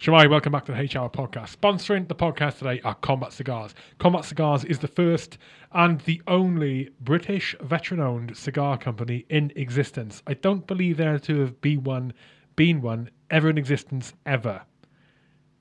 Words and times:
Shemai, 0.00 0.30
welcome 0.30 0.50
back 0.50 0.64
to 0.64 0.72
the 0.72 0.80
H-Hour 0.80 1.10
podcast. 1.10 1.54
Sponsoring 1.54 2.08
the 2.08 2.14
podcast 2.14 2.56
today 2.56 2.80
are 2.84 2.94
Combat 2.94 3.34
Cigars. 3.34 3.74
Combat 3.98 4.24
Cigars 4.24 4.64
is 4.64 4.78
the 4.78 4.88
first 4.88 5.36
and 5.72 6.00
the 6.00 6.22
only 6.26 6.88
British 7.02 7.54
veteran 7.60 8.00
owned 8.00 8.34
cigar 8.34 8.78
company 8.78 9.26
in 9.28 9.52
existence. 9.56 10.22
I 10.26 10.32
don't 10.32 10.66
believe 10.66 10.96
there 10.96 11.18
to 11.18 11.40
have 11.40 11.60
been 11.60 11.84
one, 11.84 12.14
been 12.56 12.80
one 12.80 13.10
ever 13.30 13.50
in 13.50 13.58
existence 13.58 14.14
ever. 14.24 14.62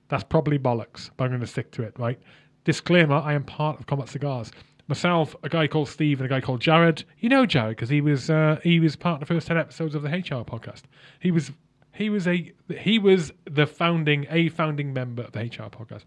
That's 0.08 0.24
probably 0.24 0.58
bollocks, 0.58 1.10
but 1.18 1.26
I'm 1.26 1.32
going 1.32 1.42
to 1.42 1.46
stick 1.46 1.72
to 1.72 1.84
it, 1.84 2.00
right? 2.00 2.18
Disclaimer 2.64 3.18
I 3.18 3.34
am 3.34 3.44
part 3.44 3.78
of 3.78 3.88
Combat 3.88 4.08
Cigars. 4.08 4.54
Myself, 4.88 5.36
a 5.44 5.50
guy 5.50 5.68
called 5.68 5.90
Steve, 5.90 6.22
and 6.22 6.32
a 6.32 6.34
guy 6.34 6.40
called 6.40 6.62
Jared. 6.62 7.04
You 7.20 7.28
know 7.28 7.46
Jared 7.46 7.76
because 7.76 7.90
he 7.90 8.00
was 8.00 8.30
uh, 8.30 8.62
he 8.64 8.80
was 8.80 8.96
part 8.96 9.22
of 9.22 9.28
the 9.28 9.34
first 9.34 9.48
ten 9.48 9.58
episodes 9.58 9.96
of 9.96 10.02
the 10.02 10.16
H-Hour 10.16 10.46
podcast. 10.46 10.84
He 11.20 11.30
was 11.30 11.52
he 11.94 12.10
was 12.10 12.28
a 12.28 12.52
he 12.78 13.00
was 13.00 13.32
the 13.46 13.66
founding 13.66 14.26
a 14.30 14.50
founding 14.50 14.94
member 14.94 15.24
of 15.24 15.32
the 15.32 15.40
H-Hour 15.40 15.70
podcast. 15.70 16.04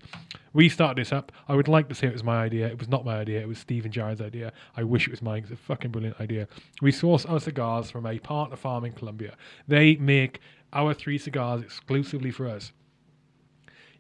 We 0.53 0.69
started 0.69 1.01
this 1.01 1.13
up. 1.13 1.33
I 1.49 1.55
would 1.55 1.69
like 1.69 1.89
to 1.89 1.95
say 1.95 2.07
it 2.07 2.13
was 2.13 2.25
my 2.25 2.43
idea. 2.43 2.67
It 2.67 2.79
was 2.79 2.89
not 2.89 3.05
my 3.05 3.17
idea. 3.17 3.41
It 3.41 3.49
was 3.49 3.59
Steve 3.59 3.85
and 3.85 3.93
Jared's 3.93 4.21
idea. 4.21 4.53
I 4.77 4.85
wish 4.85 5.07
it 5.07 5.11
was 5.11 5.23
mine. 5.23 5.43
It's 5.43 5.53
a 5.53 5.57
fucking 5.57 5.91
brilliant 5.91 6.21
idea. 6.21 6.49
We 6.81 6.93
source 6.93 7.27
our 7.27 7.41
cigars 7.41 7.91
from 7.91 8.07
a 8.07 8.19
partner 8.19 8.57
farm 8.57 8.85
in 8.85 8.93
Colombia. 8.93 9.37
They 9.69 9.97
make 9.97 10.41
our 10.73 10.95
three 10.95 11.19
cigars 11.19 11.63
exclusively 11.63 12.31
for 12.31 12.49
us. 12.49 12.73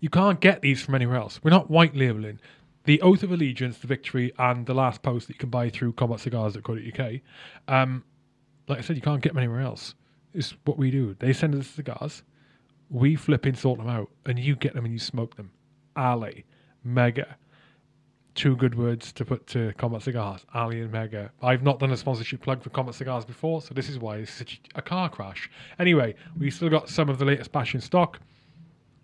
You 0.00 0.08
can't 0.08 0.40
get 0.40 0.62
these 0.62 0.82
from 0.82 0.94
anywhere 0.94 1.16
else. 1.16 1.40
We're 1.42 1.50
not 1.50 1.70
white 1.70 1.94
labeling. 1.94 2.40
The 2.84 3.00
Oath 3.02 3.22
of 3.22 3.30
Allegiance, 3.30 3.78
the 3.78 3.86
Victory, 3.86 4.32
and 4.38 4.66
the 4.66 4.74
last 4.74 5.02
post 5.02 5.28
that 5.28 5.34
you 5.34 5.38
can 5.38 5.50
buy 5.50 5.68
through 5.68 5.92
Combat 5.92 6.20
Cigars 6.20 6.56
combatcigars.co.uk. 6.56 7.20
Um, 7.68 8.04
like 8.66 8.78
I 8.78 8.80
said, 8.80 8.96
you 8.96 9.02
can't 9.02 9.22
get 9.22 9.34
them 9.34 9.38
anywhere 9.38 9.60
else 9.60 9.94
is 10.34 10.54
what 10.64 10.78
we 10.78 10.90
do. 10.90 11.16
They 11.18 11.32
send 11.32 11.54
us 11.54 11.66
cigars, 11.66 12.22
we 12.90 13.16
flip 13.16 13.46
and 13.46 13.56
sort 13.56 13.78
them 13.78 13.88
out, 13.88 14.10
and 14.26 14.38
you 14.38 14.56
get 14.56 14.74
them 14.74 14.84
and 14.84 14.92
you 14.92 15.00
smoke 15.00 15.36
them. 15.36 15.50
Ali, 15.96 16.44
Mega, 16.84 17.36
two 18.34 18.56
good 18.56 18.74
words 18.74 19.12
to 19.12 19.24
put 19.24 19.46
to 19.48 19.72
Combat 19.74 20.02
Cigars, 20.02 20.44
Ali 20.54 20.80
and 20.80 20.90
Mega. 20.90 21.30
I've 21.42 21.62
not 21.62 21.78
done 21.78 21.92
a 21.92 21.96
sponsorship 21.96 22.40
plug 22.40 22.62
for 22.62 22.70
Combat 22.70 22.94
Cigars 22.94 23.24
before, 23.24 23.60
so 23.62 23.74
this 23.74 23.88
is 23.88 23.98
why 23.98 24.16
it's 24.18 24.32
such 24.32 24.60
a 24.74 24.82
car 24.82 25.08
crash. 25.08 25.50
Anyway, 25.78 26.14
we 26.38 26.50
still 26.50 26.68
got 26.68 26.88
some 26.88 27.08
of 27.08 27.18
the 27.18 27.24
latest 27.24 27.52
batch 27.52 27.74
in 27.74 27.80
stock. 27.80 28.20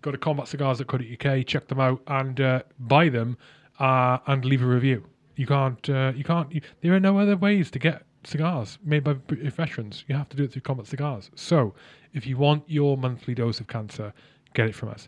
Go 0.01 0.11
to 0.11 0.17
combatcigars.co.uk, 0.17 1.45
check 1.45 1.67
them 1.67 1.79
out, 1.79 2.01
and 2.07 2.39
uh, 2.39 2.63
buy 2.79 3.09
them, 3.09 3.37
uh, 3.79 4.17
and 4.27 4.45
leave 4.45 4.61
a 4.61 4.65
review. 4.65 5.05
You 5.35 5.45
can't, 5.45 5.89
uh, 5.89 6.13
you 6.15 6.23
can't. 6.23 6.51
You, 6.53 6.61
there 6.81 6.93
are 6.93 6.99
no 6.99 7.19
other 7.19 7.37
ways 7.37 7.69
to 7.71 7.79
get 7.79 8.03
cigars 8.23 8.77
made 8.83 9.03
by 9.03 9.13
British 9.13 9.47
eh, 9.47 9.49
veterans. 9.55 10.03
You 10.07 10.15
have 10.15 10.29
to 10.29 10.37
do 10.37 10.43
it 10.43 10.51
through 10.51 10.61
Combat 10.61 10.87
Cigars. 10.87 11.29
So, 11.35 11.73
if 12.13 12.25
you 12.25 12.37
want 12.37 12.63
your 12.67 12.97
monthly 12.97 13.35
dose 13.35 13.59
of 13.59 13.67
cancer, 13.67 14.13
get 14.53 14.67
it 14.67 14.75
from 14.75 14.89
us. 14.89 15.07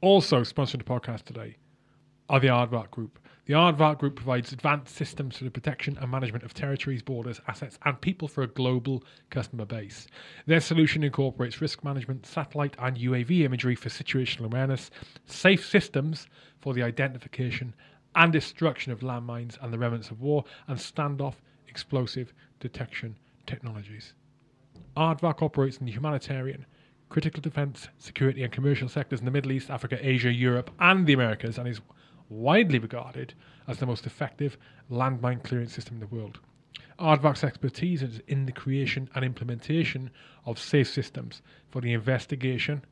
Also, 0.00 0.40
sponsoring 0.42 0.78
the 0.78 0.84
podcast 0.84 1.24
today 1.24 1.56
are 2.28 2.40
the 2.40 2.48
Aardvark 2.48 2.90
Group. 2.90 3.18
The 3.46 3.52
Aardvark 3.52 3.98
Group 3.98 4.16
provides 4.16 4.52
advanced 4.52 4.94
systems 4.94 5.36
for 5.36 5.44
the 5.44 5.50
protection 5.50 5.98
and 6.00 6.10
management 6.10 6.44
of 6.44 6.54
territories, 6.54 7.02
borders, 7.02 7.42
assets, 7.46 7.78
and 7.84 8.00
people 8.00 8.26
for 8.26 8.42
a 8.42 8.46
global 8.46 9.04
customer 9.28 9.66
base. 9.66 10.06
Their 10.46 10.60
solution 10.60 11.04
incorporates 11.04 11.60
risk 11.60 11.84
management, 11.84 12.24
satellite 12.24 12.74
and 12.78 12.96
UAV 12.96 13.42
imagery 13.42 13.74
for 13.74 13.90
situational 13.90 14.46
awareness, 14.46 14.90
safe 15.26 15.66
systems 15.66 16.26
for 16.58 16.72
the 16.72 16.82
identification 16.82 17.74
and 18.14 18.32
destruction 18.32 18.92
of 18.92 19.00
landmines 19.00 19.58
and 19.60 19.72
the 19.72 19.78
remnants 19.78 20.10
of 20.10 20.22
war, 20.22 20.44
and 20.66 20.78
standoff 20.78 21.34
explosive 21.74 22.32
detection 22.60 23.18
technologies. 23.48 24.14
Aardvark 24.96 25.42
operates 25.42 25.78
in 25.78 25.86
the 25.86 25.92
humanitarian, 25.92 26.66
critical 27.08 27.40
defense, 27.40 27.88
security, 27.98 28.44
and 28.44 28.52
commercial 28.52 28.88
sectors 28.88 29.18
in 29.18 29.24
the 29.24 29.32
Middle 29.32 29.50
East, 29.50 29.70
Africa, 29.70 29.98
Asia, 30.00 30.32
Europe, 30.32 30.70
and 30.78 31.04
the 31.04 31.14
Americas, 31.14 31.58
and 31.58 31.66
is 31.66 31.80
widely 32.28 32.78
regarded 32.78 33.34
as 33.66 33.78
the 33.78 33.86
most 33.86 34.06
effective 34.06 34.56
landmine 34.88 35.42
clearance 35.42 35.72
system 35.72 35.96
in 35.96 36.00
the 36.00 36.14
world. 36.14 36.38
Aardvark's 37.00 37.42
expertise 37.42 38.04
is 38.04 38.20
in 38.28 38.46
the 38.46 38.52
creation 38.52 39.10
and 39.16 39.24
implementation 39.24 40.10
of 40.46 40.60
safe 40.60 40.88
systems 40.88 41.42
for 41.70 41.80
the 41.80 41.92
investigation, 41.92 42.84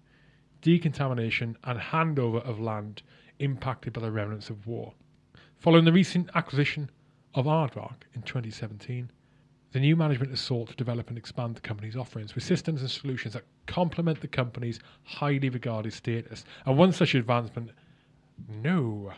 decontamination, 0.61 1.57
and 1.63 1.79
handover 1.79 2.45
of 2.45 2.59
land 2.59 3.03
impacted 3.39 3.93
by 3.93 4.01
the 4.01 4.11
remnants 4.11 4.51
of 4.51 4.67
war. 4.67 4.93
Following 5.57 5.85
the 5.85 5.93
recent 5.93 6.31
acquisition 6.35 6.91
of 7.35 7.47
Aardvark 7.47 8.03
in 8.15 8.23
2017, 8.23 9.11
the 9.73 9.81
new 9.81 9.97
management 9.97 10.31
has 10.31 10.41
sought 10.41 10.69
to 10.69 10.77
develop 10.77 11.09
and 11.09 11.17
expand 11.17 11.57
the 11.57 11.61
company's 11.61 11.97
offerings 11.97 12.35
with 12.35 12.45
systems 12.45 12.83
and 12.83 12.91
solutions 12.91 13.33
that 13.35 13.45
complement 13.67 14.21
the 14.21 14.29
company's 14.29 14.81
highly 15.05 15.49
regarded 15.49 15.93
status. 15.95 16.45
And 16.67 16.77
one 16.77 16.93
such 16.93 17.15
advancement, 17.15 17.71
no, 18.49 19.13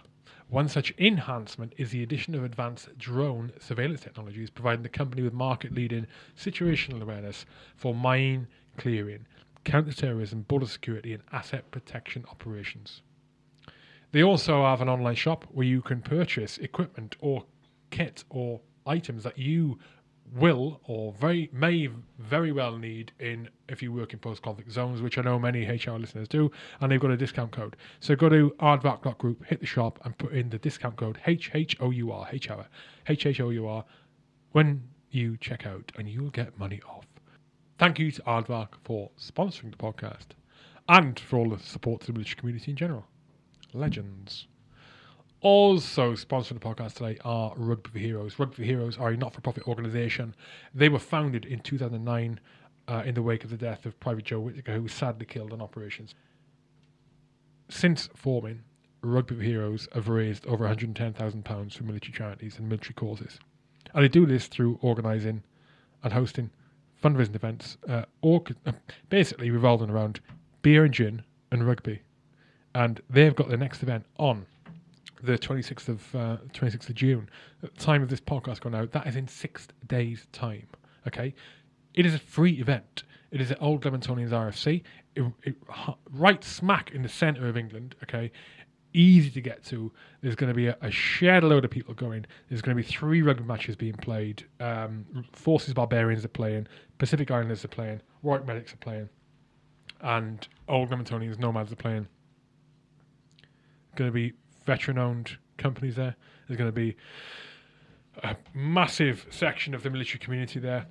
one 0.48 0.68
such 0.68 0.94
enhancement 0.98 1.72
is 1.76 1.90
the 1.90 2.04
addition 2.04 2.36
of 2.36 2.44
advanced 2.44 2.96
drone 2.98 3.52
surveillance 3.58 4.02
technologies, 4.02 4.50
providing 4.50 4.84
the 4.84 4.88
company 4.88 5.22
with 5.22 5.32
market 5.32 5.74
leading 5.74 6.06
situational 6.36 7.02
awareness 7.02 7.46
for 7.74 7.94
mine 7.94 8.46
clearing, 8.76 9.26
counter-terrorism, 9.64 10.42
border 10.42 10.66
security, 10.66 11.12
and 11.12 11.22
asset 11.32 11.68
protection 11.72 12.24
operations. 12.30 13.02
They 14.12 14.22
also 14.22 14.62
have 14.62 14.80
an 14.80 14.88
online 14.88 15.16
shop 15.16 15.44
where 15.50 15.66
you 15.66 15.82
can 15.82 16.00
purchase 16.00 16.58
equipment 16.58 17.16
or 17.18 17.44
kit 17.94 18.24
or 18.28 18.60
items 18.86 19.22
that 19.22 19.38
you 19.38 19.78
will 20.32 20.80
or 20.84 21.12
very 21.12 21.48
may 21.52 21.88
very 22.18 22.50
well 22.50 22.76
need 22.76 23.12
in 23.20 23.48
if 23.68 23.82
you 23.82 23.92
work 23.92 24.12
in 24.12 24.18
post-conflict 24.18 24.72
zones, 24.72 25.00
which 25.00 25.16
I 25.16 25.22
know 25.22 25.38
many 25.38 25.64
H-Hour 25.64 26.00
listeners 26.00 26.26
do, 26.26 26.50
and 26.80 26.90
they've 26.90 26.98
got 26.98 27.12
a 27.12 27.16
discount 27.16 27.52
code. 27.52 27.76
So 28.00 28.16
go 28.16 28.28
to 28.28 28.52
aardvark.group, 28.58 29.44
hit 29.46 29.60
the 29.60 29.66
shop, 29.66 30.00
and 30.04 30.18
put 30.18 30.32
in 30.32 30.50
the 30.50 30.58
discount 30.58 30.96
code 30.96 31.20
HHOUR, 31.24 32.32
HR, 32.32 32.66
HHOUR, 33.06 33.84
when 34.50 34.82
you 35.10 35.36
check 35.36 35.66
out, 35.66 35.92
and 35.96 36.08
you'll 36.08 36.30
get 36.30 36.58
money 36.58 36.80
off. 36.88 37.06
Thank 37.78 38.00
you 38.00 38.10
to 38.10 38.22
Aardvark 38.22 38.70
for 38.82 39.10
sponsoring 39.20 39.70
the 39.70 39.76
podcast 39.76 40.34
and 40.88 41.18
for 41.20 41.38
all 41.38 41.50
the 41.50 41.58
support 41.60 42.00
to 42.00 42.08
the 42.08 42.12
military 42.12 42.36
community 42.36 42.72
in 42.72 42.76
general. 42.76 43.06
Legends. 43.72 44.48
Also, 45.44 46.14
sponsoring 46.14 46.58
the 46.58 46.60
podcast 46.60 46.94
today 46.94 47.18
are 47.22 47.52
Rugby 47.56 47.90
for 47.90 47.98
Heroes. 47.98 48.38
Rugby 48.38 48.56
for 48.56 48.62
Heroes 48.62 48.96
are 48.96 49.10
a 49.10 49.16
not 49.18 49.34
for 49.34 49.42
profit 49.42 49.68
organisation. 49.68 50.34
They 50.74 50.88
were 50.88 50.98
founded 50.98 51.44
in 51.44 51.60
2009 51.60 52.40
uh, 52.88 53.02
in 53.04 53.14
the 53.14 53.20
wake 53.20 53.44
of 53.44 53.50
the 53.50 53.58
death 53.58 53.84
of 53.84 54.00
Private 54.00 54.24
Joe 54.24 54.40
Whitaker, 54.40 54.72
who 54.72 54.84
was 54.84 54.94
sadly 54.94 55.26
killed 55.26 55.52
on 55.52 55.60
operations. 55.60 56.14
Since 57.68 58.08
forming, 58.14 58.62
Rugby 59.02 59.34
for 59.34 59.42
Heroes 59.42 59.86
have 59.92 60.08
raised 60.08 60.46
over 60.46 60.66
£110,000 60.66 61.72
for 61.74 61.84
military 61.84 62.12
charities 62.14 62.58
and 62.58 62.66
military 62.66 62.94
causes. 62.94 63.38
And 63.92 64.02
they 64.02 64.08
do 64.08 64.24
this 64.24 64.46
through 64.46 64.78
organising 64.80 65.42
and 66.02 66.14
hosting 66.14 66.50
fundraising 67.02 67.34
events, 67.34 67.76
uh, 67.86 68.06
or, 68.22 68.42
uh, 68.64 68.72
basically 69.10 69.50
revolving 69.50 69.90
around 69.90 70.20
beer 70.62 70.84
and 70.84 70.94
gin 70.94 71.22
and 71.52 71.66
rugby. 71.66 72.00
And 72.74 73.02
they've 73.10 73.36
got 73.36 73.50
their 73.50 73.58
next 73.58 73.82
event 73.82 74.06
on 74.16 74.46
the 75.24 75.38
26th 75.38 75.88
of 75.88 76.14
uh, 76.14 76.36
26th 76.52 76.88
of 76.88 76.94
June. 76.94 77.28
At 77.62 77.74
the 77.74 77.80
time 77.80 78.02
of 78.02 78.08
this 78.08 78.20
podcast 78.20 78.60
going 78.60 78.74
out, 78.74 78.92
that 78.92 79.06
is 79.06 79.16
in 79.16 79.28
six 79.28 79.68
days' 79.86 80.26
time. 80.32 80.68
Okay, 81.06 81.34
it 81.94 82.06
is 82.06 82.14
a 82.14 82.18
free 82.18 82.52
event. 82.52 83.04
It 83.30 83.40
is 83.40 83.50
at 83.50 83.60
Old 83.60 83.82
Leamingtonians 83.82 84.30
RFC, 84.30 84.82
it, 85.16 85.32
it, 85.42 85.56
right 86.10 86.42
smack 86.42 86.92
in 86.92 87.02
the 87.02 87.08
centre 87.08 87.48
of 87.48 87.56
England. 87.56 87.94
Okay, 88.02 88.30
easy 88.92 89.30
to 89.30 89.40
get 89.40 89.64
to. 89.64 89.92
There's 90.20 90.36
going 90.36 90.48
to 90.48 90.54
be 90.54 90.68
a, 90.68 90.76
a 90.80 90.90
shed 90.90 91.44
load 91.44 91.64
of 91.64 91.70
people 91.70 91.94
going. 91.94 92.26
There's 92.48 92.62
going 92.62 92.76
to 92.76 92.82
be 92.82 92.88
three 92.88 93.22
rugby 93.22 93.44
matches 93.44 93.76
being 93.76 93.94
played. 93.94 94.44
Um, 94.60 95.24
Forces 95.32 95.74
Barbarians 95.74 96.24
are 96.24 96.28
playing. 96.28 96.66
Pacific 96.98 97.30
Islanders 97.30 97.64
are 97.64 97.68
playing. 97.68 98.00
Warwick 98.22 98.46
Medics 98.46 98.72
are 98.72 98.78
playing. 98.78 99.08
And 100.00 100.46
Old 100.68 100.90
Leamingtonians 100.90 101.38
Nomads 101.38 101.72
are 101.72 101.76
playing. 101.76 102.06
Going 103.96 104.08
to 104.08 104.14
be 104.14 104.32
veteran 104.66 104.98
owned 104.98 105.38
companies 105.56 105.96
there. 105.96 106.16
There's 106.46 106.58
going 106.58 106.68
to 106.68 106.72
be 106.72 106.96
a 108.22 108.36
massive 108.54 109.26
section 109.30 109.74
of 109.74 109.82
the 109.82 109.90
military 109.90 110.18
community 110.18 110.60
there, 110.60 110.86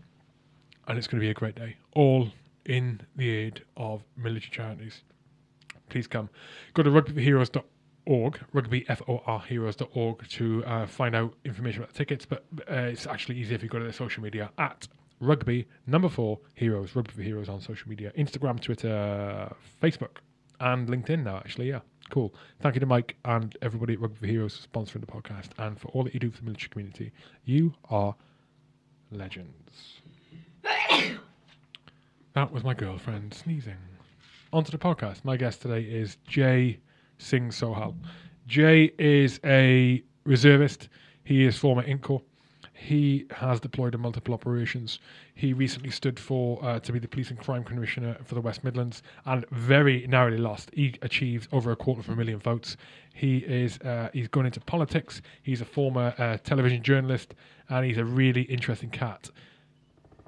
and 0.87 0.97
it's 0.97 1.07
going 1.07 1.19
to 1.19 1.25
be 1.25 1.29
a 1.29 1.33
great 1.33 1.55
day. 1.55 1.77
All 1.93 2.29
in 2.65 3.01
the 3.15 3.29
aid 3.29 3.63
of 3.77 4.03
military 4.15 4.51
charities. 4.51 5.01
Please 5.89 6.07
come. 6.07 6.29
Go 6.73 6.83
to 6.83 6.89
rugbyforheroes.org, 6.89 8.39
rugbyforheroes.org 8.53 10.27
to 10.29 10.65
uh, 10.65 10.85
find 10.87 11.15
out 11.15 11.33
information 11.45 11.81
about 11.81 11.93
the 11.93 11.97
tickets, 11.97 12.25
but 12.25 12.45
uh, 12.69 12.75
it's 12.75 13.05
actually 13.05 13.37
easier 13.37 13.55
if 13.55 13.63
you 13.63 13.69
go 13.69 13.79
to 13.79 13.83
their 13.83 13.93
social 13.93 14.23
media 14.23 14.49
at 14.57 14.87
rugby 15.19 15.67
number 15.87 16.09
four 16.09 16.39
heroes, 16.53 16.95
rugby 16.95 17.13
for 17.13 17.21
heroes 17.21 17.49
on 17.49 17.61
social 17.61 17.89
media, 17.89 18.11
Instagram, 18.17 18.59
Twitter, 18.59 19.53
Facebook, 19.81 20.17
and 20.59 20.87
LinkedIn 20.87 21.23
now, 21.23 21.37
actually, 21.37 21.69
yeah. 21.69 21.79
Cool. 22.09 22.33
Thank 22.61 22.75
you 22.75 22.79
to 22.79 22.85
Mike 22.85 23.15
and 23.25 23.55
everybody 23.61 23.93
at 23.93 23.99
Rugby 24.01 24.17
for 24.19 24.25
Heroes 24.27 24.57
for 24.57 24.67
sponsoring 24.67 25.01
the 25.01 25.07
podcast 25.07 25.49
and 25.57 25.79
for 25.79 25.87
all 25.89 26.03
that 26.03 26.13
you 26.13 26.19
do 26.19 26.29
for 26.29 26.39
the 26.39 26.45
military 26.45 26.69
community. 26.69 27.11
You 27.45 27.73
are 27.89 28.15
legends. 29.11 30.01
that 32.33 32.51
was 32.51 32.63
my 32.63 32.73
girlfriend 32.73 33.33
sneezing. 33.33 33.77
onto 34.51 34.71
the 34.71 34.77
podcast. 34.77 35.23
My 35.25 35.37
guest 35.37 35.61
today 35.61 35.81
is 35.81 36.17
Jay 36.27 36.79
Singh 37.17 37.49
Sohal. 37.49 37.95
Jay 38.47 38.91
is 38.99 39.39
a 39.45 40.03
reservist. 40.25 40.89
He 41.23 41.45
is 41.45 41.57
former 41.57 41.83
INCO. 41.83 42.21
He 42.83 43.25
has 43.31 43.61
deployed 43.61 43.95
in 43.95 44.01
multiple 44.01 44.33
operations. 44.33 44.99
He 45.35 45.53
recently 45.53 45.89
stood 45.89 46.19
for 46.19 46.63
uh, 46.63 46.79
to 46.81 46.91
be 46.91 46.99
the 46.99 47.07
police 47.07 47.29
and 47.29 47.39
crime 47.39 47.63
commissioner 47.63 48.17
for 48.25 48.35
the 48.35 48.41
West 48.41 48.63
Midlands 48.63 49.03
and 49.25 49.45
very 49.51 50.05
narrowly 50.07 50.37
lost. 50.37 50.69
He 50.73 50.95
achieved 51.01 51.47
over 51.53 51.71
a 51.71 51.77
quarter 51.77 52.01
of 52.01 52.09
a 52.09 52.15
million 52.15 52.39
votes. 52.39 52.75
He 53.13 53.37
is 53.37 53.77
uh, 53.79 54.09
he's 54.11 54.27
gone 54.27 54.45
into 54.45 54.59
politics. 54.59 55.21
He's 55.43 55.61
a 55.61 55.65
former 55.65 56.13
uh, 56.17 56.37
television 56.43 56.83
journalist 56.83 57.35
and 57.69 57.85
he's 57.85 57.97
a 57.97 58.05
really 58.05 58.41
interesting 58.43 58.89
cat. 58.89 59.29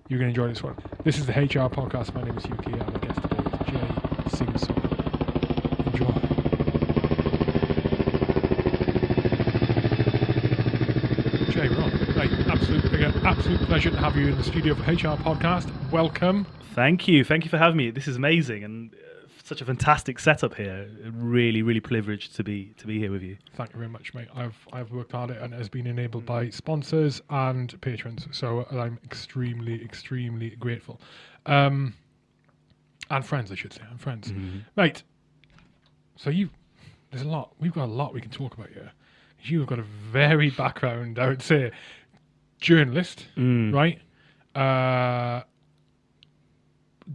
You're 0.07 0.19
going 0.19 0.33
to 0.33 0.39
enjoy 0.39 0.53
this 0.53 0.63
one. 0.63 0.77
This 1.03 1.17
is 1.17 1.25
the 1.25 1.37
H-Hour 1.37 1.71
podcast. 1.71 2.13
My 2.13 2.23
name 2.23 2.37
is 2.37 2.45
Yuki, 2.45 2.71
and 2.71 2.93
my 2.93 2.99
guest 2.99 3.21
today 3.23 3.37
is 3.43 3.51
Jay 3.67 3.87
Singh 4.37 4.53
Sohal. 4.53 4.91
Enjoy. 5.87 6.13
Jay, 11.51 11.69
we're 11.69 11.81
on. 11.81 11.91
Right, 12.15 12.29
absolute, 12.95 13.15
again, 13.15 13.25
absolute 13.25 13.59
pleasure 13.61 13.91
to 13.91 13.97
have 13.97 14.15
you 14.15 14.27
in 14.27 14.37
the 14.37 14.43
studio 14.43 14.73
for 14.73 14.89
H-Hour 14.89 15.17
podcast. 15.17 15.69
Welcome. 15.91 16.45
Thank 16.73 17.07
you. 17.07 17.23
Thank 17.23 17.43
you 17.43 17.49
for 17.49 17.57
having 17.57 17.77
me. 17.77 17.91
This 17.91 18.07
is 18.07 18.15
amazing 18.15 18.63
and 18.63 18.93
uh, 18.93 19.27
such 19.43 19.61
a 19.61 19.65
fantastic 19.65 20.17
setup 20.19 20.55
here. 20.55 20.89
Really, 21.11 21.61
really 21.61 21.79
privileged 21.81 22.35
to 22.35 22.43
be 22.43 22.73
to 22.77 22.87
be 22.87 22.99
here 22.99 23.11
with 23.11 23.21
you. 23.21 23.37
Thank 23.55 23.73
you 23.73 23.79
very 23.79 23.89
much, 23.89 24.13
mate. 24.13 24.27
I've 24.33 24.55
I've 24.71 24.91
worked 24.91 25.11
hard 25.11 25.31
at 25.31 25.37
it 25.37 25.43
and 25.43 25.53
it 25.53 25.57
has 25.57 25.67
been 25.67 25.87
enabled 25.87 26.25
by 26.25 26.49
sponsors 26.49 27.21
and 27.29 27.79
patrons. 27.81 28.27
So 28.31 28.65
I'm 28.71 28.97
extremely, 29.03 29.83
extremely 29.83 30.51
grateful. 30.51 31.01
Um, 31.45 31.95
and 33.09 33.25
friends, 33.25 33.51
I 33.51 33.55
should 33.55 33.73
say, 33.73 33.81
and 33.89 33.99
friends, 33.99 34.31
mate. 34.77 35.03
So 36.15 36.29
you, 36.29 36.49
there's 37.11 37.23
a 37.23 37.27
lot. 37.27 37.53
We've 37.59 37.73
got 37.73 37.85
a 37.85 37.91
lot 37.91 38.13
we 38.13 38.21
can 38.21 38.31
talk 38.31 38.53
about 38.53 38.69
here. 38.69 38.91
You've 39.43 39.67
got 39.67 39.79
a 39.79 39.83
varied 39.83 40.55
background, 40.57 41.19
I 41.19 41.27
would 41.27 41.41
say. 41.41 41.71
Journalist, 42.61 43.27
Mm. 43.37 43.73
right? 43.73 43.99
Uh, 44.55 45.43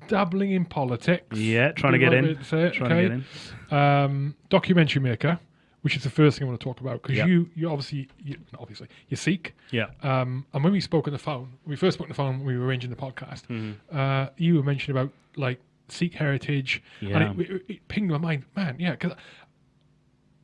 dabbling 0.09 0.53
in 0.53 0.65
politics. 0.65 1.37
Yeah, 1.37 1.73
trying 1.73 1.95
to 1.95 1.99
get 1.99 2.13
in. 2.15 2.25
way 2.25 2.39
say 2.43 2.63
it, 2.65 2.75
Trying 2.75 2.93
okay? 2.93 3.03
to 3.03 3.09
get 3.09 3.25
in. 3.73 3.77
um, 3.77 4.35
documentary 4.49 5.03
maker, 5.03 5.39
which 5.83 5.97
is 5.97 6.05
the 6.05 6.11
first 6.11 6.39
thing 6.39 6.47
I 6.47 6.49
want 6.51 6.61
to 6.61 6.65
talk 6.65 6.81
about 6.81 7.03
because 7.03 7.17
Yeah. 7.17 7.27
you, 7.27 7.51
you 7.57 7.69
obviously, 7.69 8.09
you, 8.23 8.37
obviously, 8.59 8.89
you 9.09 9.17
Sikh. 9.17 9.55
Yeah. 9.71 9.87
Um, 10.03 10.47
and 10.53 10.63
when 10.63 10.73
we 10.73 10.81
spoke 10.81 11.07
on 11.09 11.13
the 11.13 11.19
phone, 11.19 11.55
we 11.67 11.75
first 11.77 11.95
spoke 11.95 12.05
on 12.07 12.11
the 12.11 12.15
phone 12.15 12.39
when 12.39 12.47
we 12.47 12.57
were 12.57 12.67
arranging 12.67 12.91
the 12.91 12.97
podcast, 12.97 13.47
Mm-hmm. 13.49 13.97
uh, 13.97 14.27
you 14.37 14.57
were 14.57 14.63
mentioning 14.63 14.97
about 14.97 15.13
like 15.37 15.61
Sikh 15.89 16.15
heritage, 16.15 16.83
Yeah. 17.01 17.19
and 17.19 17.41
it, 17.41 17.51
it, 17.51 17.63
it 17.69 17.89
pinged 17.89 18.11
my 18.13 18.19
mind, 18.19 18.45
man, 18.55 18.77
yeah, 18.79 18.93
because 18.93 19.13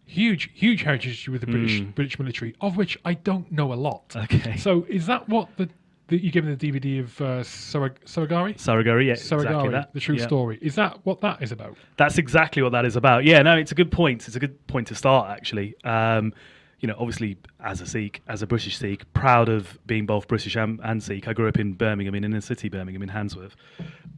huge, 0.07 0.51
huge 0.55 0.83
heritage 0.83 1.29
with 1.29 1.41
the 1.43 1.47
British 1.47 1.81
Mm. 1.81 1.95
British 1.95 2.19
military, 2.19 2.55
of 2.61 2.77
which 2.77 2.97
I 3.05 3.15
don't 3.15 3.51
know 3.53 3.73
a 3.73 3.75
lot. 3.75 4.15
Okay. 4.17 4.57
So 4.57 4.87
is 4.89 5.07
that 5.07 5.29
what 5.29 5.49
the, 5.57 5.69
the 6.09 6.17
you 6.23 6.31
gave 6.31 6.45
me 6.45 6.55
the 6.55 6.73
DVD 6.73 7.01
of 7.01 7.21
uh, 7.21 7.25
Sarag- 7.43 8.01
Saragarhi? 8.07 8.55
Saragarhi, 8.57 9.07
yeah, 9.07 9.13
Saragarhi, 9.15 9.43
exactly 9.45 9.71
that. 9.71 9.93
the 9.95 10.01
true 10.01 10.17
Yeah. 10.17 10.27
story. 10.27 10.59
Is 10.63 10.75
that 10.77 10.99
what 11.05 11.21
that 11.23 11.43
is 11.43 11.53
about? 11.53 11.77
That's 11.97 12.19
exactly 12.19 12.63
what 12.63 12.73
that 12.73 12.85
is 12.85 12.97
about. 12.97 13.25
Yeah, 13.25 13.43
no, 13.43 13.57
it's 13.57 13.73
a 13.73 13.75
good 13.75 13.91
point. 13.91 14.27
It's 14.27 14.37
a 14.37 14.41
good 14.41 14.65
point 14.69 14.87
to 14.89 14.95
start, 14.95 15.29
actually. 15.31 15.75
Um, 15.85 16.33
you 16.79 16.87
know, 16.87 16.95
obviously, 16.99 17.39
as 17.65 17.81
a 17.81 17.87
Sikh, 17.87 18.23
as 18.29 18.43
a 18.43 18.47
British 18.47 18.77
Sikh, 18.77 19.11
proud 19.15 19.49
of 19.49 19.79
being 19.87 20.05
both 20.05 20.29
British 20.29 20.57
and, 20.57 20.79
and 20.85 21.03
Sikh. 21.03 21.27
I 21.27 21.33
grew 21.33 21.49
up 21.49 21.59
in 21.59 21.73
Birmingham, 21.73 22.15
in 22.15 22.23
inner 22.23 22.43
city 22.43 22.69
Birmingham, 22.69 23.03
in 23.03 23.09
Handsworth. 23.09 23.57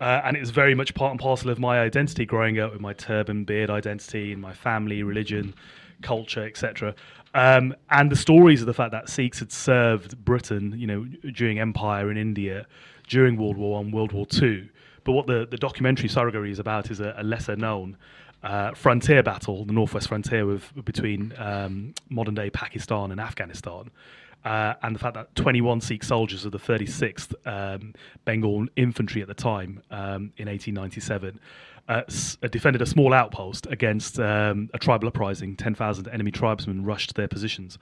Uh, 0.00 0.20
and 0.24 0.36
it 0.36 0.40
was 0.40 0.50
very 0.50 0.74
much 0.74 0.92
part 0.94 1.12
and 1.12 1.20
parcel 1.20 1.50
of 1.50 1.58
my 1.60 1.78
identity 1.80 2.26
growing 2.26 2.58
up 2.58 2.72
with 2.72 2.80
my 2.80 2.92
turban, 2.92 3.44
beard 3.44 3.70
identity, 3.70 4.32
and 4.32 4.42
my 4.42 4.52
family, 4.52 5.04
religion, 5.04 5.54
culture, 6.02 6.46
etc. 6.46 6.94
Um, 7.34 7.74
and 7.90 8.10
the 8.10 8.16
stories 8.16 8.60
of 8.60 8.66
the 8.66 8.74
fact 8.74 8.92
that 8.92 9.08
Sikhs 9.08 9.38
had 9.38 9.52
served 9.52 10.24
Britain, 10.24 10.74
you 10.76 10.86
know, 10.86 11.04
during 11.32 11.58
empire 11.58 12.10
in 12.10 12.16
India, 12.16 12.66
during 13.08 13.36
World 13.36 13.56
War 13.56 13.72
One, 13.72 13.90
World 13.90 14.12
War 14.12 14.26
Two. 14.26 14.68
But 15.04 15.12
what 15.12 15.26
the, 15.26 15.46
the 15.50 15.56
documentary 15.56 16.08
Saragarhi 16.08 16.50
is 16.50 16.58
about 16.58 16.90
is 16.90 17.00
a, 17.00 17.14
a 17.16 17.22
lesser 17.22 17.56
known 17.56 17.96
uh, 18.42 18.72
frontier 18.72 19.22
battle, 19.22 19.64
the 19.64 19.72
northwest 19.72 20.08
frontier 20.08 20.46
with, 20.46 20.72
between 20.84 21.34
um, 21.38 21.94
modern 22.08 22.34
day 22.34 22.50
Pakistan 22.50 23.10
and 23.10 23.20
Afghanistan. 23.20 23.90
Uh, 24.44 24.74
and 24.82 24.94
the 24.94 24.98
fact 24.98 25.14
that 25.14 25.34
21 25.34 25.80
Sikh 25.80 26.04
soldiers 26.04 26.44
of 26.44 26.52
the 26.52 26.58
36th 26.58 27.34
um, 27.44 27.94
Bengal 28.24 28.66
Infantry 28.76 29.20
at 29.20 29.28
the 29.28 29.34
time 29.34 29.82
um, 29.90 30.32
in 30.36 30.48
1897 30.48 31.40
uh, 31.88 32.02
defended 32.50 32.82
a 32.82 32.86
small 32.86 33.12
outpost 33.12 33.66
against 33.66 34.20
um, 34.20 34.70
a 34.74 34.78
tribal 34.78 35.08
uprising. 35.08 35.56
10,000 35.56 36.08
enemy 36.08 36.30
tribesmen 36.30 36.84
rushed 36.84 37.14
their 37.14 37.28
positions 37.28 37.78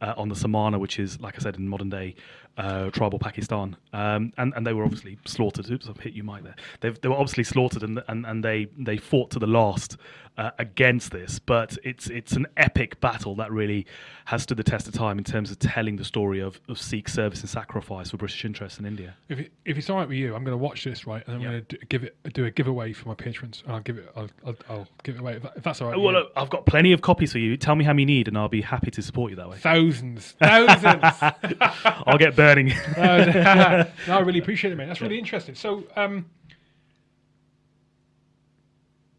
uh, 0.00 0.14
on 0.16 0.28
the 0.28 0.36
Samana, 0.36 0.78
which 0.78 0.98
is, 0.98 1.20
like 1.20 1.36
I 1.36 1.38
said, 1.38 1.56
in 1.56 1.68
modern 1.68 1.90
day 1.90 2.14
uh, 2.56 2.90
tribal 2.90 3.18
Pakistan. 3.18 3.76
Um, 3.92 4.32
and, 4.38 4.52
and 4.56 4.66
they 4.66 4.72
were 4.72 4.84
obviously 4.84 5.18
slaughtered. 5.24 5.70
Oops, 5.70 5.88
I've 5.88 5.98
hit 6.00 6.12
you, 6.14 6.22
Mike, 6.22 6.44
there. 6.44 6.56
They've, 6.80 7.00
they 7.00 7.08
were 7.08 7.16
obviously 7.16 7.44
slaughtered 7.44 7.82
and, 7.82 8.02
and, 8.08 8.24
and 8.26 8.44
they, 8.44 8.66
they 8.78 8.96
fought 8.96 9.30
to 9.32 9.38
the 9.38 9.46
last 9.46 9.96
uh, 10.36 10.50
against 10.58 11.10
this. 11.12 11.38
But 11.38 11.76
it's, 11.84 12.08
it's 12.08 12.32
an 12.32 12.46
epic 12.56 13.00
battle 13.00 13.34
that 13.36 13.50
really 13.52 13.86
has 14.26 14.42
stood 14.42 14.56
the 14.56 14.64
test 14.64 14.88
of 14.88 14.94
time 14.94 15.18
in 15.18 15.24
terms 15.24 15.50
of 15.50 15.58
telling 15.58 15.96
the 15.96 16.04
story 16.04 16.40
of, 16.40 16.60
of 16.68 16.78
Sikh 16.80 17.08
service 17.08 17.40
and 17.40 17.48
sacrifice 17.48 18.10
for 18.10 18.16
British 18.16 18.44
interests 18.44 18.78
in 18.78 18.86
India. 18.86 19.14
If 19.28 19.38
it, 19.38 19.52
if 19.64 19.76
it's 19.78 19.88
all 19.90 19.98
right 19.98 20.08
with 20.08 20.16
you, 20.18 20.34
I'm 20.34 20.44
going 20.44 20.56
to 20.56 20.62
watch 20.62 20.84
this 20.84 21.06
right, 21.06 21.22
and 21.26 21.36
I'm 21.36 21.42
Yeah. 21.42 21.50
going 21.50 21.64
to 21.66 21.78
give 21.88 22.04
it 22.04 22.16
do 22.32 22.44
a 22.46 22.50
giveaway 22.50 22.92
for 22.92 23.08
my 23.08 23.14
patrons, 23.14 23.62
and 23.66 23.74
I'll 23.74 23.80
give 23.80 23.98
it 23.98 24.10
I'll, 24.16 24.28
I'll, 24.46 24.56
I'll 24.68 24.88
give 25.02 25.16
it 25.16 25.20
away 25.20 25.34
if, 25.34 25.42
that, 25.42 25.52
if 25.56 25.62
that's 25.62 25.80
all 25.80 25.90
right. 25.90 26.00
Well, 26.00 26.12
look, 26.14 26.32
I've 26.36 26.50
got 26.50 26.66
plenty 26.66 26.92
of 26.92 27.00
copies 27.02 27.30
for 27.32 27.38
you. 27.38 27.56
Tell 27.56 27.74
me 27.76 27.84
how 27.84 27.92
many 27.92 28.02
you 28.02 28.06
need, 28.06 28.28
and 28.28 28.36
I'll 28.36 28.48
be 28.48 28.62
happy 28.62 28.90
to 28.92 29.02
support 29.02 29.30
you 29.30 29.36
that 29.36 29.48
way. 29.48 29.56
thousands, 29.58 30.32
thousands. 30.40 31.04
I'll 31.84 32.18
get 32.18 32.34
burning. 32.44 32.72
No, 32.96 34.16
I 34.16 34.20
really 34.20 34.38
appreciate 34.44 34.72
it, 34.72 34.76
mate. 34.76 34.86
That's 34.86 35.00
really 35.00 35.18
interesting. 35.18 35.54
So, 35.54 35.84
um, 35.96 36.26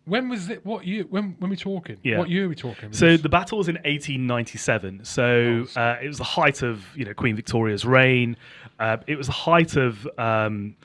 when 0.06 0.30
was 0.30 0.50
it? 0.50 0.66
What 0.66 0.86
year? 0.86 1.04
When 1.10 1.36
when 1.40 1.50
we 1.50 1.56
talking? 1.56 1.98
Yeah. 2.04 2.20
What 2.20 2.30
year 2.30 2.46
are 2.46 2.50
we 2.50 2.56
talking? 2.56 2.94
So 2.94 3.18
the 3.18 3.30
battle 3.30 3.58
was 3.58 3.68
in 3.68 3.76
1897. 3.76 5.04
So 5.04 5.66
Oh, 5.76 5.80
uh, 5.82 5.98
it 6.02 6.08
was 6.08 6.18
the 6.18 6.24
height 6.24 6.62
of 6.62 6.86
you 6.96 7.06
know 7.06 7.14
Queen 7.14 7.36
Victoria's 7.36 7.86
reign. 7.86 8.38
Uh, 8.80 8.98
it 9.08 9.18
was 9.18 9.28
the 9.28 9.34
height 9.34 9.76
of 9.76 10.08
um, 10.20 10.76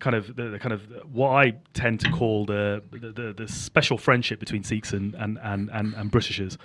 kind 0.00 0.16
of 0.16 0.34
the, 0.34 0.50
the 0.50 0.58
kind 0.58 0.72
of 0.72 0.82
what 1.12 1.30
I 1.30 1.52
tend 1.72 2.00
to 2.00 2.10
call 2.10 2.46
the 2.46 2.82
the, 2.90 3.12
the, 3.12 3.32
the 3.32 3.48
special 3.48 3.96
friendship 3.96 4.40
between 4.40 4.64
Sikhs 4.64 4.92
and 4.92 5.14
and 5.14 5.38
and, 5.42 5.70
and, 5.72 5.94
and 5.94 6.10
Britishers. 6.10 6.58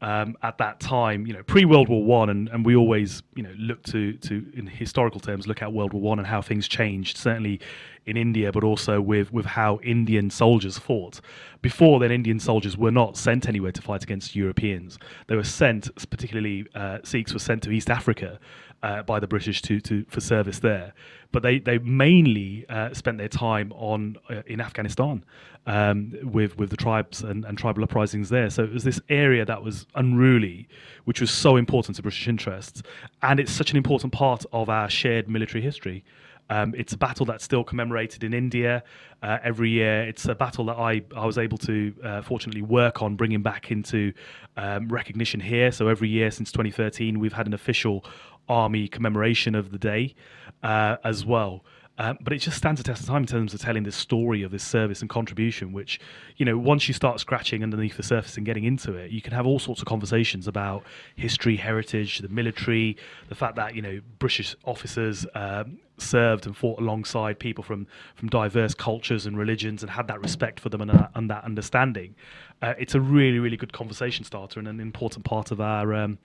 Um, 0.00 0.36
at 0.44 0.58
that 0.58 0.78
time, 0.78 1.26
you 1.26 1.32
know, 1.32 1.42
pre 1.42 1.64
World 1.64 1.88
War 1.88 2.04
One, 2.04 2.30
and, 2.30 2.48
and 2.50 2.64
we 2.64 2.76
always, 2.76 3.22
you 3.34 3.42
know, 3.42 3.52
look 3.58 3.82
to 3.84 4.12
to 4.12 4.46
in 4.54 4.66
historical 4.66 5.18
terms 5.18 5.48
look 5.48 5.60
at 5.60 5.72
World 5.72 5.92
War 5.92 6.00
One 6.00 6.18
and 6.18 6.26
how 6.26 6.40
things 6.40 6.68
changed. 6.68 7.16
Certainly 7.16 7.60
in 8.06 8.16
India, 8.16 8.50
but 8.52 8.64
also 8.64 9.00
with 9.00 9.32
with 9.32 9.44
how 9.44 9.80
Indian 9.82 10.30
soldiers 10.30 10.78
fought. 10.78 11.20
Before 11.62 11.98
then, 11.98 12.10
Indian 12.10 12.38
soldiers 12.38 12.76
were 12.76 12.92
not 12.92 13.16
sent 13.16 13.48
anywhere 13.48 13.72
to 13.72 13.82
fight 13.82 14.02
against 14.02 14.36
Europeans. 14.36 14.98
They 15.26 15.36
were 15.36 15.44
sent, 15.44 15.90
particularly 16.08 16.64
uh, 16.74 16.98
Sikhs, 17.02 17.32
were 17.32 17.40
sent 17.40 17.62
to 17.64 17.70
East 17.70 17.90
Africa 17.90 18.38
uh, 18.82 19.02
by 19.02 19.20
the 19.20 19.26
British 19.26 19.62
to, 19.62 19.80
to 19.80 20.04
for 20.08 20.20
service 20.20 20.60
there. 20.60 20.92
But 21.32 21.42
they 21.42 21.58
they 21.58 21.78
mainly 21.78 22.64
uh, 22.68 22.94
spent 22.94 23.18
their 23.18 23.28
time 23.28 23.72
on 23.72 24.16
uh, 24.30 24.42
in 24.46 24.60
Afghanistan 24.60 25.24
um, 25.66 26.14
with 26.22 26.56
with 26.58 26.70
the 26.70 26.76
tribes 26.76 27.22
and, 27.22 27.44
and 27.44 27.58
tribal 27.58 27.84
uprisings 27.84 28.30
there. 28.30 28.50
So 28.50 28.64
it 28.64 28.72
was 28.72 28.84
this 28.84 29.00
area 29.08 29.44
that 29.44 29.62
was 29.62 29.86
unruly, 29.94 30.68
which 31.04 31.20
was 31.20 31.30
so 31.30 31.56
important 31.56 31.96
to 31.96 32.02
British 32.02 32.28
interests, 32.28 32.82
and 33.22 33.38
it's 33.38 33.52
such 33.52 33.70
an 33.70 33.76
important 33.76 34.12
part 34.12 34.44
of 34.52 34.68
our 34.68 34.88
shared 34.88 35.28
military 35.28 35.62
history. 35.62 36.04
Um, 36.50 36.74
it's 36.76 36.92
a 36.94 36.96
battle 36.96 37.26
that's 37.26 37.44
still 37.44 37.62
commemorated 37.62 38.24
in 38.24 38.32
India 38.32 38.82
uh, 39.22 39.38
every 39.42 39.70
year. 39.70 40.02
It's 40.04 40.24
a 40.26 40.34
battle 40.34 40.64
that 40.66 40.78
I, 40.78 41.02
I 41.14 41.26
was 41.26 41.36
able 41.36 41.58
to 41.58 41.94
uh, 42.02 42.22
fortunately 42.22 42.62
work 42.62 43.02
on 43.02 43.16
bringing 43.16 43.42
back 43.42 43.70
into 43.70 44.12
um, 44.56 44.88
recognition 44.88 45.40
here. 45.40 45.70
So 45.72 45.88
every 45.88 46.08
year 46.08 46.30
since 46.30 46.50
2013, 46.52 47.18
we've 47.18 47.34
had 47.34 47.46
an 47.46 47.52
official 47.52 48.04
army 48.48 48.88
commemoration 48.88 49.54
of 49.54 49.70
the 49.70 49.78
day 49.78 50.14
uh, 50.62 50.96
as 51.04 51.24
well. 51.24 51.64
Um, 52.00 52.16
but 52.20 52.32
it 52.32 52.38
just 52.38 52.56
stands 52.56 52.80
a 52.80 52.84
test 52.84 53.02
of 53.02 53.08
time 53.08 53.22
in 53.22 53.26
terms 53.26 53.54
of 53.54 53.60
telling 53.60 53.82
this 53.82 53.96
story 53.96 54.44
of 54.44 54.52
this 54.52 54.62
service 54.62 55.00
and 55.00 55.10
contribution, 55.10 55.72
which, 55.72 55.98
you 56.36 56.46
know, 56.46 56.56
once 56.56 56.86
you 56.86 56.94
start 56.94 57.18
scratching 57.18 57.64
underneath 57.64 57.96
the 57.96 58.04
surface 58.04 58.36
and 58.36 58.46
getting 58.46 58.62
into 58.62 58.94
it, 58.94 59.10
you 59.10 59.20
can 59.20 59.32
have 59.32 59.46
all 59.46 59.58
sorts 59.58 59.80
of 59.80 59.88
conversations 59.88 60.46
about 60.46 60.84
history, 61.16 61.56
heritage, 61.56 62.20
the 62.20 62.28
military, 62.28 62.96
the 63.28 63.34
fact 63.34 63.56
that, 63.56 63.74
you 63.74 63.82
know, 63.82 64.00
British 64.20 64.54
officers 64.64 65.26
um, 65.34 65.80
served 65.96 66.46
and 66.46 66.56
fought 66.56 66.78
alongside 66.78 67.36
people 67.40 67.64
from, 67.64 67.84
from 68.14 68.28
diverse 68.28 68.74
cultures 68.74 69.26
and 69.26 69.36
religions 69.36 69.82
and 69.82 69.90
had 69.90 70.06
that 70.06 70.20
respect 70.20 70.60
for 70.60 70.68
them 70.68 70.82
and, 70.82 70.92
uh, 70.92 71.08
and 71.16 71.28
that 71.28 71.42
understanding. 71.42 72.14
Uh, 72.62 72.74
it's 72.78 72.94
a 72.94 73.00
really, 73.00 73.40
really 73.40 73.56
good 73.56 73.72
conversation 73.72 74.24
starter 74.24 74.60
and 74.60 74.68
an 74.68 74.78
important 74.78 75.24
part 75.24 75.50
of 75.50 75.60
our, 75.60 75.92
um, 75.94 76.16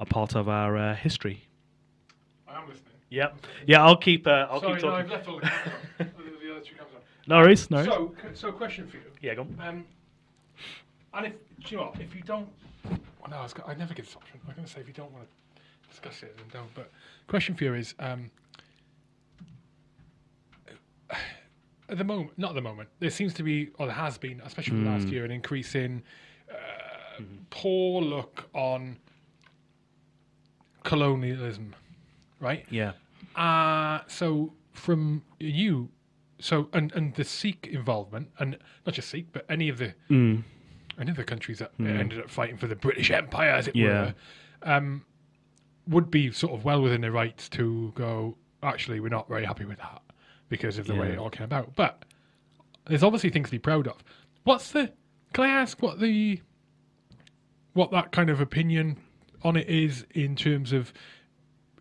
a 0.00 0.04
part 0.04 0.34
of 0.34 0.48
our 0.48 0.76
uh, 0.76 0.96
history. 0.96 1.46
I 2.60 2.62
am 2.62 2.68
listening. 2.68 2.92
Yep. 3.10 3.46
Yeah, 3.66 3.84
I'll 3.84 3.96
keep. 3.96 4.26
Uh, 4.26 4.46
I'll 4.50 4.60
Sorry, 4.60 4.74
keep 4.74 4.82
no, 4.82 4.90
talking. 4.90 5.04
I've 5.04 5.10
left 5.10 5.28
all 5.28 5.36
the 5.36 5.40
cameras 5.40 5.74
on. 5.98 6.06
the, 6.06 6.46
the 6.46 6.52
other 6.52 6.60
two 6.60 6.74
cameras 6.74 6.94
on. 6.94 7.00
No 7.26 7.36
worries, 7.38 7.70
no 7.70 7.76
worries. 7.78 7.88
So, 7.88 8.14
so 8.34 8.52
question 8.52 8.86
for 8.86 8.96
you. 8.96 9.02
yeah, 9.20 9.34
go 9.34 9.42
on. 9.42 9.56
Um, 9.60 9.84
and 11.14 11.26
if 11.26 11.32
do 11.32 11.38
you 11.68 11.76
know 11.76 11.84
what, 11.84 12.00
if 12.00 12.14
you 12.14 12.22
don't, 12.22 12.48
well, 12.84 13.30
no, 13.30 13.36
I, 13.38 13.42
was, 13.42 13.54
I 13.66 13.74
never 13.74 13.94
get 13.94 14.06
this 14.06 14.16
option. 14.16 14.40
I'm 14.48 14.54
going 14.54 14.66
to 14.66 14.72
say 14.72 14.80
if 14.80 14.86
you 14.86 14.94
don't 14.94 15.12
want 15.12 15.26
to 15.26 15.88
discuss 15.88 16.22
it, 16.22 16.36
then 16.36 16.46
don't. 16.52 16.74
But 16.74 16.90
question 17.26 17.54
for 17.54 17.64
you 17.64 17.74
is, 17.74 17.94
um, 17.98 18.30
at 21.88 21.98
the 21.98 22.04
moment, 22.04 22.30
not 22.38 22.50
at 22.50 22.54
the 22.54 22.62
moment, 22.62 22.88
there 23.00 23.10
seems 23.10 23.34
to 23.34 23.42
be, 23.42 23.70
or 23.78 23.86
there 23.86 23.94
has 23.94 24.18
been, 24.18 24.40
especially 24.44 24.82
the 24.84 24.90
last 24.90 25.08
year, 25.08 25.24
an 25.24 25.30
increase 25.32 25.74
in 25.74 26.02
uh, 26.50 27.22
poor 27.50 28.00
look 28.00 28.48
on 28.54 28.96
colonialism, 30.84 31.74
right? 32.40 32.66
Yeah. 32.70 32.92
Uh, 33.36 34.00
so 34.08 34.52
from 34.72 35.22
you, 35.38 35.88
so 36.40 36.68
and 36.72 36.90
and 36.92 37.14
the 37.14 37.24
Sikh 37.24 37.68
involvement, 37.70 38.30
and 38.38 38.58
not 38.86 38.94
just 38.94 39.08
Sikh, 39.08 39.26
but 39.32 39.44
any 39.48 39.68
of 39.68 39.78
the 39.78 39.94
Mm. 40.08 40.42
any 40.98 41.10
of 41.10 41.16
the 41.16 41.24
countries 41.24 41.58
that 41.60 41.72
ended 41.78 42.18
up 42.20 42.28
fighting 42.30 42.56
for 42.56 42.66
the 42.66 42.76
British 42.76 43.10
Empire, 43.10 43.50
as 43.50 43.68
it 43.68 43.76
Yeah. 43.76 43.86
were, 44.06 44.14
um, 44.62 45.04
would 45.86 46.10
be 46.10 46.30
sort 46.32 46.52
of 46.52 46.64
well 46.64 46.82
within 46.82 47.00
their 47.00 47.12
rights 47.12 47.48
to 47.50 47.92
go. 47.94 48.36
Actually, 48.62 49.00
we're 49.00 49.08
not 49.08 49.28
very 49.28 49.44
happy 49.44 49.64
with 49.64 49.78
that 49.78 50.02
because 50.48 50.76
of 50.78 50.86
the 50.86 50.94
way 50.94 51.10
it 51.12 51.18
all 51.18 51.30
came 51.30 51.44
about. 51.44 51.74
But 51.76 52.04
there's 52.86 53.02
obviously 53.02 53.30
things 53.30 53.48
to 53.48 53.52
be 53.52 53.58
proud 53.58 53.86
of. 53.86 54.02
What's 54.44 54.72
the? 54.72 54.92
Can 55.32 55.44
I 55.44 55.48
ask 55.48 55.80
what 55.80 56.00
the 56.00 56.40
what 57.72 57.90
that 57.92 58.12
kind 58.12 58.30
of 58.30 58.40
opinion 58.40 58.98
on 59.42 59.56
it 59.56 59.68
is 59.68 60.04
in 60.12 60.34
terms 60.36 60.72
of 60.72 60.92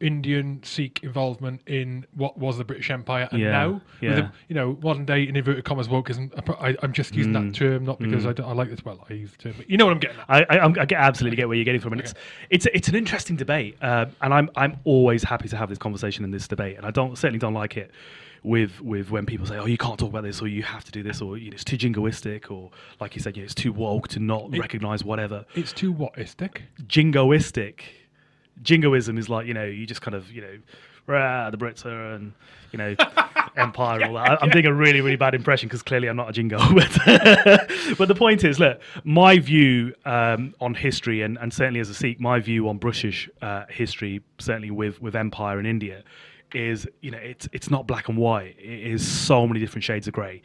Indian 0.01 0.62
Sikh 0.63 1.01
involvement 1.03 1.62
in 1.68 2.06
what 2.15 2.38
was 2.38 2.58
the 2.58 2.63
British 2.63 2.89
Empire 2.89 3.27
and 3.32 3.41
Yeah, 3.41 3.51
now, 3.51 3.70
with 3.74 3.82
yeah. 4.01 4.15
the, 4.15 4.32
you 4.48 4.56
know, 4.56 4.77
modern 4.82 5.06
day 5.06 5.24
in 5.27 5.36
inverted 5.36 5.65
commas 5.65 5.88
wokeism. 5.88 6.32
I, 6.62 6.75
I'm 6.82 6.94
just 6.94 7.13
using 7.15 7.34
Mm. 7.34 7.51
that 7.51 7.56
term 7.58 7.86
not 7.86 8.00
because 8.00 8.25
I, 8.25 8.34
don't, 8.34 8.48
I 8.48 8.53
like 8.53 8.70
this. 8.70 8.84
Well, 8.86 9.06
I 9.10 9.13
use 9.13 9.32
the 9.32 9.38
term, 9.38 9.53
but 9.58 9.70
you 9.70 9.77
know 9.77 9.86
what 9.86 9.91
I'm 9.94 10.00
getting 10.00 10.18
at. 10.20 10.25
I, 10.29 10.46
I, 10.50 10.58
I'm- 10.60 10.74
get 10.74 10.94
absolutely 10.94 11.38
get 11.38 11.48
where 11.48 11.56
you're 11.58 11.65
getting 11.65 11.82
from, 11.82 11.94
and 11.94 12.01
it's 12.01 12.13
it's 12.50 12.65
it's 12.74 12.88
an 12.88 12.96
interesting 12.96 13.36
debate, 13.36 13.77
uh, 13.82 14.06
and 14.22 14.34
I'm 14.34 14.50
I'm 14.56 14.79
always 14.86 15.24
happy 15.24 15.48
to 15.50 15.58
have 15.58 15.70
this 15.70 15.77
conversation 15.77 16.24
and 16.24 16.34
this 16.34 16.48
debate, 16.48 16.77
and 16.77 16.86
I 16.86 16.91
don't 16.91 17.18
certainly 17.18 17.39
don't 17.39 17.53
like 17.53 17.77
it 17.77 17.91
with 18.41 18.79
with 18.79 19.12
when 19.12 19.25
people 19.25 19.46
say, 19.46 19.58
oh, 19.58 19.65
you 19.65 19.77
can't 19.77 20.00
talk 20.00 20.10
about 20.10 20.24
this, 20.24 20.41
or 20.41 20.48
you 20.48 20.63
have 20.63 20.86
to 20.86 20.91
do 20.91 21.03
this, 21.03 21.22
or 21.22 21.38
you 21.38 21.50
know, 21.50 21.56
it's 21.56 21.65
too 21.65 21.77
jingoistic, 21.77 22.50
or 22.50 22.72
like 23.01 23.13
you 23.15 23.22
said, 23.22 23.36
you 23.36 23.44
know, 23.44 23.46
it's 23.46 23.53
too 23.53 23.74
woke 23.74 24.08
to 24.10 24.20
not 24.20 24.50
recognize 24.58 25.03
whatever. 25.03 25.46
It's 25.56 25.74
too 25.74 25.94
whatistic. 25.94 26.62
Jingoistic, 26.88 27.82
jingoism 28.62 29.18
is 29.18 29.30
like 29.30 29.48
you 29.48 29.54
know, 29.54 29.66
you 29.66 29.86
just 29.86 30.01
kind 30.01 30.16
of 30.16 30.32
you 30.32 30.42
know. 30.42 30.58
Rah, 31.08 31.50
the 31.50 31.58
Brits 31.58 31.88
are 31.88 32.13
and 32.13 32.34
you 32.72 32.78
know 32.78 32.96
empire 33.58 34.00
and 34.00 34.04
all 34.06 34.24
that. 34.24 34.32
I, 34.32 34.38
I'm 34.42 34.50
doing 34.51 34.68
a 34.68 34.74
really 34.74 35.01
really 35.01 35.16
bad 35.16 35.34
impression 35.34 35.68
because 35.68 35.82
clearly 35.82 36.08
I'm 36.08 36.16
not 36.16 36.30
a 36.30 36.34
jingo. 36.34 36.60
But 36.74 37.68
but 37.98 38.08
the 38.08 38.16
point 38.16 38.44
is, 38.44 38.60
look, 38.60 38.80
my 39.04 39.39
view 39.39 39.96
um, 40.06 40.54
on 40.62 40.75
history 40.75 41.24
and, 41.24 41.38
and 41.39 41.51
certainly 41.51 41.80
as 41.80 41.89
a 41.89 41.96
Sikh, 41.96 42.20
my 42.20 42.39
view 42.39 42.70
on 42.70 42.78
British 42.78 43.28
uh, 43.42 43.66
history, 43.70 44.22
certainly 44.38 44.70
with 44.70 45.01
with 45.01 45.16
empire 45.16 45.60
in 45.60 45.66
India, 45.66 46.04
is 46.54 46.88
you 47.01 47.12
know 47.12 47.18
it's 47.18 47.50
it's 47.51 47.70
not 47.70 47.88
black 47.88 48.08
and 48.08 48.18
white. 48.18 48.56
It 48.60 48.92
is 48.92 49.08
so 49.08 49.48
many 49.48 49.60
different 49.60 49.84
shades 49.84 50.08
of 50.08 50.13
grey. 50.13 50.42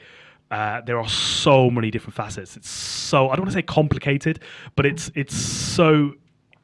Uh, 0.50 0.80
there 0.82 0.98
are 0.98 1.08
so 1.08 1.70
many 1.70 1.90
different 1.90 2.14
facets. 2.14 2.56
It's 2.56 2.68
so 2.70 3.28
I 3.28 3.36
don't 3.36 3.44
want 3.44 3.52
to 3.52 3.58
say 3.58 3.62
complicated, 3.62 4.40
but 4.76 4.86
it's 4.86 5.10
it's 5.14 5.36
so 5.36 6.12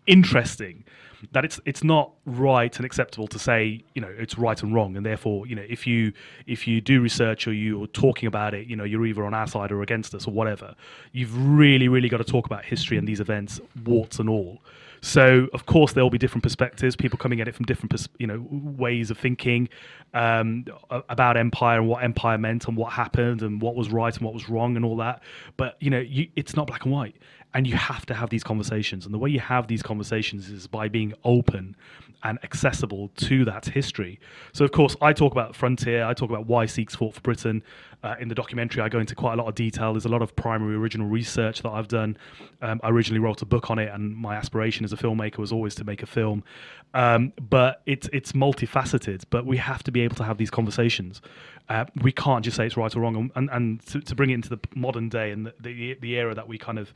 interesting 0.06 0.84
that 1.32 1.44
it's 1.44 1.60
it's 1.64 1.84
not 1.84 2.12
right 2.24 2.74
and 2.76 2.84
acceptable 2.84 3.28
to 3.28 3.38
say 3.38 3.82
you 3.94 4.02
know 4.02 4.12
it's 4.18 4.38
right 4.38 4.62
and 4.62 4.74
wrong. 4.74 4.96
And 4.96 5.04
therefore 5.04 5.46
you 5.46 5.54
know 5.54 5.64
if 5.68 5.86
you 5.86 6.12
if 6.46 6.66
you 6.66 6.80
do 6.80 7.00
research 7.00 7.46
or 7.46 7.52
you're 7.52 7.86
talking 7.88 8.26
about 8.26 8.54
it 8.54 8.66
you 8.66 8.76
know 8.76 8.84
you're 8.84 9.04
either 9.06 9.24
on 9.24 9.34
our 9.34 9.46
side 9.46 9.72
or 9.72 9.82
against 9.82 10.14
us 10.14 10.26
or 10.26 10.32
whatever 10.32 10.74
you've 11.12 11.36
really 11.36 11.88
really 11.88 12.08
got 12.08 12.18
to 12.18 12.24
talk 12.24 12.46
about 12.46 12.64
history 12.64 12.96
and 12.96 13.06
these 13.06 13.20
events 13.20 13.60
warts 13.84 14.18
and 14.18 14.28
all. 14.28 14.60
So 15.02 15.48
of 15.54 15.66
course 15.66 15.92
there 15.94 16.04
will 16.04 16.10
be 16.10 16.18
different 16.18 16.42
perspectives 16.42 16.94
people 16.94 17.18
coming 17.18 17.40
at 17.40 17.48
it 17.48 17.54
from 17.54 17.64
different 17.64 17.90
pers- 17.90 18.08
you 18.18 18.26
know 18.26 18.46
ways 18.50 19.10
of 19.10 19.18
thinking 19.18 19.68
um, 20.12 20.64
about 20.90 21.36
empire 21.36 21.78
and 21.78 21.88
what 21.88 22.02
empire 22.02 22.36
meant 22.38 22.66
and 22.66 22.76
what 22.76 22.92
happened 22.92 23.42
and 23.42 23.62
what 23.62 23.76
was 23.76 23.90
right 23.90 24.14
and 24.14 24.24
what 24.24 24.34
was 24.34 24.48
wrong 24.48 24.76
and 24.76 24.84
all 24.84 24.96
that. 24.96 25.22
But 25.56 25.76
you 25.80 25.90
know 25.90 26.00
you, 26.00 26.28
it's 26.36 26.54
not 26.54 26.66
black 26.66 26.84
and 26.84 26.92
white 26.92 27.16
and 27.54 27.66
you 27.66 27.74
have 27.74 28.06
to 28.06 28.14
have 28.14 28.30
these 28.30 28.44
conversations. 28.44 29.04
And 29.04 29.14
the 29.14 29.18
way 29.18 29.30
you 29.30 29.40
have 29.40 29.66
these 29.66 29.82
conversations 29.82 30.48
is 30.50 30.66
by 30.66 30.88
being 30.88 31.14
open 31.24 31.76
and 32.22 32.38
accessible 32.44 33.10
to 33.16 33.44
that 33.46 33.66
history. 33.66 34.20
So 34.52 34.64
of 34.64 34.72
course 34.72 34.96
i 35.00 35.12
talk 35.12 35.32
about 35.32 35.56
frontier 35.56 36.04
i 36.04 36.12
talk 36.12 36.28
about 36.28 36.46
why 36.46 36.66
sikhs 36.66 36.94
fought 36.94 37.14
for 37.14 37.20
britain. 37.20 37.62
Uh, 38.02 38.14
in 38.18 38.28
the 38.28 38.34
documentary 38.34 38.82
i 38.82 38.88
go 38.88 38.98
into 38.98 39.14
quite 39.14 39.34
a 39.34 39.36
lot 39.36 39.46
of 39.46 39.54
detail. 39.54 39.92
There's 39.92 40.06
a 40.06 40.10
lot 40.10 40.22
of 40.22 40.34
primary 40.34 40.74
original 40.74 41.06
research 41.06 41.62
that 41.62 41.70
i've 41.70 41.88
done. 41.88 42.16
Um, 42.62 42.80
i 42.82 42.90
originally 42.90 43.20
wrote 43.20 43.42
a 43.42 43.46
book 43.46 43.70
on 43.70 43.78
it 43.78 43.90
and 43.92 44.14
my 44.14 44.36
aspiration 44.36 44.84
as 44.84 44.92
a 44.92 44.96
filmmaker 44.96 45.38
was 45.38 45.52
always 45.52 45.74
to 45.76 45.84
make 45.84 46.02
a 46.02 46.06
film. 46.06 46.44
Um, 46.92 47.32
but 47.40 47.82
it's 47.86 48.08
it's 48.12 48.32
multifaceted 48.32 49.24
but 49.30 49.46
we 49.46 49.56
have 49.56 49.82
to 49.84 49.90
be 49.90 50.00
able 50.02 50.16
to 50.16 50.24
have 50.24 50.38
these 50.38 50.50
conversations 50.50 51.22
uh, 51.70 51.84
we 52.02 52.12
can't 52.12 52.44
just 52.44 52.56
say 52.56 52.66
it's 52.66 52.76
right 52.76 52.94
or 52.94 53.00
wrong 53.00 53.16
and, 53.16 53.30
and, 53.36 53.50
and 53.50 53.86
to, 53.86 54.00
to 54.00 54.14
bring 54.14 54.30
it 54.30 54.34
into 54.34 54.50
the 54.50 54.58
modern 54.74 55.08
day 55.08 55.30
and 55.30 55.46
the, 55.46 55.54
the, 55.60 55.94
the 56.00 56.16
era 56.16 56.34
that 56.34 56.46
we 56.46 56.58
kind 56.58 56.78
of 56.78 56.92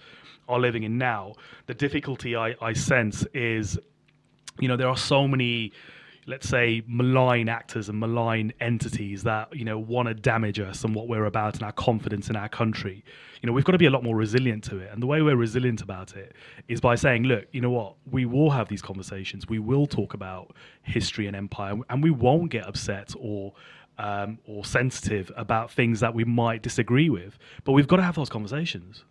are 0.48 0.58
living 0.58 0.82
in 0.82 0.98
now 0.98 1.32
the 1.66 1.74
difficulty 1.74 2.36
I, 2.36 2.54
I 2.60 2.72
sense 2.72 3.24
is 3.32 3.78
you 4.60 4.68
know 4.68 4.76
there 4.76 4.88
are 4.88 4.96
so 4.96 5.26
many 5.26 5.72
let's 6.26 6.48
say 6.48 6.82
malign 6.86 7.48
actors 7.48 7.88
and 7.88 7.98
malign 7.98 8.52
entities 8.60 9.22
that 9.24 9.54
you 9.54 9.64
know 9.64 9.78
want 9.78 10.08
to 10.08 10.14
damage 10.14 10.58
us 10.58 10.84
and 10.84 10.94
what 10.94 11.08
we're 11.08 11.26
about 11.26 11.54
and 11.54 11.62
our 11.62 11.72
confidence 11.72 12.30
in 12.30 12.36
our 12.36 12.48
country. 12.48 13.04
You 13.42 13.46
know 13.46 13.52
we've 13.52 13.64
got 13.64 13.72
to 13.72 13.78
be 13.78 13.86
a 13.86 13.90
lot 13.90 14.02
more 14.02 14.16
resilient 14.16 14.64
to 14.64 14.78
it. 14.78 14.90
And 14.92 15.02
the 15.02 15.06
way 15.06 15.20
we're 15.22 15.36
resilient 15.36 15.82
about 15.82 16.16
it 16.16 16.34
is 16.68 16.80
by 16.80 16.94
saying 16.94 17.24
look 17.24 17.46
you 17.52 17.60
know 17.60 17.70
what? 17.70 17.96
We 18.10 18.24
will 18.24 18.50
have 18.50 18.68
these 18.68 18.82
conversations. 18.82 19.48
We 19.48 19.58
will 19.58 19.86
talk 19.86 20.14
about 20.14 20.54
history 20.82 21.26
and 21.26 21.36
empire 21.36 21.74
and 21.90 22.02
we 22.02 22.10
won't 22.10 22.50
get 22.50 22.66
upset 22.66 23.12
or 23.18 23.52
um, 23.98 24.38
or 24.46 24.64
sensitive 24.64 25.30
about 25.36 25.70
things 25.70 26.00
that 26.00 26.14
we 26.14 26.24
might 26.24 26.62
disagree 26.62 27.08
with 27.10 27.38
but 27.64 27.72
we've 27.72 27.88
got 27.88 27.96
to 27.96 28.02
have 28.02 28.16
those 28.16 28.28
conversations 28.28 29.04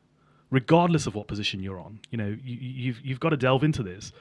regardless 0.53 1.07
of 1.07 1.15
what 1.15 1.27
position 1.27 1.63
you're 1.63 1.79
on. 1.79 1.99
You 2.11 2.17
know, 2.19 2.37
you, 2.43 2.57
you've 2.61 3.01
you've 3.03 3.19
got 3.19 3.29
to 3.29 3.37
delve 3.37 3.63
into 3.63 3.83
this, 3.83 4.13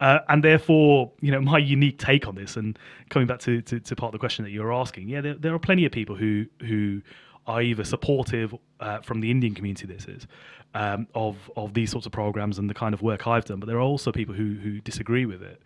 uh, 0.00 0.20
and 0.28 0.42
therefore, 0.42 1.10
you 1.20 1.32
know, 1.32 1.40
my 1.40 1.58
unique 1.58 1.98
take 1.98 2.26
on 2.26 2.36
this, 2.36 2.56
and 2.56 2.78
coming 3.10 3.26
back 3.26 3.40
to, 3.40 3.60
to, 3.62 3.80
to 3.80 3.96
part 3.96 4.10
of 4.10 4.12
the 4.12 4.18
question 4.18 4.44
that 4.44 4.52
you 4.52 4.62
were 4.62 4.72
asking, 4.72 5.08
yeah, 5.08 5.20
there, 5.20 5.34
there 5.34 5.52
are 5.52 5.58
plenty 5.58 5.84
of 5.84 5.92
people 5.92 6.16
who 6.16 6.46
who 6.60 7.02
are 7.46 7.60
either 7.60 7.84
supportive 7.84 8.54
uh, 8.78 9.00
from 9.00 9.20
the 9.20 9.30
Indian 9.30 9.54
community. 9.54 9.86
This 9.86 10.06
is. 10.06 10.26
Um, 10.72 11.08
of 11.16 11.50
of 11.56 11.74
these 11.74 11.90
sorts 11.90 12.06
of 12.06 12.12
programs 12.12 12.56
and 12.56 12.70
the 12.70 12.74
kind 12.74 12.94
of 12.94 13.02
work 13.02 13.26
I've 13.26 13.44
done, 13.44 13.58
but 13.58 13.66
there 13.66 13.78
are 13.78 13.80
also 13.80 14.12
people 14.12 14.36
who 14.36 14.54
who 14.54 14.80
disagree 14.80 15.26
with 15.26 15.42
it, 15.42 15.60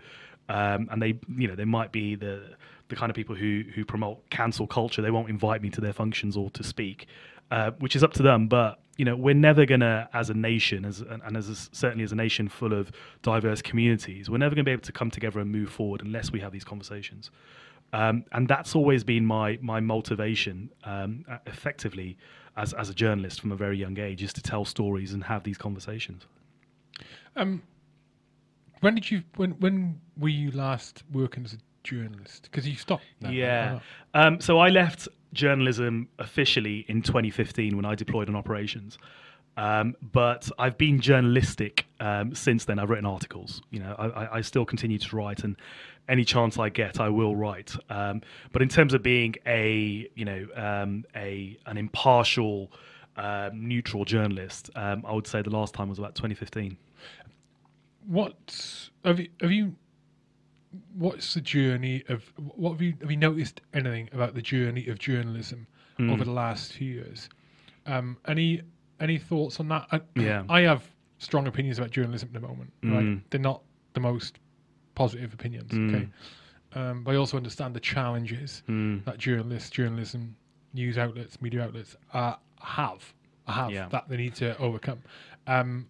um, 0.48 0.88
and 0.90 1.02
they 1.02 1.18
you 1.36 1.46
know 1.46 1.54
they 1.54 1.66
might 1.66 1.92
be 1.92 2.14
the 2.14 2.42
the 2.88 2.96
kind 2.96 3.10
of 3.10 3.16
people 3.16 3.34
who 3.34 3.64
who 3.74 3.84
promote 3.84 4.28
cancel 4.30 4.66
culture. 4.66 5.02
They 5.02 5.10
won't 5.10 5.30
invite 5.30 5.62
me 5.62 5.70
to 5.70 5.80
their 5.80 5.92
functions 5.92 6.36
or 6.36 6.50
to 6.50 6.62
speak, 6.62 7.06
uh, 7.50 7.72
which 7.78 7.96
is 7.96 8.04
up 8.04 8.12
to 8.14 8.22
them. 8.22 8.48
But 8.48 8.80
you 8.96 9.04
know, 9.04 9.16
we're 9.16 9.34
never 9.34 9.66
gonna, 9.66 10.08
as 10.12 10.30
a 10.30 10.34
nation, 10.34 10.84
as 10.84 11.00
and 11.00 11.36
as 11.36 11.48
a, 11.48 11.56
certainly 11.56 12.04
as 12.04 12.12
a 12.12 12.16
nation 12.16 12.48
full 12.48 12.72
of 12.72 12.92
diverse 13.22 13.60
communities, 13.60 14.30
we're 14.30 14.38
never 14.38 14.54
gonna 14.54 14.64
be 14.64 14.70
able 14.70 14.82
to 14.82 14.92
come 14.92 15.10
together 15.10 15.40
and 15.40 15.50
move 15.50 15.70
forward 15.70 16.02
unless 16.02 16.30
we 16.30 16.40
have 16.40 16.52
these 16.52 16.64
conversations. 16.64 17.30
Um, 17.92 18.24
and 18.32 18.48
that's 18.48 18.74
always 18.74 19.04
been 19.04 19.24
my 19.24 19.58
my 19.62 19.80
motivation, 19.80 20.70
um, 20.84 21.24
effectively, 21.46 22.16
as 22.56 22.72
as 22.74 22.88
a 22.88 22.94
journalist 22.94 23.40
from 23.40 23.52
a 23.52 23.56
very 23.56 23.78
young 23.78 23.98
age, 23.98 24.22
is 24.22 24.32
to 24.34 24.42
tell 24.42 24.64
stories 24.64 25.12
and 25.12 25.24
have 25.24 25.42
these 25.42 25.58
conversations. 25.58 26.26
Um, 27.36 27.62
when 28.80 28.94
did 28.94 29.10
you 29.10 29.22
when 29.36 29.52
when 29.60 30.00
were 30.16 30.28
you 30.28 30.50
last 30.52 31.02
working 31.12 31.44
as 31.44 31.54
a 31.54 31.58
journalist? 31.84 32.44
Because 32.50 32.66
you 32.68 32.74
stopped. 32.76 33.04
now, 33.20 33.30
Yeah. 33.30 33.74
or? 34.14 34.20
Um, 34.20 34.40
so 34.40 34.58
I 34.58 34.68
left 34.70 35.08
journalism 35.32 36.08
officially 36.18 36.84
in 36.88 37.02
2015 37.02 37.76
when 37.76 37.84
I 37.84 37.94
deployed 37.94 38.28
on 38.28 38.36
operations. 38.36 38.98
Um, 39.56 39.94
but 40.12 40.50
I've 40.58 40.76
been 40.76 41.00
journalistic 41.00 41.86
um, 42.00 42.34
since 42.34 42.64
then. 42.64 42.80
I've 42.80 42.90
written 42.90 43.06
articles. 43.06 43.62
You 43.70 43.80
know, 43.80 43.94
I, 43.98 44.38
I- 44.38 44.40
still 44.40 44.64
continue 44.64 44.98
to 44.98 45.16
write, 45.16 45.44
and 45.44 45.56
any 46.08 46.24
chance 46.24 46.58
I 46.58 46.70
get, 46.70 46.98
I 47.00 47.08
will 47.08 47.36
write. 47.36 47.72
Um, 47.88 48.20
but 48.52 48.62
in 48.62 48.68
terms 48.68 48.94
of 48.94 49.02
being 49.04 49.36
a, 49.46 50.08
you 50.16 50.24
know, 50.24 50.46
um, 50.56 51.04
a 51.14 51.56
an 51.66 51.76
impartial, 51.76 52.72
um, 53.16 53.68
neutral 53.68 54.04
journalist, 54.04 54.70
um, 54.74 55.04
I 55.06 55.12
would 55.12 55.26
say 55.28 55.40
the 55.40 55.50
last 55.50 55.72
time 55.72 55.88
was 55.88 56.00
about 56.00 56.16
2015. 56.16 56.76
What 58.06 58.34
have 59.04 59.20
you 59.20 59.28
have 59.40 59.52
you? 59.52 59.76
What's 60.94 61.34
the 61.34 61.40
journey 61.40 62.02
of 62.08 62.24
what 62.56 62.72
have 62.72 62.82
you 62.82 62.94
have 63.00 63.10
you 63.10 63.16
noticed 63.16 63.60
anything 63.72 64.08
about 64.12 64.34
the 64.34 64.42
journey 64.42 64.86
of 64.88 64.98
journalism 64.98 65.66
Hmm. 65.96 66.10
over 66.10 66.24
the 66.24 66.30
last 66.32 66.72
few 66.72 66.94
years? 66.94 67.28
Um, 67.86 68.16
any 68.26 68.62
any 69.00 69.18
thoughts 69.18 69.60
on 69.60 69.68
that? 69.68 69.86
I, 69.92 70.00
Yeah. 70.16 70.44
I 70.48 70.60
have 70.62 70.82
strong 71.18 71.46
opinions 71.46 71.78
about 71.78 71.90
journalism 71.90 72.30
at 72.34 72.40
the 72.40 72.46
moment. 72.46 72.72
Right, 72.82 73.04
Mm. 73.04 73.22
they're 73.30 73.40
not 73.40 73.62
the 73.92 74.00
most 74.00 74.38
positive 74.94 75.32
opinions. 75.34 75.70
Mm. 75.72 75.88
Okay, 75.94 76.08
um, 76.74 77.04
but 77.04 77.12
I 77.14 77.16
also 77.16 77.36
understand 77.36 77.74
the 77.74 77.80
challenges 77.80 78.62
Mm. 78.68 79.04
that 79.04 79.18
journalists 79.18 79.70
journalism 79.70 80.36
news 80.72 80.98
outlets, 80.98 81.40
media 81.40 81.62
outlets 81.64 81.96
uh, 82.12 82.36
have 82.60 83.14
have 83.46 83.70
Yeah. 83.70 83.88
that 83.90 84.08
they 84.08 84.16
need 84.16 84.34
to 84.36 84.56
overcome. 84.58 85.02
Um, 85.46 85.86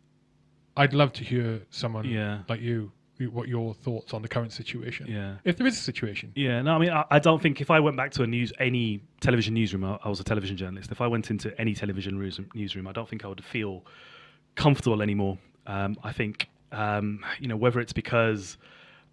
I'd 0.76 0.92
love 0.92 1.12
to 1.14 1.24
hear 1.24 1.62
someone 1.70 2.04
Yeah. 2.08 2.42
like 2.48 2.60
you- 2.60 2.90
what 3.20 3.48
your 3.48 3.74
thoughts 3.74 4.12
on 4.12 4.22
the 4.22 4.28
current 4.28 4.52
situation. 4.52 5.06
Yeah. 5.08 5.36
If 5.44 5.56
there 5.56 5.66
is 5.66 5.78
a 5.78 5.80
situation. 5.80 6.32
Yeah, 6.34 6.62
no, 6.62 6.74
I 6.74 6.78
mean, 6.78 6.90
I, 6.90 7.04
I 7.10 7.18
don't 7.18 7.40
think 7.40 7.60
if 7.60 7.70
I 7.70 7.80
went 7.80 7.96
back 7.96 8.10
to 8.12 8.22
a 8.22 8.26
news, 8.26 8.52
any 8.58 9.00
television 9.20 9.54
newsroom, 9.54 9.84
I, 9.84 9.98
I 10.04 10.08
was 10.08 10.20
a 10.20 10.24
television 10.24 10.56
journalist. 10.56 10.90
If 10.90 11.00
I 11.00 11.06
went 11.06 11.30
into 11.30 11.58
any 11.60 11.74
television 11.74 12.18
newsroom, 12.54 12.86
I 12.86 12.92
don't 12.92 13.08
think 13.08 13.24
I 13.24 13.28
would 13.28 13.44
feel 13.44 13.84
comfortable 14.56 15.02
anymore. 15.02 15.38
Um, 15.66 15.96
I 16.02 16.12
think, 16.12 16.48
um, 16.72 17.24
you 17.38 17.48
know, 17.48 17.56
whether 17.56 17.80
it's 17.80 17.92
because 17.92 18.56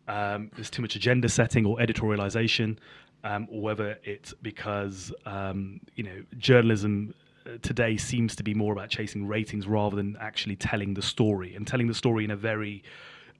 um, 0.07 0.51
there's 0.55 0.69
too 0.69 0.81
much 0.81 0.95
agenda 0.95 1.29
setting 1.29 1.65
or 1.65 1.77
editorialization, 1.77 2.77
um, 3.23 3.47
or 3.51 3.61
whether 3.61 3.99
it's 4.03 4.33
because, 4.41 5.13
um, 5.25 5.79
you 5.95 6.03
know, 6.03 6.23
journalism 6.37 7.13
uh, 7.45 7.51
today 7.61 7.97
seems 7.97 8.35
to 8.35 8.43
be 8.43 8.53
more 8.53 8.73
about 8.73 8.89
chasing 8.89 9.27
ratings 9.27 9.67
rather 9.67 9.95
than 9.95 10.17
actually 10.19 10.55
telling 10.55 10.95
the 10.95 11.01
story 11.01 11.55
and 11.55 11.67
telling 11.67 11.87
the 11.87 11.93
story 11.93 12.23
in 12.23 12.31
a 12.31 12.35
very 12.35 12.83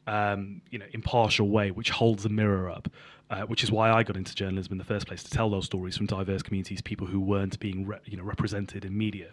um, 0.08 0.62
you 0.72 0.80
know, 0.80 0.86
impartial 0.94 1.50
way, 1.50 1.72
which 1.72 1.90
holds 1.90 2.24
the 2.24 2.30
mirror 2.30 2.70
up. 2.70 2.90
Uh, 3.30 3.44
which 3.44 3.64
is 3.64 3.72
why 3.72 3.90
I 3.90 4.04
got 4.04 4.18
into 4.18 4.36
journalism 4.36 4.74
in 4.74 4.78
the 4.78 4.84
first 4.84 5.08
place 5.08 5.24
to 5.24 5.30
tell 5.32 5.50
those 5.50 5.64
stories 5.64 5.96
from 5.96 6.06
diverse 6.06 6.42
communities, 6.42 6.82
people 6.82 7.08
who 7.08 7.22
weren't 7.22 7.58
being 7.62 7.88
re- 7.88 8.00
you 8.04 8.18
know 8.18 8.24
represented 8.24 8.84
in 8.84 8.98
media. 8.98 9.30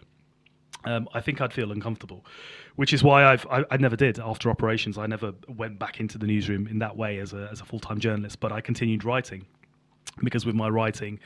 Um, 0.85 1.09
I 1.13 1.19
think 1.19 1.41
I'd 1.41 1.51
feel 1.51 1.73
uncomfortable, 1.73 2.25
which 2.77 2.93
is 2.93 3.03
why 3.03 3.25
I've 3.25 3.45
I, 3.47 3.65
I 3.69 3.75
never 3.75 3.97
did 3.97 4.17
after 4.17 4.49
operations. 4.49 4.97
I 4.97 5.05
never 5.05 5.33
went 5.49 5.79
back 5.79 5.99
into 5.99 6.17
the 6.17 6.27
newsroom 6.27 6.65
in 6.67 6.79
that 6.79 6.95
way 6.95 7.19
as 7.19 7.33
a 7.33 7.49
as 7.51 7.59
a 7.59 7.65
full 7.65 7.81
time 7.81 7.99
journalist, 7.99 8.39
but 8.39 8.53
I 8.53 8.61
continued 8.61 9.03
writing 9.03 9.45
because 10.23 10.45
with 10.45 10.55
my 10.55 10.69
writing, 10.69 11.19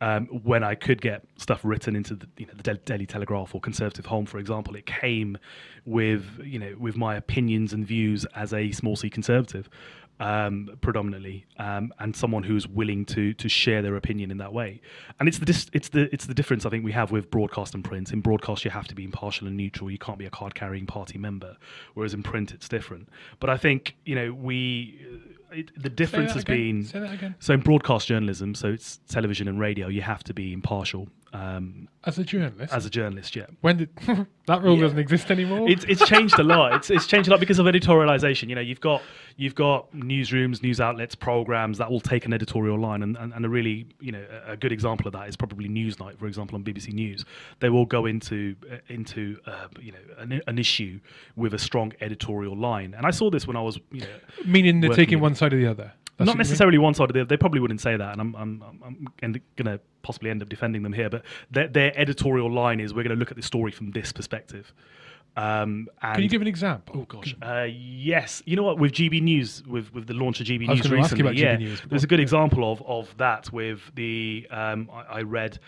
um, 0.00 0.26
when 0.26 0.64
I 0.64 0.74
could 0.74 1.02
get 1.02 1.22
stuff 1.36 1.60
written 1.62 1.94
into 1.94 2.14
the, 2.14 2.26
you 2.38 2.46
know, 2.46 2.52
the 2.56 2.74
Daily 2.74 3.06
Telegraph 3.06 3.54
or 3.54 3.60
Conservative 3.60 4.06
Home, 4.06 4.26
for 4.26 4.38
example, 4.38 4.74
it 4.74 4.86
came 4.86 5.38
with 5.84 6.24
you 6.44 6.58
know 6.58 6.74
with 6.78 6.96
my 6.96 7.16
opinions 7.16 7.72
and 7.72 7.86
views 7.86 8.24
as 8.34 8.52
a 8.52 8.70
small 8.72 8.96
c 8.96 9.10
conservative, 9.10 9.68
um, 10.20 10.68
predominantly, 10.82 11.46
um, 11.58 11.92
and 11.98 12.14
someone 12.14 12.42
who's 12.42 12.68
willing 12.68 13.04
to 13.06 13.32
to 13.34 13.48
share 13.48 13.82
their 13.82 13.96
opinion 13.96 14.30
in 14.30 14.38
that 14.38 14.52
way. 14.52 14.80
And 15.18 15.28
it's 15.28 15.38
the 15.38 15.46
dis- 15.46 15.70
it's 15.72 15.88
the 15.88 16.12
it's 16.12 16.26
the 16.26 16.34
difference 16.34 16.66
I 16.66 16.70
think 16.70 16.84
we 16.84 16.92
have 16.92 17.10
with 17.10 17.30
broadcast 17.30 17.74
and 17.74 17.82
print. 17.82 18.12
In 18.12 18.20
broadcast, 18.20 18.64
you 18.64 18.70
have 18.70 18.86
to 18.88 18.94
be 18.94 19.04
impartial 19.04 19.46
and 19.46 19.56
neutral. 19.56 19.90
You 19.90 19.98
can't 19.98 20.18
be 20.18 20.26
a 20.26 20.30
card 20.30 20.54
carrying 20.54 20.86
party 20.86 21.18
member, 21.18 21.56
whereas 21.94 22.14
in 22.14 22.22
print, 22.22 22.52
it's 22.52 22.68
different. 22.68 23.08
But 23.40 23.50
I 23.50 23.56
think 23.56 23.96
you 24.04 24.14
know 24.14 24.32
we. 24.32 25.00
It, 25.52 25.70
the 25.82 25.88
difference 25.90 26.32
has 26.32 26.42
again. 26.42 26.56
been 26.56 26.84
Say 26.84 27.00
that 27.00 27.14
again. 27.14 27.34
so 27.38 27.54
in 27.54 27.60
broadcast 27.60 28.06
journalism, 28.08 28.54
so 28.54 28.68
it's 28.68 28.98
television 29.08 29.48
and 29.48 29.58
radio, 29.58 29.88
you 29.88 30.02
have 30.02 30.22
to 30.24 30.34
be 30.34 30.52
impartial 30.52 31.08
um, 31.32 31.88
As 32.04 32.18
a 32.18 32.24
journalist. 32.24 32.72
as 32.72 32.86
a 32.86 32.90
journalist. 32.90 33.36
Yeah, 33.36 33.46
when 33.60 33.76
did 33.76 33.88
that 34.46 34.62
rule 34.62 34.74
Yeah. 34.76 34.82
doesn't 34.82 34.98
exist 34.98 35.30
anymore? 35.30 35.68
it's 35.68 35.84
it's 35.84 36.04
changed 36.08 36.38
a 36.38 36.42
lot. 36.42 36.74
It's 36.74 36.90
it's 36.90 37.06
changed 37.06 37.28
a 37.28 37.30
lot 37.30 37.40
because 37.40 37.58
of 37.58 37.66
editorialization. 37.66 38.48
You 38.48 38.54
know, 38.56 38.60
you've 38.60 38.80
got 38.80 39.02
you've 39.36 39.54
got 39.54 39.92
newsrooms, 39.94 40.62
news 40.62 40.80
outlets, 40.80 41.14
programs 41.14 41.78
that 41.78 41.90
will 41.90 42.00
take 42.00 42.26
an 42.26 42.32
editorial 42.32 42.78
line, 42.78 43.02
and, 43.02 43.16
and, 43.16 43.32
and 43.32 43.44
a 43.44 43.48
really 43.48 43.86
you 44.00 44.12
know 44.12 44.24
a 44.46 44.56
good 44.56 44.72
example 44.72 45.06
of 45.06 45.12
that 45.12 45.28
is 45.28 45.36
probably 45.36 45.68
Newsnight, 45.68 46.18
for 46.18 46.26
example, 46.26 46.56
on 46.56 46.64
BBC 46.64 46.92
News. 46.92 47.24
They 47.60 47.70
will 47.70 47.86
go 47.86 48.06
into 48.06 48.56
uh, 48.70 48.76
into 48.88 49.38
uh, 49.46 49.68
you 49.80 49.92
know 49.92 49.98
an, 50.18 50.40
an 50.46 50.58
issue 50.58 50.98
with 51.36 51.54
a 51.54 51.58
strong 51.58 51.92
editorial 52.00 52.56
line, 52.56 52.94
and 52.96 53.06
I 53.06 53.10
saw 53.10 53.30
this 53.30 53.46
when 53.46 53.56
I 53.56 53.62
was 53.62 53.78
you 53.92 54.00
know 54.00 54.06
Meaning 54.44 54.80
they're 54.80 54.90
taking 54.94 55.20
one 55.20 55.34
side 55.34 55.52
or 55.52 55.58
the 55.58 55.66
other. 55.66 55.92
That's 56.16 56.26
not 56.26 56.32
what 56.32 56.34
you 56.34 56.34
mean? 56.34 56.38
necessarily 56.38 56.78
one 56.78 56.92
side 56.94 57.08
or 57.08 57.12
the 57.14 57.20
other. 57.20 57.28
They 57.28 57.36
probably 57.38 57.60
wouldn't 57.60 57.80
say 57.80 57.96
that, 57.96 58.12
and 58.12 58.20
I'm 58.20 58.34
I'm 58.34 58.62
I'm, 58.62 58.82
I'm 58.84 59.42
going 59.56 59.66
to 59.66 59.80
possibly 60.02 60.30
end 60.30 60.42
up 60.42 60.48
defending 60.48 60.82
them 60.82 60.92
here. 60.92 61.10
But 61.10 61.24
their, 61.50 61.68
their 61.68 61.98
editorial 61.98 62.52
line 62.52 62.80
is 62.80 62.92
we're 62.94 63.02
going 63.02 63.16
to 63.16 63.18
look 63.18 63.30
at 63.30 63.36
the 63.36 63.42
story 63.42 63.72
from 63.72 63.90
this 63.92 64.12
perspective. 64.12 64.72
Um, 65.36 65.88
and 66.02 66.14
Can 66.14 66.22
you 66.22 66.28
give 66.28 66.42
an 66.42 66.48
example? 66.48 66.96
Oh 66.98 67.04
gosh, 67.04 67.36
uh, 67.40 67.66
yes. 67.70 68.42
You 68.46 68.56
know 68.56 68.64
what? 68.64 68.78
With 68.78 68.92
GB 68.92 69.22
News, 69.22 69.62
with 69.64 69.92
with 69.94 70.06
the 70.06 70.14
launch 70.14 70.40
of 70.40 70.46
GB 70.46 70.66
I 70.66 70.72
was 70.72 70.78
News 70.78 70.88
gonna 70.88 71.00
ask 71.02 71.16
you 71.16 71.24
recently, 71.24 71.42
yeah, 71.42 71.56
News, 71.56 71.82
there's 71.88 72.04
a 72.04 72.08
good 72.08 72.20
example 72.20 72.70
of 72.70 72.82
of 72.82 73.16
that 73.18 73.52
with 73.52 73.80
the 73.94 74.46
um, 74.50 74.90
I, 74.92 75.18
I 75.18 75.22
read 75.22 75.60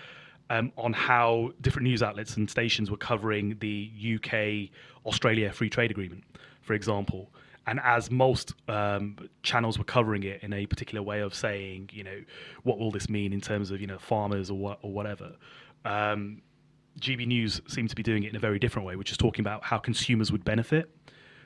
um, 0.50 0.72
on 0.76 0.92
how 0.92 1.52
different 1.61 1.85
news 1.85 2.02
outlets 2.02 2.37
and 2.37 2.50
stations 2.50 2.90
were 2.90 2.96
covering 2.96 3.56
the 3.61 3.90
UK 4.16 4.70
Australia 5.06 5.52
Free 5.52 5.70
Trade 5.70 5.90
Agreement, 5.90 6.24
for 6.61 6.74
example. 6.74 7.30
And 7.66 7.81
as 7.85 8.11
most 8.11 8.55
um, 8.68 9.16
channels 9.42 9.79
were 9.79 9.85
covering 9.85 10.25
it 10.25 10.42
in 10.42 10.53
a 10.53 10.66
particular 10.66 11.03
way 11.03 11.20
of 11.20 11.35
saying, 11.35 11.90
you 11.92 12.03
know, 12.03 12.22
what 12.64 12.79
will 12.79 12.90
this 12.90 13.09
mean 13.09 13.33
in 13.33 13.40
terms 13.40 13.70
of 13.70 13.81
you 13.81 13.87
know 13.87 13.98
farmers 13.98 14.51
or 14.51 14.59
what 14.59 14.79
or 14.83 14.92
whatever. 14.92 15.33
Um, 15.85 16.42
GB 17.01 17.27
News 17.27 17.61
seemed 17.68 17.88
to 17.90 17.96
be 17.96 18.03
doing 18.03 18.25
it 18.25 18.31
in 18.31 18.37
a 18.37 18.40
very 18.40 18.59
different 18.59 18.87
way, 18.87 18.96
which 18.96 19.11
is 19.11 19.16
talking 19.16 19.42
about 19.42 19.64
how 19.64 19.79
consumers 19.79 20.31
would 20.31 20.44
benefit. 20.44 20.90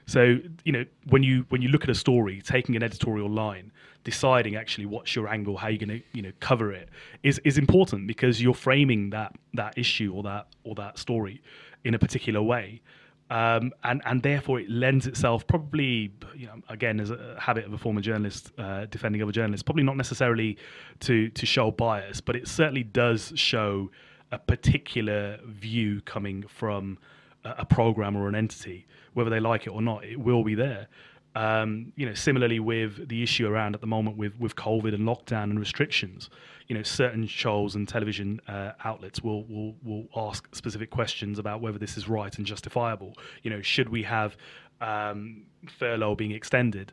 So 0.07 0.39
you 0.65 0.73
know 0.73 0.85
when 1.09 1.23
you 1.23 1.45
when 1.51 1.63
you 1.63 1.69
look 1.69 1.83
at 1.83 1.91
a 1.91 1.95
story, 1.95 2.41
taking 2.41 2.77
an 2.77 2.83
editorial 2.83 3.29
line, 3.29 3.73
deciding 4.05 4.57
actually 4.57 4.87
what's 4.87 5.15
your 5.15 5.29
angle, 5.29 5.57
how 5.57 5.69
you're 5.69 5.85
going 5.85 6.01
to 6.01 6.03
you 6.13 6.23
know 6.23 6.33
cover 6.41 6.73
it 6.73 6.89
is 7.23 7.41
is 7.45 7.59
important 7.59 8.07
because 8.07 8.41
you're 8.41 8.55
framing 8.55 9.11
that 9.11 9.35
that 9.55 9.77
issue 9.77 10.13
or 10.15 10.23
that 10.23 10.47
or 10.65 10.75
that 10.77 10.99
story 10.99 11.43
in 11.85 11.95
a 11.95 11.99
particular 11.99 12.41
way. 12.43 12.81
Um, 13.29 13.73
and 13.83 14.03
and 14.05 14.23
therefore 14.23 14.61
it 14.61 14.71
lends 14.71 15.09
itself 15.09 15.47
probably 15.49 16.13
you 16.37 16.47
know 16.47 16.63
again 16.69 17.01
as 17.01 17.11
a 17.11 17.37
habit 17.41 17.65
of 17.65 17.73
a 17.73 17.79
former 17.79 18.01
journalist 18.01 18.53
uh, 18.57 18.87
defending 18.87 19.21
other 19.21 19.33
journalists 19.33 19.65
probably 19.65 19.83
not 19.83 19.97
necessarily 19.97 20.57
to 21.01 21.29
to 21.31 21.45
show 21.45 21.73
bias 21.73 22.21
but 22.21 22.37
it 22.37 22.47
certainly 22.47 22.85
does 22.85 23.33
show 23.35 23.91
a 24.31 24.39
particular 24.39 25.39
view 25.45 26.01
coming 26.03 26.45
from 26.47 26.99
a, 27.45 27.55
a 27.59 27.65
program 27.65 28.17
or 28.17 28.29
an 28.29 28.35
entity. 28.35 28.87
Whether 29.15 29.31
they 29.31 29.41
like 29.41 29.67
it 29.67 29.71
or 29.71 29.83
not 29.83 30.05
it 30.05 30.21
will 30.21 30.45
be 30.45 30.55
there 30.55 30.89
um, 31.37 31.93
you 31.97 32.07
know, 32.07 32.15
similarly 32.15 32.61
with 32.61 33.09
the 33.09 33.23
issue 33.23 33.47
around 33.47 33.75
at 33.75 33.83
the 33.83 33.87
moment 33.87 34.17
with, 34.17 34.41
with 34.41 34.57
COVID 34.57 34.95
and 34.95 35.05
lockdown 35.05 35.45
and 35.45 35.61
restrictions, 35.61 36.31
you 36.67 36.75
know, 36.75 36.83
certain 36.83 37.27
shows 37.27 37.75
and 37.75 37.87
television 37.87 38.41
uh, 38.49 38.73
outlets 38.85 39.23
will, 39.23 39.45
will 39.45 39.75
will 39.85 40.07
ask 40.17 40.53
specific 40.55 40.89
questions 40.89 41.39
about 41.39 41.61
whether 41.61 41.79
this 41.79 41.99
is 41.99 42.09
right 42.09 42.35
and 42.39 42.47
justifiable. 42.47 43.13
You 43.43 43.51
know, 43.51 43.61
should 43.61 43.91
we 43.91 44.03
have 44.05 44.39
um, 44.81 45.43
furlough 45.79 46.15
being 46.15 46.33
extended? 46.33 46.93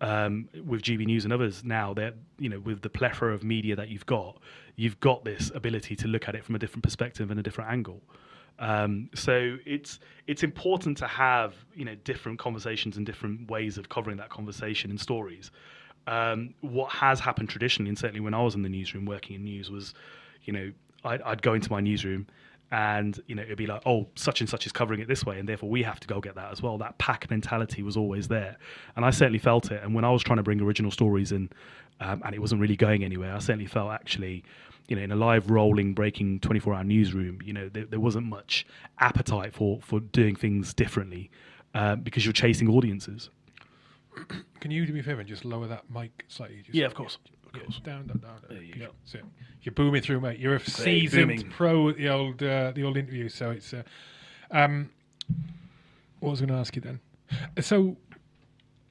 Um, 0.00 0.48
with 0.64 0.82
GB 0.82 1.06
News 1.06 1.24
and 1.24 1.32
others 1.32 1.64
now, 1.64 1.92
that 1.94 2.14
you 2.38 2.50
know, 2.50 2.60
with 2.60 2.82
the 2.82 2.90
plethora 2.90 3.34
of 3.34 3.42
media 3.42 3.74
that 3.74 3.88
you've 3.88 4.06
got, 4.06 4.38
you've 4.76 5.00
got 5.00 5.24
this 5.24 5.50
ability 5.54 5.96
to 5.96 6.08
look 6.08 6.28
at 6.28 6.34
it 6.34 6.44
from 6.44 6.54
a 6.54 6.58
different 6.58 6.84
perspective 6.84 7.30
and 7.30 7.40
a 7.40 7.42
different 7.42 7.70
angle. 7.72 8.02
Um, 8.58 9.10
so 9.14 9.56
it's 9.64 10.00
it's 10.26 10.42
important 10.42 10.96
to 10.98 11.06
have 11.06 11.54
you 11.74 11.84
know 11.84 11.94
different 12.04 12.38
conversations 12.38 12.96
and 12.96 13.06
different 13.06 13.50
ways 13.50 13.78
of 13.78 13.88
covering 13.88 14.16
that 14.18 14.30
conversation 14.30 14.90
and 14.90 15.00
stories. 15.00 15.50
Um, 16.06 16.54
what 16.60 16.90
has 16.92 17.20
happened 17.20 17.48
traditionally, 17.50 17.88
and 17.88 17.98
certainly 17.98 18.20
when 18.20 18.34
I 18.34 18.42
was 18.42 18.54
in 18.54 18.62
the 18.62 18.68
newsroom 18.68 19.04
working 19.04 19.36
in 19.36 19.44
news, 19.44 19.70
was 19.70 19.94
you 20.44 20.52
know 20.52 20.72
I'd, 21.04 21.22
I'd 21.22 21.42
go 21.42 21.54
into 21.54 21.70
my 21.70 21.80
newsroom 21.80 22.26
and 22.70 23.20
you 23.26 23.34
know 23.34 23.42
it'd 23.42 23.56
be 23.56 23.66
like 23.66 23.80
oh 23.86 24.06
such 24.14 24.40
and 24.40 24.48
such 24.48 24.66
is 24.66 24.72
covering 24.72 25.00
it 25.00 25.08
this 25.08 25.24
way 25.24 25.38
and 25.38 25.48
therefore 25.48 25.70
we 25.70 25.82
have 25.82 25.98
to 26.00 26.06
go 26.06 26.20
get 26.20 26.34
that 26.34 26.52
as 26.52 26.62
well. 26.62 26.78
That 26.78 26.98
pack 26.98 27.30
mentality 27.30 27.82
was 27.82 27.96
always 27.96 28.28
there. 28.28 28.56
And 28.96 29.04
i 29.04 29.10
certainly 29.10 29.38
felt 29.38 29.70
it. 29.70 29.82
And 29.82 29.94
when 29.94 30.04
i 30.04 30.10
was 30.10 30.22
trying 30.22 30.36
to 30.38 30.42
bring 30.42 30.60
original 30.60 30.90
stories 30.90 31.32
in 31.32 31.48
um, 32.00 32.22
and 32.24 32.34
it 32.34 32.40
wasn't 32.40 32.60
really 32.60 32.76
going 32.76 33.04
anywhere 33.04 33.34
i 33.34 33.38
certainly 33.38 33.66
felt 33.66 33.90
actually 33.90 34.44
you 34.88 34.96
know 34.96 35.02
in 35.02 35.12
a 35.12 35.16
live 35.16 35.50
rolling 35.50 35.94
breaking 35.94 36.40
24 36.40 36.74
hour 36.74 36.84
newsroom 36.84 37.38
you 37.44 37.52
know 37.52 37.68
there, 37.68 37.84
there 37.84 38.00
wasn't 38.00 38.26
much 38.26 38.66
appetite 38.98 39.54
for 39.54 39.78
for 39.82 40.00
doing 40.00 40.34
things 40.34 40.74
differently 40.74 41.30
uh, 41.74 41.94
because 41.96 42.24
you're 42.24 42.32
chasing 42.32 42.68
audiences 42.68 43.30
Can 44.60 44.70
you 44.70 44.84
do 44.86 44.92
me 44.92 45.00
a 45.00 45.02
favor 45.02 45.20
and 45.20 45.28
just 45.28 45.44
lower 45.44 45.66
that 45.68 45.84
mic 45.90 46.24
slightly? 46.28 46.62
Just 46.62 46.74
Yeah, 46.74 46.86
of 46.86 46.94
course, 46.94 47.18
of 47.46 47.54
Yeah, 47.54 47.62
course. 47.62 47.80
Down, 47.84 48.06
down, 48.06 48.18
down. 48.18 48.40
There 48.48 48.62
you 48.62 48.74
go. 48.74 48.88
You're 49.62 49.72
booming 49.72 50.02
through, 50.02 50.20
mate. 50.20 50.38
You're 50.38 50.56
a 50.56 50.60
seasoned 50.60 51.28
booming. 51.28 51.50
pro 51.50 51.90
at 51.90 51.96
the 51.96 52.08
old 52.08 52.42
uh, 52.42 52.72
the 52.74 52.84
old 52.84 52.96
interview. 52.96 53.28
So 53.28 53.50
it's. 53.50 53.72
Uh, 53.72 53.82
um, 54.50 54.90
what 56.20 56.30
was 56.30 56.42
I 56.42 56.46
going 56.46 56.56
to 56.56 56.60
ask 56.60 56.74
you 56.74 56.82
then? 56.82 57.00
So, 57.60 57.96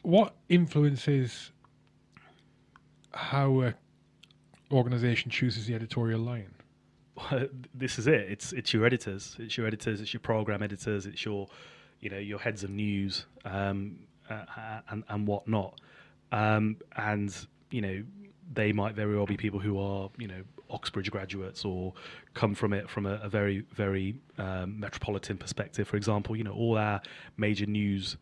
what 0.03 0.36
influences 0.49 1.51
how 3.13 3.62
a 3.63 3.73
organization 4.71 5.32
chooses 5.32 5.67
the 5.67 5.75
editorial 5.75 6.19
line? 6.19 6.53
this 7.73 7.97
is 7.99 8.08
it. 8.08 8.30
It's 8.30 8.53
it's 8.53 8.73
your 8.73 8.86
editors. 8.86 9.36
It's 9.39 9.58
your 9.58 9.67
editors. 9.67 10.01
It's 10.01 10.13
your 10.13 10.21
program 10.21 10.62
editors. 10.62 11.06
It's 11.06 11.25
your, 11.25 11.47
you 11.99 12.10
know, 12.10 12.17
your 12.17 12.39
heads 12.39 12.63
of 12.63 12.69
news 12.69 13.25
um, 13.45 13.99
uh, 14.30 14.82
and 14.89 15.03
and 15.10 15.27
whatnot. 15.27 15.80
Um, 16.32 16.77
and 16.95 17.36
you 17.71 17.82
know, 17.82 18.03
they 18.53 18.71
might 18.71 18.95
very 18.95 19.15
well 19.15 19.25
be 19.25 19.38
people 19.38 19.60
who 19.60 19.80
are 19.80 20.10
you 20.17 20.27
know 20.27 20.43
Oxbridge 20.69 21.10
graduates 21.12 21.65
or 21.65 21.93
come 22.34 22.53
from 22.53 22.73
it 22.73 22.89
from 22.89 23.06
a, 23.06 23.15
a 23.23 23.30
very 23.30 23.63
very 23.73 24.15
um, 24.38 24.80
metropolitan 24.80 25.38
perspective. 25.38 25.88
For 25.88 25.97
example, 25.97 26.36
you 26.36 26.43
know, 26.43 26.53
all 26.53 26.77
our 26.77 27.01
major 27.38 27.65
news 27.65 28.17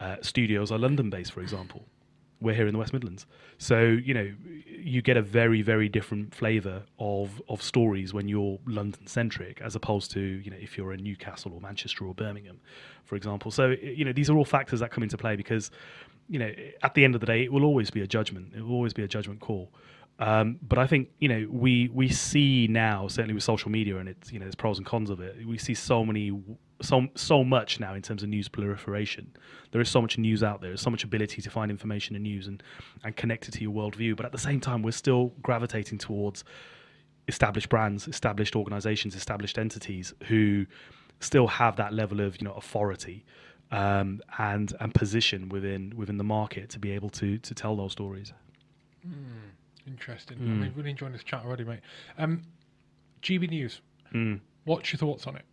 uh, 0.00 0.16
studios 0.22 0.72
are 0.72 0.78
London 0.78 1.10
based. 1.10 1.32
For 1.32 1.40
example. 1.40 1.84
We're 2.40 2.54
here 2.54 2.66
in 2.66 2.72
the 2.72 2.78
West 2.78 2.92
Midlands. 2.92 3.26
So 3.58 3.80
you 3.80 4.14
know, 4.14 4.32
you 4.66 5.02
get 5.02 5.16
a 5.16 5.22
very 5.22 5.62
very 5.62 5.88
different 5.88 6.34
flavour 6.34 6.82
of 6.98 7.42
of 7.48 7.62
stories 7.62 8.14
when 8.14 8.28
you're 8.28 8.58
London 8.66 9.06
centric, 9.06 9.60
as 9.60 9.74
opposed 9.74 10.10
to 10.12 10.20
you 10.20 10.50
know 10.50 10.56
if 10.60 10.76
you're 10.76 10.92
in 10.92 11.02
Newcastle 11.02 11.52
or 11.52 11.60
Manchester 11.60 12.04
or 12.04 12.14
Birmingham, 12.14 12.60
for 13.04 13.16
example. 13.16 13.50
So 13.50 13.74
you 13.82 14.04
know 14.04 14.12
these 14.12 14.30
are 14.30 14.36
all 14.36 14.44
factors 14.44 14.80
that 14.80 14.90
come 14.90 15.02
into 15.02 15.16
play 15.16 15.36
because 15.36 15.70
you 16.28 16.38
know 16.38 16.52
at 16.82 16.94
the 16.94 17.04
end 17.04 17.14
of 17.14 17.20
the 17.20 17.26
day 17.26 17.42
it 17.42 17.52
will 17.52 17.64
always 17.64 17.90
be 17.90 18.02
a 18.02 18.06
judgment. 18.06 18.52
It 18.56 18.62
will 18.62 18.74
always 18.74 18.92
be 18.92 19.02
a 19.02 19.08
judgment 19.08 19.40
call. 19.40 19.72
Um, 20.20 20.58
but 20.62 20.78
I 20.78 20.86
think 20.86 21.10
you 21.18 21.28
know 21.28 21.46
we 21.50 21.88
we 21.92 22.08
see 22.08 22.66
now 22.68 23.08
certainly 23.08 23.34
with 23.34 23.44
social 23.44 23.70
media 23.70 23.98
and 23.98 24.08
it's 24.08 24.32
you 24.32 24.38
know 24.38 24.44
there's 24.44 24.54
pros 24.54 24.78
and 24.78 24.86
cons 24.86 25.10
of 25.10 25.20
it. 25.20 25.46
We 25.46 25.58
see 25.58 25.74
so 25.74 26.04
many 26.04 26.32
so 26.80 27.08
so 27.14 27.44
much 27.44 27.80
now 27.80 27.94
in 27.94 28.02
terms 28.02 28.22
of 28.22 28.28
news 28.28 28.48
proliferation. 28.48 29.32
There 29.72 29.80
is 29.80 29.88
so 29.88 30.00
much 30.00 30.18
news 30.18 30.42
out 30.42 30.60
there. 30.60 30.70
There's 30.70 30.80
so 30.80 30.90
much 30.90 31.04
ability 31.04 31.42
to 31.42 31.50
find 31.50 31.70
information 31.70 32.14
and 32.16 32.22
news 32.22 32.46
and 32.46 32.62
and 33.04 33.16
connect 33.16 33.48
it 33.48 33.52
to 33.52 33.62
your 33.62 33.72
worldview. 33.72 34.16
But 34.16 34.26
at 34.26 34.32
the 34.32 34.38
same 34.38 34.60
time, 34.60 34.82
we're 34.82 34.92
still 34.92 35.32
gravitating 35.42 35.98
towards 35.98 36.44
established 37.26 37.68
brands, 37.68 38.08
established 38.08 38.56
organizations, 38.56 39.14
established 39.14 39.58
entities 39.58 40.14
who 40.28 40.66
still 41.20 41.46
have 41.46 41.76
that 41.76 41.92
level 41.92 42.20
of 42.20 42.40
you 42.40 42.46
know 42.46 42.54
authority 42.54 43.24
um, 43.70 44.20
and 44.38 44.74
and 44.80 44.94
position 44.94 45.48
within 45.48 45.94
within 45.96 46.16
the 46.16 46.24
market 46.24 46.70
to 46.70 46.78
be 46.78 46.90
able 46.92 47.10
to 47.10 47.38
to 47.38 47.54
tell 47.54 47.76
those 47.76 47.92
stories. 47.92 48.32
Interesting. 49.86 50.38
Mm. 50.38 50.64
I'm 50.64 50.72
really 50.76 50.90
enjoying 50.90 51.12
this 51.12 51.24
chat 51.24 51.44
already, 51.44 51.64
mate. 51.64 51.80
Um, 52.18 52.42
GB 53.22 53.48
News. 53.48 53.80
Mm. 54.12 54.40
What's 54.64 54.92
your 54.92 54.98
thoughts 54.98 55.26
on 55.26 55.36
it? 55.36 55.44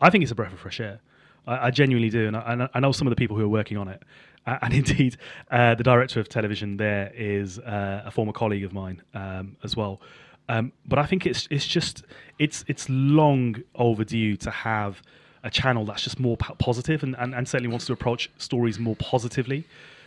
I 0.00 0.10
think 0.10 0.22
it's 0.22 0.32
a 0.32 0.34
breath 0.34 0.52
of 0.52 0.60
fresh 0.60 0.80
air. 0.80 1.00
I, 1.46 1.66
I 1.66 1.70
genuinely 1.70 2.10
do, 2.10 2.26
and 2.26 2.36
I, 2.36 2.68
I 2.74 2.80
know 2.80 2.92
some 2.92 3.06
of 3.06 3.10
the 3.10 3.16
people 3.16 3.36
who 3.36 3.44
are 3.44 3.48
working 3.48 3.76
on 3.76 3.88
it. 3.88 4.02
Uh, 4.46 4.58
and 4.62 4.74
indeed, 4.82 5.16
uh, 5.50 5.74
the 5.74 5.84
director 5.84 6.20
of 6.20 6.28
television 6.28 6.76
there 6.76 7.12
is 7.14 7.58
uh, 7.60 8.02
a 8.04 8.10
former 8.10 8.32
colleague 8.32 8.64
of 8.64 8.72
mine 8.72 9.02
um, 9.14 9.56
as 9.62 9.76
well. 9.76 10.00
Um, 10.48 10.72
but 10.86 10.98
I 10.98 11.06
think 11.06 11.24
it's 11.24 11.48
it's 11.50 11.66
just 11.66 12.02
it's 12.38 12.64
it's 12.68 12.86
long 12.90 13.62
overdue 13.74 14.36
to 14.36 14.50
have 14.50 15.02
a 15.42 15.50
channel 15.50 15.84
that's 15.84 16.02
just 16.02 16.18
more 16.18 16.36
positive 16.36 17.02
and, 17.02 17.14
and, 17.18 17.34
and 17.34 17.46
certainly 17.46 17.70
wants 17.70 17.86
to 17.86 17.92
approach 17.92 18.30
stories 18.38 18.78
more 18.78 18.96
positively, 18.96 19.64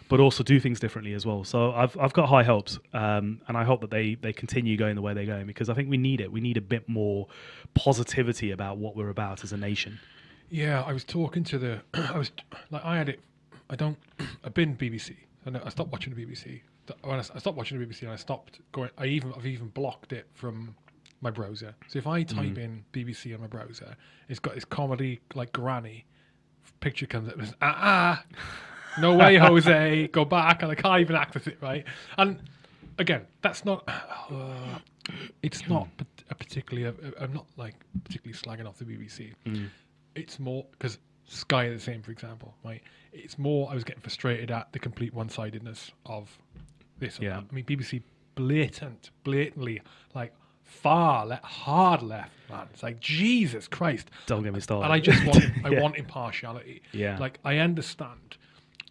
but 0.09 0.19
also 0.19 0.43
do 0.43 0.59
things 0.59 0.79
differently 0.79 1.13
as 1.13 1.25
well. 1.25 1.43
So 1.43 1.71
I've 1.71 1.97
I've 1.97 2.13
got 2.13 2.29
high 2.29 2.43
hopes, 2.43 2.79
um, 2.93 3.41
and 3.47 3.57
I 3.57 3.63
hope 3.63 3.81
that 3.81 3.91
they 3.91 4.15
they 4.15 4.33
continue 4.33 4.77
going 4.77 4.95
the 4.95 5.01
way 5.01 5.13
they're 5.13 5.25
going 5.25 5.47
because 5.47 5.69
I 5.69 5.73
think 5.73 5.89
we 5.89 5.97
need 5.97 6.21
it. 6.21 6.31
We 6.31 6.41
need 6.41 6.57
a 6.57 6.61
bit 6.61 6.87
more 6.87 7.27
positivity 7.73 8.51
about 8.51 8.77
what 8.77 8.95
we're 8.95 9.09
about 9.09 9.43
as 9.43 9.51
a 9.51 9.57
nation. 9.57 9.99
Yeah, 10.49 10.83
I 10.83 10.93
was 10.93 11.03
talking 11.03 11.43
to 11.45 11.57
the. 11.57 11.81
I 11.93 12.17
was 12.17 12.31
like, 12.71 12.83
I 12.85 12.97
had 12.97 13.09
it. 13.09 13.19
I 13.69 13.75
don't. 13.75 13.97
I've 14.43 14.53
been 14.53 14.75
BBC, 14.75 15.15
and 15.45 15.57
I 15.57 15.69
stopped 15.69 15.91
watching 15.91 16.13
the 16.13 16.25
BBC. 16.25 16.61
When 17.03 17.19
I, 17.19 17.21
stopped 17.21 17.57
watching 17.57 17.79
the 17.79 17.85
BBC, 17.85 18.03
and 18.03 18.11
I 18.11 18.15
stopped 18.15 18.59
going. 18.71 18.89
I 18.97 19.07
even 19.07 19.33
I've 19.35 19.45
even 19.45 19.67
blocked 19.67 20.13
it 20.13 20.27
from 20.33 20.75
my 21.21 21.31
browser. 21.31 21.75
So 21.87 21.99
if 21.99 22.07
I 22.07 22.23
type 22.23 22.57
in 22.57 22.85
BBC 22.93 23.33
on 23.33 23.41
my 23.41 23.47
browser, 23.47 23.95
it's 24.29 24.39
got 24.39 24.55
this 24.55 24.65
comedy 24.65 25.19
like 25.33 25.51
Granny 25.51 26.05
picture 26.79 27.05
comes 27.05 27.29
up. 27.29 27.35
Ah 27.61 27.77
ah, 27.81 28.23
no 28.99 29.15
way, 29.15 29.35
Jose, 29.37 30.07
go 30.09 30.25
back, 30.25 30.61
and 30.63 30.71
I 30.71 30.75
can't 30.75 31.01
even 31.01 31.15
access 31.15 31.47
it 31.47 31.57
right. 31.61 31.85
And 32.17 32.39
again, 32.97 33.25
that's 33.41 33.65
not. 33.65 33.83
Uh, 33.87 34.79
it's 35.41 35.67
not 35.67 35.87
a 36.29 36.35
particularly. 36.35 36.95
I'm 37.19 37.33
not 37.33 37.45
like 37.57 37.75
particularly 38.03 38.37
slagging 38.37 38.67
off 38.67 38.77
the 38.77 38.85
BBC 38.85 39.33
it's 40.17 40.39
more 40.39 40.65
because 40.71 40.97
Sky 41.25 41.65
are 41.65 41.73
the 41.73 41.79
same, 41.79 42.01
for 42.01 42.11
example, 42.11 42.55
right? 42.65 42.81
It's 43.13 43.37
more 43.37 43.69
I 43.69 43.75
was 43.75 43.83
getting 43.83 44.01
frustrated 44.01 44.49
at 44.51 44.71
the 44.73 44.79
complete 44.79 45.13
one-sidedness 45.13 45.91
of 46.05 46.35
this. 46.99 47.19
Yeah. 47.21 47.29
that. 47.35 47.43
I 47.51 47.53
mean, 47.53 47.65
BBC 47.65 48.01
blatant, 48.35 49.11
blatantly 49.23 49.81
like 50.15 50.33
far 50.63 51.25
left, 51.25 51.45
hard 51.45 52.01
left, 52.01 52.31
man. 52.49 52.67
It's 52.73 52.81
like 52.83 52.99
Jesus 52.99 53.67
Christ. 53.67 54.09
Don't 54.25 54.43
get 54.43 54.53
me 54.53 54.59
started. 54.59 54.85
And 54.85 54.93
I 54.93 54.99
just 54.99 55.23
want, 55.25 55.43
I 55.63 55.69
Yeah. 55.71 55.81
want 55.81 55.97
impartiality. 55.97 56.81
Yeah. 56.91 57.17
Like 57.19 57.39
I 57.45 57.57
understand 57.57 58.37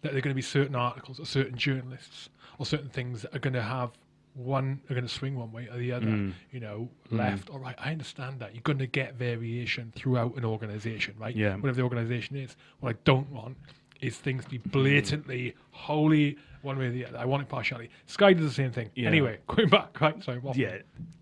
that 0.01 0.09
there 0.11 0.17
are 0.17 0.21
going 0.21 0.33
to 0.33 0.35
be 0.35 0.41
certain 0.41 0.75
articles 0.75 1.19
or 1.19 1.25
certain 1.25 1.57
journalists 1.57 2.29
or 2.59 2.65
certain 2.65 2.89
things 2.89 3.21
that 3.21 3.35
are 3.35 3.39
going 3.39 3.53
to 3.53 3.61
have 3.61 3.91
one 4.37 4.79
are 4.89 4.93
going 4.93 5.05
to 5.05 5.11
swing 5.11 5.35
one 5.35 5.51
way 5.51 5.67
or 5.71 5.77
the 5.77 5.91
other. 5.91 6.05
Mm. 6.05 6.33
You 6.51 6.59
know, 6.59 6.89
left 7.09 7.49
or 7.49 7.59
right. 7.59 7.75
I 7.79 7.91
understand 7.91 8.39
that 8.39 8.53
you're 8.53 8.61
going 8.61 8.77
to 8.77 8.87
get 8.87 9.15
variation 9.15 9.91
throughout 9.95 10.35
an 10.35 10.45
organization, 10.45 11.15
right? 11.19 11.35
Yeah. 11.35 11.55
Whatever 11.55 11.77
the 11.77 11.81
organization 11.81 12.35
is. 12.35 12.55
What 12.79 12.95
I 12.95 12.99
don't 13.03 13.29
want 13.31 13.57
is 13.99 14.17
things 14.17 14.43
to 14.43 14.49
be 14.51 14.59
blatantly 14.59 15.55
wholly 15.71 16.37
one 16.61 16.77
way 16.77 16.85
or 16.85 16.91
the 16.91 17.05
other. 17.05 17.17
I 17.17 17.25
want 17.25 17.41
impartiality. 17.41 17.89
Sky 18.05 18.33
does 18.33 18.45
the 18.45 18.53
same 18.53 18.71
thing. 18.71 18.89
Yeah. 18.95 19.07
Anyway, 19.07 19.39
going 19.47 19.69
back, 19.69 19.99
right? 19.99 20.23
Sorry, 20.23 20.39
waffling. 20.39 20.57
Yeah. 20.57 20.77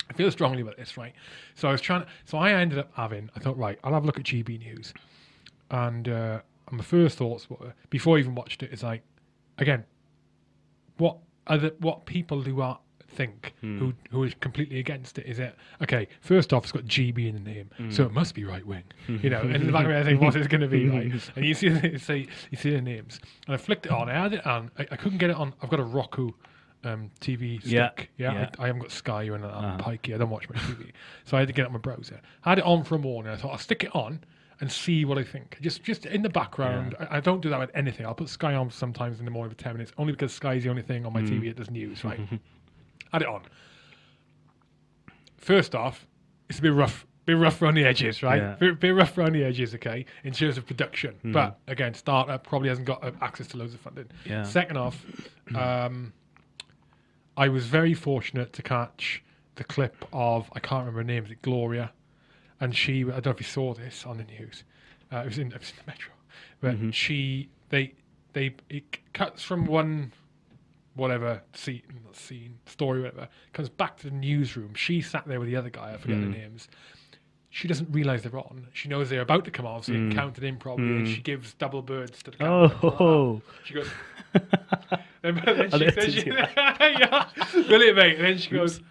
I 0.10 0.14
feel 0.14 0.30
strongly 0.30 0.62
about 0.62 0.78
this, 0.78 0.98
right? 0.98 1.14
So 1.56 1.68
I 1.68 1.72
was 1.72 1.82
trying. 1.82 2.06
So 2.26 2.38
I 2.38 2.52
ended 2.52 2.80
up 2.80 2.92
having. 2.94 3.30
I 3.36 3.40
thought, 3.40 3.58
right, 3.58 3.80
I'll 3.84 3.94
have 3.94 4.04
a 4.04 4.06
look 4.06 4.20
at 4.20 4.26
GB 4.26 4.60
News, 4.60 4.94
and 5.72 6.08
uh, 6.08 6.42
my 6.71 6.84
first 6.84 7.17
thoughts 7.17 7.49
were 7.49 7.73
before 7.89 8.17
I 8.17 8.19
even 8.19 8.36
watched 8.36 8.63
it 8.63 8.71
is 8.73 8.84
like, 8.84 9.04
again, 9.58 9.86
what 10.97 11.17
are 11.47 11.58
the 11.58 11.75
what 11.80 12.06
people 12.06 12.41
who 12.41 12.62
are 12.62 12.80
think 13.08 13.54
who 13.62 13.93
who 14.12 14.23
is 14.25 14.34
completely 14.41 14.78
against 14.80 15.17
it 15.17 15.25
is 15.25 15.39
it 15.39 15.56
okay 15.82 16.06
first 16.19 16.51
off 16.51 16.63
it's 16.63 16.71
got 16.73 16.84
GB 16.84 17.30
in 17.30 17.36
the 17.36 17.39
name 17.39 17.69
so 17.89 18.04
it 18.04 18.12
must 18.12 18.36
be 18.36 18.43
right 18.43 18.65
wing 18.65 18.84
you 19.08 19.30
know 19.30 19.39
and 19.39 19.56
in 19.56 19.67
the 19.67 19.71
back 19.71 19.84
of 19.86 19.89
my 19.91 19.95
head 19.95 20.06
I 20.06 20.10
think 20.10 20.19
what 20.21 20.36
is 20.36 20.45
it 20.45 20.49
going 20.49 20.60
to 20.62 20.67
be 20.67 20.89
like 20.89 21.13
and 21.38 21.45
you 21.45 21.54
see 21.54 21.69
the- 21.69 21.97
say 21.97 22.28
you 22.51 22.58
see 22.58 22.71
the 22.71 22.82
names 22.82 23.21
and 23.47 23.54
I 23.54 23.58
flicked 23.58 23.86
it 23.86 23.91
on 23.93 24.10
I 24.10 24.13
had 24.21 24.34
it 24.34 24.45
on 24.45 24.69
I, 24.78 24.82
I 24.91 24.95
couldn't 24.97 25.19
get 25.19 25.30
it 25.30 25.38
on 25.38 25.54
I've 25.62 25.69
got 25.69 25.80
a 25.80 25.84
Roku 25.84 26.32
um, 26.84 27.10
TV 27.21 27.62
stick 27.62 27.71
Yeah, 27.71 27.89
yeah, 28.17 28.34
yeah. 28.34 28.49
I, 28.60 28.63
I 28.63 28.67
haven't 28.67 28.82
got 28.82 28.91
Sky 28.91 29.28
or 29.28 29.36
anything. 29.36 29.45
I'm 29.56 29.63
Uh-huh. 29.80 29.89
pikey. 29.91 30.13
I 30.13 30.17
don't 30.17 30.30
watch 30.30 30.47
much 30.49 30.60
TV, 30.60 30.91
so 31.23 31.36
I 31.38 31.39
had 31.39 31.47
to 31.47 31.54
get 31.54 31.63
it 31.63 31.67
on 31.67 31.73
my 31.73 31.80
browser. 31.80 32.19
I 32.43 32.49
had 32.49 32.60
it 32.60 32.65
on 32.65 32.84
for 32.84 32.93
a 32.95 32.99
morning. 32.99 33.32
I 33.34 33.38
thought 33.38 33.51
I'll 33.54 33.58
stick 33.58 33.84
it 33.86 33.95
on 33.95 34.19
and 34.62 34.72
see 34.72 35.04
what 35.06 35.18
I 35.18 35.24
think. 35.24 35.58
Just 35.62 35.84
just 35.84 36.06
in 36.06 36.22
the 36.22 36.30
background. 36.30 36.96
I, 37.00 37.18
I 37.18 37.20
don't 37.20 37.41
do 37.41 37.50
that 37.50 37.60
with 37.60 37.72
anything. 37.76 38.06
I'll 38.06 38.13
put 38.15 38.30
Sky 38.30 38.54
on 38.56 38.70
sometimes 38.72 39.20
in 39.20 39.26
the 39.26 39.32
morning 39.32 39.54
for 39.56 39.62
ten 39.62 39.74
minutes, 39.74 39.91
only 39.98 40.13
because 40.13 40.34
Sky's 40.34 40.63
the 40.63 40.70
only 40.70 40.82
thing 40.82 41.06
on 41.06 41.13
my 41.13 41.22
Mm. 41.22 41.30
TV 41.30 41.46
that 41.48 41.58
does 41.58 41.70
news. 41.72 42.04
Right. 42.04 42.20
Add 43.13 43.22
it 43.24 43.28
on. 43.28 43.41
First 45.38 45.76
off, 45.76 46.08
it's 46.50 46.60
a 46.60 46.62
bit 46.62 46.74
rough. 46.74 47.06
Bit 47.26 47.38
rough 47.38 47.60
around 47.62 47.74
the 47.74 47.84
edges, 47.84 48.22
right? 48.22 48.39
Yeah. 48.39 48.56
Bit, 48.56 48.80
bit 48.80 48.91
rough 48.91 49.18
around 49.18 49.34
the 49.34 49.44
edges, 49.44 49.74
okay, 49.74 50.06
in 50.24 50.32
terms 50.32 50.58
of 50.60 50.68
production. 50.68 51.15
Mm. 51.24 51.34
But 51.34 51.58
again, 51.68 51.96
startup 51.96 52.46
probably 52.46 52.70
hasn't 52.70 52.86
got 52.86 53.04
uh, 53.04 53.12
access 53.20 53.48
to 53.48 53.58
loads 53.58 53.74
of 53.74 53.80
funding. 53.80 54.06
Yeah. 54.26 54.44
Second 54.44 54.78
off, 54.78 55.04
um, 55.56 56.13
I 57.36 57.48
was 57.50 57.65
very 57.65 57.96
fortunate 57.96 58.54
to 58.54 58.62
catch 58.62 59.24
the 59.56 59.63
clip 59.63 60.06
of 60.13 60.50
I 60.54 60.60
can't 60.60 60.82
remember 60.82 61.00
her 61.00 61.04
name. 61.04 61.26
Is 61.26 61.32
it 61.32 61.41
Gloria? 61.41 61.91
And 62.62 62.76
she, 62.76 63.02
I 63.04 63.20
don't 63.20 63.26
know 63.26 63.32
if 63.32 63.39
you 63.41 63.46
saw 63.46 63.74
this 63.74 64.06
on 64.06 64.18
the 64.18 64.24
news. 64.24 64.63
Uh, 65.12 65.18
it 65.18 65.26
was 65.26 65.38
in, 65.38 65.48
it 65.52 65.60
was 65.60 65.70
in 65.70 65.76
the 65.86 65.91
metro, 65.91 66.13
but 66.62 66.94
she, 66.94 67.50
they, 67.70 67.94
they, 68.34 68.56
it 68.70 68.98
cuts 69.13 69.44
from 69.44 69.65
one, 69.65 70.12
whatever 70.96 71.41
scene, 71.54 71.82
scene, 72.13 72.58
story, 72.65 73.02
whatever, 73.02 73.28
comes 73.54 73.70
back 73.70 73.98
to 73.98 74.10
the 74.10 74.15
newsroom. 74.15 74.74
She 74.74 75.02
sat 75.02 75.28
there 75.28 75.39
with 75.39 75.50
the 75.50 75.56
other 75.56 75.70
guy. 75.70 75.94
I 75.94 75.98
forget 75.98 76.20
the 76.20 76.28
names. 76.28 76.68
She 77.50 77.68
doesn't 77.70 77.89
realize 77.94 78.24
they're 78.24 78.38
on. 78.38 78.68
She 78.74 78.89
knows 78.89 79.10
they're 79.10 79.22
about 79.22 79.46
to 79.46 79.52
come 79.52 79.65
off, 79.65 79.86
so 79.86 79.94
it 79.94 80.13
counted 80.13 80.44
in 80.44 80.58
probably, 80.58 80.86
and 80.98 81.08
she 81.08 81.22
gives 81.22 81.54
double 81.54 81.82
birds 81.82 82.22
to 82.24 82.32
the 82.32 82.38
camera. 82.38 82.78
Oh, 82.84 83.41
She 83.63 83.74
goes. 83.76 83.88
then, 85.22 85.41
then 85.46 85.72
she, 85.72 85.89
then 85.91 86.12
she, 86.12 86.26
yeah, 86.28 87.30
brilliant, 87.68 87.98
mate. 87.98 88.15
And 88.18 88.26
then 88.26 88.38
she 88.38 88.50
goes, 88.52 88.82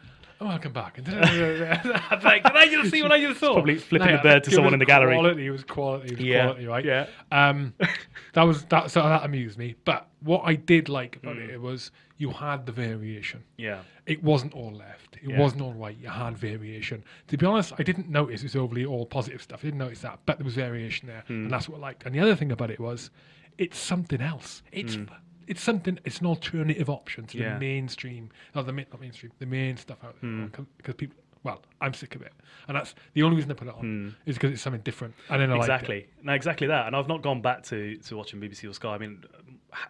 "Oh, 0.40 0.46
I'll 0.48 0.58
come 0.58 0.72
back." 0.72 0.98
And 0.98 1.08
I 1.08 1.80
was 2.14 2.24
like, 2.24 2.42
"Did 2.44 2.52
I 2.56 2.68
just 2.68 2.90
see 2.90 3.02
what 3.02 3.12
I 3.12 3.20
just 3.20 3.40
saw?" 3.40 3.54
probably 3.54 3.76
flipping 3.76 4.08
No, 4.08 4.16
the 4.16 4.22
bird 4.22 4.44
to 4.44 4.50
someone 4.50 4.72
in 4.72 4.78
the 4.78 4.86
gallery. 4.86 5.14
Quality, 5.14 5.46
it 5.46 5.50
was 5.50 5.64
quality, 5.64 6.06
it 6.12 6.18
was 6.18 6.26
Yeah, 6.26 6.44
quality, 6.44 6.66
right? 6.66 6.84
yeah. 6.84 7.06
Um, 7.32 7.74
that 8.34 8.42
was 8.42 8.64
that. 8.66 8.90
So 8.90 9.02
that 9.02 9.24
amused 9.24 9.58
me. 9.58 9.74
But 9.84 10.06
what 10.20 10.42
I 10.44 10.54
did 10.54 10.88
like 10.88 11.16
about 11.16 11.36
Mm. 11.36 11.48
it 11.50 11.60
was 11.60 11.90
you 12.16 12.30
had 12.30 12.66
the 12.66 12.72
variation. 12.72 13.42
yeah. 13.56 13.80
It 14.06 14.22
wasn't 14.22 14.52
all 14.52 14.70
left. 14.70 15.16
It 15.22 15.30
Yeah. 15.30 15.38
wasn't 15.40 15.62
all 15.62 15.72
right. 15.72 15.96
You 15.98 16.08
had 16.10 16.36
variation. 16.36 17.02
To 17.28 17.38
be 17.38 17.46
honest, 17.46 17.72
I 17.78 17.82
didn't 17.82 18.10
notice 18.10 18.42
it 18.42 18.44
was 18.46 18.56
overly 18.56 18.84
all 18.84 19.06
positive 19.06 19.40
stuff. 19.42 19.60
I 19.62 19.68
didn't 19.68 19.78
notice 19.78 20.00
that, 20.02 20.18
but 20.26 20.36
there 20.38 20.44
was 20.44 20.54
variation 20.54 21.08
there, 21.08 21.24
Hmm. 21.26 21.44
and 21.44 21.50
that's 21.50 21.68
what 21.70 21.78
I 21.78 21.80
liked. 21.80 22.04
And 22.04 22.14
the 22.14 22.20
other 22.20 22.36
thing 22.36 22.52
about 22.52 22.70
it 22.70 22.78
was, 22.78 23.10
it's 23.56 23.78
something 23.78 24.20
else. 24.20 24.62
It's 24.72 24.98
it's 25.46 25.62
something. 25.62 25.98
It's 26.04 26.20
an 26.20 26.26
alternative 26.26 26.88
option 26.90 27.26
to 27.26 27.36
Hmm. 27.38 27.42
Yeah. 27.42 27.54
the 27.54 27.60
mainstream, 27.60 28.30
not 28.54 28.66
the 28.66 28.72
main, 28.72 28.86
not 28.90 29.00
mainstream, 29.00 29.32
the 29.38 29.46
main 29.46 29.76
stuff 29.76 29.98
out 30.04 30.16
there. 30.20 30.30
Hmm. 30.30 30.46
Because 30.76 30.94
people, 30.94 31.16
well, 31.42 31.62
I'm 31.80 31.92
sick 31.94 32.14
of 32.14 32.22
it, 32.22 32.32
and 32.68 32.76
that's 32.76 32.94
the 33.12 33.22
only 33.22 33.36
reason 33.36 33.50
I 33.50 33.54
put 33.54 33.68
it 33.68 33.74
on 33.74 34.16
is 34.26 34.36
because 34.36 34.52
it's 34.52 34.62
something 34.62 34.82
different. 34.82 35.14
And 35.28 35.40
then 35.42 35.50
I. 35.50 35.54
Hmm. 35.56 35.60
Exactly. 35.60 36.06
No, 36.22 36.32
exactly 36.32 36.66
that. 36.68 36.86
And 36.86 36.96
I've 36.96 37.08
not 37.08 37.22
gone 37.22 37.42
back 37.42 37.62
to, 37.64 37.96
to 37.96 38.16
watching 38.16 38.40
BBC 38.40 38.68
or 38.68 38.72
Sky. 38.72 38.94
I 38.94 38.98
mean, 38.98 39.24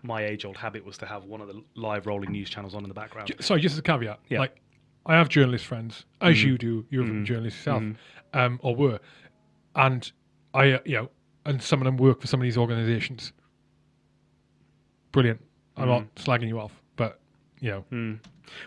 my 0.02 0.24
age 0.24 0.44
old 0.44 0.56
habit 0.56 0.84
was 0.84 0.98
to 0.98 1.06
have 1.06 1.24
one 1.24 1.40
of 1.40 1.48
the 1.48 1.62
live 1.74 2.06
rolling 2.06 2.32
news 2.32 2.50
channels 2.50 2.74
on 2.74 2.82
in 2.82 2.88
the 2.88 2.94
background. 2.94 3.32
Sorry, 3.40 3.60
just 3.60 3.74
as 3.74 3.78
a 3.78 3.82
caveat, 3.82 4.18
Yeah. 4.28 4.40
like 4.40 4.60
I 5.06 5.14
have 5.16 5.28
journalist 5.28 5.66
friends, 5.66 6.06
as 6.22 6.36
Mm-hmm. 6.38 6.48
you 6.48 6.58
do. 6.58 6.86
You're 6.90 7.04
a 7.04 7.22
journalist 7.24 7.58
yourself, 7.58 7.82
um, 8.32 8.58
or 8.62 8.74
were, 8.74 8.98
and 9.76 10.10
I, 10.54 10.72
uh, 10.72 10.78
you 10.84 10.96
know, 10.96 11.10
and 11.44 11.60
some 11.62 11.80
of 11.80 11.84
them 11.84 11.98
work 11.98 12.20
for 12.22 12.26
some 12.26 12.40
of 12.40 12.44
these 12.44 12.56
organisations. 12.56 13.32
Brilliant. 15.14 15.40
I'm 15.76 15.88
not 15.88 16.02
Mm-hmm. 16.02 16.30
slagging 16.30 16.48
you 16.48 16.60
off, 16.60 16.72
but 16.96 17.18
you 17.60 17.70
know, 17.70 17.84
Mm. 17.90 18.18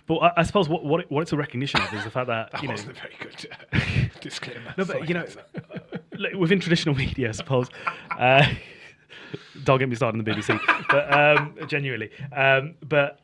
But 0.07 0.15
I, 0.15 0.31
I 0.37 0.43
suppose 0.43 0.67
what, 0.67 0.83
what, 0.83 1.01
it, 1.01 1.11
what 1.11 1.21
it's 1.21 1.31
a 1.33 1.37
recognition 1.37 1.79
of 1.81 1.93
is 1.93 2.03
the 2.03 2.09
fact 2.09 2.27
that, 2.27 2.51
that 2.53 2.61
you 2.63 2.67
know, 2.67 2.73
wasn't 2.73 2.97
a 2.97 3.01
very 3.01 3.13
good 3.19 3.47
uh, 3.71 3.79
disclaimer. 4.21 4.73
No, 4.77 4.85
but 4.85 5.07
you 5.07 5.13
know, 5.13 5.25
like, 6.17 6.33
within 6.33 6.59
traditional 6.59 6.95
media, 6.95 7.29
I 7.29 7.31
suppose. 7.33 7.67
Uh, 8.17 8.43
don't 9.63 9.77
get 9.77 9.87
me 9.89 9.95
started 9.95 10.17
on 10.17 10.23
the 10.25 10.31
BBC, 10.31 10.59
but 10.89 11.13
um, 11.13 11.55
genuinely. 11.67 12.09
Um, 12.35 12.75
but 12.87 13.19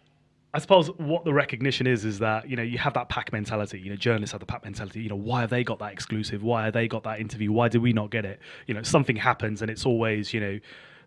I 0.53 0.59
suppose 0.59 0.89
what 0.97 1.23
the 1.25 1.33
recognition 1.33 1.87
is 1.87 2.05
is 2.05 2.19
that 2.19 2.47
you 2.49 2.55
know 2.55 2.61
you 2.63 2.77
have 2.77 2.93
that 2.93 3.09
pack 3.09 3.31
mentality. 3.31 3.79
You 3.79 3.89
know, 3.89 3.95
journalists 3.95 4.33
have 4.33 4.39
the 4.41 4.45
pack 4.45 4.63
mentality. 4.63 5.01
You 5.01 5.09
know, 5.09 5.15
why 5.15 5.41
have 5.41 5.49
they 5.49 5.63
got 5.63 5.79
that 5.79 5.91
exclusive? 5.93 6.43
Why 6.43 6.65
have 6.65 6.73
they 6.73 6.87
got 6.87 7.03
that 7.03 7.19
interview? 7.19 7.51
Why 7.51 7.67
did 7.69 7.81
we 7.81 7.93
not 7.93 8.11
get 8.11 8.25
it? 8.25 8.39
You 8.67 8.73
know, 8.75 8.83
something 8.83 9.15
happens, 9.15 9.61
and 9.61 9.71
it's 9.71 9.85
always 9.85 10.33
you 10.33 10.39
know. 10.39 10.59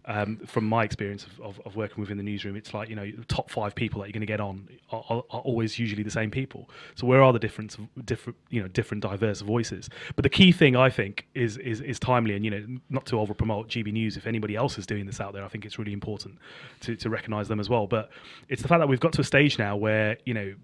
Um, 0.09 0.37
from 0.47 0.65
my 0.67 0.85
experience 0.85 1.27
of, 1.27 1.41
of, 1.41 1.61
of 1.67 1.75
working 1.75 2.01
within 2.01 2.17
the 2.17 2.23
newsroom, 2.23 2.55
it's 2.55 2.73
like 2.73 2.89
you 2.89 2.95
know 2.95 3.11
the 3.11 3.25
top 3.25 3.51
five 3.51 3.75
people 3.75 4.01
that 4.01 4.07
you're 4.07 4.13
going 4.13 4.21
to 4.21 4.27
get 4.27 4.41
on 4.41 4.69
are, 4.93 5.05
are, 5.09 5.25
are 5.31 5.41
always 5.41 5.81
usually 5.81 6.05
the 6.05 6.11
same 6.11 6.31
people. 6.31 6.71
So 6.95 7.09
where 7.09 7.23
are 7.23 7.33
the 7.33 7.41
different, 7.41 7.77
different, 8.07 8.37
you 8.51 8.63
know, 8.63 8.69
different 8.69 9.03
diverse 9.03 9.41
voices? 9.41 9.91
But 10.15 10.23
the 10.23 10.29
key 10.29 10.53
thing 10.53 10.77
I 10.77 10.91
think 10.91 11.27
is 11.35 11.57
is 11.59 11.81
is 11.81 11.99
timely, 11.99 12.37
and 12.37 12.45
you 12.45 12.53
know, 12.53 12.65
not 12.89 13.05
to 13.07 13.19
over 13.19 13.35
promote 13.35 13.69
GB 13.69 13.93
News. 13.93 14.17
If 14.17 14.29
anybody 14.29 14.55
else 14.55 14.79
is 14.79 14.87
doing 14.87 15.07
this 15.07 15.21
out 15.21 15.33
there, 15.33 15.45
I 15.45 15.49
think 15.49 15.65
it's 15.65 15.79
really 15.79 15.93
important 15.93 16.39
to 16.83 16.95
to 16.95 17.11
recognise 17.11 17.49
them 17.49 17.59
as 17.59 17.69
well. 17.69 17.89
But 17.89 18.11
it's 18.49 18.63
the 18.63 18.69
fact 18.69 18.81
that 18.81 18.89
we've 18.89 19.01
got 19.01 19.13
to 19.15 19.23
a 19.23 19.25
stage 19.25 19.59
now 19.59 19.77
where 19.77 20.19
you 20.25 20.35
know 20.35 20.55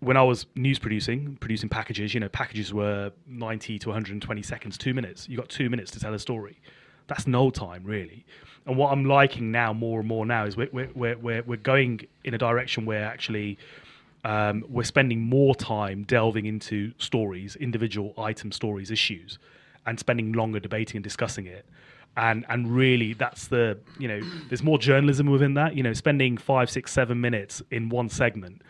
when 0.00 0.16
I 0.16 0.22
was 0.22 0.46
news 0.54 0.78
producing, 0.78 1.36
producing 1.40 1.68
packages, 1.68 2.14
you 2.14 2.20
know, 2.20 2.28
packages 2.28 2.72
were 2.72 3.12
90 3.26 3.78
to 3.80 3.88
120 3.88 4.42
seconds, 4.42 4.78
two 4.78 4.94
minutes. 4.94 5.28
You 5.28 5.36
got 5.36 5.48
two 5.48 5.68
minutes 5.68 5.90
to 5.92 6.00
tell 6.00 6.14
a 6.14 6.18
story. 6.18 6.60
That's 7.08 7.26
no 7.26 7.50
time, 7.50 7.82
really. 7.84 8.24
And 8.66 8.76
what 8.76 8.92
I'm 8.92 9.04
liking 9.06 9.50
now, 9.50 9.72
more 9.72 9.98
and 10.00 10.08
more 10.08 10.26
now, 10.26 10.44
is 10.44 10.56
we're, 10.56 10.68
we're, 10.72 11.16
we're, 11.16 11.42
we're, 11.42 11.56
going 11.56 12.06
in 12.24 12.34
a 12.34 12.38
direction 12.38 12.84
where 12.84 13.04
actually 13.04 13.58
um, 14.24 14.62
we're 14.68 14.84
spending 14.84 15.20
more 15.20 15.54
time 15.54 16.04
delving 16.04 16.44
into 16.44 16.92
stories, 16.98 17.56
individual 17.56 18.12
item 18.18 18.52
stories, 18.52 18.90
issues, 18.90 19.38
and 19.86 19.98
spending 19.98 20.32
longer 20.32 20.60
debating 20.60 20.98
and 20.98 21.04
discussing 21.04 21.46
it. 21.46 21.64
And 22.18 22.44
and 22.48 22.70
really, 22.70 23.14
that's 23.14 23.48
the 23.48 23.78
you 23.98 24.08
know, 24.08 24.20
there's 24.48 24.62
more 24.62 24.78
journalism 24.78 25.28
within 25.28 25.54
that. 25.54 25.74
You 25.74 25.82
know, 25.82 25.94
spending 25.94 26.36
five, 26.36 26.68
six, 26.68 26.92
seven 26.92 27.20
minutes 27.20 27.62
in 27.70 27.88
one 27.88 28.08
segment 28.08 28.60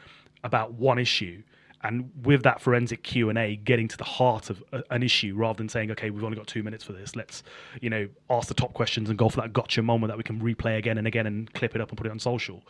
about 0.44 0.74
one 0.74 0.98
issue 0.98 1.42
and 1.82 2.10
with 2.22 2.42
that 2.42 2.60
forensic 2.60 3.02
q&a 3.02 3.56
getting 3.56 3.88
to 3.88 3.96
the 3.96 4.04
heart 4.04 4.50
of 4.50 4.62
a, 4.72 4.82
an 4.90 5.02
issue 5.02 5.34
rather 5.36 5.56
than 5.56 5.68
saying 5.68 5.90
okay 5.90 6.10
we've 6.10 6.24
only 6.24 6.36
got 6.36 6.46
two 6.46 6.62
minutes 6.62 6.84
for 6.84 6.92
this. 6.92 7.16
Let's 7.16 7.42
you 7.80 7.90
know 7.90 8.08
ask 8.30 8.48
the 8.48 8.54
top 8.54 8.74
questions 8.74 9.08
and 9.08 9.18
go 9.18 9.28
for 9.28 9.40
that 9.40 9.52
gotcha 9.52 9.82
moment 9.82 10.10
that 10.10 10.16
we 10.16 10.24
can 10.24 10.40
replay 10.40 10.78
again 10.78 10.98
and 10.98 11.06
again 11.06 11.26
and 11.26 11.52
clip 11.54 11.74
it 11.74 11.80
up 11.80 11.90
and 11.90 11.98
put 11.98 12.06
it 12.06 12.10
on 12.10 12.18
social. 12.18 12.62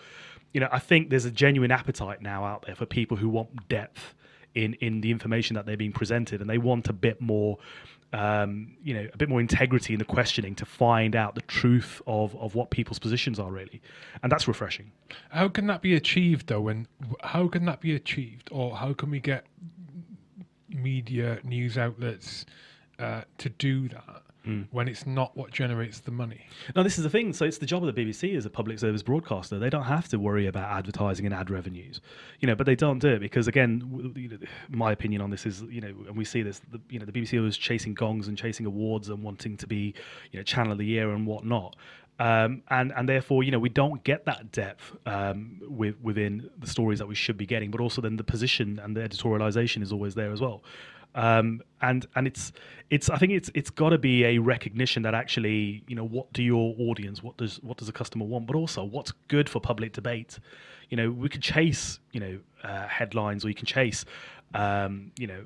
You 0.53 0.61
know 0.61 0.69
i 0.73 0.79
think 0.79 1.11
there's 1.11 1.27
a 1.27 1.31
genuine 1.31 1.71
appetite 1.71 2.23
now 2.23 2.45
out 2.45 2.65
there 2.67 2.75
for 2.75 2.87
people 2.87 3.17
who 3.17 3.29
want 3.29 3.69
depth 3.69 4.15
in 4.55 4.75
in 4.75 5.01
the 5.01 5.11
information 5.11 5.55
that 5.55 5.67
they're 5.67 5.77
being 5.77 5.93
presented 5.93 6.41
and 6.41 6.49
they 6.49 6.59
want 6.59 6.89
a 6.89 6.93
bit 6.93 7.21
more 7.21 7.59
um, 8.13 8.77
you 8.83 8.95
know, 8.95 9.07
a 9.13 9.17
bit 9.17 9.29
more 9.29 9.41
integrity 9.41 9.93
in 9.93 9.99
the 9.99 10.05
questioning 10.05 10.55
to 10.57 10.65
find 10.65 11.15
out 11.15 11.35
the 11.35 11.43
truth 11.43 12.01
of, 12.07 12.35
of 12.37 12.55
what 12.55 12.71
people's 12.71 12.99
positions 12.99 13.39
are 13.39 13.51
really, 13.51 13.83
and 14.23 14.33
that's 14.33 14.49
refreshing. 14.49 14.93
How 15.31 15.49
can 15.49 15.67
that 15.67 15.83
be 15.83 15.95
achieved 15.95 16.47
though? 16.47 16.63
When 16.63 16.87
how 17.23 17.49
can 17.49 17.65
that 17.67 17.81
be 17.81 17.95
achieved, 17.95 18.49
or 18.51 18.77
how 18.77 18.93
can 18.95 19.11
we 19.11 19.21
get 19.21 19.47
media 20.69 21.39
news 21.45 21.77
outlets 21.77 22.47
uh, 22.99 23.23
to 23.39 23.49
do 23.49 23.89
that 23.89 24.23
when 24.71 24.89
it's 24.89 25.07
not 25.07 25.37
what 25.37 25.51
generates 25.51 26.01
the 26.01 26.11
money? 26.11 26.47
Now, 26.75 26.83
this 26.83 26.99
is 26.99 27.05
the 27.05 27.11
thing. 27.11 27.33
So 27.33 27.45
it's 27.45 27.59
the 27.59 27.67
job 27.67 27.85
of 27.85 27.95
the 27.95 28.05
BBC 28.05 28.37
as 28.37 28.47
a 28.47 28.51
public 28.51 28.79
service 28.79 29.03
broadcaster. 29.03 29.59
They 29.59 29.71
don't 29.71 29.85
have 29.85 30.09
to 30.09 30.19
worry 30.19 30.47
about 30.47 30.71
advertising 30.71 31.27
and 31.27 31.35
ad 31.35 31.51
revenues, 31.51 32.01
you 32.41 32.47
know. 32.47 32.55
But 32.55 32.67
they 32.67 32.75
don't 32.75 32.99
do 32.99 33.09
it 33.09 33.21
because, 33.21 33.49
again, 33.49 34.13
you 34.17 34.29
know, 34.29 34.39
my 34.71 34.93
opinion 34.93 35.21
on 35.21 35.31
this 35.31 35.47
is, 35.47 35.63
you 35.63 35.81
know, 35.81 35.89
and 36.07 36.17
we 36.17 36.25
see 36.25 36.43
this. 36.43 36.61
The, 36.71 36.81
you 36.89 36.99
know, 36.99 37.07
the 37.07 37.13
BBC 37.13 37.43
was 37.43 37.59
chasing 37.59 37.95
gongs 37.95 38.29
and 38.29 38.37
chasing 38.39 38.67
awards 38.67 39.09
and 39.09 39.23
wanting 39.23 39.57
to 39.59 39.67
be, 39.67 39.95
you 40.33 40.39
know, 40.39 40.43
channel 40.43 40.73
of 40.73 40.79
the 40.79 40.87
year 40.87 41.11
and 41.11 41.27
whatnot. 41.27 41.77
Um, 42.21 42.63
and 42.69 42.93
and 42.97 43.09
therefore, 43.09 43.45
you 43.45 43.53
know, 43.53 43.61
we 43.61 43.69
don't 43.69 44.03
get 44.03 44.25
that 44.25 44.51
depth 44.51 44.97
um, 45.07 45.61
with, 45.63 45.95
within 46.03 46.51
the 46.59 46.67
stories 46.67 46.99
that 46.99 47.07
we 47.07 47.15
should 47.15 47.37
be 47.37 47.47
getting. 47.47 47.71
But 47.71 47.81
also, 47.81 48.01
then 48.01 48.17
the 48.17 48.25
position 48.25 48.81
and 48.83 48.97
the 48.97 49.01
editorialization 49.01 49.83
is 49.83 49.93
always 49.93 50.15
there 50.15 50.33
as 50.33 50.41
well. 50.41 50.63
Um, 51.15 51.63
and 51.81 52.07
and 52.15 52.27
it's 52.27 52.53
it's 52.91 53.09
I 53.11 53.19
think 53.19 53.33
it's 53.33 53.51
it's 53.55 53.71
got 53.71 53.91
to 53.91 53.99
be 53.99 54.25
a 54.25 54.39
recognition 54.39 55.03
that 55.03 55.15
actually 55.15 55.83
you 55.87 55.95
know 55.95 56.05
what 56.05 56.33
do 56.33 56.43
your 56.43 56.75
audience 56.79 57.23
what 57.23 57.37
does 57.37 57.57
what 57.63 57.77
does 57.77 57.89
a 57.89 57.93
customer 57.93 58.25
want, 58.25 58.47
but 58.47 58.57
also 58.57 58.85
what's 58.85 59.13
good 59.29 59.49
for 59.49 59.61
public 59.61 59.93
debate. 59.93 60.39
You 60.91 60.97
know, 60.97 61.11
we 61.11 61.29
could 61.29 61.43
chase 61.43 62.01
you 62.13 62.21
know 62.21 62.39
uh, 62.63 62.87
headlines 62.89 63.45
or 63.45 63.49
you 63.49 63.55
can 63.55 63.67
chase 63.67 64.05
um, 64.55 65.13
you 65.19 65.27
know 65.27 65.45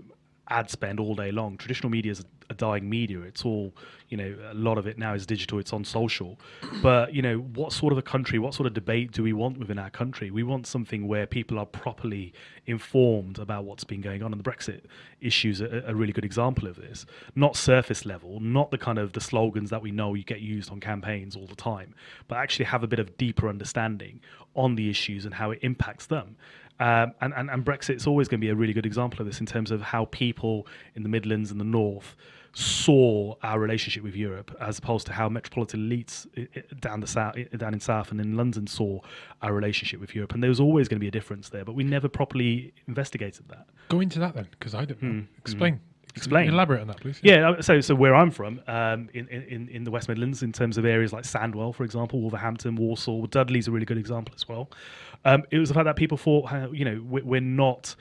ad 0.48 0.70
spend 0.70 1.01
all 1.01 1.14
day 1.14 1.33
long. 1.33 1.57
Traditional 1.57 1.90
media 1.90 2.12
is 2.12 2.25
a 2.53 2.55
dying 2.55 2.88
media. 2.88 3.21
It's 3.23 3.45
all, 3.45 3.75
you 4.09 4.17
know, 4.17 4.37
a 4.51 4.55
lot 4.55 4.79
of 4.79 4.87
it 4.87 4.99
now 4.99 5.15
is 5.15 5.27
digital. 5.27 5.59
It's 5.59 5.73
on 5.73 5.85
social. 5.85 6.38
But 6.83 7.12
you 7.12 7.23
know, 7.23 7.38
what 7.38 7.73
sort 7.73 7.93
of 7.93 7.99
a 7.99 8.03
country, 8.03 8.38
what 8.38 8.55
sort 8.55 8.67
of 8.69 8.75
debate 8.75 9.11
do 9.11 9.23
we 9.23 9.33
want 9.33 9.59
within 9.59 9.79
our 9.79 9.91
country? 9.91 10.31
We 10.31 10.45
want 10.45 10.67
something 10.67 11.09
where 11.09 11.27
people 11.27 11.59
are 11.59 11.67
properly 11.67 12.33
informed 12.67 13.38
about 13.38 13.65
what's 13.65 13.85
been 13.85 14.01
going 14.01 14.23
on. 14.23 14.33
And 14.33 14.43
the 14.43 14.49
Brexit 14.49 14.83
issues 15.21 15.61
are 15.61 15.83
a 15.87 15.95
really 15.95 16.12
good 16.12 16.25
example 16.25 16.69
of 16.69 16.77
this. 16.77 17.05
Not 17.35 17.57
surface 17.57 18.07
level, 18.07 18.38
not 18.41 18.71
the 18.71 18.79
kind 18.79 18.99
of 18.99 19.12
the 19.12 19.21
slogans 19.21 19.71
that 19.71 19.83
we 19.83 19.91
know 19.91 20.15
you 20.15 20.25
get 20.25 20.41
used 20.41 20.71
on 20.71 20.79
campaigns 20.81 21.35
all 21.35 21.47
the 21.47 21.57
time, 21.57 21.95
but 22.29 22.37
actually 22.38 22.67
have 22.67 22.85
a 22.85 22.87
bit 22.87 22.99
of 22.99 23.17
deeper 23.17 23.49
understanding 23.49 24.21
on 24.55 24.77
the 24.77 24.91
issues 24.91 25.25
and 25.25 25.35
how 25.35 25.51
it 25.51 25.59
impacts 25.62 26.07
them. 26.07 26.37
Um, 26.81 27.12
and, 27.21 27.33
and, 27.35 27.51
and 27.51 27.65
Brexit's 27.65 28.07
always 28.07 28.29
going 28.29 28.41
to 28.41 28.45
be 28.45 28.51
a 28.51 28.55
really 28.55 28.73
good 28.73 28.87
example 28.87 29.21
of 29.21 29.27
this 29.27 29.41
in 29.41 29.47
terms 29.47 29.71
of 29.71 29.81
how 29.81 30.07
people 30.07 30.67
in 30.95 31.03
the 31.03 31.09
Midlands 31.09 31.51
and 31.51 31.61
the 31.61 31.65
North 31.65 32.17
saw 32.55 33.35
our 33.43 33.59
relationship 33.59 34.03
with 34.03 34.15
Europe, 34.15 34.55
as 34.61 34.79
opposed 34.79 35.07
to 35.07 35.12
how 35.12 35.29
metropolitan 35.29 35.88
elites 35.88 36.27
down 36.81 37.01
the 37.01 37.07
south, 37.07 37.37
down 37.57 37.73
in 37.73 37.81
South 37.81 38.11
and 38.11 38.21
in 38.21 38.37
London 38.37 38.67
saw 38.67 39.01
our 39.41 39.55
relationship 39.55 40.01
with 40.01 40.15
Europe. 40.15 40.35
And 40.35 40.43
there 40.43 40.51
was 40.51 40.61
always 40.61 40.87
going 40.88 40.99
to 40.99 41.01
be 41.01 41.09
a 41.09 41.12
difference 41.12 41.49
there, 41.49 41.65
but 41.65 41.75
we 41.75 41.83
never 41.85 42.09
properly 42.09 42.75
investigated 42.87 43.49
that. 43.49 43.67
Go 43.88 44.01
into 44.01 44.19
that 44.19 44.35
then, 44.35 44.49
because 44.51 44.75
I 44.75 44.85
don't 44.85 45.03
know. 45.03 45.25
Explain. 45.38 45.75
Hmm. 45.75 45.81
Explain. 46.15 46.49
Elaborate 46.51 46.83
on 46.83 46.88
that, 46.88 47.01
please. 47.01 47.19
Yeah, 47.23 47.53
uh, 47.53 47.62
so 47.62 47.81
so 47.81 47.95
where 47.95 48.15
I'm 48.15 48.31
from, 48.31 48.61
um, 48.67 49.09
in, 49.15 49.27
in 49.29 49.71
in 49.71 49.85
the 49.85 49.91
West 49.91 50.11
Midlands, 50.11 50.43
in 50.43 50.53
terms 50.53 50.77
of 50.77 50.85
areas 50.85 51.11
like 51.11 51.25
Sandwell, 51.25 51.75
for 51.75 51.85
example, 51.85 52.21
Wolverhampton, 52.21 52.77
Walsall, 52.77 53.27
Dudley's 53.29 53.67
a 53.67 53.71
really 53.71 53.87
good 53.87 53.97
example 53.97 54.35
as 54.37 54.47
well. 54.47 54.69
Um, 55.25 55.45
it 55.51 55.59
was 55.59 55.71
the 55.71 55.75
fact 55.75 55.87
that 55.87 55.97
people 55.97 56.19
thought, 56.19 56.51
you 56.75 56.85
know, 56.85 57.03
we- 57.09 57.23
we're 57.23 57.41
not 57.41 57.95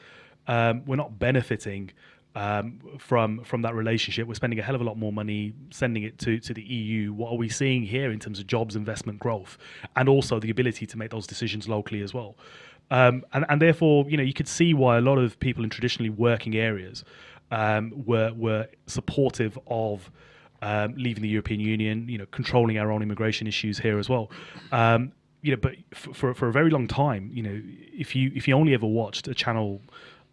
um, 0.47 0.83
we're 0.85 0.97
not 0.97 1.19
benefiting 1.19 1.91
um, 2.35 2.79
from 2.97 3.43
from 3.43 3.61
that 3.63 3.75
relationship. 3.75 4.27
We're 4.27 4.35
spending 4.35 4.59
a 4.59 4.63
hell 4.63 4.75
of 4.75 4.81
a 4.81 4.83
lot 4.83 4.97
more 4.97 5.11
money 5.11 5.53
sending 5.71 6.03
it 6.03 6.17
to 6.19 6.39
to 6.39 6.53
the 6.53 6.61
EU. 6.61 7.13
What 7.13 7.31
are 7.31 7.37
we 7.37 7.49
seeing 7.49 7.83
here 7.83 8.11
in 8.11 8.19
terms 8.19 8.39
of 8.39 8.47
jobs, 8.47 8.75
investment, 8.75 9.19
growth, 9.19 9.57
and 9.95 10.07
also 10.07 10.39
the 10.39 10.49
ability 10.49 10.85
to 10.87 10.97
make 10.97 11.11
those 11.11 11.27
decisions 11.27 11.67
locally 11.67 12.01
as 12.01 12.13
well? 12.13 12.35
Um, 12.89 13.23
and, 13.31 13.45
and 13.47 13.61
therefore, 13.61 14.05
you 14.09 14.17
know, 14.17 14.23
you 14.23 14.33
could 14.33 14.47
see 14.47 14.73
why 14.73 14.97
a 14.97 15.01
lot 15.01 15.17
of 15.17 15.39
people 15.39 15.63
in 15.63 15.69
traditionally 15.69 16.09
working 16.09 16.55
areas 16.55 17.03
um, 17.51 17.91
were 18.05 18.33
were 18.33 18.67
supportive 18.87 19.57
of 19.67 20.11
um, 20.61 20.93
leaving 20.95 21.23
the 21.23 21.29
European 21.29 21.59
Union. 21.59 22.07
You 22.07 22.17
know, 22.17 22.25
controlling 22.27 22.77
our 22.77 22.91
own 22.91 23.01
immigration 23.01 23.47
issues 23.47 23.79
here 23.79 23.99
as 23.99 24.09
well. 24.09 24.31
Um, 24.71 25.11
you 25.41 25.51
know, 25.51 25.57
but 25.57 25.75
for 25.93 26.33
for 26.33 26.47
a 26.47 26.51
very 26.51 26.69
long 26.69 26.87
time, 26.87 27.29
you 27.33 27.43
know, 27.43 27.61
if 27.93 28.15
you 28.15 28.31
if 28.35 28.47
you 28.47 28.55
only 28.55 28.73
ever 28.73 28.85
watched 28.85 29.27
a 29.27 29.33
channel 29.33 29.81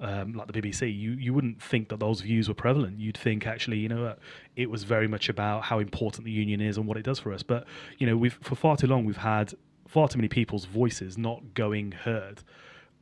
um, 0.00 0.32
like 0.32 0.50
the 0.50 0.60
BBC, 0.60 0.96
you 0.96 1.12
you 1.12 1.34
wouldn't 1.34 1.60
think 1.62 1.88
that 1.88 2.00
those 2.00 2.20
views 2.20 2.48
were 2.48 2.54
prevalent. 2.54 2.98
You'd 3.00 3.16
think 3.16 3.46
actually, 3.46 3.78
you 3.78 3.88
know, 3.88 4.04
uh, 4.04 4.14
it 4.56 4.70
was 4.70 4.84
very 4.84 5.08
much 5.08 5.28
about 5.28 5.64
how 5.64 5.78
important 5.78 6.24
the 6.24 6.30
union 6.30 6.60
is 6.60 6.76
and 6.76 6.86
what 6.86 6.96
it 6.96 7.02
does 7.04 7.18
for 7.18 7.32
us. 7.32 7.42
But 7.42 7.66
you 7.98 8.06
know, 8.06 8.16
we've 8.16 8.38
for 8.40 8.54
far 8.54 8.76
too 8.76 8.86
long 8.86 9.04
we've 9.04 9.16
had 9.16 9.54
far 9.86 10.06
too 10.08 10.18
many 10.18 10.28
people's 10.28 10.66
voices 10.66 11.18
not 11.18 11.54
going 11.54 11.92
heard. 11.92 12.42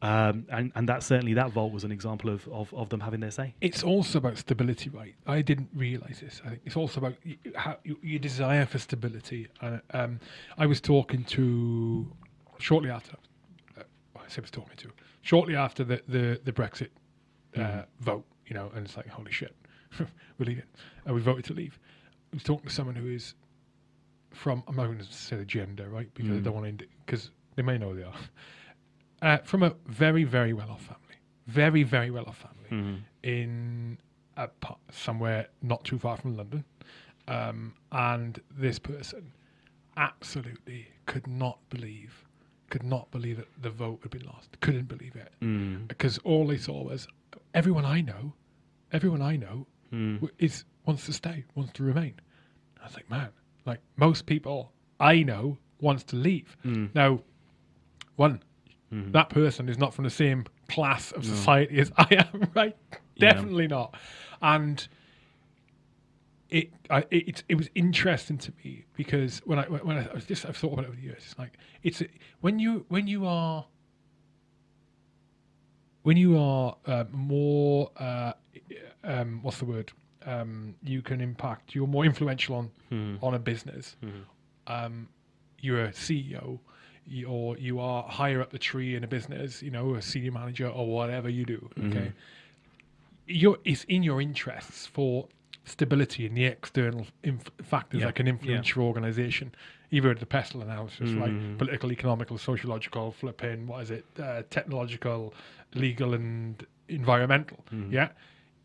Um, 0.02 0.46
and, 0.50 0.72
and 0.74 0.88
that 0.90 1.02
certainly 1.02 1.32
that 1.34 1.52
vote 1.52 1.72
was 1.72 1.82
an 1.82 1.90
example 1.90 2.28
of, 2.28 2.46
of, 2.48 2.72
of 2.74 2.90
them 2.90 3.00
having 3.00 3.20
their 3.20 3.30
say. 3.30 3.54
It's 3.62 3.82
also 3.82 4.18
about 4.18 4.36
stability, 4.36 4.90
right? 4.90 5.14
I 5.26 5.40
didn't 5.40 5.70
realize 5.74 6.20
this. 6.20 6.42
I 6.44 6.50
think 6.50 6.60
it's 6.66 6.76
also 6.76 7.00
about 7.00 7.14
y- 7.24 7.38
how, 7.54 7.78
y- 7.84 7.96
your 8.02 8.18
desire 8.18 8.66
for 8.66 8.78
stability. 8.78 9.48
And 9.62 9.80
um, 9.92 10.20
I 10.58 10.66
was 10.66 10.82
talking 10.82 11.24
to 11.24 12.06
shortly 12.58 12.90
after. 12.90 13.16
Uh, 13.76 13.84
I 14.16 14.28
say 14.28 14.42
was 14.42 14.50
talking 14.50 14.76
to 14.76 14.90
shortly 15.26 15.56
after 15.56 15.82
the 15.84 16.00
the, 16.08 16.40
the 16.44 16.52
Brexit 16.52 16.90
uh, 17.56 17.82
vote. 18.00 18.24
You 18.46 18.54
know, 18.54 18.70
and 18.74 18.86
it's 18.86 18.96
like 18.96 19.08
holy 19.08 19.32
shit, 19.32 19.54
we're 19.98 20.46
leaving. 20.46 20.62
Uh, 21.08 21.12
we 21.12 21.20
voted 21.20 21.44
to 21.46 21.52
leave. 21.52 21.78
I 22.32 22.36
was 22.36 22.44
talking 22.44 22.68
to 22.68 22.72
someone 22.74 22.94
who 22.94 23.08
is 23.08 23.34
from. 24.30 24.62
I'm 24.68 24.76
not 24.76 24.86
going 24.86 24.98
to 24.98 25.04
say 25.12 25.36
the 25.36 25.44
gender, 25.44 25.88
right? 25.90 26.08
Because 26.14 26.30
I 26.36 26.40
don't 26.40 26.54
want 26.54 26.78
to, 26.78 26.86
because 27.04 27.30
they 27.56 27.62
may 27.62 27.76
know 27.76 27.90
who 27.90 27.96
they 27.96 28.04
are. 28.04 28.14
Uh, 29.22 29.38
from 29.38 29.62
a 29.62 29.74
very 29.86 30.24
very 30.24 30.52
well 30.52 30.70
off 30.70 30.82
family, 30.82 31.16
very 31.46 31.82
very 31.82 32.10
well 32.10 32.26
off 32.26 32.36
family 32.36 32.68
in 33.22 33.96
a 34.36 34.46
part, 34.46 34.78
somewhere 34.92 35.48
not 35.62 35.82
too 35.84 35.98
far 35.98 36.18
from 36.18 36.36
London, 36.36 36.62
um, 37.26 37.72
and 37.92 38.38
this 38.50 38.78
person 38.78 39.32
absolutely 39.96 40.86
could 41.06 41.26
not 41.26 41.58
believe 41.70 42.25
could 42.70 42.82
not 42.82 43.10
believe 43.10 43.36
that 43.38 43.48
the 43.62 43.70
vote 43.70 44.00
had 44.02 44.10
been 44.10 44.24
lost. 44.26 44.60
Couldn't 44.60 44.88
believe 44.88 45.14
it 45.16 45.32
Mm. 45.40 45.86
because 45.88 46.18
all 46.18 46.46
they 46.46 46.58
saw 46.58 46.82
was 46.82 47.06
everyone 47.54 47.84
I 47.84 48.00
know, 48.00 48.32
everyone 48.92 49.22
I 49.22 49.36
know 49.36 49.66
Mm. 49.92 50.16
w- 50.16 50.34
is 50.38 50.64
wants 50.84 51.06
to 51.06 51.12
stay, 51.12 51.44
wants 51.54 51.72
to 51.74 51.82
remain. 51.84 52.14
I 52.80 52.86
was 52.86 52.94
like, 52.94 53.08
man, 53.10 53.28
like 53.64 53.80
most 53.96 54.26
people 54.26 54.72
I 55.00 55.22
know 55.22 55.58
wants 55.80 56.02
to 56.04 56.16
leave. 56.16 56.56
Mm. 56.64 56.94
Now, 56.94 57.20
one, 58.16 58.42
Mhm. 58.92 59.12
that 59.12 59.28
person 59.30 59.68
is 59.68 59.78
not 59.78 59.92
from 59.94 60.04
the 60.04 60.10
same 60.10 60.44
class 60.68 61.12
of 61.12 61.24
society 61.24 61.78
as 61.78 61.92
I 61.96 62.06
am, 62.32 62.50
right? 62.54 62.76
Yeah. 63.16 63.32
Definitely 63.32 63.66
not. 63.68 63.94
And 64.42 64.86
it, 66.50 66.70
I, 66.90 67.04
it 67.10 67.42
it- 67.48 67.54
was 67.56 67.68
interesting 67.74 68.38
to 68.38 68.52
me 68.64 68.84
because 68.96 69.40
when 69.44 69.58
I 69.58 69.64
when 69.64 69.96
I, 69.98 70.06
I 70.08 70.14
was 70.14 70.24
just 70.26 70.46
I've 70.46 70.56
thought 70.56 70.72
about 70.74 70.84
it 70.84 70.88
over 70.88 70.96
the 70.96 71.02
years. 71.02 71.22
It's 71.26 71.38
like 71.38 71.52
it's 71.82 72.02
when 72.40 72.58
you 72.58 72.84
when 72.88 73.06
you 73.06 73.26
are 73.26 73.66
when 76.02 76.16
you 76.16 76.38
are 76.38 76.76
uh, 76.86 77.04
more 77.12 77.90
uh, 77.96 78.32
um, 79.04 79.40
what's 79.42 79.58
the 79.58 79.64
word 79.64 79.92
um, 80.24 80.74
you 80.84 81.02
can 81.02 81.20
impact 81.20 81.74
you're 81.74 81.86
more 81.86 82.04
influential 82.04 82.54
on 82.56 82.70
Mhm. 82.92 83.18
on 83.22 83.34
a 83.34 83.38
business 83.38 83.96
um, 84.68 85.08
you're 85.60 85.84
a 85.86 85.88
CEO 85.92 86.60
you, 87.08 87.26
or 87.28 87.56
you 87.58 87.78
are 87.80 88.02
higher 88.04 88.40
up 88.40 88.50
the 88.50 88.58
tree 88.58 88.94
in 88.94 89.02
a 89.04 89.08
business 89.08 89.62
you 89.62 89.70
know 89.70 89.94
a 89.94 90.02
senior 90.02 90.30
manager 90.32 90.68
or 90.68 90.86
whatever 90.88 91.28
you 91.28 91.44
do 91.44 91.68
okay 91.86 92.12
you're, 93.28 93.58
it's 93.64 93.82
in 93.84 94.04
your 94.04 94.20
interests 94.20 94.86
for 94.86 95.26
stability 95.66 96.24
in 96.24 96.34
the 96.34 96.44
external 96.46 97.06
inf- 97.22 97.50
factors 97.62 98.00
Yeah, 98.00 98.06
that 98.06 98.14
can 98.14 98.26
influence 98.28 98.74
your 98.74 98.84
organization. 98.86 99.54
Either 99.90 100.14
the 100.14 100.24
pestle 100.26 100.62
analysis 100.62 101.10
right? 101.10 101.58
Political 101.58 101.92
economical 101.92 102.38
sociological 102.38 103.12
flipping 103.12 103.66
what 103.66 103.82
is 103.82 103.90
it? 103.90 104.04
Uh, 104.18 104.42
technological 104.48 105.34
legal 105.74 106.14
and 106.14 106.64
environmental. 106.88 107.58
Yeah? 107.90 108.08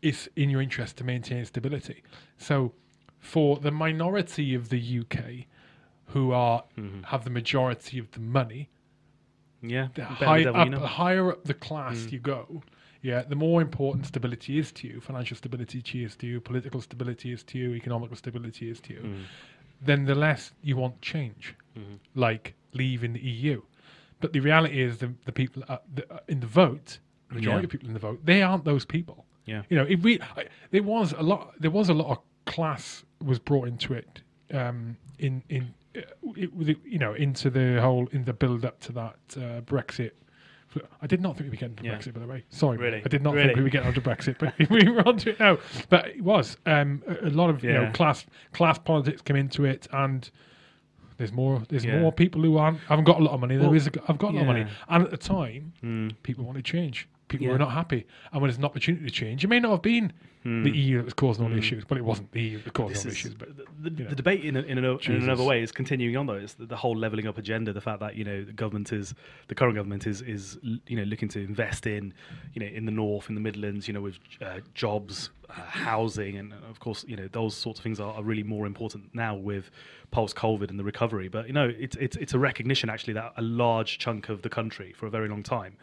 It's 0.00 0.28
in 0.36 0.48
your 0.50 0.62
interest 0.62 0.96
to 0.98 1.04
maintain 1.04 1.44
stability. 1.44 2.02
So 2.38 2.72
for 3.18 3.58
the 3.58 3.70
minority 3.70 4.54
of 4.54 4.68
the 4.70 5.00
UK 5.00 5.46
who 6.06 6.32
are 6.32 6.64
have 7.04 7.24
the 7.24 7.30
majority 7.30 7.98
of 7.98 8.10
the 8.12 8.20
money 8.20 8.68
Yeah. 9.62 9.88
the, 9.94 10.04
high, 10.04 10.44
up, 10.44 10.56
the 10.80 10.86
higher 10.86 11.32
up 11.32 11.44
the 11.44 11.54
class 11.54 12.10
you 12.12 12.18
go, 12.18 12.62
yeah, 13.02 13.22
the 13.22 13.34
more 13.36 13.60
important 13.60 14.06
stability 14.06 14.58
is 14.58 14.72
to 14.72 14.88
you. 14.88 15.00
Financial 15.00 15.36
stability 15.36 16.04
is 16.04 16.16
to 16.16 16.26
you. 16.26 16.40
Political 16.40 16.80
stability 16.80 17.32
is 17.32 17.42
to 17.44 17.58
you. 17.58 17.74
economic 17.74 18.16
stability 18.16 18.70
is 18.70 18.80
to 18.80 18.94
you. 18.94 19.00
Mm. 19.00 19.24
Then 19.84 20.04
the 20.04 20.14
less 20.14 20.52
you 20.62 20.76
want 20.76 21.00
change, 21.02 21.54
Mhm. 21.76 21.98
like 22.14 22.54
leaving 22.72 23.12
the 23.14 23.20
EU. 23.20 23.62
But 24.20 24.32
the 24.32 24.40
reality 24.40 24.80
is, 24.80 24.98
the, 24.98 25.12
the 25.24 25.32
people 25.32 25.64
uh, 25.68 25.78
the, 25.94 26.04
uh, 26.12 26.20
in 26.28 26.40
the 26.40 26.46
vote, 26.46 26.98
the 27.28 27.34
majority 27.34 27.62
Yeah. 27.62 27.64
of 27.64 27.70
people 27.70 27.88
in 27.88 27.94
the 27.94 27.98
vote, 28.00 28.20
they 28.24 28.40
aren't 28.42 28.64
those 28.64 28.84
people. 28.84 29.26
Yeah. 29.46 29.62
You 29.68 29.76
know, 29.78 29.84
it 29.84 29.96
re- 30.04 30.20
I, 30.36 30.46
there 30.70 30.84
was 30.84 31.12
a 31.12 31.22
lot. 31.22 31.54
There 31.60 31.72
was 31.72 31.88
a 31.88 31.94
lot 31.94 32.08
of 32.10 32.18
class 32.44 33.04
was 33.20 33.38
brought 33.40 33.66
into 33.66 33.94
it. 33.94 34.22
Um, 34.52 34.96
in 35.18 35.42
in 35.48 35.74
uh, 35.96 36.00
it, 36.36 36.54
with 36.54 36.68
it- 36.68 36.84
you 36.84 36.98
know 36.98 37.14
into 37.14 37.50
the 37.50 37.80
whole 37.80 38.06
in 38.12 38.24
the 38.24 38.32
build 38.32 38.64
up 38.64 38.78
to 38.80 38.92
that 38.92 39.16
uh, 39.36 39.60
Brexit. 39.62 40.12
I 41.00 41.06
did 41.06 41.20
not 41.20 41.36
think 41.36 41.44
we'd 41.46 41.52
be 41.52 41.56
getting 41.58 41.76
to 41.76 41.84
Yeah. 41.84 41.94
Brexit, 41.96 42.14
by 42.14 42.20
the 42.20 42.26
way. 42.26 42.44
Sorry, 42.50 42.78
Really? 42.78 43.02
I 43.04 43.08
did 43.08 43.22
not 43.22 43.34
Really? 43.34 43.48
think 43.48 43.56
we 43.58 43.62
would 43.64 43.72
get 43.72 43.84
onto 43.84 44.00
Brexit, 44.00 44.36
but 44.38 44.54
we 44.70 44.88
were 44.90 45.06
onto 45.06 45.30
it 45.30 45.40
now. 45.40 45.58
But 45.88 46.08
it 46.08 46.22
was 46.22 46.56
um, 46.66 47.02
a, 47.06 47.28
a 47.28 47.30
lot 47.30 47.50
of 47.50 47.62
you 47.64 47.72
know 47.72 47.90
class 47.92 48.24
class 48.52 48.78
politics 48.78 49.22
come 49.22 49.36
into 49.36 49.64
it, 49.64 49.86
and 49.92 50.28
there's 51.18 51.32
more 51.32 51.62
there's 51.68 51.84
Yeah. 51.84 52.00
more 52.00 52.12
people 52.12 52.40
who 52.42 52.56
aren't 52.56 52.78
haven't 52.88 53.04
got 53.04 53.20
a 53.20 53.22
lot 53.24 53.32
of 53.34 53.40
money. 53.40 53.56
There 53.56 53.66
Well, 53.68 53.74
is 53.76 53.86
a, 53.86 53.92
I've 54.08 54.18
got 54.18 54.32
a 54.32 54.34
lot 54.36 54.40
of 54.42 54.46
money, 54.46 54.66
and 54.88 55.04
at 55.04 55.10
the 55.10 55.16
time, 55.16 55.72
Mm. 55.82 56.14
people 56.22 56.44
wanted 56.44 56.64
change. 56.64 57.08
People 57.32 57.46
Yeah. 57.46 57.52
were 57.54 57.58
not 57.58 57.72
happy, 57.72 58.06
and 58.32 58.40
when 58.40 58.48
there's 58.48 58.58
an 58.58 58.64
opportunity 58.64 59.04
to 59.04 59.10
change, 59.10 59.42
it 59.44 59.48
may 59.48 59.58
not 59.60 59.70
have 59.72 59.82
been 59.82 60.12
Mm. 60.44 60.64
the 60.64 60.70
EU 60.76 60.96
that 60.98 61.04
was 61.04 61.14
causing 61.14 61.44
all 61.44 61.50
the 61.52 61.56
issues, 61.56 61.84
but 61.84 61.96
it 61.96 62.04
wasn't 62.04 62.32
the 62.32 62.40
EU 62.42 62.58
that 62.62 62.72
caused 62.72 62.94
This 62.94 62.98
all 62.98 63.02
the 63.04 63.08
is- 63.10 63.14
issues. 63.14 63.34
But 63.34 63.56
the, 63.56 63.64
the, 63.78 63.90
you 63.96 64.02
know. 64.04 64.10
the 64.10 64.16
debate 64.16 64.44
in, 64.44 64.56
a, 64.56 64.62
in, 64.62 64.76
ano- 64.76 64.98
in 64.98 65.12
another 65.12 65.44
way 65.44 65.62
is 65.62 65.70
continuing 65.70 66.16
on 66.16 66.26
though. 66.26 66.34
It's 66.34 66.54
the, 66.54 66.66
the 66.66 66.76
whole 66.76 66.96
leveling 66.96 67.28
up 67.28 67.38
agenda. 67.38 67.72
The 67.72 67.80
fact 67.80 68.00
that 68.00 68.16
you 68.16 68.24
know 68.24 68.42
the 68.42 68.52
government 68.52 68.92
is 68.92 69.14
the 69.46 69.54
current 69.54 69.76
government 69.76 70.04
is 70.08 70.20
is 70.22 70.58
you 70.88 70.96
know 70.96 71.04
looking 71.04 71.28
to 71.28 71.38
invest 71.40 71.86
in 71.86 72.12
you 72.54 72.60
know 72.60 72.66
in 72.66 72.86
the 72.86 72.90
north, 72.90 73.28
in 73.28 73.36
the 73.36 73.40
Midlands, 73.40 73.86
you 73.86 73.94
know 73.94 74.00
with 74.00 74.18
uh, 74.44 74.58
jobs, 74.74 75.30
uh, 75.48 75.52
housing, 75.52 76.36
and 76.36 76.52
of 76.68 76.80
course 76.80 77.04
you 77.06 77.16
know 77.16 77.28
those 77.30 77.56
sorts 77.56 77.78
of 77.78 77.84
things 77.84 78.00
are, 78.00 78.12
are 78.12 78.24
really 78.24 78.42
more 78.42 78.66
important 78.66 79.14
now 79.14 79.36
with 79.36 79.70
post 80.10 80.34
COVID 80.34 80.70
and 80.70 80.78
the 80.78 80.84
recovery. 80.84 81.28
But 81.28 81.46
you 81.46 81.52
know 81.52 81.72
it's 81.78 81.94
it's 82.00 82.16
it's 82.16 82.34
a 82.34 82.38
recognition 82.40 82.90
actually 82.90 83.12
that 83.14 83.32
a 83.36 83.42
large 83.42 83.98
chunk 83.98 84.28
of 84.28 84.42
the 84.42 84.48
country 84.48 84.92
for 84.92 85.06
a 85.06 85.10
very 85.10 85.28
long 85.28 85.44
time 85.44 85.76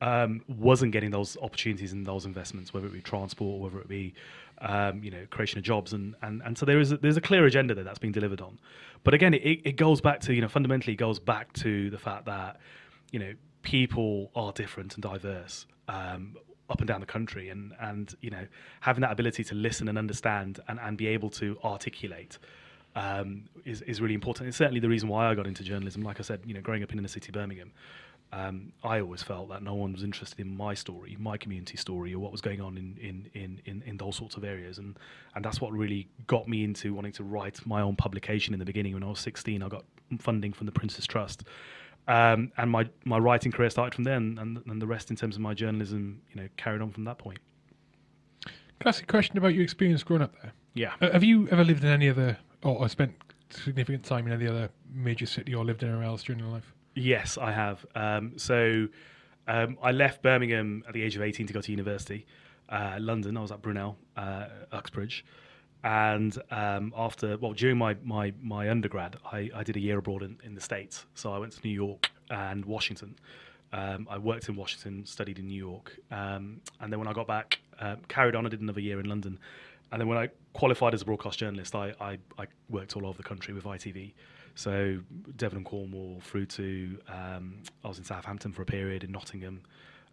um, 0.00 0.42
wasn't 0.48 0.92
getting 0.92 1.10
those 1.10 1.36
opportunities 1.42 1.92
and 1.92 2.04
those 2.04 2.26
investments, 2.26 2.74
whether 2.74 2.86
it 2.86 2.92
be 2.92 3.00
transport, 3.00 3.60
whether 3.60 3.80
it 3.80 3.88
be 3.88 4.14
um, 4.60 5.02
you 5.02 5.10
know 5.10 5.26
creation 5.30 5.58
of 5.58 5.64
jobs, 5.64 5.92
and 5.92 6.14
and, 6.22 6.42
and 6.44 6.56
so 6.58 6.66
there 6.66 6.80
is 6.80 6.92
a, 6.92 6.96
there's 6.98 7.16
a 7.16 7.20
clear 7.20 7.46
agenda 7.46 7.74
there 7.74 7.84
that's 7.84 7.98
being 7.98 8.12
delivered 8.12 8.40
on. 8.40 8.58
But 9.04 9.14
again, 9.14 9.34
it, 9.34 9.60
it 9.64 9.76
goes 9.76 10.00
back 10.00 10.20
to 10.22 10.34
you 10.34 10.40
know 10.40 10.48
fundamentally 10.48 10.94
it 10.94 10.96
goes 10.96 11.18
back 11.18 11.52
to 11.54 11.90
the 11.90 11.98
fact 11.98 12.26
that 12.26 12.58
you 13.10 13.18
know 13.18 13.34
people 13.62 14.30
are 14.34 14.52
different 14.52 14.94
and 14.94 15.02
diverse. 15.02 15.66
Um, 15.88 16.36
up 16.68 16.80
and 16.80 16.88
down 16.88 16.98
the 16.98 17.06
country 17.06 17.48
and 17.48 17.72
and 17.78 18.16
you 18.22 18.28
know 18.28 18.44
having 18.80 19.00
that 19.00 19.12
ability 19.12 19.44
to 19.44 19.54
listen 19.54 19.88
and 19.88 19.96
understand 19.96 20.58
and, 20.66 20.80
and 20.80 20.98
be 20.98 21.06
able 21.06 21.30
to 21.30 21.56
articulate 21.62 22.38
um, 22.96 23.44
is, 23.64 23.82
is 23.82 24.00
really 24.00 24.14
important. 24.14 24.48
It's 24.48 24.56
certainly 24.56 24.80
the 24.80 24.88
reason 24.88 25.08
why 25.08 25.30
I 25.30 25.34
got 25.34 25.46
into 25.46 25.62
journalism. 25.62 26.02
Like 26.02 26.18
I 26.18 26.22
said, 26.22 26.40
you 26.46 26.54
know, 26.54 26.62
growing 26.62 26.82
up 26.82 26.92
in 26.92 26.98
inner 26.98 27.08
city 27.08 27.30
Birmingham, 27.30 27.70
um, 28.32 28.72
I 28.82 29.00
always 29.00 29.22
felt 29.22 29.48
that 29.50 29.62
no 29.62 29.74
one 29.74 29.92
was 29.92 30.02
interested 30.02 30.40
in 30.40 30.56
my 30.56 30.74
story, 30.74 31.16
my 31.18 31.36
community 31.36 31.76
story, 31.76 32.12
or 32.12 32.18
what 32.18 32.32
was 32.32 32.40
going 32.40 32.60
on 32.60 32.76
in 32.76 32.96
in, 33.00 33.30
in, 33.34 33.62
in, 33.64 33.82
in 33.86 33.96
those 33.96 34.16
sorts 34.16 34.36
of 34.36 34.44
areas. 34.44 34.78
And 34.78 34.98
and 35.34 35.44
that's 35.44 35.60
what 35.60 35.72
really 35.72 36.08
got 36.26 36.48
me 36.48 36.64
into 36.64 36.92
wanting 36.94 37.12
to 37.12 37.24
write 37.24 37.64
my 37.66 37.82
own 37.82 37.96
publication 37.96 38.52
in 38.52 38.58
the 38.58 38.66
beginning. 38.66 38.94
When 38.94 39.02
I 39.02 39.08
was 39.08 39.20
16, 39.20 39.62
I 39.62 39.68
got 39.68 39.84
funding 40.18 40.52
from 40.52 40.66
the 40.66 40.72
Prince's 40.72 41.06
Trust. 41.06 41.44
Um, 42.08 42.52
and 42.56 42.70
my, 42.70 42.88
my 43.04 43.18
writing 43.18 43.50
career 43.50 43.68
started 43.68 43.94
from 43.94 44.04
there, 44.04 44.16
and, 44.16 44.38
and, 44.38 44.80
the 44.80 44.86
rest 44.86 45.10
in 45.10 45.16
terms 45.16 45.34
of 45.34 45.40
my 45.40 45.54
journalism, 45.54 46.22
you 46.30 46.40
know, 46.40 46.48
carried 46.56 46.80
on 46.80 46.92
from 46.92 47.02
that 47.04 47.18
point. 47.18 47.38
can 48.44 48.52
I 48.84 48.88
ask 48.90 49.02
a 49.02 49.06
question 49.06 49.36
about 49.38 49.54
your 49.54 49.64
experience 49.64 50.04
growing 50.04 50.22
up 50.22 50.32
there? 50.40 50.52
Yeah. 50.74 50.92
Uh, 51.00 51.10
have 51.10 51.24
you 51.24 51.48
ever 51.48 51.64
lived 51.64 51.82
in 51.82 51.90
any 51.90 52.08
other, 52.08 52.38
or, 52.62 52.76
or 52.76 52.88
spent 52.88 53.12
significant 53.50 54.04
time 54.04 54.26
in 54.28 54.32
any 54.32 54.46
other 54.46 54.70
major 54.94 55.26
city, 55.26 55.52
or 55.52 55.64
lived 55.64 55.82
anywhere 55.82 56.04
else 56.04 56.22
during 56.22 56.38
your 56.38 56.48
life? 56.48 56.72
Yes, 56.96 57.36
I 57.36 57.52
have. 57.52 57.84
Um, 57.94 58.32
so 58.38 58.88
um, 59.46 59.76
I 59.82 59.92
left 59.92 60.22
Birmingham 60.22 60.82
at 60.88 60.94
the 60.94 61.02
age 61.02 61.14
of 61.14 61.22
18 61.22 61.46
to 61.46 61.52
go 61.52 61.60
to 61.60 61.70
university. 61.70 62.26
Uh, 62.70 62.96
London, 62.98 63.36
I 63.36 63.42
was 63.42 63.52
at 63.52 63.60
Brunel, 63.60 63.98
uh, 64.16 64.46
Uxbridge. 64.72 65.24
And 65.84 66.36
um, 66.50 66.94
after, 66.96 67.36
well, 67.36 67.52
during 67.52 67.76
my, 67.76 67.96
my, 68.02 68.32
my 68.42 68.70
undergrad, 68.70 69.16
I, 69.30 69.50
I 69.54 69.62
did 69.62 69.76
a 69.76 69.80
year 69.80 69.98
abroad 69.98 70.22
in, 70.22 70.38
in 70.42 70.54
the 70.54 70.60
States. 70.60 71.04
So 71.14 71.32
I 71.32 71.38
went 71.38 71.52
to 71.52 71.60
New 71.62 71.72
York 71.72 72.10
and 72.30 72.64
Washington. 72.64 73.14
Um, 73.74 74.08
I 74.10 74.16
worked 74.16 74.48
in 74.48 74.56
Washington, 74.56 75.04
studied 75.04 75.38
in 75.38 75.48
New 75.48 75.58
York. 75.58 75.94
Um, 76.10 76.62
and 76.80 76.90
then 76.90 76.98
when 76.98 77.08
I 77.08 77.12
got 77.12 77.26
back, 77.26 77.60
uh, 77.78 77.96
carried 78.08 78.34
on, 78.34 78.46
I 78.46 78.48
did 78.48 78.62
another 78.62 78.80
year 78.80 78.98
in 79.00 79.06
London. 79.06 79.38
And 79.92 80.00
then 80.00 80.08
when 80.08 80.16
I 80.16 80.30
qualified 80.54 80.94
as 80.94 81.02
a 81.02 81.04
broadcast 81.04 81.38
journalist, 81.38 81.74
I, 81.74 81.92
I, 82.00 82.18
I 82.38 82.46
worked 82.70 82.96
all 82.96 83.06
over 83.06 83.18
the 83.18 83.22
country 83.22 83.52
with 83.52 83.64
ITV. 83.64 84.14
So 84.56 84.98
Devon 85.36 85.58
and 85.58 85.66
Cornwall 85.66 86.18
through 86.22 86.46
to 86.46 86.98
um, 87.08 87.58
I 87.84 87.88
was 87.88 87.98
in 87.98 88.04
Southampton 88.04 88.52
for 88.52 88.62
a 88.62 88.66
period, 88.66 89.04
in 89.04 89.12
Nottingham, 89.12 89.60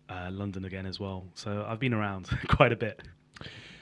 uh, 0.10 0.29
London 0.32 0.65
again 0.65 0.86
as 0.86 0.99
well. 0.99 1.25
So 1.34 1.65
I've 1.67 1.79
been 1.79 1.93
around 1.93 2.27
quite 2.49 2.71
a 2.71 2.75
bit. 2.75 3.01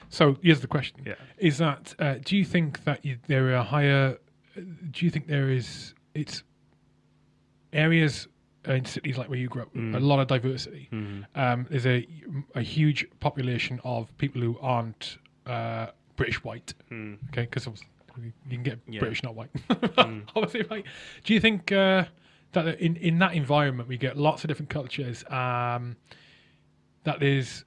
So 0.08 0.36
here's 0.42 0.60
the 0.60 0.66
question: 0.68 1.00
Yeah. 1.04 1.14
Is 1.38 1.58
that 1.58 1.94
uh, 1.98 2.14
do 2.24 2.36
you 2.36 2.44
think 2.44 2.84
that 2.84 3.04
you, 3.04 3.18
there 3.26 3.54
are 3.56 3.64
higher? 3.64 4.18
uh, 4.56 4.60
Do 4.90 5.04
you 5.04 5.10
think 5.10 5.26
there 5.26 5.50
is 5.50 5.94
it's 6.14 6.42
areas 7.72 8.28
in 8.66 8.84
cities 8.84 9.18
like 9.18 9.28
where 9.28 9.38
you 9.38 9.48
grew 9.48 9.62
up, 9.62 9.74
Mm. 9.74 9.96
a 9.96 9.98
lot 10.00 10.20
of 10.20 10.28
diversity. 10.28 10.88
Mhm. 10.92 11.24
Um, 11.34 11.66
there's 11.70 11.86
a 11.86 12.06
a 12.54 12.62
huge 12.62 13.04
population 13.18 13.80
of 13.82 14.16
people 14.18 14.40
who 14.40 14.56
aren't 14.60 15.18
uh, 15.46 15.86
British 16.16 16.44
white. 16.44 16.72
Mm. 16.90 17.18
Okay, 17.30 17.42
because 17.42 17.66
you 18.20 18.32
can 18.50 18.62
get 18.62 18.78
Yeah. 18.88 19.00
British 19.00 19.22
not 19.22 19.34
white. 19.34 19.50
Mm. 19.68 20.22
Obviously, 20.36 20.62
right. 20.70 20.84
Do 21.24 21.34
you 21.34 21.40
think 21.40 21.70
uh, 21.72 22.04
that 22.52 22.78
in 22.80 22.96
in 22.96 23.18
that 23.20 23.34
environment 23.34 23.88
we 23.88 23.96
get 23.96 24.16
lots 24.16 24.44
of 24.44 24.48
different 24.48 24.70
cultures? 24.70 25.24
Um, 25.30 25.96
that 27.04 27.22
is, 27.22 27.64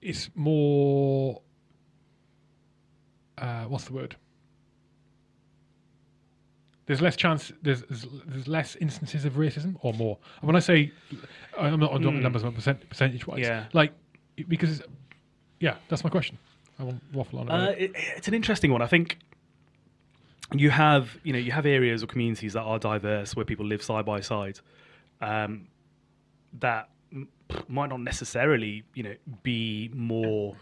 it's 0.00 0.30
more. 0.34 1.42
Uh, 3.38 3.64
what's 3.64 3.84
the 3.84 3.92
word? 3.94 4.16
There's 6.86 7.00
less 7.00 7.14
chance. 7.16 7.52
There's, 7.62 7.82
there's 7.82 8.06
there's 8.26 8.48
less 8.48 8.76
instances 8.76 9.24
of 9.24 9.34
racism 9.34 9.76
or 9.80 9.92
more. 9.94 10.18
And 10.40 10.46
when 10.48 10.56
I 10.56 10.60
say, 10.60 10.90
I'm 11.58 11.78
not 11.78 11.92
on 11.92 12.02
Mm. 12.02 12.20
numbers, 12.20 12.42
but 12.42 12.54
percent, 12.54 12.88
percentage 12.88 13.26
wise. 13.26 13.40
Yeah. 13.40 13.66
Like 13.72 13.92
because, 14.48 14.82
yeah, 15.60 15.76
that's 15.88 16.02
my 16.02 16.10
question. 16.10 16.36
I 16.78 16.84
won't 16.84 17.02
waffle 17.12 17.38
on 17.40 17.50
Uh, 17.50 17.74
it, 17.78 17.92
it's 18.16 18.26
an 18.28 18.34
interesting 18.34 18.72
one. 18.72 18.82
I 18.82 18.86
think 18.86 19.18
you 20.52 20.70
have 20.70 21.18
you 21.22 21.32
know 21.32 21.38
you 21.38 21.52
have 21.52 21.66
areas 21.66 22.02
or 22.02 22.06
communities 22.06 22.54
that 22.54 22.62
are 22.62 22.78
diverse 22.78 23.36
where 23.36 23.44
people 23.44 23.66
live 23.66 23.82
side 23.82 24.04
by 24.04 24.20
side, 24.20 24.58
um, 25.20 25.68
that 26.58 26.88
might 27.68 27.90
not 27.90 28.00
necessarily, 28.00 28.84
you 28.94 29.02
know, 29.02 29.14
be 29.42 29.90
more 29.94 30.56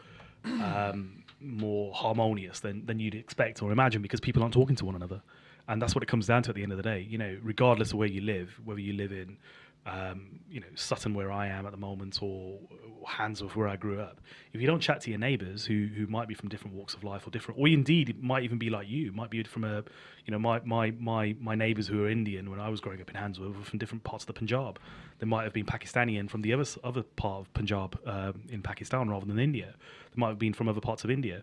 um, 0.44 1.24
more 1.40 1.92
harmonious 1.94 2.60
than 2.60 2.84
than 2.86 2.98
you'd 2.98 3.14
expect 3.14 3.62
or 3.62 3.72
imagine 3.72 4.02
because 4.02 4.20
people 4.20 4.42
aren't 4.42 4.54
talking 4.54 4.76
to 4.76 4.84
one 4.84 4.94
another, 4.94 5.22
and 5.68 5.80
that's 5.80 5.94
what 5.94 6.02
it 6.02 6.08
comes 6.08 6.26
down 6.26 6.42
to 6.42 6.50
at 6.50 6.56
the 6.56 6.62
end 6.62 6.72
of 6.72 6.78
the 6.78 6.82
day. 6.82 7.06
You 7.08 7.18
know, 7.18 7.38
regardless 7.42 7.92
of 7.92 7.98
where 7.98 8.08
you 8.08 8.20
live, 8.20 8.60
whether 8.64 8.80
you 8.80 8.92
live 8.92 9.12
in 9.12 9.36
um, 9.88 10.40
you 10.50 10.60
know 10.60 10.66
Sutton 10.74 11.14
where 11.14 11.30
I 11.30 11.48
am 11.48 11.66
at 11.66 11.72
the 11.72 11.78
moment 11.78 12.22
or 12.22 12.58
Handsworth 13.06 13.56
where 13.56 13.68
I 13.68 13.76
grew 13.76 14.00
up. 14.00 14.20
If 14.52 14.60
you 14.60 14.66
don't 14.66 14.80
chat 14.80 15.00
to 15.02 15.10
your 15.10 15.18
neighbours 15.18 15.64
who 15.64 15.88
who 15.94 16.06
might 16.06 16.28
be 16.28 16.34
from 16.34 16.48
different 16.48 16.76
walks 16.76 16.94
of 16.94 17.04
life 17.04 17.26
or 17.26 17.30
different, 17.30 17.60
or 17.60 17.68
indeed 17.68 18.10
it 18.10 18.22
might 18.22 18.42
even 18.42 18.58
be 18.58 18.70
like 18.70 18.88
you, 18.88 19.12
might 19.12 19.30
be 19.30 19.42
from 19.44 19.64
a 19.64 19.84
you 20.26 20.32
know 20.32 20.38
my 20.38 20.60
my 20.64 20.90
my 20.92 21.34
my 21.40 21.54
neighbours 21.54 21.88
who 21.88 22.04
are 22.04 22.08
Indian 22.08 22.50
when 22.50 22.60
I 22.60 22.68
was 22.68 22.80
growing 22.80 23.00
up 23.00 23.08
in 23.10 23.16
Handsworth 23.16 23.56
were 23.56 23.64
from 23.64 23.78
different 23.78 24.04
parts 24.04 24.24
of 24.24 24.28
the 24.28 24.32
Punjab. 24.34 24.78
They 25.18 25.26
might 25.26 25.44
have 25.44 25.52
been 25.52 25.66
Pakistani 25.66 26.18
and 26.20 26.30
from 26.30 26.42
the 26.42 26.52
other 26.52 26.64
other 26.84 27.02
part 27.02 27.40
of 27.40 27.54
Punjab 27.54 27.98
um, 28.06 28.42
in 28.50 28.62
Pakistan 28.62 29.08
rather 29.08 29.26
than 29.26 29.38
India. 29.38 29.74
They 30.14 30.20
might 30.20 30.28
have 30.28 30.38
been 30.38 30.52
from 30.52 30.68
other 30.68 30.80
parts 30.80 31.04
of 31.04 31.10
India. 31.10 31.42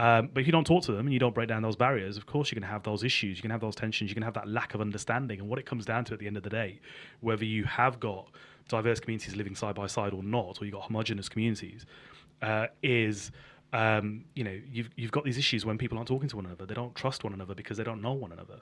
Um, 0.00 0.30
but 0.32 0.40
if 0.40 0.46
you 0.46 0.52
don't 0.52 0.66
talk 0.66 0.82
to 0.84 0.92
them 0.92 1.06
and 1.06 1.12
you 1.12 1.18
don't 1.18 1.34
break 1.34 1.48
down 1.48 1.60
those 1.60 1.76
barriers, 1.76 2.16
of 2.16 2.24
course 2.24 2.50
you're 2.50 2.58
going 2.58 2.66
to 2.66 2.72
have 2.72 2.82
those 2.82 3.04
issues. 3.04 3.38
Going 3.42 3.50
to 3.50 3.54
have 3.54 3.60
those 3.60 3.74
tensions. 3.74 4.10
Going 4.14 4.22
to 4.22 4.26
have 4.26 4.32
that 4.32 4.48
lack 4.48 4.72
of 4.72 4.80
understanding. 4.80 5.40
And 5.40 5.48
what 5.48 5.58
it 5.58 5.66
comes 5.66 5.84
down 5.84 6.06
to 6.06 6.14
at 6.14 6.20
the 6.20 6.26
end 6.26 6.38
of 6.38 6.42
the 6.42 6.48
day, 6.48 6.80
whether 7.20 7.44
you 7.44 7.64
have 7.64 8.00
got 8.00 8.30
diverse 8.66 8.98
communities 8.98 9.36
living 9.36 9.54
side 9.54 9.74
by 9.74 9.86
side 9.86 10.14
or 10.14 10.22
not, 10.22 10.58
or 10.58 10.64
you've 10.64 10.72
got 10.72 10.84
homogenous 10.84 11.28
communities, 11.28 11.84
uh, 12.40 12.68
is 12.82 13.30
um, 13.74 14.24
you 14.34 14.42
know 14.42 14.58
you've 14.72 14.88
you've 14.96 15.12
got 15.12 15.24
these 15.24 15.36
issues 15.36 15.66
when 15.66 15.76
people 15.76 15.98
aren't 15.98 16.08
talking 16.08 16.30
to 16.30 16.36
one 16.36 16.46
another. 16.46 16.64
They 16.64 16.74
don't 16.74 16.94
trust 16.94 17.22
one 17.22 17.34
another 17.34 17.54
because 17.54 17.76
they 17.76 17.84
don't 17.84 18.00
know 18.00 18.14
one 18.14 18.32
another. 18.32 18.60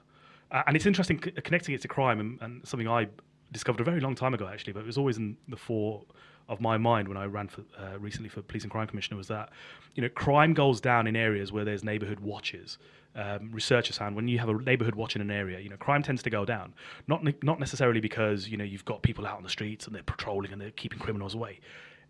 Uh, 0.51 0.63
and 0.67 0.75
it's 0.75 0.85
interesting 0.85 1.23
c- 1.23 1.31
connecting 1.31 1.73
it 1.73 1.81
to 1.83 1.87
crime 1.87 2.19
and, 2.19 2.37
and 2.41 2.67
something 2.67 2.89
I 2.89 3.07
discovered 3.53 3.79
a 3.79 3.85
very 3.85 4.01
long 4.01 4.13
time 4.13 4.33
ago 4.33 4.45
actually, 4.45 4.73
but 4.73 4.81
it 4.81 4.87
was 4.87 4.97
always 4.97 5.15
in 5.15 5.37
the 5.47 5.55
fore 5.55 6.03
of 6.49 6.59
my 6.59 6.77
mind 6.77 7.07
when 7.07 7.15
I 7.15 7.25
ran 7.25 7.47
for 7.47 7.61
uh, 7.77 7.97
recently 7.99 8.27
for 8.27 8.41
police 8.41 8.63
and 8.63 8.71
crime 8.71 8.87
commissioner 8.87 9.15
was 9.17 9.27
that 9.27 9.51
you 9.95 10.01
know 10.01 10.09
crime 10.09 10.53
goes 10.53 10.81
down 10.81 11.07
in 11.07 11.15
areas 11.15 11.51
where 11.51 11.63
there's 11.63 11.83
neighborhood 11.83 12.19
watches. 12.19 12.77
Um, 13.15 13.51
researchers 13.51 13.97
found 13.97 14.15
when 14.15 14.27
you 14.27 14.37
have 14.39 14.49
a 14.49 14.53
neighborhood 14.53 14.95
watch 14.95 15.15
in 15.15 15.21
an 15.21 15.31
area, 15.31 15.59
you 15.59 15.69
know 15.69 15.77
crime 15.77 16.03
tends 16.03 16.23
to 16.23 16.29
go 16.29 16.43
down. 16.43 16.73
Not 17.07 17.23
ne- 17.23 17.35
not 17.43 17.59
necessarily 17.59 18.01
because 18.01 18.49
you 18.49 18.57
know 18.57 18.63
you've 18.63 18.85
got 18.85 19.03
people 19.03 19.25
out 19.25 19.37
on 19.37 19.43
the 19.43 19.49
streets 19.49 19.85
and 19.85 19.95
they're 19.95 20.03
patrolling 20.03 20.51
and 20.51 20.59
they're 20.59 20.71
keeping 20.71 20.99
criminals 20.99 21.35
away. 21.35 21.59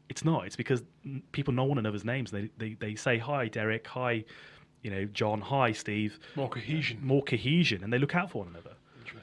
It's 0.08 0.26
not. 0.26 0.46
It's 0.46 0.56
because 0.56 0.82
people 1.34 1.54
know 1.54 1.66
one 1.66 1.78
another's 1.78 2.06
names. 2.06 2.32
They 2.32 2.50
they, 2.58 2.74
they 2.80 2.96
say 2.96 3.18
hi, 3.18 3.48
Derek. 3.50 3.86
Hi, 3.88 4.24
you 4.82 4.90
know 4.90 5.06
John. 5.06 5.42
Hi, 5.42 5.74
Steve. 5.74 6.20
More 6.36 6.50
cohesion. 6.50 7.00
More 7.04 7.24
cohesion, 7.24 7.84
and 7.84 7.92
they 7.92 8.00
look 8.00 8.16
out 8.16 8.32
for 8.32 8.44
one 8.44 8.48
another. 8.48 8.76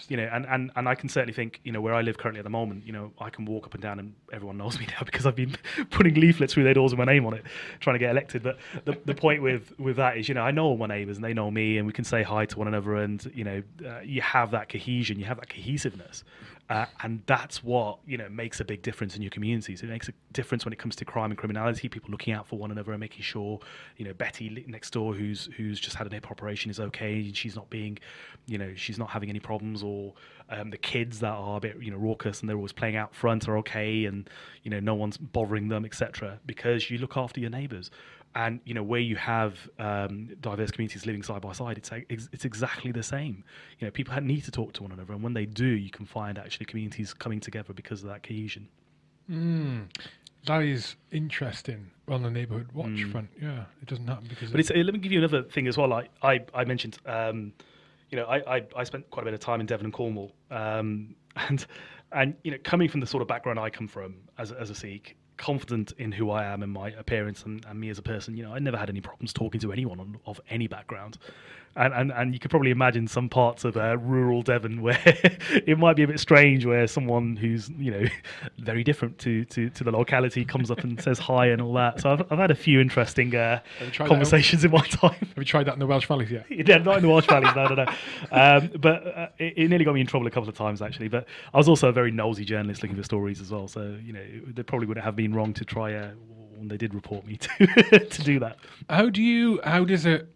You 0.09 0.16
know, 0.16 0.28
and, 0.32 0.47
and, 0.47 0.70
and 0.76 0.89
I 0.89 0.95
can 0.95 1.09
certainly 1.09 1.32
think, 1.32 1.61
you 1.64 1.72
know, 1.72 1.80
where 1.80 1.95
I 1.95 2.03
live 2.03 2.18
currently 2.18 2.41
at 2.41 2.45
the 2.45 2.51
moment, 2.51 2.87
you 2.87 2.93
know, 2.93 3.12
I 3.18 3.30
can 3.30 3.45
walk 3.45 3.66
up 3.66 3.74
and 3.74 3.82
down 3.82 3.99
and 3.99 4.14
everyone 4.32 4.57
knows 4.57 4.78
me 4.80 4.87
now 4.87 5.05
because 5.05 5.26
I've 5.26 5.37
been 5.37 5.57
putting 5.91 6.14
leaflets 6.14 6.55
through 6.55 6.64
their 6.64 6.74
doors 6.74 6.93
with 6.93 6.99
my 6.99 7.05
name 7.05 7.26
on 7.26 7.34
it, 7.34 7.45
trying 7.80 7.95
to 7.95 7.99
get 7.99 8.11
elected. 8.11 8.43
But 8.43 8.59
the, 8.84 8.99
the 9.05 9.14
point 9.14 9.43
with, 9.43 9.78
with 9.78 9.97
that 9.97 10.16
is, 10.16 10.28
you 10.28 10.34
know, 10.34 10.43
I 10.43 10.51
know 10.51 10.66
all 10.66 10.76
my 10.76 10.87
neighbours 10.87 11.16
and 11.16 11.24
they 11.24 11.34
know 11.34 11.51
me 11.51 11.78
and 11.78 11.87
we 11.87 11.93
can 11.93 12.05
say 12.05 12.22
hi 12.22 12.47
to 12.47 12.59
one 12.59 12.68
another 12.68 12.97
and, 12.97 13.24
you 13.34 13.45
know, 13.45 13.62
uh, 13.87 14.01
you 14.01 14.22
have 14.22 14.51
that 14.53 14.68
cohesion, 14.68 15.18
you 15.18 15.26
have 15.26 15.39
that 15.39 15.49
cohesiveness. 15.49 16.24
Uh, 16.68 16.86
and 17.02 17.22
that's 17.26 17.62
what, 17.62 17.98
you 18.06 18.18
know, 18.18 18.28
makes 18.28 18.58
a 18.58 18.64
big 18.64 18.82
difference 18.82 19.14
in 19.14 19.22
your 19.22 19.30
communities. 19.30 19.82
It 19.82 19.88
makes 19.88 20.08
a 20.08 20.12
difference 20.32 20.64
when 20.64 20.72
it 20.72 20.78
comes 20.78 20.96
to 20.96 21.04
crime 21.04 21.30
and 21.30 21.38
criminality, 21.38 21.88
people 21.88 22.10
looking 22.10 22.34
out 22.34 22.48
for 22.48 22.58
one 22.58 22.72
another 22.72 22.90
and 22.90 22.98
making 22.98 23.22
sure, 23.22 23.60
you 23.96 24.04
know, 24.04 24.12
Betty 24.12 24.64
next 24.66 24.90
door 24.90 25.14
who's 25.14 25.48
who's 25.56 25.78
just 25.78 25.96
had 25.96 26.06
an 26.06 26.12
hip 26.12 26.30
operation 26.30 26.70
is 26.70 26.80
okay 26.80 27.20
and 27.20 27.36
she's 27.36 27.54
not 27.54 27.70
being, 27.70 27.98
you 28.46 28.58
know, 28.58 28.72
she's 28.74 28.98
not 28.98 29.10
having 29.10 29.28
any 29.28 29.38
problems 29.38 29.82
or 29.82 30.14
um, 30.48 30.70
the 30.70 30.78
kids 30.78 31.20
that 31.20 31.32
are 31.32 31.56
a 31.56 31.60
bit 31.60 31.76
you 31.80 31.90
know 31.90 31.96
raucous 31.96 32.40
and 32.40 32.48
they're 32.48 32.56
always 32.56 32.72
playing 32.72 32.96
out 32.96 33.14
front 33.14 33.48
are 33.48 33.58
okay 33.58 34.04
and 34.04 34.30
you 34.62 34.70
know 34.70 34.80
no 34.80 34.94
one's 34.94 35.16
bothering 35.16 35.68
them 35.68 35.84
etc 35.84 36.38
because 36.46 36.90
you 36.90 36.98
look 36.98 37.16
after 37.16 37.40
your 37.40 37.50
neighbors 37.50 37.90
and 38.37 38.61
you 38.64 38.74
know 38.74 38.82
where 38.82 39.01
you 39.01 39.16
have 39.16 39.68
um, 39.80 40.28
diverse 40.41 40.70
communities 40.70 41.07
living 41.07 41.22
side 41.22 41.43
by 41.43 41.53
side 41.53 41.78
it's 41.78 42.28
it's 42.32 42.45
exactly 42.45 42.93
the 42.93 43.03
same 43.03 43.43
you 43.78 43.87
know 43.87 43.91
people 43.91 44.14
need 44.20 44.45
to 44.45 44.53
talk 44.53 44.72
to 44.74 44.82
one 44.82 44.93
another 44.93 45.12
and 45.12 45.22
when 45.22 45.32
they 45.32 45.47
do 45.47 45.66
you 45.66 45.91
can 45.91 46.07
find 46.07 46.39
actually 46.39 46.66
communities 46.66 47.12
coming 47.12 47.41
together 47.41 47.72
because 47.72 48.03
of 48.03 48.09
that 48.09 48.22
cohesion 48.22 48.68
Mm, 49.30 49.89
that 50.45 50.62
is 50.62 50.97
interesting 51.11 51.91
on 52.09 52.22
the 52.22 52.30
neighbourhood 52.30 52.70
watch 52.72 53.03
front. 53.11 53.28
Yeah, 53.41 53.64
it 53.82 53.89
doesn't 53.89 54.07
happen 54.07 54.26
because. 54.28 54.51
Mm. 54.51 54.53
But 54.53 54.61
it's, 54.61 54.70
uh, 54.70 54.74
let 54.74 54.95
me 54.95 55.01
give 55.01 55.12
you 55.12 55.18
another 55.18 55.43
thing 55.43 55.66
as 55.66 55.76
well. 55.76 55.93
I 55.93 56.09
I, 56.22 56.41
I 56.55 56.64
mentioned, 56.64 56.99
um, 57.07 57.53
you 58.11 58.18
know, 58.18 58.24
I, 58.26 58.57
I 58.57 58.62
I 58.76 58.84
spent 58.84 59.11
quite 59.11 59.22
a 59.22 59.24
bit 59.24 59.34
of 59.34 59.41
time 59.41 59.61
in 59.61 59.66
Devon 59.66 59.87
and 59.87 59.93
Cornwall, 59.93 60.32
um, 60.51 61.16
and 61.49 61.66
and 62.12 62.34
you 62.45 62.53
know, 62.53 62.59
coming 62.62 62.89
from 62.89 63.01
the 63.01 63.07
sort 63.07 63.22
of 63.22 63.28
background 63.28 63.59
I 63.59 63.70
come 63.70 63.89
from 63.89 64.16
as 64.39 64.53
as 64.53 64.70
a 64.70 64.74
Sikh, 64.74 65.16
confident 65.37 65.93
in 65.99 66.12
who 66.12 66.30
I 66.30 66.45
am 66.45 66.62
and 66.62 66.72
my 66.72 66.91
appearance 66.93 67.45
and, 67.45 67.64
and 67.66 67.78
me 67.78 67.91
as 67.91 67.99
a 67.99 68.03
person, 68.03 68.37
you 68.37 68.43
know, 68.43 68.55
I 68.55 68.59
never 68.59 68.76
had 68.76 68.91
any 68.91 69.01
problems 69.01 69.32
talking 69.32 69.61
to 69.61 69.72
anyone 69.72 70.01
on, 70.01 70.18
of 70.26 70.41
any 70.51 70.66
background. 70.66 71.18
And, 71.77 71.93
and 71.93 72.11
and 72.12 72.33
you 72.33 72.41
could 72.41 72.51
probably 72.51 72.70
imagine 72.70 73.07
some 73.07 73.29
parts 73.29 73.64
of 73.64 73.77
uh, 73.77 73.99
rural 73.99 74.43
Devon 74.43 74.81
where 74.87 74.99
it 75.05 75.79
might 75.79 75.95
be 75.95 76.03
a 76.05 76.07
bit 76.07 76.18
strange, 76.18 76.64
where 76.64 76.87
someone 76.87 77.37
who's 77.37 77.68
you 77.79 77.91
know 77.91 78.05
very 78.59 78.83
different 78.83 79.18
to, 79.18 79.45
to, 79.47 79.68
to 79.70 79.85
the 79.85 79.91
locality 79.91 80.45
comes 80.45 80.70
up 80.70 80.79
and 80.81 81.01
says 81.07 81.18
hi 81.18 81.47
and 81.47 81.61
all 81.61 81.74
that. 81.74 82.01
So 82.01 82.11
I've, 82.11 82.22
I've 82.33 82.39
had 82.39 82.51
a 82.51 82.55
few 82.55 82.81
interesting 82.81 83.35
uh, 83.35 83.61
Have 83.79 83.89
you 83.89 83.93
tried 83.93 84.07
that 84.07 84.12
out? 84.12 84.14
conversations 84.16 84.64
in 84.64 84.70
my 84.70 84.81
time. 84.87 85.14
Have 85.20 85.37
you 85.37 85.45
tried 85.45 85.66
that 85.66 85.74
in 85.74 85.79
the 85.79 85.87
Welsh 85.87 86.07
Valleys 86.07 86.31
yet? 86.31 86.47
Yeah, 86.49 86.79
not 86.79 86.97
in 86.97 87.03
the 87.03 87.09
Welsh 87.09 87.27
Valleys, 87.27 87.55
no, 87.55 87.66
no, 87.66 87.74
no. 87.85 87.93
Um, 88.31 88.70
but 88.81 89.07
uh, 89.07 89.29
it, 89.39 89.55
it 89.57 89.68
nearly 89.68 89.85
got 89.85 89.95
me 89.95 90.01
in 90.01 90.07
trouble 90.07 90.27
a 90.27 90.31
couple 90.31 90.49
of 90.49 90.57
times, 90.57 90.81
actually. 90.81 91.09
But 91.09 91.27
I 91.53 91.59
was 91.59 91.68
also 91.68 91.89
a 91.89 91.93
very 91.93 92.11
nosy 92.11 92.45
journalist 92.45 92.83
looking 92.83 92.97
for 92.97 93.03
stories 93.03 93.41
as 93.41 93.51
well. 93.51 93.68
So, 93.68 93.99
you 94.03 94.12
know, 94.12 94.24
they 94.47 94.62
probably 94.62 94.87
wouldn't 94.87 95.05
have 95.05 95.16
been 95.16 95.35
wrong 95.35 95.53
to 95.55 95.64
try, 95.64 95.95
uh, 95.95 96.11
when 96.57 96.68
they 96.68 96.77
did 96.79 96.95
report 96.95 97.27
me, 97.27 97.37
to, 97.37 98.07
to 98.09 98.22
do 98.22 98.39
that. 98.41 98.57
How 98.89 99.11
do 99.11 99.22
you? 99.22 99.61
How 99.62 99.85
does 99.85 100.07
it? 100.07 100.33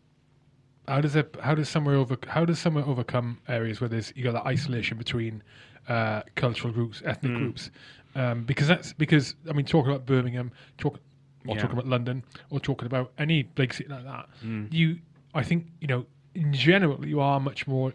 How 0.90 1.00
does 1.00 1.14
it? 1.14 1.36
How 1.40 1.54
does 1.54 1.68
somewhere 1.68 1.94
over? 1.94 2.18
How 2.26 2.44
does 2.44 2.58
somewhere 2.58 2.84
overcome 2.84 3.38
areas 3.48 3.80
where 3.80 3.86
there's 3.88 4.12
you 4.16 4.24
got 4.24 4.32
that 4.32 4.44
isolation 4.46 4.98
between 4.98 5.40
uh, 5.88 6.22
cultural 6.34 6.72
groups, 6.72 7.00
ethnic 7.04 7.30
Mm. 7.32 7.36
groups? 7.36 7.70
Um, 8.16 8.42
because 8.42 8.66
that's 8.66 8.92
because 8.94 9.36
I 9.48 9.52
mean, 9.52 9.66
talking 9.66 9.92
about 9.92 10.04
Birmingham, 10.04 10.50
talk, 10.78 10.98
or 11.46 11.54
Yeah. 11.54 11.60
talking 11.62 11.78
about 11.78 11.86
London, 11.86 12.24
or 12.50 12.58
talking 12.58 12.86
about 12.86 13.12
any 13.18 13.44
big 13.44 13.72
city 13.72 13.88
like 13.88 14.02
that, 14.02 14.28
Mm. 14.44 14.72
you, 14.74 14.98
I 15.32 15.44
think 15.44 15.68
you 15.80 15.86
know, 15.86 16.06
in 16.34 16.52
general, 16.52 17.06
you 17.06 17.20
are 17.20 17.38
much 17.38 17.68
more. 17.68 17.92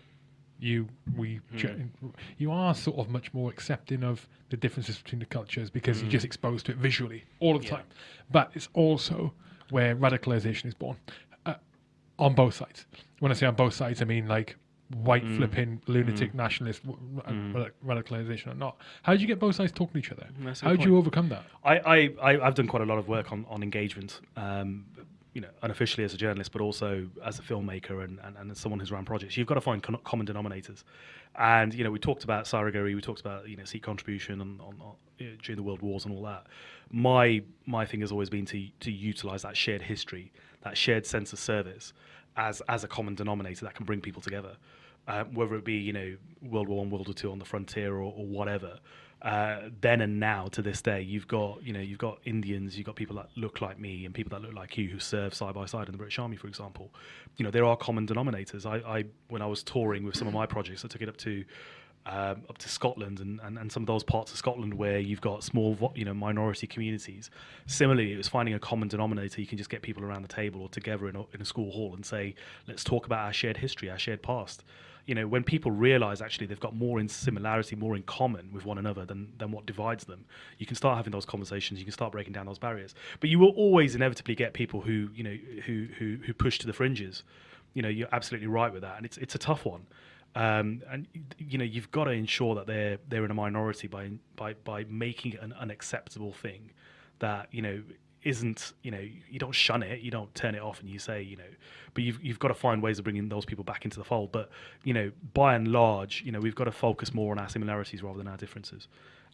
You 0.58 0.88
we 1.18 1.42
Mm. 1.54 1.90
you 2.38 2.50
are 2.50 2.74
sort 2.74 2.98
of 2.98 3.10
much 3.10 3.34
more 3.34 3.50
accepting 3.50 4.06
of 4.06 4.26
the 4.52 4.56
differences 4.56 4.98
between 5.00 5.20
the 5.20 5.26
cultures 5.26 5.70
because 5.70 6.00
you're 6.02 6.08
Mm. 6.08 6.12
just 6.12 6.26
exposed 6.26 6.66
to 6.68 6.72
it 6.72 6.78
visually 6.78 7.26
all 7.42 7.60
the 7.60 7.66
Yeah. 7.66 7.72
time. 7.72 7.86
But 8.32 8.52
it's 8.54 8.70
also 8.72 9.34
where 9.70 9.98
radicalization 9.98 10.68
is 10.68 10.74
born 10.74 10.96
on 12.20 12.34
both 12.34 12.54
sides. 12.54 12.86
When 13.20 13.32
I 13.32 13.36
say 13.36 13.46
on 13.46 13.56
both 13.56 13.74
sides, 13.74 14.02
I 14.02 14.06
mean 14.06 14.28
like 14.28 14.56
white 15.04 15.26
Mm. 15.26 15.38
flipping 15.38 15.82
lunatic 15.88 16.34
nationalist 16.36 16.84
w- 16.86 17.22
uh, 17.26 17.70
radicalization 17.84 18.52
or 18.52 18.56
not. 18.56 18.78
How 19.02 19.16
do 19.16 19.20
you 19.22 19.28
get 19.28 19.40
both 19.40 19.56
sides 19.56 19.72
talking 19.72 19.94
to 19.94 19.98
each 20.00 20.12
other? 20.12 20.28
How 20.62 20.72
good 20.72 20.82
do 20.82 20.90
you 20.90 20.98
overcome 20.98 21.30
that? 21.30 21.44
I, 21.64 22.12
I, 22.22 22.40
I've 22.48 22.54
done 22.54 22.68
quite 22.68 22.84
a 22.84 22.86
lot 22.86 23.00
of 23.00 23.08
work 23.08 23.32
on, 23.32 23.46
on 23.50 23.64
engagement, 23.64 24.22
um, 24.38 24.86
you 25.34 25.42
know, 25.42 25.50
unofficially 25.64 26.04
as 26.04 26.14
a 26.14 26.18
journalist, 26.18 26.52
but 26.52 26.62
also 26.62 27.08
as 27.26 27.40
a 27.40 27.42
filmmaker 27.42 28.04
and, 28.04 28.20
and, 28.24 28.38
and 28.38 28.52
as 28.52 28.60
someone 28.60 28.80
who's 28.80 28.92
run 28.92 29.06
projects. 29.06 29.36
You've 29.36 29.48
got 29.48 29.56
to 29.56 29.62
find 29.62 29.82
con- 29.82 29.98
common 30.04 30.28
denominators. 30.28 30.84
And, 31.38 31.74
you 31.74 31.84
know, 31.84 31.92
we 31.92 32.00
talked 32.00 32.24
about 32.24 32.46
Saragarhi, 32.46 32.94
we 32.96 33.02
talked 33.02 33.22
about, 33.22 33.50
you 33.50 33.58
know, 33.58 33.66
Sikh 33.66 33.82
contribution 33.84 34.40
on, 34.40 34.62
on, 34.62 34.76
on, 34.82 34.94
you 35.18 35.32
know, 35.32 35.36
during 35.44 35.58
the 35.58 35.64
world 35.64 35.82
wars 35.82 36.06
and 36.06 36.14
all 36.16 36.22
that. 36.24 36.46
My, 36.92 37.42
my 37.66 37.86
thing 37.86 38.02
has 38.02 38.12
always 38.12 38.30
been 38.30 38.46
to, 38.46 38.68
to 38.82 38.92
utilize 38.92 39.42
that 39.42 39.58
shared 39.58 39.82
history, 39.82 40.32
that 40.66 40.78
shared 40.78 41.06
sense 41.06 41.32
of 41.32 41.40
service 41.40 41.94
as, 42.36 42.62
as 42.68 42.84
a 42.84 42.88
common 42.88 43.16
denominator 43.16 43.64
that 43.64 43.76
can 43.76 43.86
bring 43.86 44.02
people 44.02 44.22
together. 44.22 44.58
Uh, 45.08 45.24
whether 45.26 45.56
it 45.56 45.64
be, 45.64 45.76
you 45.76 45.94
know, 45.94 46.18
World 46.42 46.68
War 46.68 46.80
One, 46.80 46.90
World 46.90 47.08
War 47.08 47.14
Two 47.14 47.32
on 47.32 47.40
the 47.40 47.46
frontier 47.46 47.94
or, 47.94 48.12
or 48.18 48.26
whatever 48.26 48.80
uh, 49.26 49.70
then 49.82 50.02
and 50.02 50.20
now 50.20 50.48
to 50.52 50.62
this 50.62 50.84
day, 50.84 51.02
you've 51.02 51.28
got 51.28 51.64
you 51.64 51.74
know 51.74 51.80
you've 51.80 51.98
got 51.98 52.20
Indians, 52.26 52.78
you've 52.78 52.86
got 52.86 52.96
people 52.96 53.16
that 53.16 53.30
look 53.36 53.60
like 53.60 53.80
me, 53.80 54.06
and 54.06 54.14
people 54.14 54.30
that 54.30 54.46
look 54.46 54.54
like 54.54 54.78
you 54.78 54.88
who 54.88 55.00
serve 55.00 55.34
side 55.34 55.56
by 55.56 55.66
side 55.66 55.88
in 55.88 55.94
the 55.94 55.98
British 55.98 56.20
Army, 56.20 56.36
for 56.36 56.48
example. 56.48 56.94
You 57.38 57.44
know 57.44 57.50
there 57.50 57.66
are 57.66 57.76
common 57.76 58.06
denominators. 58.06 58.68
I, 58.68 58.98
I 58.98 59.06
when 59.30 59.42
I 59.42 59.48
was 59.48 59.64
touring 59.64 60.04
with 60.04 60.16
some 60.16 60.28
of 60.28 60.34
my 60.34 60.46
projects, 60.46 60.86
I 60.86 60.90
took 60.90 61.02
it 61.02 61.10
up 61.10 61.18
to 61.18 61.44
um, 62.06 62.44
up 62.50 62.58
to 62.60 62.70
Scotland 62.70 63.20
and, 63.20 63.40
and, 63.44 63.58
and 63.58 63.72
some 63.72 63.84
of 63.84 63.88
those 63.88 64.04
parts 64.04 64.32
of 64.32 64.38
Scotland 64.38 64.74
where 64.74 65.00
you've 65.00 65.22
got 65.22 65.44
small 65.44 65.92
you 65.96 66.06
know 66.06 66.14
minority 66.14 66.68
communities. 66.68 67.30
Similarly, 67.66 68.14
it 68.14 68.18
was 68.18 68.28
finding 68.28 68.54
a 68.54 68.60
common 68.60 68.88
denominator. 68.88 69.42
You 69.42 69.48
can 69.48 69.58
just 69.58 69.70
get 69.70 69.82
people 69.82 70.04
around 70.04 70.22
the 70.22 70.28
table 70.28 70.62
or 70.62 70.70
together 70.70 71.08
in 71.10 71.16
a, 71.16 71.26
in 71.34 71.42
a 71.42 71.46
school 71.46 71.72
hall 71.72 71.94
and 71.96 72.06
say, 72.06 72.36
let's 72.68 72.84
talk 72.84 73.06
about 73.06 73.20
our 73.20 73.34
shared 73.34 73.58
history, 73.58 73.90
our 73.90 74.00
shared 74.00 74.22
past 74.22 74.64
you 75.06 75.14
know, 75.14 75.28
when 75.28 75.44
people 75.44 75.72
realize 75.72 76.22
actually 76.22 76.48
they've 76.48 76.60
got 76.60 76.76
more 76.76 77.00
in 77.00 77.08
similarity, 77.08 77.76
more 77.76 77.96
in 77.96 78.04
common 78.04 78.50
with 78.52 78.66
one 78.66 78.78
another 78.78 79.06
than, 79.06 79.32
than 79.38 79.52
what 79.52 79.66
divides 79.66 80.06
them, 80.06 80.26
you 80.58 80.66
can 80.66 80.76
start 80.76 80.98
having 80.98 81.12
those 81.12 81.26
conversations. 81.26 81.80
You 81.80 81.86
can 81.86 81.94
start 81.94 82.12
breaking 82.12 82.34
down 82.34 82.48
those 82.48 82.58
barriers. 82.58 82.96
But 83.20 83.30
you 83.30 83.38
will 83.38 83.52
always 83.52 83.96
inevitably 83.96 84.36
get 84.36 84.54
people 84.54 84.82
who, 84.82 85.10
you 85.14 85.24
know, 85.24 85.38
who 85.66 85.88
who, 86.00 86.18
who 86.26 86.34
push 86.34 86.58
to 86.60 86.68
the 86.68 86.74
fringes. 86.74 87.24
You 87.74 87.82
know, 87.82 87.90
you're 87.90 88.10
absolutely 88.12 88.48
right 88.48 88.72
with 88.74 88.82
that, 88.82 88.98
and 88.98 89.06
it's 89.06 89.18
it's 89.18 89.36
a 89.36 89.40
tough 89.40 89.66
one. 89.66 89.86
Um, 90.36 90.82
and 90.92 91.08
you 91.38 91.58
know 91.58 91.64
you've 91.64 91.92
got 91.92 92.06
to 92.06 92.12
ensure 92.12 92.56
that 92.56 92.68
they're 92.68 92.98
they're 93.08 93.24
in 93.24 93.32
a 93.32 93.36
minority 93.36 93.88
by 93.88 94.12
by 94.36 94.54
by 94.54 94.86
making 94.90 95.34
it 95.34 95.42
an 95.42 95.54
unacceptable 95.54 96.34
thing 96.34 96.72
that 97.20 97.48
you 97.52 97.62
know 97.62 97.82
isn't 98.24 98.74
you 98.82 98.92
know 98.92 99.00
you 99.30 99.40
don't 99.40 99.54
shun 99.54 99.84
it 99.84 100.02
you 100.02 100.12
don't 100.12 100.34
turn 100.36 100.56
it 100.56 100.62
off 100.62 100.82
and 100.82 100.90
you 100.90 101.00
say 101.00 101.22
you 101.22 101.38
know 101.38 101.44
but 101.94 102.04
you've 102.04 102.22
you've 102.22 102.40
got 102.40 102.50
to 102.50 102.54
find 102.54 102.84
ways 102.84 103.00
of 103.00 103.04
bringing 103.06 103.30
those 103.30 103.46
people 103.46 103.64
back 103.64 103.86
into 103.86 103.98
the 103.98 104.04
fold. 104.04 104.32
But 104.32 104.52
you 104.84 104.94
know 104.94 105.12
by 105.34 105.56
and 105.56 105.68
large 105.68 106.22
you 106.26 106.32
know 106.32 106.40
we've 106.40 106.56
got 106.56 106.66
to 106.66 106.72
focus 106.72 107.14
more 107.14 107.32
on 107.32 107.40
our 107.40 107.50
similarities 107.50 108.04
rather 108.04 108.18
than 108.20 108.28
our 108.28 108.38
differences. 108.38 108.88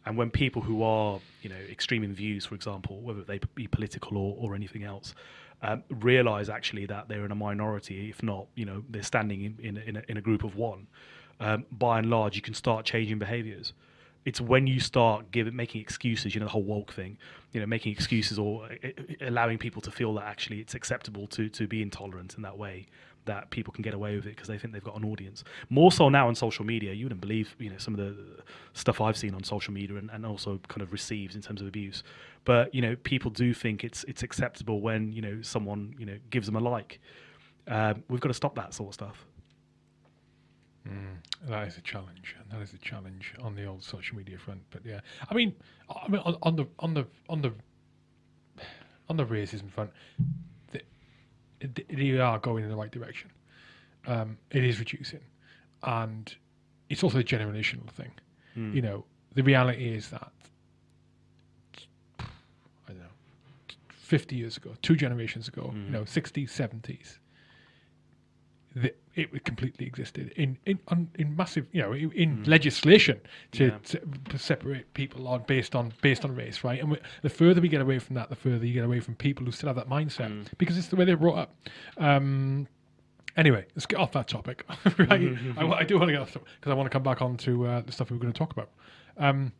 And 0.06 0.16
when 0.16 0.30
people 0.30 0.62
who 0.62 0.82
are 0.82 1.20
you 1.42 1.50
know 1.50 1.56
extreme 1.70 2.04
in 2.04 2.14
views 2.14 2.46
for 2.46 2.54
example 2.54 3.00
whether 3.00 3.22
they 3.22 3.40
be 3.54 3.66
political 3.66 4.16
or, 4.16 4.36
or 4.38 4.54
anything 4.54 4.84
else 4.84 5.14
um, 5.62 5.82
realize 5.88 6.48
actually 6.48 6.86
that 6.86 7.08
they're 7.08 7.24
in 7.24 7.30
a 7.30 7.36
minority 7.36 8.10
if 8.10 8.22
not 8.22 8.46
you 8.54 8.64
know 8.64 8.82
they're 8.90 9.02
standing 9.02 9.42
in 9.42 9.58
in, 9.60 9.76
in, 9.78 9.96
a, 9.96 10.02
in 10.08 10.16
a 10.16 10.20
group 10.20 10.44
of 10.44 10.56
one. 10.56 10.86
Um, 11.40 11.64
by 11.72 11.98
and 11.98 12.08
large 12.08 12.36
you 12.36 12.42
can 12.42 12.54
start 12.54 12.84
changing 12.84 13.18
behaviors. 13.18 13.72
It's 14.24 14.40
when 14.40 14.68
you 14.68 14.78
start 14.78 15.32
giving 15.32 15.56
making 15.56 15.80
excuses 15.80 16.34
you 16.34 16.40
know 16.40 16.46
the 16.46 16.52
whole 16.52 16.62
woke 16.62 16.92
thing 16.92 17.18
you 17.52 17.60
know 17.60 17.66
making 17.66 17.92
excuses 17.92 18.38
or 18.38 18.66
uh, 18.66 18.88
uh, 18.88 19.28
allowing 19.28 19.58
people 19.58 19.82
to 19.82 19.90
feel 19.90 20.14
that 20.14 20.24
actually 20.24 20.60
it's 20.60 20.74
acceptable 20.74 21.26
to 21.28 21.48
to 21.48 21.66
be 21.66 21.82
intolerant 21.82 22.34
in 22.36 22.42
that 22.42 22.56
way 22.56 22.86
that 23.24 23.50
people 23.50 23.72
can 23.72 23.82
get 23.82 23.94
away 23.94 24.16
with 24.16 24.26
it 24.26 24.30
because 24.30 24.48
they 24.48 24.58
think 24.58 24.72
they've 24.72 24.82
got 24.82 24.96
an 24.96 25.04
audience. 25.04 25.44
More 25.68 25.92
so 25.92 26.08
now 26.08 26.28
on 26.28 26.34
social 26.34 26.64
media 26.64 26.92
you 26.92 27.04
wouldn't 27.04 27.20
believe 27.20 27.54
you 27.58 27.70
know 27.70 27.78
some 27.78 27.94
of 27.94 28.00
the 28.00 28.42
stuff 28.74 29.00
i've 29.00 29.16
seen 29.16 29.34
on 29.34 29.44
social 29.44 29.72
media 29.72 29.96
and, 29.96 30.10
and 30.10 30.26
also 30.26 30.60
kind 30.68 30.82
of 30.82 30.92
received 30.92 31.34
in 31.34 31.42
terms 31.42 31.60
of 31.60 31.66
abuse. 31.66 32.02
But 32.44 32.74
you 32.74 32.82
know 32.82 32.96
people 32.96 33.30
do 33.30 33.54
think 33.54 33.84
it's 33.84 34.04
it's 34.04 34.22
acceptable 34.22 34.80
when 34.80 35.12
you 35.12 35.22
know 35.22 35.42
someone 35.42 35.94
you 35.98 36.06
know 36.06 36.18
gives 36.30 36.46
them 36.46 36.56
a 36.56 36.60
like. 36.60 37.00
Um, 37.68 38.02
we've 38.08 38.20
got 38.20 38.28
to 38.28 38.34
stop 38.34 38.56
that 38.56 38.74
sort 38.74 38.88
of 38.88 38.94
stuff. 38.94 39.26
That 41.48 41.68
is 41.68 41.78
a 41.78 41.80
challenge, 41.80 42.34
and 42.40 42.50
that 42.50 42.62
is 42.62 42.74
a 42.74 42.78
challenge 42.78 43.34
on 43.40 43.54
the 43.54 43.66
old 43.66 43.84
social 43.84 44.16
media 44.16 44.38
front. 44.38 44.62
But 44.70 44.84
yeah, 44.84 45.00
I 45.30 45.34
mean, 45.34 45.54
I 45.88 46.08
mean, 46.08 46.20
on, 46.24 46.36
on 46.42 46.56
the 46.56 46.66
on 46.80 46.94
the 46.94 47.06
on 47.28 47.42
the 47.42 47.52
on 49.08 49.16
the 49.16 49.24
racism 49.24 49.70
front, 49.70 49.90
they 51.88 52.18
are 52.18 52.38
going 52.38 52.64
in 52.64 52.70
the 52.70 52.76
right 52.76 52.90
direction. 52.90 53.30
Um, 54.06 54.36
it 54.50 54.64
is 54.64 54.78
reducing, 54.78 55.20
and 55.82 56.34
it's 56.88 57.02
also 57.04 57.18
a 57.18 57.24
generational 57.24 57.88
thing. 57.90 58.12
You 58.74 58.82
know, 58.82 59.04
the 59.34 59.42
reality 59.42 59.94
is 59.94 60.10
that 60.10 60.30
I 62.18 62.24
don't 62.88 62.98
know, 62.98 63.04
fifty 63.88 64.36
years 64.36 64.56
ago, 64.56 64.74
two 64.82 64.96
generations 64.96 65.48
ago, 65.48 65.70
you 65.74 65.90
know, 65.90 66.04
sixties, 66.04 66.52
seventies, 66.52 67.18
the, 68.74 68.94
it 69.14 69.44
completely 69.44 69.86
existed 69.86 70.32
in 70.36 70.56
in 70.66 70.78
on, 70.88 71.08
in 71.18 71.36
massive 71.36 71.66
you 71.72 71.82
know 71.82 71.92
in, 71.92 72.10
in 72.12 72.44
legislation 72.44 73.20
to, 73.52 73.66
Yeah. 73.66 73.78
to, 74.30 74.38
separate 74.38 74.92
people 74.94 75.28
on 75.28 75.42
based 75.46 75.74
on 75.74 75.92
based 76.00 76.24
on 76.24 76.34
race 76.34 76.64
right? 76.64 76.80
And 76.80 76.90
we, 76.92 76.98
the 77.22 77.28
further 77.28 77.60
we 77.60 77.68
get 77.68 77.80
away 77.82 77.98
from 77.98 78.14
that 78.16 78.30
the 78.30 78.36
further 78.36 78.64
you 78.66 78.72
get 78.72 78.84
away 78.84 79.00
from 79.00 79.14
people 79.14 79.44
who 79.44 79.52
still 79.52 79.68
have 79.68 79.76
that 79.76 79.88
mindset 79.90 80.46
because 80.58 80.78
it's 80.78 80.88
the 80.88 80.96
way 80.96 81.04
they're 81.04 81.16
brought 81.18 81.38
up. 81.38 81.54
Um 81.98 82.66
anyway 83.36 83.64
let's 83.74 83.86
get 83.86 83.98
off 83.98 84.12
that 84.12 84.28
topic 84.28 84.64
right? 84.98 85.36
I, 85.58 85.64
wa- 85.64 85.76
I 85.76 85.84
do 85.84 85.98
want 85.98 86.08
to 86.08 86.12
get 86.12 86.22
off 86.22 86.32
because 86.32 86.70
I 86.70 86.74
want 86.74 86.86
to 86.86 86.90
come 86.90 87.02
back 87.02 87.20
on 87.22 87.36
to 87.38 87.66
uh, 87.66 87.80
the 87.82 87.92
stuff 87.92 88.10
we 88.10 88.16
were 88.16 88.22
going 88.22 88.32
to 88.32 88.38
talk 88.38 88.52
about. 88.52 88.70
Um 89.18 89.52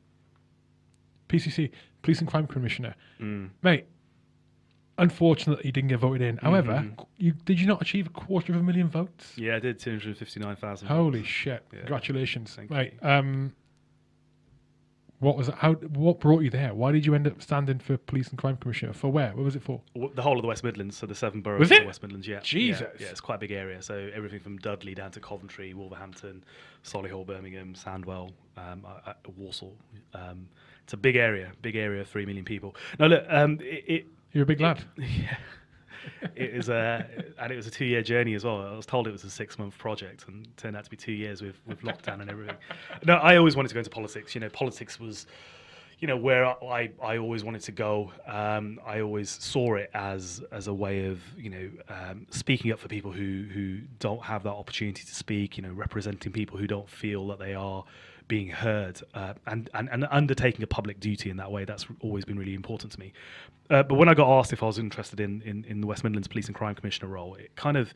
PCC 1.29 1.71
Police 2.03 2.21
and 2.21 2.29
Crime 2.29 2.47
Commissioner. 2.47 2.95
Mate 3.63 3.87
unfortunately 4.99 5.65
you 5.65 5.73
didn't 5.73 5.89
get 5.89 5.99
voted 5.99 6.21
in 6.23 6.37
however 6.39 6.87
you 7.17 7.33
did 7.45 7.59
you 7.59 7.67
not 7.67 7.81
achieve 7.81 8.07
a 8.07 8.11
quarter 8.11 8.53
of 8.53 8.61
a 8.61 8.63
million 8.63 8.89
votes 8.89 9.33
yeah 9.37 9.57
i 9.57 9.59
did 9.59 9.79
259000 9.79 10.87
Holy 10.89 11.25
shit! 11.25 11.65
Yeah. 11.73 11.79
Congratulations, 11.81 12.55
Thank 12.55 12.71
right? 12.71 12.95
Um, 13.03 13.55
what 15.19 15.37
was 15.37 15.49
it? 15.49 15.55
How? 15.55 15.75
What 15.75 16.19
brought 16.19 16.41
you 16.43 16.51
there? 16.51 16.75
Why 16.75 16.91
did 16.91 17.07
you 17.07 17.15
end 17.15 17.29
up 17.29 17.41
standing 17.41 17.79
for 17.79 17.97
police 17.97 18.29
and 18.31 18.37
crime 18.37 18.57
commissioner? 18.57 18.93
For 18.93 19.09
where? 19.09 19.29
What 19.37 19.45
was 19.45 19.55
it 19.55 19.63
for? 19.63 19.81
The 19.95 20.21
whole 20.21 20.35
of 20.37 20.43
the 20.43 20.49
West 20.49 20.65
Midlands, 20.65 20.97
so 20.97 21.07
the 21.07 21.15
seven 21.15 21.43
boroughs 21.43 21.61
Was 21.61 21.71
of 21.71 21.77
it? 21.77 21.81
the 21.83 21.87
West 21.87 22.03
Midlands, 22.03 22.27
yeah. 22.27 22.35
Yeah, 22.37 22.41
Jesus. 22.43 22.89
Yeah, 22.99 23.07
it's 23.07 23.21
quite 23.21 23.37
a 23.37 23.39
big 23.39 23.53
area. 23.53 23.81
So 23.83 24.11
everything 24.13 24.41
from 24.41 24.57
Dudley 24.59 24.97
down 24.97 25.13
to 25.13 25.21
Coventry, 25.21 25.75
Wolverhampton, 25.75 26.43
Solihull, 26.83 27.25
Birmingham, 27.25 27.75
Sandwell, 27.75 28.33
um, 28.57 28.85
Walsall. 29.37 29.77
Um, 30.13 30.49
it's 30.83 30.93
a 30.93 30.97
big 30.97 31.15
area, 31.15 31.53
big 31.63 31.77
area 31.77 32.01
of 32.01 32.09
three 32.09 32.27
million 32.27 32.45
people. 32.45 32.75
Now 32.99 33.07
look, 33.07 33.25
um, 33.29 33.61
it, 33.63 33.85
it 33.87 34.07
You're 34.33 34.45
a 34.45 34.47
big 34.47 34.61
lad. 34.61 34.83
yeah. 34.97 35.37
It 36.35 36.55
is 36.55 36.69
a 36.69 37.07
and 37.39 37.53
it 37.53 37.57
was 37.57 37.67
a 37.67 37.71
two 37.71 37.85
year 37.85 38.03
journey 38.03 38.35
as 38.35 38.45
well. 38.45 38.63
I 38.67 38.77
was 38.77 38.87
told 38.87 39.07
it 39.07 39.13
was 39.13 39.25
a 39.25 39.31
six 39.31 39.59
month 39.59 39.77
project 39.79 40.25
and 40.29 40.49
turned 40.57 40.77
out 40.77 40.85
to 40.85 40.91
be 40.91 40.97
two 40.97 41.13
years 41.13 41.43
with, 41.43 41.57
with 41.67 41.81
lockdown 41.83 42.21
and 42.21 42.31
everything. 42.31 42.57
No, 43.05 43.15
I 43.17 43.37
always 43.37 43.57
wanted 43.57 43.69
to 43.69 43.75
go 43.75 43.79
into 43.79 43.91
politics. 43.91 44.35
You 44.35 44.41
know, 44.41 44.49
politics 44.49 44.99
was 44.99 45.27
you 45.99 46.09
know 46.09 46.17
where 46.17 46.45
I, 46.45 46.91
I 47.01 47.19
always 47.19 47.45
wanted 47.45 47.63
to 47.63 47.73
go. 47.73 48.11
Um, 48.27 48.81
I 48.85 49.01
always 49.01 49.31
saw 49.31 49.77
it 49.77 49.91
as 49.95 50.43
as 50.51 50.67
a 50.67 50.75
way 50.75 51.07
of 51.07 51.21
you 51.37 51.51
know 51.51 51.71
um, 51.89 52.27
speaking 52.31 52.73
up 52.73 52.81
for 52.81 52.89
people 52.89 53.13
who 53.13 53.45
who 53.53 53.79
don't 54.01 54.23
have 54.23 54.43
that 54.45 54.53
opportunity 54.53 55.05
to 55.05 55.15
speak. 55.15 55.57
You 55.57 55.63
know, 55.63 55.73
representing 55.73 56.33
people 56.33 56.59
who 56.59 56.67
don't 56.67 56.89
feel 56.89 57.29
that 57.29 57.39
they 57.39 57.55
are 57.55 57.85
being 58.33 58.49
heard 58.49 58.99
uh, 59.13 59.35
and, 59.47 59.69
and 59.75 59.91
and 59.93 60.07
undertaking 60.11 60.63
a 60.63 60.67
public 60.67 60.99
duty 60.99 61.29
in 61.29 61.37
that 61.37 61.53
way. 61.53 61.67
That's 61.67 61.85
always 62.01 62.25
been 62.25 62.39
really 62.39 62.55
important 62.55 62.91
to 62.93 62.99
me. 62.99 63.13
Uh, 63.69 63.83
but 63.83 63.97
when 63.97 64.09
I 64.09 64.15
got 64.15 64.39
asked 64.39 64.55
if 64.55 64.63
I 64.63 64.67
was 64.67 64.79
interested 64.79 65.21
in, 65.21 65.43
in 65.43 65.67
in 65.69 65.83
the 65.83 65.87
West 65.87 66.03
Midlands 66.03 66.29
Police 66.29 66.47
and 66.47 66.57
Crime 66.57 66.75
Commissioner 66.75 67.09
role, 67.09 67.35
it 67.35 67.55
kind 67.57 67.77
of 67.77 67.93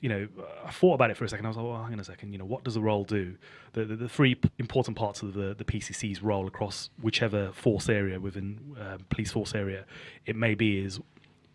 you 0.00 0.10
know, 0.10 0.28
I 0.62 0.70
thought 0.70 0.92
about 0.92 1.10
it 1.10 1.16
for 1.16 1.24
a 1.24 1.28
second. 1.28 1.46
I 1.46 1.48
was 1.48 1.56
like, 1.56 1.66
well, 1.66 1.82
hang 1.82 1.94
on 1.94 2.00
a 2.00 2.04
second. 2.04 2.32
You 2.32 2.38
know, 2.38 2.44
what 2.44 2.64
does 2.64 2.74
the 2.74 2.82
role 2.82 3.02
do? 3.02 3.34
The, 3.72 3.86
the, 3.86 3.96
the 3.96 4.08
three 4.10 4.34
p- 4.34 4.50
important 4.58 4.96
parts 4.96 5.22
of 5.22 5.32
the, 5.32 5.54
the 5.54 5.64
PCC's 5.64 6.22
role 6.22 6.46
across 6.46 6.90
whichever 7.00 7.50
force 7.52 7.88
area 7.88 8.20
within 8.20 8.76
uh, 8.78 8.98
police 9.08 9.32
force 9.32 9.54
area 9.54 9.86
it 10.24 10.36
may 10.36 10.54
be 10.54 10.84
is 10.84 11.00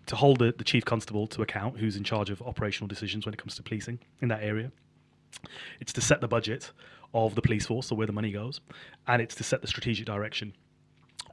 to 0.08 0.16
hold 0.16 0.40
the, 0.40 0.54
the 0.58 0.66
chief 0.66 0.84
constable 0.84 1.28
to 1.28 1.42
account, 1.42 1.78
who's 1.78 1.96
in 1.96 2.04
charge 2.04 2.30
of 2.32 2.42
operational 2.42 2.88
decisions 2.88 3.26
when 3.26 3.34
it 3.34 3.38
comes 3.38 3.56
to 3.56 3.64
policing 3.64 4.00
in 4.22 4.28
that 4.28 4.44
area. 4.44 4.72
It's 5.80 5.94
to 5.94 6.02
set 6.02 6.20
the 6.20 6.28
budget 6.28 6.72
of 7.14 7.36
the 7.36 7.42
police 7.42 7.66
force, 7.66 7.88
so 7.88 7.96
where 7.96 8.08
the 8.08 8.14
money 8.14 8.32
goes, 8.32 8.62
and 9.08 9.22
it's 9.22 9.36
to 9.36 9.44
set 9.44 9.62
the 9.62 9.68
strategic 9.68 10.06
direction 10.06 10.54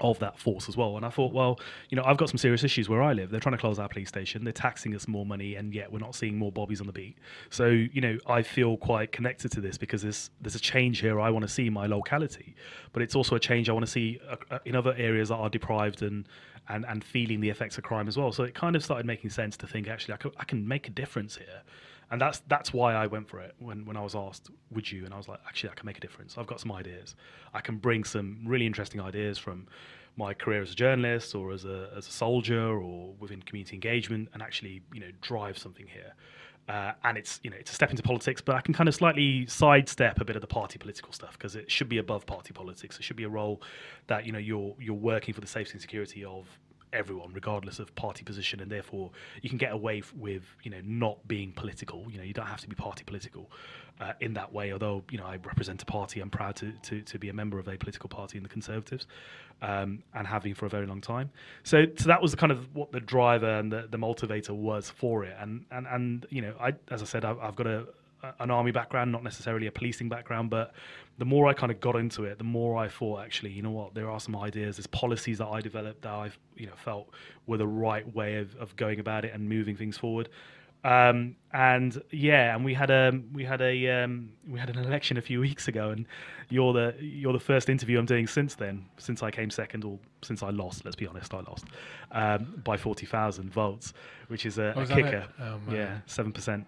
of 0.00 0.18
that 0.18 0.38
force 0.38 0.68
as 0.68 0.76
well. 0.76 0.96
And 0.96 1.04
I 1.04 1.10
thought, 1.10 1.32
well, 1.32 1.60
you 1.90 1.96
know, 1.96 2.02
I've 2.04 2.16
got 2.16 2.28
some 2.28 2.38
serious 2.38 2.64
issues 2.64 2.88
where 2.88 3.02
I 3.02 3.12
live. 3.12 3.30
They're 3.30 3.40
trying 3.40 3.54
to 3.54 3.60
close 3.60 3.78
our 3.78 3.88
police 3.88 4.08
station. 4.08 4.44
They're 4.44 4.52
taxing 4.52 4.94
us 4.94 5.06
more 5.06 5.26
money, 5.26 5.56
and 5.56 5.74
yet 5.74 5.92
we're 5.92 5.98
not 5.98 6.14
seeing 6.14 6.38
more 6.38 6.50
bobbies 6.50 6.80
on 6.80 6.86
the 6.86 6.92
beat. 6.92 7.18
So, 7.50 7.66
you 7.66 8.00
know, 8.00 8.18
I 8.26 8.42
feel 8.42 8.76
quite 8.76 9.12
connected 9.12 9.52
to 9.52 9.60
this 9.60 9.76
because 9.78 10.02
there's 10.02 10.30
there's 10.40 10.54
a 10.54 10.60
change 10.60 11.00
here. 11.00 11.20
I 11.20 11.30
want 11.30 11.42
to 11.42 11.48
see 11.48 11.66
in 11.66 11.72
my 11.72 11.86
locality, 11.86 12.54
but 12.92 13.02
it's 13.02 13.14
also 13.14 13.34
a 13.36 13.40
change 13.40 13.68
I 13.68 13.72
want 13.72 13.84
to 13.84 13.90
see 13.90 14.20
uh, 14.28 14.36
uh, 14.50 14.58
in 14.64 14.74
other 14.74 14.94
areas 14.96 15.28
that 15.28 15.36
are 15.36 15.50
deprived 15.50 16.02
and. 16.02 16.26
And, 16.68 16.84
and 16.86 17.02
feeling 17.02 17.40
the 17.40 17.50
effects 17.50 17.78
of 17.78 17.84
crime 17.84 18.06
as 18.06 18.16
well. 18.16 18.30
So 18.30 18.44
it 18.44 18.54
kind 18.54 18.76
of 18.76 18.84
started 18.84 19.04
making 19.04 19.30
sense 19.30 19.56
to 19.56 19.66
think 19.66 19.88
actually 19.88 20.14
I, 20.38 20.44
can 20.44 20.68
make 20.68 20.86
a 20.86 20.90
difference 20.92 21.34
here 21.34 21.62
and 22.10 22.20
that's 22.20 22.42
that's 22.48 22.72
why 22.72 22.94
I 22.94 23.06
went 23.06 23.28
for 23.28 23.40
it 23.40 23.54
when, 23.58 23.84
when 23.84 23.96
I 23.96 24.02
was 24.02 24.14
asked, 24.14 24.50
would 24.70 24.90
you? 24.90 25.04
And 25.04 25.14
I 25.14 25.16
was 25.16 25.28
like, 25.28 25.40
actually, 25.46 25.70
I 25.70 25.74
can 25.74 25.86
make 25.86 25.98
a 25.98 26.00
difference. 26.00 26.36
I've 26.36 26.46
got 26.46 26.60
some 26.60 26.72
ideas. 26.72 27.14
I 27.54 27.60
can 27.60 27.76
bring 27.76 28.04
some 28.04 28.40
really 28.44 28.66
interesting 28.66 29.00
ideas 29.00 29.38
from 29.38 29.66
my 30.16 30.34
career 30.34 30.60
as 30.60 30.72
a 30.72 30.74
journalist 30.74 31.34
or 31.34 31.52
as 31.52 31.64
a, 31.64 31.88
as 31.96 32.08
a 32.08 32.10
soldier 32.10 32.78
or 32.78 33.14
within 33.20 33.40
community 33.42 33.74
engagement 33.76 34.28
and 34.34 34.42
actually, 34.42 34.82
you 34.92 35.00
know, 35.00 35.10
drive 35.20 35.56
something 35.56 35.86
here. 35.86 36.12
Uh, 36.68 36.92
and 37.04 37.16
it's 37.16 37.40
you 37.42 37.50
know 37.50 37.56
it's 37.58 37.70
a 37.70 37.74
step 37.74 37.90
into 37.90 38.02
politics, 38.02 38.40
but 38.40 38.54
I 38.54 38.60
can 38.60 38.74
kind 38.74 38.88
of 38.88 38.94
slightly 38.94 39.46
sidestep 39.46 40.20
a 40.20 40.24
bit 40.24 40.36
of 40.36 40.42
the 40.42 40.48
party 40.48 40.78
political 40.78 41.12
stuff 41.12 41.32
because 41.32 41.56
it 41.56 41.70
should 41.70 41.88
be 41.88 41.98
above 41.98 42.26
party 42.26 42.52
politics. 42.52 42.96
It 42.96 43.02
should 43.02 43.16
be 43.16 43.24
a 43.24 43.28
role 43.28 43.62
that 44.08 44.26
you 44.26 44.32
know 44.32 44.38
you're 44.38 44.74
you're 44.78 44.94
working 44.94 45.34
for 45.34 45.40
the 45.40 45.48
safety 45.48 45.72
and 45.72 45.80
security 45.80 46.24
of 46.24 46.46
everyone, 46.92 47.32
regardless 47.32 47.78
of 47.78 47.94
party 47.94 48.24
position, 48.24 48.60
and 48.60 48.70
therefore 48.70 49.10
you 49.42 49.48
can 49.48 49.58
get 49.58 49.72
away 49.72 49.98
f- 49.98 50.12
with 50.14 50.44
you 50.62 50.70
know 50.70 50.80
not 50.84 51.26
being 51.26 51.52
political. 51.52 52.06
You 52.10 52.18
know, 52.18 52.24
you 52.24 52.32
don't 52.32 52.46
have 52.46 52.60
to 52.60 52.68
be 52.68 52.74
party 52.74 53.04
political 53.04 53.50
uh, 54.00 54.12
in 54.20 54.34
that 54.34 54.52
way. 54.52 54.72
Although 54.72 55.02
you 55.10 55.18
know 55.18 55.24
I 55.24 55.36
represent 55.36 55.82
a 55.82 55.86
party, 55.86 56.20
I'm 56.20 56.30
proud 56.30 56.56
to, 56.56 56.72
to 56.82 57.02
to 57.02 57.18
be 57.18 57.28
a 57.28 57.32
member 57.32 57.58
of 57.58 57.68
a 57.68 57.76
political 57.76 58.08
party 58.08 58.36
in 58.36 58.42
the 58.42 58.48
Conservatives, 58.48 59.06
um, 59.62 60.02
and 60.14 60.26
have 60.26 60.42
been 60.42 60.54
for 60.54 60.66
a 60.66 60.70
very 60.70 60.86
long 60.86 61.00
time. 61.00 61.30
So 61.62 61.86
so 61.96 62.06
that 62.08 62.22
was 62.22 62.34
kind 62.34 62.52
of 62.52 62.74
what 62.74 62.92
the 62.92 63.00
driver 63.00 63.58
and 63.58 63.70
the, 63.72 63.88
the 63.90 63.98
motivator 63.98 64.50
was 64.50 64.90
for 64.90 65.24
it. 65.24 65.36
And 65.38 65.64
and 65.70 65.86
and 65.86 66.26
you 66.30 66.42
know, 66.42 66.54
I 66.60 66.74
as 66.90 67.02
I 67.02 67.06
said, 67.06 67.24
I've, 67.24 67.38
I've 67.38 67.56
got 67.56 67.66
a 67.66 67.86
an 68.38 68.50
army 68.50 68.70
background, 68.70 69.12
not 69.12 69.22
necessarily 69.22 69.66
a 69.66 69.72
policing 69.72 70.08
background, 70.08 70.50
but 70.50 70.72
the 71.18 71.24
more 71.24 71.48
I 71.48 71.52
kind 71.52 71.70
of 71.70 71.80
got 71.80 71.96
into 71.96 72.24
it, 72.24 72.38
the 72.38 72.44
more 72.44 72.76
I 72.76 72.88
thought, 72.88 73.20
actually, 73.20 73.50
you 73.50 73.62
know 73.62 73.70
what, 73.70 73.94
there 73.94 74.10
are 74.10 74.20
some 74.20 74.36
ideas, 74.36 74.76
there's 74.76 74.86
policies 74.86 75.38
that 75.38 75.48
I 75.48 75.60
developed 75.60 76.02
that 76.02 76.12
I've, 76.12 76.38
you 76.56 76.66
know, 76.66 76.76
felt 76.76 77.08
were 77.46 77.58
the 77.58 77.66
right 77.66 78.14
way 78.14 78.36
of, 78.36 78.54
of 78.56 78.74
going 78.76 79.00
about 79.00 79.24
it 79.24 79.32
and 79.34 79.48
moving 79.48 79.76
things 79.76 79.98
forward. 79.98 80.28
Um, 80.82 81.36
and 81.52 82.00
yeah, 82.10 82.54
and 82.54 82.64
we 82.64 82.72
had 82.72 82.90
a 82.90 83.20
we 83.34 83.44
had 83.44 83.60
a 83.60 84.02
um, 84.02 84.30
we 84.48 84.58
had 84.58 84.70
an 84.70 84.78
election 84.78 85.18
a 85.18 85.20
few 85.20 85.40
weeks 85.48 85.68
ago, 85.68 85.90
and 85.90 86.06
you're 86.48 86.72
the 86.72 86.94
you're 86.98 87.34
the 87.34 87.38
first 87.38 87.68
interview 87.68 87.98
I'm 87.98 88.06
doing 88.06 88.26
since 88.26 88.54
then, 88.54 88.86
since 88.96 89.22
I 89.22 89.30
came 89.30 89.50
second, 89.50 89.84
or 89.84 89.98
since 90.22 90.42
I 90.42 90.48
lost. 90.50 90.84
Let's 90.86 90.96
be 90.96 91.06
honest, 91.06 91.34
I 91.34 91.40
lost 91.40 91.66
um, 92.12 92.62
by 92.64 92.78
forty 92.78 93.04
thousand 93.04 93.52
votes, 93.52 93.92
which 94.28 94.46
is 94.46 94.56
a, 94.56 94.72
Oh, 94.74 94.80
a 94.80 94.82
is 94.84 94.88
kicker. 94.88 95.26
Oh, 95.38 95.58
yeah, 95.70 95.98
seven 96.06 96.32
percent. 96.32 96.66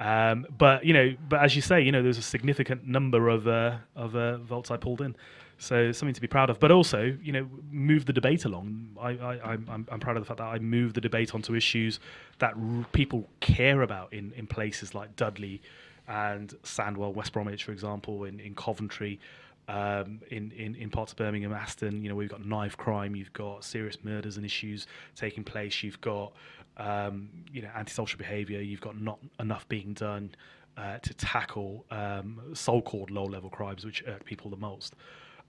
Um, 0.00 0.46
but 0.56 0.84
you 0.84 0.92
know, 0.92 1.14
but 1.28 1.40
as 1.40 1.54
you 1.54 1.62
say, 1.62 1.80
you 1.80 1.92
know, 1.92 2.02
there's 2.02 2.18
a 2.18 2.22
significant 2.22 2.86
number 2.86 3.28
of 3.28 3.46
uh, 3.46 3.78
of 3.94 4.16
uh, 4.16 4.38
votes 4.38 4.70
I 4.70 4.76
pulled 4.76 5.00
in, 5.00 5.14
so 5.58 5.92
something 5.92 6.14
to 6.14 6.20
be 6.20 6.26
proud 6.26 6.50
of. 6.50 6.58
But 6.58 6.72
also, 6.72 7.16
you 7.22 7.32
know, 7.32 7.48
move 7.70 8.06
the 8.06 8.12
debate 8.12 8.44
along. 8.44 8.88
I, 9.00 9.10
I 9.10 9.52
I'm 9.52 10.00
proud 10.00 10.16
of 10.16 10.22
the 10.22 10.26
fact 10.26 10.38
that 10.38 10.46
I 10.46 10.58
moved 10.58 10.96
the 10.96 11.00
debate 11.00 11.34
onto 11.34 11.54
issues 11.54 12.00
that 12.40 12.54
r- 12.54 12.86
people 12.92 13.28
care 13.40 13.82
about 13.82 14.12
in 14.12 14.32
in 14.32 14.46
places 14.46 14.94
like 14.94 15.14
Dudley 15.16 15.62
and 16.08 16.54
Sandwell, 16.64 17.14
West 17.14 17.32
Bromwich, 17.32 17.64
for 17.64 17.72
example, 17.72 18.24
in 18.24 18.40
in 18.40 18.54
Coventry. 18.54 19.20
Um, 19.66 20.20
in, 20.30 20.50
in, 20.50 20.74
in 20.74 20.90
parts 20.90 21.12
of 21.12 21.16
Birmingham, 21.16 21.54
Aston, 21.54 22.02
you 22.02 22.10
know, 22.10 22.14
we've 22.14 22.28
got 22.28 22.44
knife 22.44 22.76
crime, 22.76 23.16
you've 23.16 23.32
got 23.32 23.64
serious 23.64 23.96
murders 24.04 24.36
and 24.36 24.44
issues 24.44 24.86
taking 25.16 25.42
place, 25.42 25.82
you've 25.82 26.02
got 26.02 26.34
um, 26.76 27.28
you 27.52 27.62
know, 27.62 27.70
antisocial 27.74 28.18
behaviour. 28.18 28.60
You've 28.60 28.80
got 28.80 29.00
not 29.00 29.18
enough 29.38 29.68
being 29.68 29.94
done 29.94 30.34
uh, 30.76 30.98
to 30.98 31.14
tackle 31.14 31.84
um, 31.90 32.40
so-called 32.52 33.10
low-level 33.10 33.50
crimes, 33.50 33.84
which 33.84 34.02
irk 34.06 34.24
people 34.24 34.50
the 34.50 34.56
most. 34.56 34.94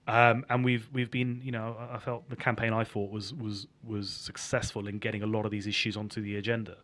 Um, 0.08 0.46
and 0.50 0.64
we've 0.64 0.88
we've 0.92 1.10
been, 1.10 1.40
you 1.42 1.50
know, 1.50 1.76
I 1.90 1.98
felt 1.98 2.28
the 2.30 2.36
campaign 2.36 2.72
I 2.72 2.84
thought 2.84 3.10
was 3.10 3.34
was 3.34 3.66
was 3.84 4.08
successful 4.08 4.86
in 4.86 4.98
getting 4.98 5.22
a 5.22 5.26
lot 5.26 5.44
of 5.44 5.50
these 5.50 5.66
issues 5.66 5.96
onto 5.96 6.22
the 6.22 6.36
agenda. 6.36 6.76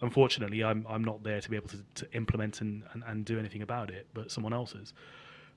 Unfortunately, 0.00 0.62
I'm 0.62 0.86
I'm 0.88 1.02
not 1.02 1.24
there 1.24 1.40
to 1.40 1.50
be 1.50 1.56
able 1.56 1.68
to, 1.68 1.78
to 1.96 2.12
implement 2.12 2.60
and, 2.60 2.84
and, 2.92 3.02
and 3.04 3.24
do 3.24 3.36
anything 3.36 3.62
about 3.62 3.90
it, 3.90 4.06
but 4.14 4.30
someone 4.30 4.52
else 4.52 4.74
is. 4.74 4.92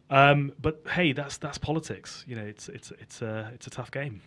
Um, 0.10 0.52
but 0.60 0.82
hey, 0.89 1.14
that's 1.14 1.38
that's 1.38 1.60
politics. 1.60 2.26
You 2.28 2.38
know, 2.38 2.44
it's 2.44 2.70
it's 2.70 2.92
it's 3.00 3.22
a 3.22 3.52
it's 3.54 3.68
a 3.68 3.70
tough 3.70 3.92
game. 3.92 4.22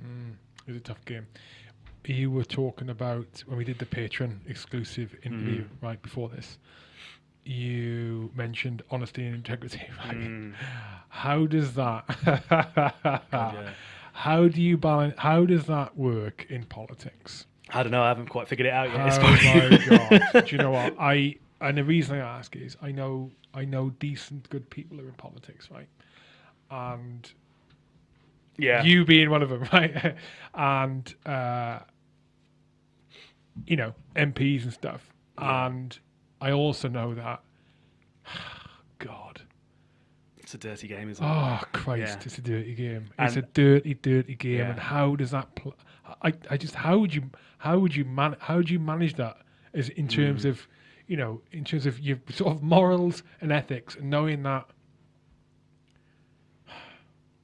Mm, 0.00 0.34
it's 0.68 0.76
a 0.76 0.80
tough 0.80 1.04
game. 1.04 1.26
You 2.08 2.30
were 2.30 2.44
talking 2.44 2.88
about 2.90 3.42
when 3.46 3.58
we 3.58 3.64
did 3.64 3.78
the 3.78 3.86
patron 3.86 4.40
exclusive 4.48 5.14
interview 5.24 5.62
Mm. 5.64 5.68
right 5.82 6.00
before 6.02 6.28
this. 6.28 6.58
You 7.44 8.30
mentioned 8.34 8.82
honesty 8.90 9.24
and 9.26 9.34
integrity. 9.34 9.82
Right? 10.04 10.16
Mm. 10.16 10.54
How 11.08 11.46
does 11.46 11.74
that? 11.74 12.04
yeah. 13.32 13.70
How 14.12 14.48
do 14.48 14.60
you 14.62 14.76
balance? 14.76 15.14
How 15.18 15.44
does 15.44 15.64
that 15.66 15.96
work 15.96 16.46
in 16.48 16.64
politics? 16.64 17.46
I 17.70 17.82
don't 17.82 17.92
know. 17.92 18.02
I 18.02 18.08
haven't 18.08 18.28
quite 18.28 18.48
figured 18.48 18.66
it 18.66 18.72
out 18.72 18.88
yet. 18.90 19.18
Oh 19.20 19.20
my 20.10 20.20
god! 20.32 20.46
Do 20.46 20.56
you 20.56 20.62
know 20.62 20.70
what 20.70 20.94
I? 20.98 21.36
And 21.60 21.76
the 21.78 21.84
reason 21.84 22.16
I 22.16 22.38
ask 22.38 22.54
is 22.56 22.76
I 22.82 22.92
know 22.92 23.30
I 23.54 23.64
know 23.64 23.90
decent, 23.90 24.48
good 24.50 24.68
people 24.70 25.00
are 25.00 25.04
in 25.06 25.12
politics, 25.14 25.68
right? 25.70 25.88
And 26.70 27.30
yeah. 28.58 28.82
you 28.82 29.04
being 29.04 29.30
one 29.30 29.42
of 29.42 29.48
them, 29.48 29.64
right? 29.72 30.14
and 30.54 31.14
uh, 31.24 31.80
you 33.66 33.76
know 33.76 33.94
MPs 34.16 34.64
and 34.64 34.72
stuff. 34.72 35.12
And 35.38 35.98
I 36.40 36.50
also 36.52 36.88
know 36.88 37.14
that. 37.14 37.42
God, 38.98 39.42
It's 40.38 40.54
a 40.54 40.58
dirty 40.58 40.88
game, 40.88 41.10
isn't 41.10 41.22
it? 41.24 41.28
oh 41.28 41.60
Christ, 41.72 42.18
Yeah. 42.20 42.22
it's 42.24 42.38
a 42.38 42.42
dirty 42.42 42.74
game. 42.74 43.10
It's 43.18 43.36
a 43.36 43.42
dirty, 43.42 43.94
dirty 43.94 44.34
game. 44.34 44.58
Yeah. 44.58 44.70
And 44.70 44.80
how 44.80 45.16
does 45.16 45.30
that? 45.32 45.54
Pl- 45.54 45.76
I, 46.22 46.32
I 46.50 46.56
just 46.56 46.74
how 46.74 46.98
would 46.98 47.14
you 47.14 47.24
how 47.58 47.78
would 47.78 47.94
you 47.94 48.04
man 48.04 48.36
how 48.38 48.56
would 48.56 48.70
you 48.70 48.78
manage 48.78 49.14
that 49.16 49.38
as 49.74 49.88
in 49.90 50.08
terms 50.08 50.44
Mm. 50.44 50.50
of 50.50 50.66
you 51.08 51.16
know 51.16 51.42
in 51.52 51.64
terms 51.64 51.84
of 51.84 51.98
your 52.00 52.18
sort 52.30 52.54
of 52.56 52.62
morals 52.62 53.22
and 53.40 53.52
ethics 53.52 53.96
and 53.96 54.08
knowing 54.08 54.42
that 54.44 54.66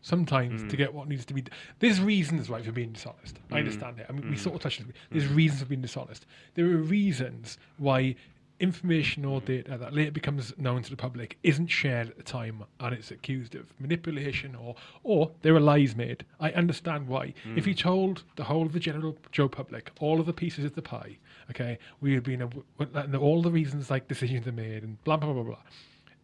sometimes 0.03 0.63
to 0.63 0.69
Mm. 0.69 0.77
get 0.77 0.95
what 0.95 1.09
needs 1.09 1.25
to 1.27 1.35
be 1.35 1.41
d- 1.43 1.53
there's 1.79 2.01
reasons 2.01 2.51
right 2.51 2.65
for 2.65 2.73
being 2.73 2.93
dishonest. 2.93 3.39
I 3.51 3.55
Mm. 3.55 3.59
understand 3.59 3.99
it. 4.01 4.07
I 4.09 4.13
mean 4.13 4.29
we 4.29 4.37
Mm. 4.37 4.39
sort 4.39 4.57
of 4.57 4.61
touched 4.63 4.81
on 4.83 4.89
it. 4.91 4.97
There's 5.11 5.29
reasons 5.29 5.61
for 5.63 5.67
being 5.69 5.81
dishonest. 5.83 6.27
There 6.55 6.67
are 6.67 6.77
reasons 6.77 7.59
why 7.79 8.17
information 8.61 9.25
or 9.25 9.41
data 9.41 9.77
that 9.77 9.93
later 9.93 10.13
becomes 10.13 10.57
known 10.57 10.83
to 10.85 10.91
the 10.91 10.97
public 10.97 11.37
isn't 11.43 11.67
shared 11.67 12.09
at 12.11 12.17
the 12.17 12.23
time 12.23 12.63
and 12.79 12.95
it's 12.95 13.11
accused 13.11 13.57
of 13.57 13.73
manipulation 13.81 14.55
or 14.55 14.77
or 15.03 15.33
there 15.43 15.55
are 15.57 15.61
lies 15.61 15.97
made. 15.97 16.25
I 16.39 16.53
understand 16.53 17.09
why. 17.09 17.35
If 17.57 17.67
you 17.67 17.75
told 17.75 18.23
the 18.37 18.45
whole 18.45 18.65
of 18.67 18.73
the 18.73 18.79
general 18.79 19.17
joe 19.33 19.49
public 19.49 19.91
all 19.99 20.21
of 20.21 20.27
the 20.27 20.33
pieces 20.33 20.65
of 20.65 20.75
the 20.77 20.83
pie 20.83 21.17
okay 21.51 21.77
we 22.01 22.15
would 22.15 22.23
be 22.23 22.35
in 22.35 22.43
a, 22.43 23.17
all 23.19 23.43
the 23.43 23.51
reasons 23.51 23.91
like 23.91 24.07
decisions 24.07 24.47
are 24.47 24.53
made 24.53 24.85
and 24.85 25.03
blah 25.05 25.17
blah 25.17 25.33
blah 25.33 25.43
blah 25.43 25.55
blah 25.55 25.63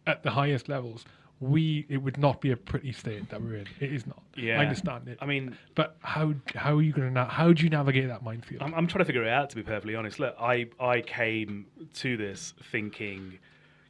at 0.07 0.23
the 0.23 0.31
highest 0.31 0.69
levels 0.69 1.03
we 1.41 1.85
it 1.89 1.97
would 1.97 2.17
not 2.17 2.41
be 2.41 2.51
a 2.51 2.57
pretty 2.57 2.91
state 2.91 3.29
that 3.29 3.41
we're 3.41 3.55
in 3.55 3.67
it 3.79 3.93
is 3.93 4.05
not 4.05 4.21
Yeah. 4.35 4.59
i 4.59 4.63
understand 4.63 5.07
it 5.07 5.17
I 5.21 5.25
mean, 5.25 5.57
but 5.75 5.95
how 6.01 6.33
how 6.53 6.75
are 6.75 6.81
you 6.81 6.91
going 6.91 7.07
to 7.07 7.13
na- 7.13 7.29
how 7.29 7.53
do 7.53 7.63
you 7.63 7.69
navigate 7.69 8.07
that 8.09 8.23
minefield 8.23 8.61
I'm, 8.61 8.73
I'm 8.73 8.87
trying 8.87 8.99
to 8.99 9.05
figure 9.05 9.23
it 9.23 9.29
out. 9.29 9.49
To 9.51 9.55
be 9.55 9.63
perfectly 9.63 9.95
honest, 9.95 10.19
look, 10.19 10.35
I 10.39 10.67
I 10.79 11.01
came 11.01 11.65
to 11.95 12.17
this 12.17 12.53
thinking, 12.71 13.39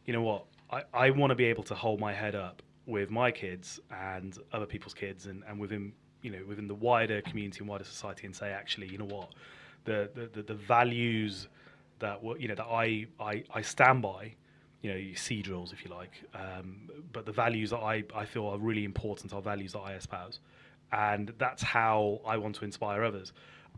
you 0.05 0.13
know 0.13 0.21
what, 0.21 0.45
I, 0.71 0.83
I 0.93 1.09
want 1.09 1.31
to 1.31 1.35
be 1.35 1.45
able 1.45 1.63
to 1.63 1.75
hold 1.75 1.99
my 1.99 2.13
head 2.13 2.35
up 2.35 2.61
with 2.85 3.09
my 3.09 3.31
kids 3.31 3.79
and 3.91 4.37
other 4.53 4.65
people's 4.65 4.93
kids, 4.93 5.25
and, 5.25 5.43
and 5.47 5.59
within 5.59 5.91
you 6.21 6.31
know 6.31 6.43
within 6.47 6.67
the 6.67 6.75
wider 6.75 7.21
community 7.21 7.59
and 7.61 7.67
wider 7.67 7.83
society, 7.83 8.27
and 8.27 8.35
say 8.35 8.51
actually, 8.51 8.87
you 8.87 8.97
know 8.99 9.05
what, 9.05 9.29
the 9.85 10.09
the, 10.13 10.29
the, 10.33 10.43
the 10.43 10.53
values 10.53 11.47
that 11.99 12.21
were 12.23 12.37
you 12.37 12.47
know 12.47 12.55
that 12.55 12.67
I, 12.69 13.07
I 13.19 13.43
I 13.53 13.61
stand 13.63 14.03
by. 14.03 14.35
You 14.81 14.91
know, 14.91 14.97
you 14.97 15.15
see 15.15 15.41
drills 15.41 15.73
if 15.73 15.83
you 15.83 15.91
like, 15.91 16.23
um, 16.33 16.89
but 17.11 17.25
the 17.25 17.33
values 17.33 17.71
that 17.71 17.79
I, 17.79 18.03
I 18.15 18.25
feel 18.25 18.45
are 18.47 18.57
really 18.57 18.85
important 18.85 19.33
are 19.33 19.41
values 19.41 19.73
that 19.73 19.79
I 19.79 19.93
espouse, 19.93 20.39
and 20.93 21.33
that's 21.37 21.61
how 21.61 22.21
I 22.25 22.37
want 22.37 22.55
to 22.55 22.65
inspire 22.65 23.03
others. 23.03 23.33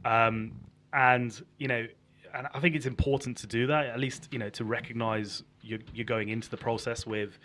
Um, 0.05 0.51
and 0.93 1.41
you 1.57 1.67
know, 1.67 1.87
and 2.33 2.47
I 2.53 2.59
think 2.59 2.75
it's 2.75 2.85
important 2.85 3.37
to 3.37 3.47
do 3.47 3.67
that. 3.67 3.87
At 3.87 3.99
least 3.99 4.27
you 4.31 4.39
know 4.39 4.49
to 4.49 4.63
recognise 4.63 5.43
you're, 5.61 5.79
you're 5.93 6.05
going 6.05 6.29
into 6.29 6.49
the 6.49 6.57
process 6.57 7.05
with 7.05 7.39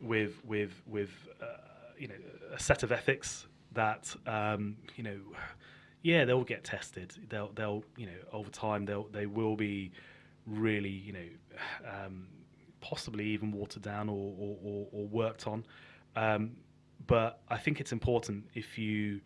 with 0.00 0.44
with 0.44 0.82
with 0.86 1.10
uh, 1.42 1.46
you 1.98 2.08
know 2.08 2.14
a 2.52 2.60
set 2.60 2.82
of 2.82 2.92
ethics 2.92 3.46
that 3.72 4.14
um, 4.26 4.76
you 4.96 5.04
know 5.04 5.18
yeah 6.02 6.24
they'll 6.24 6.44
get 6.44 6.64
tested 6.64 7.12
they'll 7.28 7.50
they'll 7.54 7.82
you 7.96 8.06
know 8.06 8.12
over 8.32 8.50
time 8.50 8.84
they'll 8.84 9.08
they 9.12 9.26
will 9.26 9.56
be 9.56 9.90
really 10.46 10.90
you 10.90 11.12
know 11.12 11.28
um, 11.88 12.26
possibly 12.84 13.24
even 13.28 13.50
watered 13.50 13.82
down 13.82 14.08
or 14.08 14.34
or, 14.38 14.56
or, 14.62 14.86
or 14.92 15.06
worked 15.06 15.46
on. 15.46 15.64
Um, 16.16 16.52
but 17.06 17.40
I 17.48 17.56
think 17.56 17.80
it's 17.80 17.92
important 17.92 18.44
if 18.54 18.78
you 18.78 19.20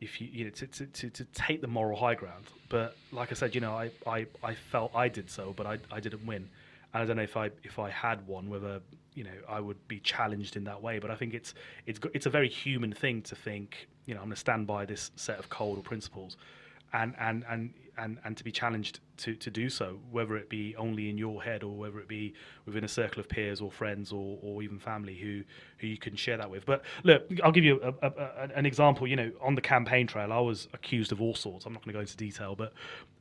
if 0.00 0.20
you 0.20 0.28
you 0.32 0.44
know 0.44 0.50
to, 0.50 0.66
to, 0.66 0.86
to, 0.86 1.10
to 1.10 1.24
take 1.26 1.60
the 1.60 1.68
moral 1.68 1.98
high 1.98 2.14
ground. 2.14 2.46
But 2.68 2.96
like 3.12 3.30
I 3.30 3.34
said 3.34 3.54
you 3.54 3.60
know 3.60 3.72
I, 3.72 3.90
I, 4.06 4.26
I 4.42 4.54
felt 4.54 4.90
I 4.94 5.08
did 5.08 5.30
so 5.30 5.52
but 5.56 5.66
I, 5.66 5.78
I 5.92 6.00
didn't 6.00 6.24
win. 6.26 6.48
And 6.94 7.02
I 7.02 7.06
don't 7.06 7.16
know 7.16 7.22
if 7.22 7.36
I 7.36 7.50
if 7.62 7.78
I 7.78 7.90
had 7.90 8.26
one 8.26 8.48
whether 8.48 8.80
you 9.14 9.24
know 9.24 9.38
I 9.48 9.60
would 9.60 9.80
be 9.88 10.00
challenged 10.00 10.56
in 10.56 10.64
that 10.64 10.82
way. 10.82 10.98
But 10.98 11.10
I 11.10 11.16
think 11.16 11.34
it's 11.34 11.54
it's 11.86 12.00
it's 12.14 12.26
a 12.26 12.30
very 12.30 12.48
human 12.48 12.92
thing 12.92 13.22
to 13.22 13.34
think 13.34 13.88
you 14.06 14.14
know 14.14 14.20
I'm 14.20 14.28
going 14.28 14.34
to 14.34 14.40
stand 14.40 14.66
by 14.66 14.86
this 14.86 15.10
set 15.16 15.38
of 15.38 15.48
code 15.48 15.78
or 15.78 15.82
principles 15.82 16.36
and 17.02 17.14
and 17.18 17.44
and 17.48 17.62
and, 17.98 18.18
and 18.24 18.36
to 18.36 18.44
be 18.44 18.52
challenged 18.52 19.00
to, 19.16 19.34
to 19.34 19.50
do 19.50 19.70
so, 19.70 19.98
whether 20.10 20.36
it 20.36 20.48
be 20.48 20.76
only 20.76 21.08
in 21.08 21.16
your 21.16 21.42
head 21.42 21.62
or 21.62 21.74
whether 21.74 21.98
it 21.98 22.08
be 22.08 22.34
within 22.66 22.84
a 22.84 22.88
circle 22.88 23.20
of 23.20 23.28
peers 23.28 23.60
or 23.60 23.70
friends 23.70 24.12
or, 24.12 24.38
or 24.42 24.62
even 24.62 24.78
family 24.78 25.14
who, 25.14 25.42
who 25.78 25.86
you 25.86 25.96
can 25.96 26.14
share 26.14 26.36
that 26.36 26.50
with. 26.50 26.66
But 26.66 26.82
look, 27.04 27.22
I'll 27.42 27.52
give 27.52 27.64
you 27.64 27.80
a, 27.82 28.06
a, 28.06 28.10
a, 28.10 28.48
an 28.54 28.66
example. 28.66 29.06
You 29.06 29.16
know, 29.16 29.32
on 29.40 29.54
the 29.54 29.62
campaign 29.62 30.06
trail, 30.06 30.32
I 30.32 30.40
was 30.40 30.68
accused 30.74 31.12
of 31.12 31.22
all 31.22 31.34
sorts. 31.34 31.64
I'm 31.64 31.72
not 31.72 31.82
going 31.84 31.92
to 31.92 31.96
go 31.96 32.00
into 32.00 32.16
detail, 32.16 32.54
but 32.54 32.72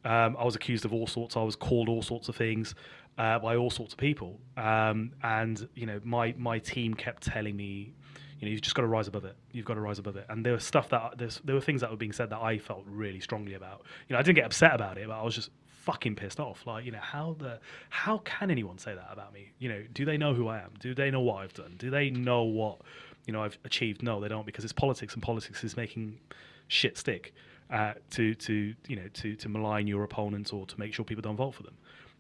um, 0.04 0.36
I 0.38 0.44
was 0.44 0.56
accused 0.56 0.84
of 0.84 0.94
all 0.94 1.08
sorts. 1.08 1.38
I 1.38 1.44
was 1.44 1.56
called 1.56 1.88
all 1.88 2.02
sorts 2.02 2.28
of 2.28 2.36
things 2.36 2.76
uh, 3.18 3.40
by 3.40 3.56
all 3.56 3.70
sorts 3.70 3.94
of 3.94 3.98
people. 3.98 4.40
Um, 4.58 5.14
and, 5.24 5.70
you 5.76 5.86
know, 5.86 6.02
my, 6.04 6.36
my 6.38 6.60
team 6.60 6.94
kept 6.96 7.24
telling 7.24 7.56
me, 7.56 7.94
you 8.40 8.46
know, 8.46 8.52
you've 8.52 8.62
just 8.62 8.76
got 8.76 8.82
to 8.82 8.88
rise 8.88 9.08
above 9.08 9.26
it. 9.26 9.36
You've 9.52 9.66
got 9.66 9.76
to 9.76 9.82
rise 9.82 10.00
above 10.00 10.18
it. 10.18 10.26
And 10.30 10.46
there 10.46 10.54
was 10.54 10.64
stuff 10.64 10.90
that 10.90 11.18
there 11.18 11.56
were 11.56 11.62
things 11.62 11.82
that 11.82 11.90
were 11.90 11.98
being 11.98 12.12
said 12.12 12.30
that 12.32 12.42
I 12.42 12.58
felt 12.58 12.84
really 12.86 13.20
strongly 13.20 13.54
about. 13.54 13.84
You 14.08 14.14
know, 14.14 14.20
I 14.20 14.24
didn't 14.24 14.36
get 14.36 14.46
upset 14.46 14.74
about 14.74 14.98
it, 14.98 15.08
but 15.08 15.18
I 15.18 15.24
was 15.24 15.36
just 15.36 15.50
fucking 15.86 16.16
pissed 16.16 16.40
off. 16.40 16.66
Like, 16.66 16.84
you 16.84 16.92
know, 16.92 17.00
how 17.00 17.36
the 17.40 17.60
how 17.90 18.18
can 18.20 18.52
anyone 18.52 18.78
say 18.78 18.94
that 18.94 19.08
about 19.12 19.34
me? 19.34 19.52
You 19.60 19.70
know, 19.70 19.84
do 19.94 20.04
they 20.04 20.18
know 20.18 20.34
who 20.34 20.48
I 20.48 20.60
am? 20.60 20.72
Do 20.80 20.94
they 20.94 21.12
know 21.12 21.22
what 21.22 21.44
I've 21.44 21.54
done? 21.54 21.76
Do 21.78 21.90
they 21.90 22.10
know 22.10 22.44
what 22.44 22.82
you 23.26 23.34
know 23.34 23.44
I've 23.44 23.58
achieved? 23.64 24.04
No, 24.04 24.20
they 24.20 24.28
don't 24.28 24.46
because 24.46 24.64
it's 24.64 24.74
politics, 24.74 25.14
and 25.14 25.24
politics 25.24 25.64
is 25.64 25.78
making 25.78 26.20
shit 26.68 26.98
stick 26.98 27.34
uh, 27.70 27.94
to 28.12 28.34
to 28.36 28.74
you 28.88 28.96
know 28.96 29.08
to 29.14 29.36
to 29.36 29.50
malign 29.50 29.88
your 29.88 30.04
opponents 30.04 30.52
or 30.52 30.66
to 30.66 30.80
make 30.80 30.94
sure 30.94 31.06
people 31.06 31.22
don't 31.22 31.38
vote 31.38 31.54
for 31.54 31.64
them. 31.64 31.76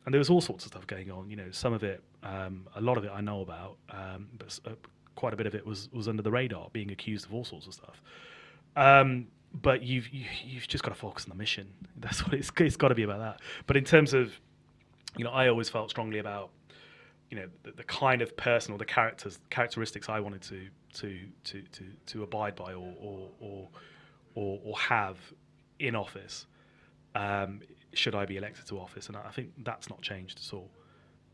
And 0.05 0.13
there 0.13 0.19
was 0.19 0.29
all 0.29 0.41
sorts 0.41 0.65
of 0.65 0.71
stuff 0.71 0.85
going 0.85 1.09
on. 1.09 1.29
You 1.31 1.35
know, 1.35 1.49
some 1.49 1.73
of 1.73 1.83
it, 1.83 2.03
um, 2.21 2.67
a 2.75 2.81
lot 2.81 2.97
of 2.97 3.03
it, 3.03 3.11
I 3.11 3.21
know 3.21 3.41
about, 3.41 3.77
um, 3.89 4.27
but 4.37 4.59
uh, 4.65 4.71
quite 5.15 5.33
a 5.33 5.37
bit 5.37 5.47
of 5.47 5.55
it 5.55 5.65
was 5.65 5.89
was 5.91 6.07
under 6.07 6.21
the 6.21 6.31
radar, 6.31 6.69
being 6.73 6.91
accused 6.91 7.25
of 7.25 7.33
all 7.33 7.45
sorts 7.45 7.67
of 7.67 7.73
stuff. 7.73 8.01
Um, 8.75 9.27
but 9.53 9.83
you've 9.83 10.09
you, 10.09 10.25
you've 10.43 10.67
just 10.67 10.83
got 10.83 10.89
to 10.89 10.95
focus 10.95 11.25
on 11.25 11.29
the 11.29 11.35
mission. 11.35 11.67
That's 11.97 12.23
what 12.23 12.33
it's 12.33 12.51
it's 12.57 12.77
got 12.77 12.89
to 12.89 12.95
be 12.95 13.03
about 13.03 13.19
that. 13.19 13.41
But 13.67 13.77
in 13.77 13.83
terms 13.83 14.13
of, 14.13 14.33
you 15.17 15.23
know, 15.23 15.31
I 15.31 15.47
always 15.47 15.69
felt 15.69 15.89
strongly 15.89 16.19
about, 16.19 16.49
you 17.29 17.37
know, 17.37 17.47
the, 17.63 17.71
the 17.71 17.83
kind 17.83 18.21
of 18.21 18.35
person 18.37 18.73
or 18.73 18.77
the 18.77 18.85
characters 18.85 19.39
characteristics 19.49 20.09
I 20.09 20.19
wanted 20.19 20.41
to 20.43 20.67
to 20.95 21.19
to 21.45 21.61
to, 21.61 21.83
to 22.07 22.23
abide 22.23 22.55
by 22.55 22.73
or 22.73 22.93
or 22.99 23.29
or 23.39 23.69
or, 24.35 24.59
or 24.63 24.77
have 24.77 25.17
in 25.79 25.95
office. 25.95 26.45
Um, 27.15 27.61
should 27.93 28.13
I 28.13 28.25
be 28.25 28.35
elected 28.35 28.65
to 28.67 28.79
office? 28.79 29.07
And 29.07 29.15
I 29.15 29.31
think 29.31 29.51
that's 29.63 29.89
not 29.89 30.01
changed 30.01 30.41
at 30.45 30.53
all. 30.53 30.69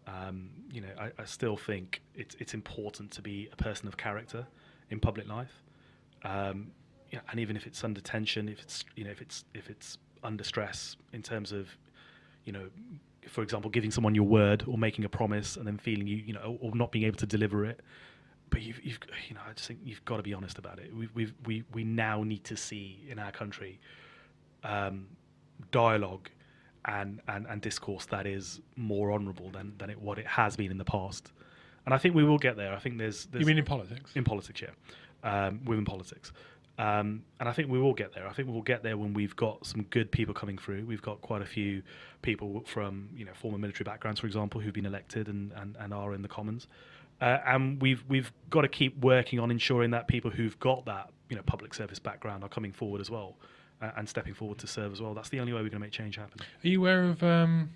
Um, 0.08 0.50
you 0.72 0.82
know, 0.82 0.90
I, 1.00 1.12
I 1.18 1.26
still 1.26 1.58
think 1.58 2.02
it's 2.16 2.36
it's 2.40 2.54
important 2.54 3.12
to 3.12 3.22
be 3.22 3.50
a 3.52 3.56
person 3.56 3.88
of 3.88 3.98
character 3.98 4.46
in 4.90 5.00
public 5.00 5.28
life. 5.28 5.64
Um, 6.24 6.72
and 7.30 7.40
even 7.40 7.56
if 7.56 7.68
it's 7.68 7.84
under 7.84 8.02
tension, 8.02 8.48
if 8.48 8.62
it's 8.62 8.86
you 8.96 9.04
know 9.04 9.12
if 9.12 9.22
it's 9.22 9.46
if 9.54 9.70
it's 9.70 9.98
under 10.24 10.44
stress 10.44 10.96
in 11.14 11.22
terms 11.22 11.52
of 11.52 11.68
you 12.46 12.54
know, 12.54 12.70
for 13.28 13.44
example, 13.44 13.70
giving 13.70 13.92
someone 13.92 14.16
your 14.16 14.26
word 14.26 14.64
or 14.68 14.78
making 14.78 15.06
a 15.06 15.10
promise 15.10 15.58
and 15.58 15.68
then 15.68 15.78
feeling 15.78 16.08
you 16.08 16.18
you 16.18 16.34
know 16.34 16.58
or 16.62 16.76
not 16.76 16.92
being 16.92 17.06
able 17.06 17.18
to 17.18 17.26
deliver 17.26 17.66
it. 17.66 17.82
But 18.50 18.62
you've, 18.62 18.84
you've 18.84 19.00
you 19.28 19.36
know 19.36 19.42
I 19.48 19.54
just 19.54 19.68
think 19.68 19.80
you've 19.84 20.04
got 20.06 20.18
to 20.18 20.24
be 20.24 20.34
honest 20.34 20.58
about 20.58 20.80
it. 20.80 20.96
We've, 20.96 21.14
we've 21.14 21.34
we 21.46 21.64
we 21.74 21.84
now 21.84 22.24
need 22.24 22.44
to 22.46 22.58
see 22.58 23.00
in 23.10 23.20
our 23.20 23.32
country 23.32 23.80
um, 24.64 25.08
dialogue 25.72 26.30
and, 26.86 27.22
and 27.28 27.46
and 27.48 27.62
discourse 27.62 28.06
that 28.08 28.26
is 28.26 28.60
more 28.76 29.12
honourable 29.12 29.50
than 29.50 29.74
than 29.78 29.90
it, 29.90 30.00
what 30.02 30.18
it 30.18 30.28
has 30.28 30.56
been 30.56 30.72
in 30.72 30.78
the 30.78 30.86
past. 30.86 31.32
And 31.86 31.94
I 31.94 31.98
think 31.98 32.14
we 32.14 32.24
will 32.24 32.38
get 32.38 32.58
there. 32.58 32.74
I 32.74 32.80
think 32.80 33.00
there's, 33.00 33.26
there's 33.26 33.42
You 33.42 33.48
mean 33.48 33.58
in 33.58 33.66
politics? 33.66 34.12
in 34.16 34.24
politics, 34.24 34.62
yeah, 34.62 35.48
um, 35.48 35.62
within 35.66 35.86
politics. 35.86 36.32
Um, 36.78 37.24
and 37.40 37.50
I 37.50 37.52
think 37.54 37.70
we 37.70 37.80
will 37.80 37.94
get 37.94 38.14
there. 38.14 38.28
I 38.28 38.34
think 38.34 38.48
we 38.48 38.54
will 38.54 38.62
get 38.62 38.82
there 38.82 38.98
when 38.98 39.14
we've 39.14 39.36
got 39.36 39.66
some 39.66 39.84
good 39.84 40.12
people 40.12 40.34
coming 40.34 40.58
through. 40.58 40.86
We've 40.86 41.02
got 41.02 41.22
quite 41.22 41.42
a 41.42 41.46
few 41.46 41.84
people 42.22 42.64
from 42.66 43.10
you 43.16 43.26
know 43.26 43.34
former 43.34 43.58
military 43.58 43.84
backgrounds, 43.84 44.20
for 44.20 44.28
example, 44.28 44.62
who've 44.62 44.74
been 44.74 44.86
elected 44.86 45.28
and, 45.28 45.52
and, 45.54 45.76
and 45.80 45.94
are 45.94 46.14
in 46.14 46.22
the 46.22 46.28
Commons. 46.28 46.68
Uh, 47.20 47.38
and 47.46 47.80
we've 47.82 48.04
we've 48.08 48.32
got 48.50 48.62
to 48.62 48.68
keep 48.68 49.00
working 49.04 49.40
on 49.40 49.52
ensuring 49.52 49.92
that 49.92 50.08
people 50.08 50.32
who've 50.32 50.60
got 50.60 50.86
that 50.86 51.12
you 51.30 51.36
know 51.36 51.44
public 51.44 51.74
service 51.74 52.00
background 52.00 52.44
are 52.44 52.50
coming 52.50 52.72
forward 52.72 53.00
as 53.00 53.10
well 53.12 53.36
and 53.82 54.08
stepping 54.08 54.34
forward 54.34 54.58
to 54.60 54.68
serve 54.68 54.92
as 54.92 55.02
well. 55.02 55.14
That's 55.14 55.30
the 55.30 55.40
only 55.40 55.54
way 55.54 55.58
we're 55.62 55.70
going 55.70 55.72
to 55.74 55.80
make 55.80 55.92
change 55.92 56.16
happen. 56.16 56.40
Are 56.64 56.68
you 56.68 56.80
aware 56.80 57.04
of? 57.06 57.24
Um, 57.24 57.72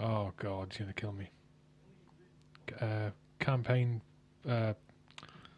oh 0.00 0.32
God, 0.36 0.68
he's 0.72 0.80
gonna 0.80 0.92
kill 0.92 1.12
me. 1.12 1.30
Uh, 2.80 3.10
campaign. 3.38 4.00
Uh, 4.48 4.72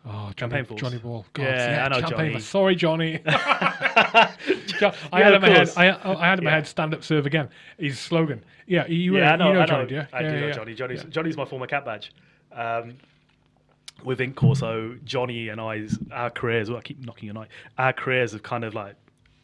oh, 0.07 0.33
Johnny. 0.37 0.63
Johnny 0.77 0.99
Ball. 0.99 1.25
God, 1.35 1.43
Yeah, 1.45 1.89
I 1.91 2.01
know 2.01 2.07
Johnny. 2.09 2.41
Sorry, 2.41 2.75
Johnny. 2.75 3.19
Jo- 3.25 4.93
I 5.13 5.21
Yeah, 5.21 5.25
had 5.25 5.35
in 5.35 5.43
my 5.43 5.49
head. 5.51 5.71
I, 5.77 5.87
I 5.89 6.27
had 6.29 6.39
in 6.39 6.45
my 6.45 6.51
Yeah. 6.51 6.57
head. 6.57 6.67
Stand 6.67 6.95
up, 6.95 7.05
serve 7.05 7.27
again. 7.27 7.49
His 7.79 7.99
slogan. 7.99 8.45
Yeah, 8.67 8.87
you, 8.87 9.17
yeah, 9.17 9.31
uh, 9.31 9.35
I 9.35 9.37
know, 9.37 9.47
you 9.49 9.53
know 9.55 9.61
I 9.61 9.63
know. 9.63 9.67
Johnny, 9.67 9.93
you? 9.93 10.07
I 10.13 10.21
yeah, 10.23 10.31
do 10.31 10.41
know 10.41 10.47
yeah, 10.47 10.53
Johnny. 10.53 10.75
Johnny's, 10.75 11.03
yeah. 11.05 11.11
Johnny's 11.11 11.37
my 11.37 11.45
former 11.45 11.67
cap 11.67 11.85
badge. 11.85 12.13
Um, 12.53 12.97
with 14.05 14.21
Int 14.21 14.37
Corps, 14.37 14.57
so 14.57 14.97
Johnny 15.05 15.49
and 15.49 15.61
I's 15.61 15.99
our 16.11 16.31
careers. 16.31 16.69
Well, 16.71 16.79
I 16.79 16.83
keep 16.83 17.05
knocking 17.05 17.27
your 17.27 17.35
night. 17.35 17.49
Our 17.79 17.93
careers 17.93 18.33
have 18.33 18.43
kind 18.43 18.65
of 18.65 18.75
like 18.75 18.97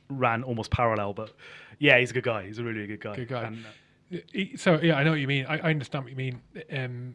ran 0.08 0.42
almost 0.42 0.70
parallel, 0.70 1.12
but 1.12 1.32
yeah, 1.78 1.98
he's 1.98 2.10
a 2.10 2.14
good 2.14 2.24
guy. 2.24 2.46
He's 2.46 2.58
a 2.58 2.64
really 2.64 2.86
good 2.86 3.00
guy. 3.00 3.16
Good 3.16 3.28
guy. 3.28 3.42
And, 3.44 3.64
uh, 4.12 4.56
So 4.56 4.80
yeah, 4.82 4.96
I 4.96 5.04
know 5.04 5.10
what 5.10 5.20
you 5.20 5.26
mean. 5.28 5.46
I, 5.46 5.58
I 5.58 5.70
understand 5.70 6.04
what 6.04 6.10
you 6.10 6.16
mean. 6.16 6.40
Um, 6.72 7.14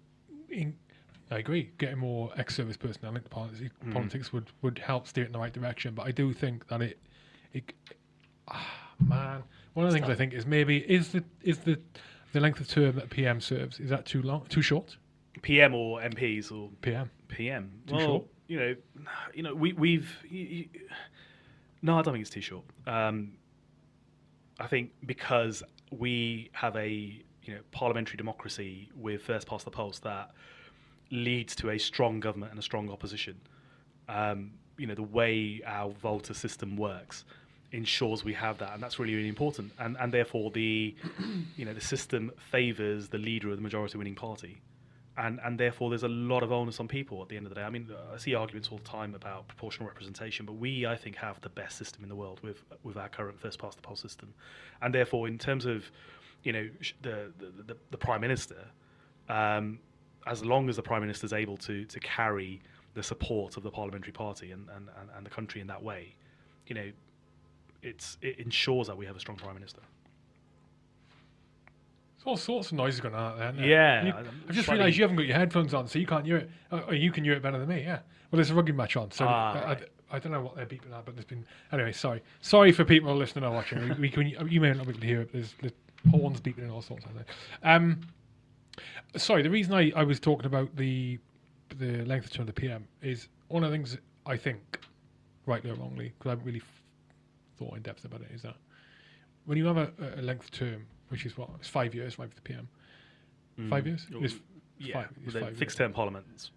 in, 0.49 0.75
I 1.31 1.39
agree. 1.39 1.71
Getting 1.79 1.97
more 1.97 2.31
ex-service 2.37 2.77
personnel 2.77 3.15
into 3.15 3.29
politics, 3.29 3.73
Mm. 3.85 3.93
politics 3.93 4.31
would, 4.31 4.45
would 4.61 4.77
help 4.77 5.07
steer 5.07 5.23
it 5.23 5.27
in 5.27 5.33
the 5.33 5.39
right 5.39 5.51
direction. 5.53 5.95
But 5.95 6.05
I 6.05 6.11
do 6.11 6.31
think 6.33 6.67
that 6.67 6.81
it, 6.81 6.99
it 7.53 7.73
ah, 8.47 8.67
man, 8.99 9.43
one 9.73 9.85
of 9.85 9.91
the 9.91 9.97
things 9.97 10.09
I 10.09 10.15
think 10.15 10.33
is 10.33 10.45
maybe 10.45 10.77
is 10.77 11.11
the 11.11 11.23
is 11.41 11.59
the 11.59 11.79
the 12.33 12.39
length 12.39 12.59
of 12.59 12.67
term 12.67 12.95
that 12.95 13.09
PM 13.09 13.39
serves 13.41 13.79
is 13.79 13.89
that 13.89 14.05
too 14.05 14.21
long, 14.21 14.45
too 14.49 14.61
short? 14.61 14.97
PM 15.43 15.75
or 15.75 15.99
MPs 15.99 16.51
or 16.51 16.71
PM. 16.81 17.11
PM. 17.27 17.71
Too 17.85 17.95
well, 17.95 18.05
short? 18.05 18.23
you 18.47 18.59
know, 18.59 18.75
you 19.35 19.43
know, 19.43 19.53
we, 19.53 19.73
we've. 19.73 20.09
You, 20.27 20.41
you, 20.41 20.69
no, 21.83 21.99
I 21.99 22.01
don't 22.01 22.13
think 22.13 22.23
it's 22.23 22.31
too 22.31 22.41
short. 22.41 22.63
Um, 22.87 23.33
I 24.59 24.67
think 24.67 24.91
because 25.05 25.61
we 25.91 26.49
have 26.53 26.75
a 26.75 26.87
you 27.43 27.53
know 27.53 27.59
parliamentary 27.71 28.17
democracy 28.17 28.89
with 28.95 29.21
first 29.21 29.45
past 29.47 29.65
the 29.65 29.71
post 29.71 30.03
that 30.03 30.31
leads 31.11 31.55
to 31.57 31.69
a 31.69 31.77
strong 31.77 32.19
government 32.19 32.51
and 32.51 32.59
a 32.59 32.63
strong 32.63 32.89
opposition. 32.89 33.39
Um, 34.07 34.53
you 34.77 34.87
know, 34.87 34.95
the 34.95 35.03
way 35.03 35.61
our 35.65 35.91
voter 35.91 36.33
system 36.33 36.77
works 36.77 37.25
ensures 37.73 38.23
we 38.23 38.33
have 38.33 38.59
that, 38.59 38.73
and 38.73 38.81
that's 38.81 38.97
really 38.97 39.15
really 39.15 39.27
important. 39.27 39.73
And 39.77 39.97
and 39.99 40.13
therefore 40.13 40.51
the 40.51 40.95
you 41.57 41.65
know 41.65 41.73
the 41.73 41.81
system 41.81 42.31
favours 42.49 43.09
the 43.09 43.17
leader 43.17 43.49
of 43.49 43.57
the 43.57 43.61
majority 43.61 43.97
winning 43.97 44.15
party 44.15 44.61
and 45.17 45.39
and 45.43 45.59
therefore 45.59 45.89
there's 45.89 46.03
a 46.03 46.07
lot 46.07 46.43
of 46.43 46.51
onus 46.51 46.79
on 46.79 46.87
people 46.87 47.21
at 47.21 47.29
the 47.29 47.37
end 47.37 47.45
of 47.45 47.49
the 47.49 47.55
day. 47.55 47.63
I 47.63 47.69
mean, 47.69 47.87
I 48.13 48.17
see 48.17 48.33
arguments 48.33 48.69
all 48.71 48.79
the 48.79 48.83
time 48.83 49.13
about 49.15 49.47
proportional 49.47 49.87
representation, 49.87 50.45
but 50.45 50.53
we, 50.53 50.85
I 50.85 50.95
think, 50.95 51.15
have 51.17 51.39
the 51.41 51.49
best 51.49 51.77
system 51.77 52.03
in 52.03 52.09
the 52.09 52.15
world 52.15 52.39
with 52.41 52.63
with 52.83 52.97
our 52.97 53.09
current 53.09 53.39
first 53.39 53.59
past 53.59 53.77
the 53.77 53.83
post 53.83 54.01
system, 54.01 54.33
and 54.81 54.93
therefore, 54.93 55.27
in 55.27 55.37
terms 55.37 55.65
of 55.65 55.91
you 56.43 56.53
know 56.53 56.69
the 57.01 57.31
the, 57.37 57.63
the, 57.67 57.77
the 57.91 57.97
prime 57.97 58.21
minister, 58.21 58.65
um, 59.29 59.79
as 60.25 60.43
long 60.43 60.67
as 60.69 60.75
the 60.75 60.83
prime 60.83 61.01
minister 61.01 61.25
is 61.25 61.33
able 61.33 61.57
to 61.57 61.85
to 61.85 61.99
carry 61.99 62.61
the 62.95 63.03
support 63.03 63.57
of 63.57 63.63
the 63.63 63.71
parliamentary 63.71 64.13
party 64.13 64.51
and 64.51 64.67
and, 64.69 64.89
and, 64.99 65.09
and 65.15 65.25
the 65.25 65.29
country 65.29 65.61
in 65.61 65.67
that 65.67 65.83
way, 65.83 66.15
you 66.67 66.73
know, 66.73 66.91
it's 67.83 68.17
it 68.21 68.39
ensures 68.39 68.87
that 68.87 68.97
we 68.97 69.05
have 69.05 69.15
a 69.15 69.19
strong 69.19 69.37
prime 69.37 69.55
minister. 69.55 69.81
All 72.25 72.37
sorts 72.37 72.67
of 72.71 72.73
noises 72.77 73.01
going 73.01 73.15
on 73.15 73.39
out 73.41 73.55
there. 73.57 73.65
Yeah, 73.65 74.05
You- 74.05 74.13
I've 74.47 74.55
just 74.55 74.67
realised 74.69 74.95
you 74.97 75.03
haven't 75.03 75.17
got 75.17 75.25
your 75.25 75.37
headphones 75.37 75.73
on, 75.73 75.87
so 75.87 75.99
you 75.99 76.07
can't 76.07 76.25
hear 76.25 76.37
it. 76.37 76.49
Uh, 76.71 76.81
or 76.87 76.93
you 76.93 77.11
can 77.11 77.23
hear 77.23 77.33
it 77.33 77.41
better 77.41 77.59
than 77.59 77.67
me. 77.67 77.81
Yeah. 77.83 77.99
Well, 78.31 78.37
there's 78.37 78.49
a 78.49 78.55
rugby 78.55 78.71
match 78.71 78.95
on, 78.95 79.11
so 79.11 79.25
Ah, 79.27 79.53
I, 79.53 79.57
I- 79.59 79.65
right. 79.73 79.83
I 80.11 80.19
don't 80.19 80.31
know 80.31 80.41
what 80.41 80.55
they're 80.55 80.65
beeping 80.67 80.93
at, 80.95 81.05
but 81.05 81.15
there's 81.15 81.25
been 81.25 81.43
anyway. 81.71 81.91
Sorry, 81.91 82.21
sorry 82.39 82.71
for 82.71 82.85
people 82.85 83.15
listening 83.15 83.43
or 83.45 83.51
watching. 83.51 83.81
We, 83.81 83.95
we 83.95 84.09
can, 84.09 84.27
you 84.47 84.61
may 84.61 84.71
not 84.71 84.83
be 84.85 84.91
able 84.91 84.99
to 84.99 85.07
hear 85.07 85.21
it. 85.21 85.33
There's, 85.33 85.55
there's 85.59 85.73
horns 86.11 86.39
beeping 86.39 86.59
and 86.59 86.69
all 86.71 86.83
sorts 86.83 87.03
of 87.05 87.11
things. 87.13 87.25
Um, 87.63 87.99
sorry, 89.17 89.41
the 89.41 89.49
reason 89.49 89.73
I, 89.73 89.91
I 89.95 90.03
was 90.03 90.19
talking 90.19 90.45
about 90.45 90.75
the 90.75 91.17
the 91.79 92.05
length 92.05 92.25
of 92.25 92.31
term 92.33 92.41
of 92.47 92.47
the 92.53 92.61
PM 92.61 92.87
is 93.01 93.27
one 93.47 93.63
of 93.63 93.71
the 93.71 93.75
things 93.75 93.97
I 94.27 94.37
think, 94.37 94.79
rightly 95.47 95.71
or 95.71 95.75
wrongly, 95.75 96.13
because 96.17 96.27
I 96.27 96.29
haven't 96.33 96.45
really 96.45 96.59
f- 96.61 96.81
thought 97.57 97.75
in 97.75 97.81
depth 97.81 98.05
about 98.05 98.21
it, 98.21 98.27
is 98.33 98.43
that 98.43 98.55
when 99.45 99.57
you 99.57 99.65
have 99.65 99.77
a, 99.77 99.91
a 100.17 100.21
length 100.21 100.51
term, 100.51 100.85
which 101.13 101.27
is 101.27 101.37
what 101.37 101.47
it's 101.59 101.67
five 101.69 101.93
years, 101.93 102.17
right, 102.17 102.27
for 102.27 102.33
the 102.35 102.41
PM, 102.41 102.67
five 103.69 103.83
Mm. 103.83 103.87
years, 103.87 104.07
Oh, 104.15 104.23
it's, 104.23 104.33
it's 104.33 104.41
Yeah, 104.79 104.93
five, 104.95 105.09
it's 105.15 105.25
with 105.27 105.33
the 105.35 105.39
five 105.41 105.57
fixed 105.57 105.77
years. 105.79 105.87
term 105.87 105.93
parliaments 105.93 106.49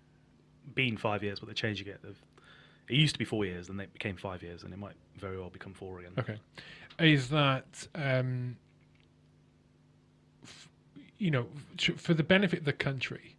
been 0.74 0.96
five 0.96 1.22
years, 1.22 1.38
but 1.40 1.46
they're 1.46 1.54
changing 1.54 1.86
it. 1.88 2.00
They've- 2.02 2.22
It 2.88 2.94
used 2.96 3.14
to 3.14 3.18
be 3.18 3.24
four 3.26 3.44
years, 3.44 3.66
then 3.66 3.78
it 3.80 3.92
became 3.92 4.16
five 4.16 4.42
years, 4.42 4.62
and 4.64 4.72
it 4.72 4.78
might 4.78 4.96
very 5.16 5.38
well 5.38 5.50
become 5.50 5.74
four 5.74 5.98
again. 6.00 6.12
Okay, 6.18 6.38
is 7.00 7.28
that 7.28 7.86
um, 7.94 8.56
f- 10.42 10.68
you 11.18 11.30
know 11.30 11.46
f- 11.78 12.00
for 12.00 12.14
the 12.14 12.22
benefit 12.22 12.60
of 12.60 12.64
the 12.64 12.72
country 12.72 13.36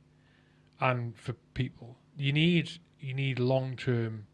and 0.80 1.15
for 1.18 1.34
people, 1.55 1.97
you 2.18 2.32
need 2.34 2.70
you 2.99 3.13
need 3.13 3.39
long 3.39 3.76
term 3.76 4.28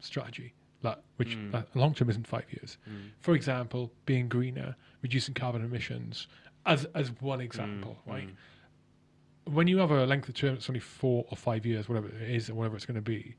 strategy. 0.00 0.52
That 0.82 1.02
which 1.16 1.36
Mm. 1.36 1.54
uh, 1.54 1.62
long 1.74 1.94
term 1.94 2.08
isn't 2.10 2.26
five 2.26 2.46
years. 2.52 2.78
Mm. 2.88 3.10
For 3.20 3.34
example, 3.34 3.90
being 4.06 4.28
greener, 4.28 4.76
reducing 5.02 5.34
carbon 5.34 5.64
emissions, 5.64 6.26
as 6.66 6.84
as 6.94 7.10
one 7.20 7.40
example, 7.40 7.96
Mm, 8.06 8.12
right? 8.12 8.28
mm. 8.28 9.52
when 9.52 9.66
you 9.66 9.78
have 9.78 9.90
a 9.90 10.04
length 10.06 10.28
of 10.28 10.34
term 10.34 10.54
that's 10.54 10.68
only 10.68 10.80
four 10.80 11.24
or 11.30 11.36
five 11.36 11.64
years, 11.64 11.88
whatever 11.88 12.08
it 12.08 12.30
is, 12.30 12.50
or 12.50 12.54
whatever 12.54 12.76
it's 12.76 12.84
going 12.86 12.96
to 12.96 13.00
be, 13.00 13.34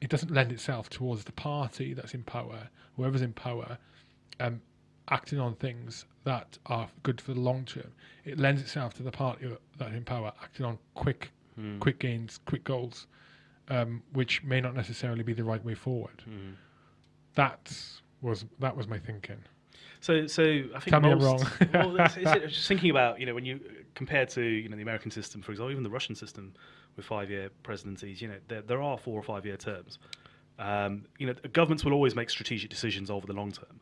it 0.00 0.10
doesn't 0.10 0.30
lend 0.32 0.52
itself 0.52 0.90
towards 0.90 1.24
the 1.24 1.32
party 1.32 1.94
that's 1.94 2.12
in 2.14 2.22
power, 2.24 2.68
whoever's 2.96 3.22
in 3.22 3.32
power, 3.32 3.78
um, 4.40 4.60
acting 5.08 5.38
on 5.38 5.54
things 5.54 6.04
that 6.24 6.58
are 6.66 6.88
good 7.02 7.20
for 7.20 7.32
the 7.34 7.40
long 7.40 7.64
term. 7.64 7.90
It 8.24 8.38
lends 8.38 8.60
itself 8.60 8.94
to 8.94 9.02
the 9.02 9.10
party 9.10 9.48
that's 9.78 9.92
in 9.94 10.04
power 10.04 10.32
acting 10.42 10.66
on 10.66 10.78
quick, 10.94 11.30
Mm. 11.58 11.80
quick 11.80 11.98
gains, 11.98 12.38
quick 12.46 12.64
goals, 12.64 13.06
um, 13.68 14.02
which 14.14 14.42
may 14.42 14.60
not 14.60 14.74
necessarily 14.74 15.22
be 15.22 15.34
the 15.34 15.44
right 15.44 15.62
way 15.64 15.74
forward. 15.74 16.22
Mm. 16.28 16.54
That 17.34 17.72
was 18.22 18.44
that 18.58 18.76
was 18.76 18.86
my 18.88 18.98
thinking. 18.98 19.42
So, 20.02 20.26
so 20.26 20.42
I 20.42 20.80
think 20.80 20.86
Tell 20.86 21.00
me 21.00 21.12
I'm 21.12 21.18
most, 21.20 21.44
wrong. 21.60 21.68
well, 21.74 21.96
it's, 22.04 22.16
it's 22.16 22.32
just 22.56 22.66
thinking 22.66 22.90
about 22.90 23.20
you 23.20 23.26
know 23.26 23.34
when 23.34 23.44
you 23.44 23.60
compared 23.94 24.28
to 24.30 24.42
you 24.42 24.68
know 24.68 24.74
the 24.74 24.82
American 24.82 25.12
system, 25.12 25.40
for 25.42 25.52
example, 25.52 25.70
even 25.70 25.84
the 25.84 25.90
Russian 25.90 26.16
system 26.16 26.52
with 26.96 27.06
five-year 27.06 27.50
presidencies, 27.62 28.20
you 28.20 28.26
know 28.26 28.34
there, 28.48 28.62
there 28.62 28.82
are 28.82 28.98
four 28.98 29.16
or 29.16 29.22
five-year 29.22 29.56
terms. 29.56 30.00
Um, 30.58 31.04
you 31.18 31.28
know, 31.28 31.34
governments 31.52 31.84
will 31.84 31.92
always 31.92 32.16
make 32.16 32.30
strategic 32.30 32.68
decisions 32.68 33.10
over 33.10 33.28
the 33.28 33.32
long 33.32 33.52
term. 33.52 33.80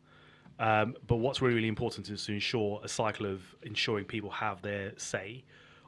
Um, 0.59 0.95
but 1.07 1.17
what's 1.17 1.41
really, 1.41 1.55
really 1.55 1.69
important 1.69 2.11
is 2.11 2.27
to 2.27 2.33
ensure 2.35 2.83
a 2.85 2.89
cycle 2.89 3.25
of 3.25 3.41
ensuring 3.63 4.05
people 4.05 4.29
have 4.29 4.61
their 4.61 4.93
say 4.99 5.43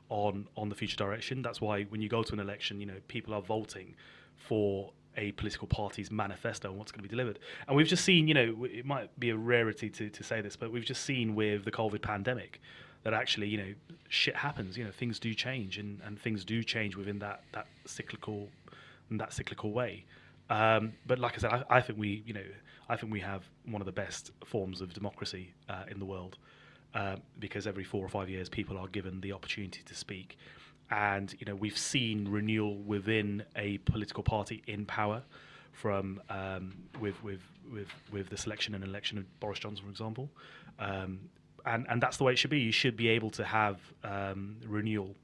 on 0.09 0.49
on 0.57 0.71
the 0.71 0.75
future 0.75 0.97
direction. 0.97 1.43
That's 1.43 1.61
why 1.61 1.83
when 1.85 2.01
you 2.01 2.09
go 2.09 2.23
to 2.23 2.33
an 2.33 2.41
election, 2.41 2.81
you 2.81 2.87
know, 2.87 3.01
people 3.07 3.35
are 3.35 3.43
voting 3.43 3.97
for 4.35 4.95
a 5.17 5.33
political 5.33 5.69
party's 5.69 6.11
manifesto 6.11 6.69
and 6.71 6.79
what's 6.79 6.93
going 6.93 7.03
to 7.03 7.09
be 7.09 7.15
delivered. 7.17 7.39
And 7.67 7.77
we've 7.77 7.87
just 7.87 8.05
seen, 8.05 8.29
you 8.29 8.35
know, 8.35 8.65
it 8.65 8.87
might 8.87 9.09
be 9.19 9.31
a 9.31 9.37
rarity 9.37 9.91
to, 9.91 10.09
to 10.11 10.23
say 10.23 10.41
this, 10.41 10.57
but 10.57 10.73
we've 10.73 10.85
just 10.85 11.05
seen 11.05 11.35
with 11.35 11.65
the 11.65 11.71
COVID 11.71 12.03
pandemic 12.03 12.61
that 13.05 13.13
actually, 13.15 13.49
you 13.49 13.59
know, 13.59 13.75
shit 14.09 14.37
happens. 14.37 14.79
You 14.79 14.85
know, 14.85 14.91
things 14.91 15.19
do 15.19 15.35
change, 15.35 15.79
and, 15.79 16.01
and 16.05 16.19
things 16.21 16.45
do 16.45 16.63
change 16.63 16.97
within 16.97 17.19
that 17.19 17.43
that 17.53 17.67
cyclical 17.85 18.49
in 19.11 19.19
that 19.19 19.33
cyclical 19.33 19.73
way. 19.73 20.05
Um, 20.51 20.93
but 21.07 21.19
like 21.19 21.35
I 21.35 21.39
said, 21.39 21.51
I, 21.53 21.79
I 21.79 21.81
think 21.81 21.99
we, 21.99 22.23
you 22.27 22.35
know, 22.35 22.45
I 22.89 22.97
think 22.97 23.13
we 23.13 23.21
have 23.21 23.43
one 23.67 23.83
of 23.83 23.87
the 23.87 23.93
best 23.93 24.33
forms 24.45 24.81
of 24.81 24.93
democracy 24.95 25.53
uh, 25.69 25.85
in 25.91 25.99
the 25.99 26.07
world. 26.07 26.39
uh, 26.95 27.17
because 27.39 27.67
every 27.67 27.85
four 27.85 28.05
or 28.05 28.09
five 28.09 28.29
years 28.29 28.49
people 28.49 28.77
are 28.77 28.89
given 28.89 29.21
the 29.21 29.33
opportunity 29.33 29.81
to 29.85 29.95
speak. 29.95 30.39
And 30.93 31.35
you 31.39 31.47
know 31.47 31.55
we've 31.55 31.79
seen 31.79 32.29
renewal 32.29 32.77
within 32.77 33.45
a 33.57 33.79
political 33.79 34.23
party 34.23 34.63
in 34.67 34.85
power, 34.85 35.23
from 35.73 36.21
um, 36.29 36.75
with 37.01 37.23
with 37.25 37.41
with 37.73 37.89
with 38.13 38.29
the 38.29 38.37
selection 38.37 38.75
and 38.75 38.85
election 38.85 39.17
of 39.19 39.41
Boris 39.41 39.59
Johnson, 39.59 39.85
for 39.85 39.91
example, 39.91 40.29
um, 40.79 41.21
and 41.65 41.87
and 41.89 42.01
that's 42.03 42.19
the 42.19 42.25
way 42.25 42.33
it 42.33 42.37
should 42.37 42.51
be. 42.51 42.61
You 42.61 42.73
should 42.73 42.97
be 42.97 43.09
able 43.09 43.31
to 43.31 43.45
have 43.45 43.81
um, 44.05 44.57
renewal 44.67 45.17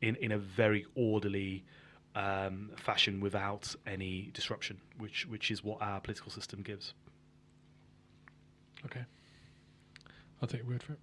in 0.00 0.16
in 0.16 0.32
a 0.32 0.38
very 0.38 0.86
orderly 0.94 1.62
um, 2.14 2.70
fashion 2.76 3.20
without 3.20 3.74
any 3.86 4.30
disruption, 4.32 4.80
which 4.98 5.26
which 5.26 5.50
is 5.50 5.62
what 5.62 5.82
our 5.82 6.00
political 6.00 6.30
system 6.30 6.62
gives. 6.62 6.94
Okay. 8.86 9.04
I'll 10.40 10.48
take 10.48 10.62
your 10.62 10.70
word 10.70 10.82
for 10.82 10.94
it. 10.94 10.98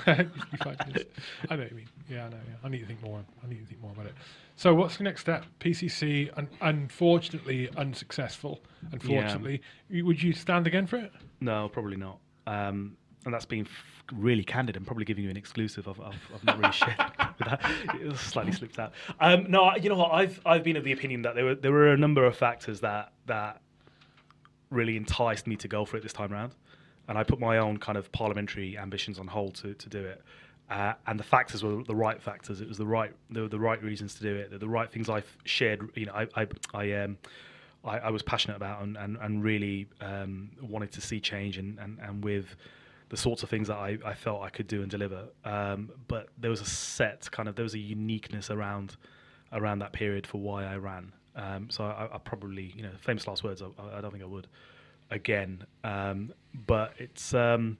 You 0.06 0.58
find 0.62 0.76
this. 0.92 1.04
I 1.50 1.56
know 1.56 1.62
what 1.62 1.70
you 1.70 1.76
mean. 1.76 1.88
Yeah, 2.08 2.26
I 2.26 2.28
know. 2.28 2.36
Yeah. 2.48 2.54
I 2.64 2.68
need 2.68 2.80
to 2.80 2.86
think 2.86 3.02
more. 3.02 3.24
I 3.44 3.48
need 3.48 3.60
to 3.60 3.66
think 3.66 3.80
more 3.80 3.92
about 3.92 4.06
it. 4.06 4.14
So, 4.56 4.74
what's 4.74 4.96
the 4.96 5.04
next 5.04 5.20
step? 5.22 5.44
PCC, 5.60 6.30
un- 6.36 6.48
unfortunately 6.60 7.68
unsuccessful. 7.76 8.60
Unfortunately, 8.92 9.60
You- 9.88 10.06
would 10.06 10.22
you 10.22 10.32
stand 10.32 10.66
again 10.66 10.86
for 10.86 10.96
it? 10.96 11.12
No, 11.40 11.68
probably 11.68 11.96
not. 11.96 12.18
Um, 12.46 12.96
and 13.24 13.34
that's 13.34 13.44
being 13.44 13.64
f- 13.66 14.12
really 14.14 14.44
candid. 14.44 14.76
I'm 14.76 14.84
probably 14.84 15.04
giving 15.04 15.24
you 15.24 15.30
an 15.30 15.36
exclusive. 15.36 15.88
I've, 15.88 16.00
I've, 16.00 16.14
I've 16.34 16.44
not 16.44 16.58
really 16.58 16.72
shared 16.82 16.96
with 17.38 17.48
that. 17.48 17.60
It 18.00 18.06
was 18.06 18.20
slightly 18.20 18.52
slipped 18.52 18.78
out. 18.78 18.92
Um, 19.20 19.50
no, 19.50 19.74
you 19.76 19.88
know 19.88 19.96
what? 19.96 20.12
I've 20.12 20.40
I've 20.46 20.62
been 20.62 20.76
of 20.76 20.84
the 20.84 20.92
opinion 20.92 21.22
that 21.22 21.34
there 21.34 21.44
were 21.44 21.54
there 21.56 21.72
were 21.72 21.88
a 21.92 21.96
number 21.96 22.24
of 22.24 22.36
factors 22.36 22.80
that 22.80 23.12
that 23.26 23.60
really 24.70 24.96
enticed 24.96 25.46
me 25.46 25.56
to 25.56 25.68
go 25.68 25.84
for 25.84 25.96
it 25.96 26.02
this 26.02 26.12
time 26.12 26.32
around, 26.32 26.52
and 27.08 27.18
I 27.18 27.22
put 27.22 27.40
my 27.40 27.58
own 27.58 27.78
kind 27.78 27.98
of 27.98 28.10
parliamentary 28.12 28.76
ambitions 28.78 29.18
on 29.18 29.26
hold 29.26 29.54
to 29.56 29.74
to 29.74 29.88
do 29.88 30.04
it. 30.04 30.22
Uh, 30.68 30.94
and 31.06 31.18
the 31.20 31.24
factors 31.24 31.62
were 31.62 31.84
the 31.84 31.94
right 31.94 32.20
factors. 32.20 32.60
It 32.60 32.68
was 32.68 32.78
the 32.78 32.86
right 32.86 33.12
were 33.32 33.48
the 33.48 33.60
right 33.60 33.82
reasons 33.82 34.14
to 34.16 34.22
do 34.22 34.34
it. 34.34 34.50
They're 34.50 34.58
the 34.58 34.68
right 34.68 34.90
things 34.90 35.08
I've 35.08 35.36
shared. 35.44 35.90
You 35.94 36.06
know, 36.06 36.12
I 36.14 36.26
I 36.34 36.46
I 36.74 36.92
um. 36.92 37.18
I, 37.84 37.98
I 37.98 38.10
was 38.10 38.20
passionate 38.20 38.56
about 38.56 38.82
and, 38.82 38.96
and, 38.96 39.16
and 39.20 39.44
really 39.44 39.86
um, 40.00 40.50
wanted 40.60 40.90
to 40.90 41.00
see 41.00 41.20
change 41.20 41.56
and, 41.56 41.78
and, 41.78 42.00
and 42.00 42.24
with 42.24 42.56
the 43.08 43.16
sorts 43.16 43.42
of 43.42 43.50
things 43.50 43.68
that 43.68 43.76
I, 43.76 43.98
I 44.04 44.14
felt 44.14 44.42
I 44.42 44.50
could 44.50 44.66
do 44.66 44.82
and 44.82 44.90
deliver. 44.90 45.24
Um, 45.44 45.90
but 46.08 46.28
there 46.38 46.50
was 46.50 46.60
a 46.60 46.64
set 46.64 47.30
kind 47.30 47.48
of 47.48 47.54
there 47.54 47.62
was 47.62 47.74
a 47.74 47.78
uniqueness 47.78 48.50
around 48.50 48.96
around 49.52 49.78
that 49.78 49.92
period 49.92 50.26
for 50.26 50.40
why 50.40 50.64
I 50.64 50.76
ran. 50.76 51.12
Um, 51.36 51.70
so 51.70 51.84
I, 51.84 52.08
I 52.12 52.18
probably 52.18 52.72
you 52.74 52.82
know 52.82 52.90
famous 53.00 53.26
last 53.28 53.44
words. 53.44 53.62
I, 53.62 53.66
I 53.96 54.00
don't 54.00 54.10
think 54.10 54.24
I 54.24 54.26
would 54.26 54.48
again. 55.10 55.64
Um, 55.84 56.32
but 56.66 56.94
it's 56.98 57.34
um, 57.34 57.78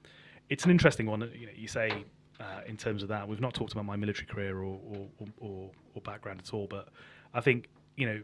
it's 0.49 0.65
an 0.65 0.71
interesting 0.71 1.05
one. 1.05 1.21
You 1.21 1.47
know, 1.47 1.53
you 1.55 1.67
say 1.67 2.05
uh, 2.39 2.61
in 2.67 2.77
terms 2.77 3.03
of 3.03 3.09
that. 3.09 3.27
We've 3.27 3.41
not 3.41 3.53
talked 3.53 3.73
about 3.73 3.85
my 3.85 3.95
military 3.95 4.27
career 4.27 4.57
or 4.57 4.79
or, 4.85 5.07
or, 5.39 5.71
or 5.95 6.01
background 6.01 6.41
at 6.43 6.53
all, 6.53 6.67
but 6.67 6.89
I 7.33 7.41
think 7.41 7.69
you 7.95 8.07
know 8.07 8.21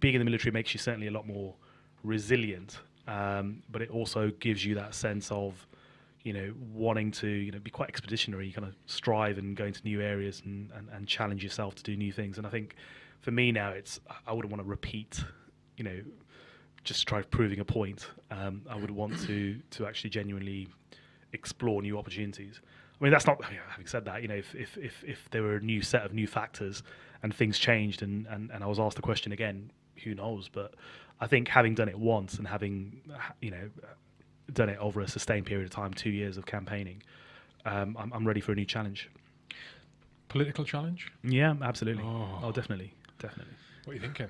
being 0.00 0.14
in 0.14 0.20
the 0.20 0.24
military 0.24 0.52
makes 0.52 0.74
you 0.74 0.78
certainly 0.78 1.08
a 1.08 1.10
lot 1.10 1.26
more 1.26 1.54
resilient. 2.02 2.78
Um, 3.06 3.62
but 3.70 3.80
it 3.80 3.90
also 3.90 4.30
gives 4.38 4.64
you 4.64 4.74
that 4.74 4.94
sense 4.94 5.30
of 5.30 5.66
you 6.22 6.32
know 6.32 6.52
wanting 6.72 7.10
to 7.12 7.28
you 7.28 7.50
know 7.50 7.58
be 7.58 7.70
quite 7.70 7.88
expeditionary, 7.88 8.52
kind 8.52 8.66
of 8.66 8.76
strive 8.86 9.38
and 9.38 9.56
go 9.56 9.64
into 9.64 9.82
new 9.84 10.00
areas 10.00 10.42
and, 10.44 10.70
and, 10.76 10.88
and 10.92 11.08
challenge 11.08 11.42
yourself 11.42 11.74
to 11.76 11.82
do 11.82 11.96
new 11.96 12.12
things. 12.12 12.38
And 12.38 12.46
I 12.46 12.50
think 12.50 12.76
for 13.20 13.30
me 13.30 13.50
now, 13.50 13.70
it's 13.70 14.00
I 14.26 14.32
wouldn't 14.32 14.52
want 14.52 14.62
to 14.62 14.68
repeat, 14.68 15.24
you 15.76 15.84
know, 15.84 16.00
just 16.84 17.06
try 17.06 17.22
proving 17.22 17.60
a 17.60 17.64
point. 17.64 18.08
Um, 18.30 18.62
I 18.68 18.76
would 18.76 18.90
want 18.90 19.18
to 19.26 19.58
to 19.70 19.86
actually 19.86 20.10
genuinely 20.10 20.68
explore 21.32 21.82
new 21.82 21.98
opportunities. 21.98 22.60
I 23.00 23.04
mean, 23.04 23.12
that's 23.12 23.26
not. 23.26 23.42
Having 23.44 23.86
said 23.86 24.04
that, 24.06 24.22
you 24.22 24.28
know, 24.28 24.34
if 24.34 24.54
if 24.54 24.76
if, 24.76 25.04
if 25.04 25.28
there 25.30 25.42
were 25.42 25.56
a 25.56 25.60
new 25.60 25.82
set 25.82 26.04
of 26.04 26.12
new 26.12 26.26
factors 26.26 26.82
and 27.22 27.34
things 27.34 27.58
changed, 27.58 28.02
and, 28.02 28.26
and 28.26 28.50
and 28.50 28.64
I 28.64 28.66
was 28.66 28.78
asked 28.78 28.96
the 28.96 29.02
question 29.02 29.32
again, 29.32 29.70
who 30.04 30.14
knows? 30.14 30.48
But 30.48 30.74
I 31.20 31.26
think 31.26 31.48
having 31.48 31.74
done 31.74 31.88
it 31.88 31.98
once 31.98 32.38
and 32.38 32.46
having 32.46 33.00
you 33.40 33.50
know 33.50 33.70
done 34.52 34.68
it 34.68 34.78
over 34.78 35.00
a 35.00 35.08
sustained 35.08 35.46
period 35.46 35.64
of 35.64 35.70
time, 35.70 35.92
two 35.92 36.10
years 36.10 36.36
of 36.38 36.46
campaigning, 36.46 37.02
um, 37.66 37.96
I'm, 37.98 38.12
I'm 38.12 38.26
ready 38.26 38.40
for 38.40 38.52
a 38.52 38.54
new 38.54 38.64
challenge. 38.64 39.10
Political 40.28 40.64
challenge? 40.64 41.12
Yeah, 41.22 41.54
absolutely. 41.62 42.04
Oh. 42.04 42.40
Oh, 42.42 42.52
definitely, 42.52 42.92
definitely. 43.18 43.54
What 43.84 43.92
are 43.92 43.94
you 43.94 44.00
thinking? 44.00 44.28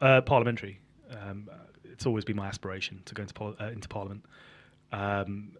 Uh, 0.00 0.20
parliamentary. 0.20 0.80
Um, 1.10 1.48
uh, 1.50 1.56
it's 1.98 2.06
always 2.06 2.24
been 2.24 2.36
my 2.36 2.46
aspiration 2.46 3.02
to 3.06 3.12
go 3.12 3.22
into 3.22 3.34
pol- 3.34 3.56
uh, 3.60 3.64
into 3.72 3.88
Parliament. 3.88 4.24
Um, 4.92 5.50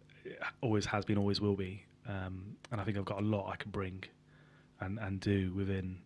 always 0.61 0.86
has 0.86 1.05
been, 1.05 1.18
always 1.18 1.41
will 1.41 1.57
be. 1.57 1.84
Um, 2.07 2.55
and 2.70 2.80
I 2.80 2.84
think 2.84 2.97
I've 2.97 3.05
got 3.05 3.18
a 3.18 3.24
lot 3.26 3.51
I 3.51 3.57
can 3.57 3.72
bring 3.72 4.05
and, 4.78 5.01
and 5.01 5.18
do 5.18 5.53
within 5.53 5.99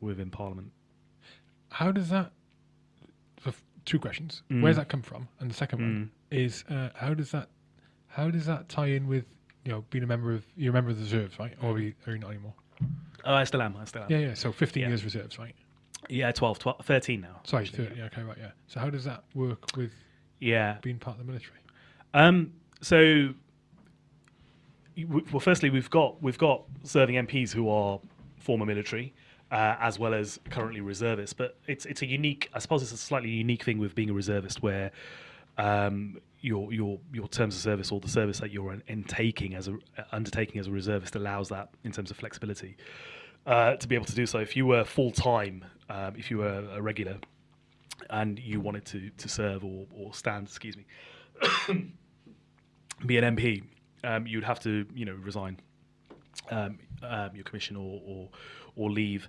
within 0.00 0.30
Parliament. 0.30 0.72
How 1.70 1.92
does 1.92 2.08
that? 2.08 2.32
So 3.44 3.52
two 3.84 3.98
questions. 3.98 4.42
Mm. 4.50 4.64
does 4.64 4.76
that 4.76 4.88
come 4.88 5.02
from? 5.02 5.28
And 5.38 5.50
the 5.50 5.54
second 5.54 5.82
one 5.82 6.10
is 6.30 6.64
uh, 6.70 6.88
how 6.94 7.12
does 7.12 7.30
that 7.32 7.50
how 8.06 8.30
does 8.30 8.46
that 8.46 8.70
tie 8.70 8.86
in 8.86 9.06
with 9.06 9.26
you 9.66 9.72
know 9.72 9.84
being 9.90 10.02
a 10.02 10.06
member 10.06 10.32
of 10.32 10.46
you're 10.56 10.70
a 10.70 10.72
member 10.72 10.90
of 10.92 10.96
the 10.96 11.02
reserves, 11.02 11.38
right? 11.38 11.52
Or 11.62 11.72
are 11.72 11.78
you, 11.78 11.92
are 12.06 12.12
you 12.14 12.18
not 12.20 12.30
anymore? 12.30 12.54
Oh, 13.22 13.34
I 13.34 13.44
still 13.44 13.60
am. 13.60 13.76
I 13.76 13.84
still 13.84 14.02
am. 14.04 14.10
Yeah, 14.10 14.18
yeah. 14.28 14.34
So 14.34 14.50
15 14.50 14.80
Yeah. 14.80 14.88
years 14.88 15.04
reserves, 15.04 15.38
right? 15.38 15.54
Yeah, 16.08 16.32
12, 16.32 16.58
12 16.58 16.76
13 16.84 17.20
now. 17.20 17.40
Sorry, 17.44 17.64
actually. 17.64 17.86
30. 17.86 17.98
Yeah, 17.98 18.04
okay, 18.06 18.22
right. 18.22 18.36
Yeah. 18.38 18.50
So 18.66 18.80
how 18.80 18.90
does 18.90 19.04
that 19.04 19.24
work 19.34 19.76
with 19.76 19.92
Yeah. 20.40 20.78
being 20.82 20.98
part 20.98 21.18
of 21.18 21.26
the 21.26 21.30
military? 21.30 21.58
Um, 22.14 22.52
so, 22.80 23.34
well, 25.08 25.40
firstly, 25.40 25.70
we've 25.70 25.90
got 25.90 26.22
we've 26.22 26.38
got 26.38 26.62
serving 26.82 27.16
MPs 27.16 27.52
who 27.52 27.68
are 27.68 28.00
former 28.38 28.64
military, 28.66 29.12
uh, 29.50 29.76
as 29.80 29.98
well 29.98 30.14
as 30.14 30.40
currently 30.50 30.80
reservists. 30.80 31.32
But 31.34 31.56
it's 31.66 31.86
it's 31.86 32.02
a 32.02 32.06
unique, 32.06 32.48
I 32.54 32.58
suppose, 32.58 32.82
it's 32.82 32.92
a 32.92 32.96
slightly 32.96 33.30
unique 33.30 33.64
thing 33.64 33.78
with 33.78 33.94
being 33.94 34.10
a 34.10 34.14
reservist, 34.14 34.62
where 34.62 34.90
um, 35.58 36.18
your 36.40 36.72
your 36.72 36.98
your 37.12 37.28
terms 37.28 37.54
of 37.56 37.60
service 37.60 37.92
or 37.92 38.00
the 38.00 38.08
service 38.08 38.38
that 38.40 38.50
you're 38.50 38.76
in 38.86 39.04
taking 39.04 39.54
as 39.54 39.68
a 39.68 39.76
undertaking 40.12 40.60
as 40.60 40.66
a 40.68 40.72
reservist 40.72 41.14
allows 41.16 41.48
that 41.50 41.68
in 41.84 41.92
terms 41.92 42.10
of 42.10 42.16
flexibility 42.16 42.76
uh, 43.46 43.76
to 43.76 43.88
be 43.88 43.94
able 43.94 44.06
to 44.06 44.14
do 44.14 44.26
so. 44.26 44.38
If 44.38 44.56
you 44.56 44.66
were 44.66 44.84
full 44.84 45.10
time, 45.10 45.64
um, 45.88 46.14
if 46.16 46.30
you 46.30 46.38
were 46.38 46.64
a 46.72 46.82
regular, 46.82 47.18
and 48.10 48.38
you 48.38 48.60
wanted 48.60 48.84
to 48.86 49.10
to 49.10 49.28
serve 49.28 49.64
or 49.64 49.86
or 49.94 50.14
stand, 50.14 50.46
excuse 50.46 50.76
me, 50.76 50.84
be 53.06 53.16
an 53.16 53.36
MP, 53.36 53.62
um, 54.04 54.26
you'd 54.26 54.44
have 54.44 54.60
to 54.60 54.86
you 54.94 55.04
know 55.04 55.14
resign 55.14 55.58
um, 56.50 56.78
um, 57.02 57.30
your 57.34 57.44
commission 57.44 57.76
or 57.76 58.00
or, 58.06 58.28
or 58.76 58.90
leave, 58.90 59.28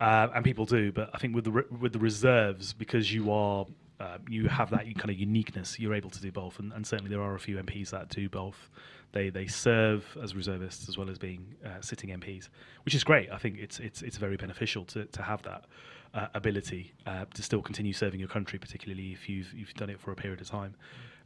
uh, 0.00 0.28
and 0.34 0.44
people 0.44 0.64
do. 0.64 0.92
But 0.92 1.10
I 1.14 1.18
think 1.18 1.34
with 1.34 1.44
the 1.44 1.52
re- 1.52 1.78
with 1.80 1.92
the 1.92 1.98
reserves, 1.98 2.72
because 2.72 3.12
you 3.12 3.32
are 3.32 3.66
uh, 4.00 4.18
you 4.28 4.48
have 4.48 4.70
that 4.70 4.84
kind 4.96 5.10
of 5.10 5.18
uniqueness, 5.18 5.78
you're 5.78 5.94
able 5.94 6.10
to 6.10 6.20
do 6.20 6.32
both, 6.32 6.58
and, 6.58 6.72
and 6.72 6.86
certainly 6.86 7.10
there 7.10 7.22
are 7.22 7.34
a 7.34 7.40
few 7.40 7.56
MPs 7.56 7.90
that 7.90 8.08
do 8.08 8.28
both. 8.28 8.70
They 9.12 9.30
they 9.30 9.46
serve 9.46 10.04
as 10.22 10.34
reservists 10.34 10.88
as 10.88 10.96
well 10.96 11.10
as 11.10 11.18
being 11.18 11.54
uh, 11.64 11.80
sitting 11.80 12.10
MPs, 12.10 12.48
which 12.84 12.94
is 12.94 13.04
great. 13.04 13.30
I 13.30 13.38
think 13.38 13.58
it's 13.58 13.80
it's 13.80 14.02
it's 14.02 14.16
very 14.16 14.36
beneficial 14.36 14.84
to 14.86 15.04
to 15.06 15.22
have 15.22 15.42
that. 15.42 15.64
Uh, 16.12 16.26
ability 16.34 16.92
uh, 17.06 17.24
to 17.32 17.40
still 17.40 17.62
continue 17.62 17.92
serving 17.92 18.18
your 18.18 18.28
country, 18.28 18.58
particularly 18.58 19.12
if 19.12 19.28
you've 19.28 19.54
you've 19.54 19.72
done 19.74 19.88
it 19.88 20.00
for 20.00 20.10
a 20.10 20.16
period 20.16 20.40
of 20.40 20.48
time, 20.48 20.74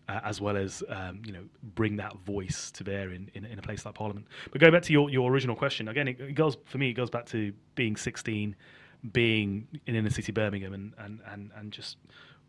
uh, 0.09 0.21
as 0.25 0.41
well 0.41 0.57
as 0.57 0.83
um, 0.89 1.23
you 1.25 1.33
know 1.33 1.45
bring 1.75 1.97
that 1.97 2.15
voice 2.19 2.71
to 2.71 2.85
bear 2.85 3.11
in, 3.13 3.31
in, 3.35 3.45
in 3.45 3.59
a 3.59 3.63
place 3.63 3.85
like 3.85 3.95
Parliament. 3.95 4.27
But 4.53 4.61
going 4.61 4.73
back 4.73 4.83
to 4.83 4.93
your, 4.93 5.11
your 5.11 5.31
original 5.31 5.57
question 5.57 5.89
again, 5.89 6.09
it, 6.09 6.21
it 6.21 6.35
goes 6.35 6.57
for 6.67 6.79
me. 6.79 6.91
It 6.91 6.95
goes 6.95 7.11
back 7.11 7.27
to 7.27 7.53
being 7.75 7.97
16, 7.97 8.55
being 9.13 9.67
in 9.87 9.95
inner 9.95 10.11
city 10.11 10.33
Birmingham, 10.33 10.75
and, 10.75 10.93
and, 10.99 11.21
and, 11.31 11.51
and 11.57 11.73
just 11.73 11.97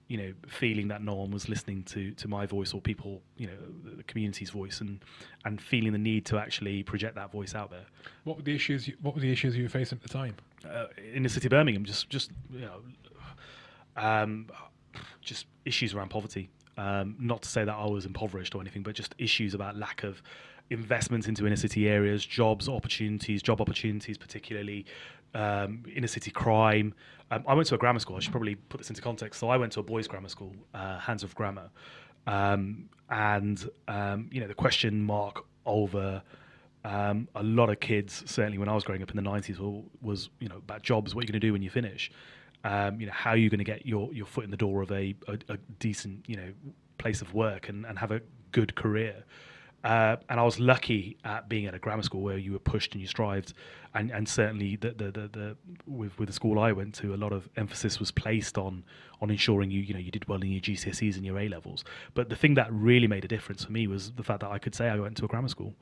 you 0.07 0.17
know 0.17 0.33
feeling 0.47 0.87
that 0.89 1.01
no 1.01 1.15
one 1.15 1.31
was 1.31 1.49
listening 1.49 1.83
to, 1.83 2.11
to 2.11 2.27
my 2.27 2.45
voice 2.45 2.73
or 2.73 2.81
people 2.81 3.21
you 3.37 3.47
know 3.47 3.53
the, 3.83 3.97
the 3.97 4.03
community's 4.03 4.49
voice, 4.49 4.81
and 4.81 4.99
and 5.45 5.61
feeling 5.61 5.91
the 5.91 5.97
need 5.97 6.25
to 6.25 6.37
actually 6.37 6.83
project 6.83 7.15
that 7.15 7.31
voice 7.31 7.55
out 7.55 7.71
there. 7.71 7.85
What 8.23 8.37
were 8.37 8.43
the 8.43 8.55
issues? 8.55 8.87
You, 8.87 8.95
what 9.01 9.15
were 9.15 9.21
the 9.21 9.31
issues 9.31 9.55
you 9.55 9.63
were 9.63 9.69
facing 9.69 9.97
at 9.97 10.03
the 10.03 10.09
time? 10.09 10.35
Uh, 10.63 10.87
the 11.17 11.29
city 11.29 11.47
of 11.47 11.51
Birmingham, 11.51 11.85
just 11.85 12.09
just 12.09 12.31
you 12.51 12.61
know, 12.61 12.81
um, 13.97 14.47
just 15.21 15.45
issues 15.65 15.93
around 15.93 16.09
poverty. 16.09 16.49
Um, 16.77 17.15
not 17.19 17.41
to 17.43 17.49
say 17.49 17.63
that 17.63 17.73
I 17.73 17.85
was 17.85 18.05
impoverished 18.05 18.53
or 18.53 18.61
anything, 18.61 18.83
but 18.83 18.95
just 18.95 19.15
issues 19.17 19.53
about 19.53 19.77
lack 19.77 20.03
of 20.03 20.21
investment 20.69 21.27
into 21.27 21.45
inner 21.45 21.55
city 21.55 21.87
areas, 21.87 22.25
jobs, 22.25 22.67
opportunities, 22.67 23.41
job 23.41 23.61
opportunities, 23.61 24.17
particularly 24.17 24.85
um, 25.33 25.83
inner 25.95 26.07
city 26.07 26.31
crime. 26.31 26.93
Um, 27.31 27.43
I 27.47 27.53
went 27.53 27.67
to 27.67 27.75
a 27.75 27.77
grammar 27.77 27.99
school. 27.99 28.15
I 28.15 28.19
should 28.19 28.31
probably 28.31 28.55
put 28.55 28.79
this 28.79 28.89
into 28.89 29.01
context. 29.01 29.39
So 29.39 29.49
I 29.49 29.57
went 29.57 29.73
to 29.73 29.79
a 29.79 29.83
boys' 29.83 30.07
grammar 30.07 30.29
school, 30.29 30.53
uh, 30.73 30.99
Handsworth 30.99 31.35
Grammar, 31.35 31.69
um, 32.27 32.89
and 33.09 33.69
um, 33.87 34.29
you 34.31 34.41
know 34.41 34.47
the 34.47 34.55
question 34.55 35.03
mark 35.03 35.45
over 35.65 36.21
um, 36.85 37.27
a 37.35 37.41
lot 37.41 37.69
of 37.69 37.79
kids, 37.79 38.23
certainly 38.27 38.57
when 38.59 38.69
I 38.69 38.75
was 38.75 38.83
growing 38.83 39.01
up 39.01 39.09
in 39.09 39.15
the 39.15 39.21
nineties, 39.21 39.59
was 40.01 40.29
you 40.39 40.47
know 40.47 40.57
about 40.57 40.83
jobs. 40.83 41.15
What 41.15 41.21
are 41.21 41.25
you 41.25 41.31
going 41.31 41.41
to 41.41 41.47
do 41.47 41.53
when 41.53 41.63
you 41.63 41.69
finish? 41.69 42.11
Um, 42.63 42.99
you 42.99 43.05
know, 43.05 43.13
how 43.13 43.31
are 43.31 43.37
you 43.37 43.49
going 43.49 43.59
to 43.59 43.63
get 43.63 43.85
your, 43.85 44.11
your 44.11 44.25
foot 44.25 44.43
in 44.43 44.49
the 44.49 44.57
door 44.57 44.81
of 44.81 44.91
a, 44.91 45.15
a, 45.27 45.37
a 45.49 45.57
decent 45.79 46.25
you 46.27 46.35
know 46.35 46.51
place 46.97 47.21
of 47.21 47.33
work 47.33 47.69
and, 47.69 47.85
and 47.85 47.97
have 47.99 48.11
a 48.11 48.21
good 48.51 48.75
career? 48.75 49.23
Uh, 49.85 50.15
and 50.29 50.39
I 50.39 50.43
was 50.43 50.59
lucky 50.59 51.15
at 51.23 51.47
being 51.47 51.67
at 51.67 51.75
a 51.75 51.79
grammar 51.79 52.01
school 52.01 52.21
where 52.21 52.39
you 52.39 52.53
were 52.53 52.59
pushed 52.59 52.93
and 52.93 53.01
you 53.01 53.07
strived, 53.07 53.53
and, 53.93 54.09
and 54.09 54.27
certainly 54.27 54.77
the, 54.77 54.89
the, 54.89 55.11
the, 55.11 55.27
the 55.27 55.57
with 55.85 56.17
with 56.17 56.27
the 56.27 56.33
school 56.33 56.57
I 56.57 56.71
went 56.71 56.95
to, 56.95 57.13
a 57.13 57.15
lot 57.15 57.31
of 57.31 57.47
emphasis 57.55 57.99
was 57.99 58.09
placed 58.09 58.57
on 58.57 58.83
on 59.21 59.29
ensuring 59.29 59.69
you 59.69 59.81
you 59.81 59.93
know 59.93 59.99
you 59.99 60.09
did 60.09 60.27
well 60.27 60.41
in 60.41 60.51
your 60.51 60.59
GCSEs 60.59 61.17
and 61.17 61.23
your 61.23 61.37
A 61.37 61.47
levels. 61.49 61.85
But 62.15 62.29
the 62.29 62.35
thing 62.35 62.55
that 62.55 62.73
really 62.73 63.05
made 63.05 63.25
a 63.25 63.27
difference 63.27 63.63
for 63.63 63.71
me 63.71 63.85
was 63.85 64.09
the 64.13 64.23
fact 64.23 64.39
that 64.39 64.49
I 64.49 64.57
could 64.57 64.73
say 64.73 64.89
I 64.89 64.99
went 64.99 65.17
to 65.17 65.25
a 65.25 65.27
grammar 65.27 65.49
school 65.49 65.75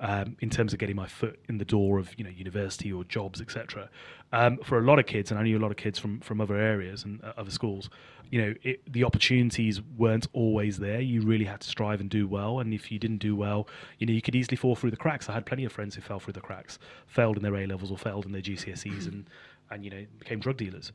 um, 0.00 0.36
in 0.40 0.50
terms 0.50 0.72
of 0.72 0.78
getting 0.78 0.96
my 0.96 1.06
foot 1.06 1.38
in 1.48 1.58
the 1.58 1.64
door 1.64 1.98
of 1.98 2.16
you 2.18 2.24
know 2.24 2.30
university 2.30 2.92
or 2.92 3.04
jobs, 3.04 3.40
etc. 3.40 3.88
Um, 4.32 4.58
for 4.58 4.78
a 4.78 4.82
lot 4.82 4.98
of 4.98 5.06
kids, 5.06 5.30
and 5.30 5.40
I 5.40 5.42
knew 5.42 5.58
a 5.58 5.60
lot 5.60 5.70
of 5.70 5.76
kids 5.76 5.98
from 5.98 6.20
from 6.20 6.40
other 6.40 6.56
areas 6.56 7.04
and 7.04 7.22
uh, 7.24 7.32
other 7.36 7.50
schools, 7.50 7.90
you 8.30 8.42
know, 8.42 8.54
it, 8.62 8.80
the 8.90 9.04
opportunities 9.04 9.80
weren't 9.96 10.26
always 10.32 10.78
there. 10.78 11.00
You 11.00 11.22
really 11.22 11.44
had 11.44 11.60
to 11.60 11.68
strive 11.68 12.00
and 12.00 12.10
do 12.10 12.26
well, 12.26 12.60
and 12.60 12.74
if 12.74 12.92
you 12.92 12.98
didn't 12.98 13.18
do 13.18 13.34
well, 13.34 13.68
you 13.98 14.06
know, 14.06 14.12
you 14.12 14.22
could 14.22 14.34
easily 14.34 14.56
fall 14.56 14.76
through 14.76 14.90
the 14.90 14.96
cracks. 14.96 15.28
I 15.28 15.32
had 15.32 15.46
plenty 15.46 15.64
of 15.64 15.72
friends 15.72 15.94
who 15.94 16.02
fell 16.02 16.20
through 16.20 16.34
the 16.34 16.40
cracks, 16.40 16.78
failed 17.06 17.36
in 17.36 17.42
their 17.42 17.56
A 17.56 17.66
levels 17.66 17.90
or 17.90 17.98
failed 17.98 18.26
in 18.26 18.32
their 18.32 18.42
GCSEs, 18.42 19.06
and 19.06 19.28
and 19.70 19.84
you 19.84 19.90
know 19.90 20.04
became 20.18 20.40
drug 20.40 20.56
dealers. 20.56 20.92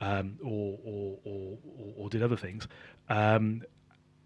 Um, 0.00 0.38
or, 0.42 0.76
or, 0.84 1.18
or, 1.24 1.58
or, 1.96 2.10
did 2.10 2.22
other 2.22 2.36
things. 2.36 2.66
Um, 3.08 3.62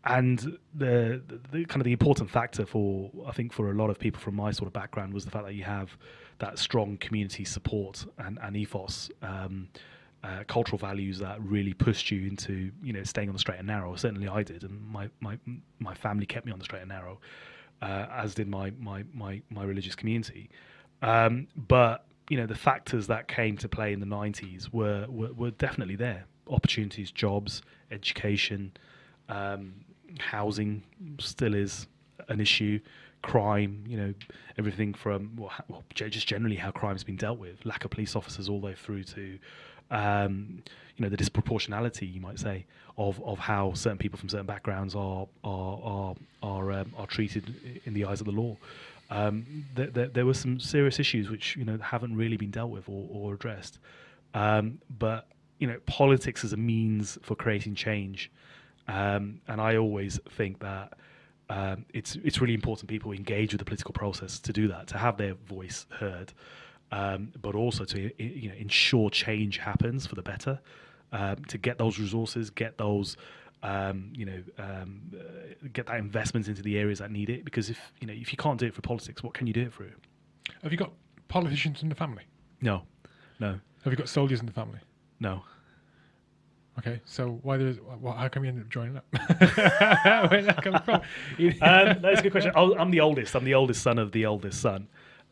and 0.08 0.58
the, 0.74 1.22
the, 1.26 1.40
the, 1.52 1.64
kind 1.66 1.80
of 1.80 1.84
the 1.84 1.92
important 1.92 2.30
factor 2.30 2.64
for 2.64 3.10
I 3.26 3.32
think 3.32 3.52
for 3.52 3.70
a 3.70 3.74
lot 3.74 3.90
of 3.90 3.98
people 3.98 4.20
from 4.20 4.36
my 4.36 4.50
sort 4.50 4.66
of 4.66 4.72
background 4.72 5.12
was 5.12 5.24
the 5.24 5.30
fact 5.30 5.44
that 5.44 5.54
you 5.54 5.64
have 5.64 5.96
that 6.38 6.58
strong 6.58 6.96
community 6.96 7.44
support 7.44 8.06
and, 8.18 8.38
and 8.42 8.56
ethos, 8.56 9.10
um, 9.22 9.68
uh, 10.24 10.44
cultural 10.48 10.78
values 10.78 11.18
that 11.18 11.40
really 11.42 11.74
pushed 11.74 12.10
you 12.10 12.26
into 12.26 12.70
you 12.82 12.92
know 12.92 13.04
staying 13.04 13.28
on 13.28 13.34
the 13.34 13.38
straight 13.38 13.58
and 13.58 13.68
narrow. 13.68 13.94
Certainly, 13.96 14.28
I 14.28 14.42
did, 14.42 14.64
and 14.64 14.80
my 14.90 15.10
my 15.20 15.38
my 15.78 15.94
family 15.94 16.26
kept 16.26 16.46
me 16.46 16.52
on 16.52 16.58
the 16.58 16.64
straight 16.64 16.82
and 16.82 16.88
narrow, 16.88 17.20
uh, 17.82 18.06
as 18.10 18.34
did 18.34 18.48
my 18.48 18.72
my 18.78 19.04
my 19.12 19.42
my 19.50 19.62
religious 19.62 19.94
community. 19.94 20.48
Um, 21.02 21.48
but 21.54 22.06
you 22.30 22.38
know 22.38 22.46
the 22.46 22.56
factors 22.56 23.06
that 23.08 23.28
came 23.28 23.56
to 23.58 23.68
play 23.68 23.92
in 23.92 24.00
the 24.00 24.06
90s 24.06 24.72
were, 24.72 25.06
were, 25.08 25.32
were 25.32 25.50
definitely 25.52 25.96
there 25.96 26.26
opportunities 26.50 27.10
jobs 27.10 27.62
education 27.90 28.72
um, 29.28 29.74
housing 30.18 30.82
still 31.18 31.54
is 31.54 31.86
an 32.28 32.40
issue. 32.40 32.80
Crime, 33.22 33.82
you 33.86 33.96
know, 33.96 34.14
everything 34.58 34.94
from 34.94 35.32
well, 35.36 35.82
just 35.92 36.26
generally 36.26 36.56
how 36.56 36.70
crime's 36.70 37.02
been 37.02 37.16
dealt 37.16 37.38
with, 37.38 37.64
lack 37.66 37.84
of 37.84 37.90
police 37.90 38.14
officers, 38.14 38.48
all 38.48 38.60
the 38.60 38.66
way 38.66 38.74
through 38.74 39.02
to, 39.04 39.38
um, 39.90 40.62
you 40.96 41.02
know, 41.02 41.08
the 41.08 41.16
disproportionality, 41.16 42.12
you 42.12 42.20
might 42.20 42.38
say, 42.38 42.64
of, 42.96 43.20
of 43.24 43.38
how 43.38 43.72
certain 43.72 43.98
people 43.98 44.18
from 44.18 44.28
certain 44.28 44.46
backgrounds 44.46 44.94
are 44.94 45.26
are 45.42 45.80
are 45.82 46.14
are, 46.42 46.72
um, 46.72 46.94
are 46.96 47.06
treated 47.06 47.80
in 47.84 47.92
the 47.92 48.04
eyes 48.04 48.20
of 48.20 48.26
the 48.26 48.32
law. 48.32 48.56
Um, 49.10 49.64
there, 49.74 49.86
there, 49.86 50.08
there, 50.08 50.26
were 50.26 50.34
some 50.34 50.60
serious 50.60 51.00
issues 51.00 51.30
which 51.30 51.56
you 51.56 51.64
know 51.64 51.78
haven't 51.78 52.14
really 52.14 52.36
been 52.36 52.50
dealt 52.50 52.70
with 52.70 52.88
or, 52.88 53.08
or 53.10 53.34
addressed. 53.34 53.78
Um, 54.34 54.78
but 54.98 55.26
you 55.58 55.66
know, 55.66 55.78
politics 55.86 56.44
as 56.44 56.52
a 56.52 56.56
means 56.56 57.18
for 57.22 57.34
creating 57.34 57.74
change 57.74 58.30
um, 58.88 59.40
and 59.46 59.60
I 59.60 59.76
always 59.76 60.18
think 60.30 60.60
that 60.60 60.94
um, 61.50 61.84
it's 61.94 62.16
it's 62.16 62.40
really 62.40 62.54
important 62.54 62.88
people 62.88 63.12
engage 63.12 63.52
with 63.52 63.58
the 63.58 63.64
political 63.64 63.92
process 63.92 64.38
to 64.40 64.52
do 64.52 64.68
that, 64.68 64.86
to 64.88 64.98
have 64.98 65.16
their 65.16 65.34
voice 65.34 65.86
heard, 65.90 66.32
um, 66.90 67.32
but 67.40 67.54
also 67.54 67.84
to 67.84 68.10
you 68.22 68.48
know 68.48 68.54
ensure 68.56 69.10
change 69.10 69.58
happens 69.58 70.06
for 70.06 70.14
the 70.14 70.22
better, 70.22 70.58
um, 71.12 71.36
to 71.46 71.58
get 71.58 71.78
those 71.78 71.98
resources, 71.98 72.50
get 72.50 72.78
those. 72.78 73.16
Um, 73.60 74.12
you 74.14 74.24
know, 74.24 74.40
um, 74.56 75.00
uh, 75.18 75.66
get 75.72 75.86
that 75.86 75.96
investment 75.96 76.46
into 76.46 76.62
the 76.62 76.78
areas 76.78 77.00
that 77.00 77.10
need 77.10 77.28
it. 77.28 77.44
Because 77.44 77.70
if 77.70 77.92
you 78.00 78.06
know, 78.06 78.12
if 78.12 78.30
you 78.30 78.36
can't 78.36 78.56
do 78.56 78.66
it 78.66 78.72
for 78.72 78.82
politics, 78.82 79.20
what 79.20 79.34
can 79.34 79.48
you 79.48 79.52
do 79.52 79.62
it 79.62 79.74
through? 79.74 79.90
Have 80.62 80.70
you 80.70 80.78
got 80.78 80.92
politicians 81.26 81.82
in 81.82 81.88
the 81.88 81.96
family? 81.96 82.22
No, 82.60 82.82
no. 83.40 83.58
Have 83.82 83.92
you 83.92 83.96
got 83.96 84.08
soldiers 84.08 84.38
in 84.38 84.46
the 84.46 84.52
family? 84.52 84.78
No. 85.18 85.42
Okay, 86.78 87.00
so 87.04 87.40
why 87.42 87.56
there's 87.56 87.78
well, 88.00 88.14
how 88.14 88.28
come 88.28 88.44
you 88.44 88.50
ended 88.50 88.64
up 88.64 88.70
joining 88.70 88.96
up? 88.96 89.04
Where's 90.30 90.46
that 90.46 90.62
coming 90.62 90.80
from? 90.82 90.94
um, 91.62 92.02
that's 92.02 92.20
a 92.20 92.22
good 92.22 92.32
question. 92.32 92.52
I'm 92.54 92.90
the 92.90 93.00
oldest. 93.00 93.34
I'm 93.34 93.44
the 93.44 93.54
oldest 93.54 93.82
son 93.82 93.98
of 93.98 94.12
the 94.12 94.26
oldest 94.26 94.60
son. 94.60 94.86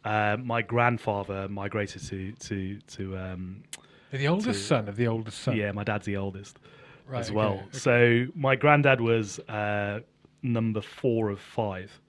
Uh, 0.04 0.36
my 0.42 0.62
grandfather 0.62 1.48
migrated 1.48 2.02
to 2.08 2.32
to 2.32 2.80
to. 2.80 3.16
Um, 3.16 3.62
the 4.10 4.28
oldest 4.28 4.60
to, 4.60 4.66
son 4.66 4.88
of 4.88 4.96
the 4.96 5.06
oldest 5.06 5.38
son. 5.38 5.56
Yeah, 5.56 5.72
my 5.72 5.84
dad's 5.84 6.06
the 6.06 6.16
oldest 6.16 6.58
right, 7.06 7.20
as 7.20 7.30
well. 7.30 7.62
Okay. 7.68 7.78
So 7.78 8.26
my 8.34 8.56
granddad 8.56 9.00
was 9.00 9.38
uh, 9.40 10.00
number 10.42 10.80
four 10.80 11.30
of 11.30 11.40
five. 11.40 12.00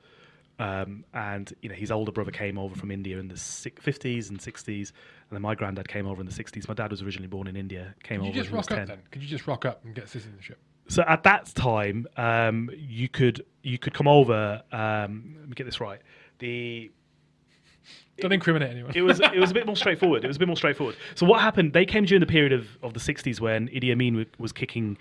Um, 0.60 1.06
and 1.14 1.54
you 1.62 1.70
know 1.70 1.76
his 1.76 1.92
older 1.92 2.12
brother 2.12 2.32
came 2.32 2.58
over 2.58 2.76
from 2.76 2.90
India 2.90 3.20
in 3.20 3.28
the 3.28 3.36
50s 3.36 4.30
and 4.30 4.40
60s, 4.40 4.92
and 5.30 5.36
then 5.36 5.42
my 5.42 5.56
granddad 5.56 5.88
came 5.88 6.08
over 6.08 6.22
in 6.22 6.28
the 6.28 6.34
60s. 6.34 6.68
My 6.68 6.74
dad 6.74 6.92
was 6.92 7.02
originally 7.02 7.28
born 7.28 7.48
in 7.48 7.56
India. 7.56 7.94
Came 8.04 8.20
Could 8.20 8.28
over. 8.28 8.38
You 8.38 8.44
just 8.44 8.52
rock 8.52 8.72
up 8.72 8.78
10. 8.78 8.88
then. 8.88 9.00
Could 9.12 9.22
you 9.22 9.28
just 9.28 9.48
rock 9.48 9.66
up 9.66 9.84
and 9.84 9.94
get 9.94 10.08
citizenship? 10.10 10.60
So 10.90 11.04
at 11.08 11.24
that 11.24 11.48
time, 11.48 12.08
um, 12.16 12.70
you 12.78 13.10
could 13.10 13.46
you 13.62 13.78
could 13.78 13.94
come 13.94 14.08
over. 14.08 14.64
Um, 14.72 15.36
let 15.40 15.50
me 15.50 15.56
get 15.56 15.66
this 15.66 15.82
right. 15.82 16.00
The 16.40 16.92
don't 18.20 18.32
incriminate 18.32 18.72
anyone. 18.72 18.94
it 18.96 19.02
was 19.02 19.20
it 19.20 19.38
was 19.38 19.52
a 19.52 19.54
bit 19.54 19.66
more 19.66 19.76
straightforward. 19.84 20.24
It 20.24 20.28
was 20.28 20.38
a 20.38 20.40
bit 20.40 20.48
more 20.48 20.56
straightforward. 20.56 20.96
So 21.16 21.26
what 21.26 21.42
happened? 21.42 21.74
They 21.74 21.86
came 21.86 22.06
during 22.06 22.22
the 22.22 22.26
period 22.26 22.54
of, 22.54 22.68
of 22.82 22.94
the 22.94 23.00
60s 23.00 23.42
when 23.42 23.68
Idi 23.68 23.92
Amin 23.92 24.26
was 24.38 24.54
kicking 24.54 24.98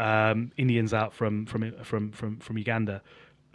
um, 0.00 0.50
Indians 0.56 0.92
out 0.92 1.14
from 1.14 1.46
from 1.46 1.72
from 1.84 2.10
from 2.10 2.38
from 2.38 2.58
Uganda 2.58 3.00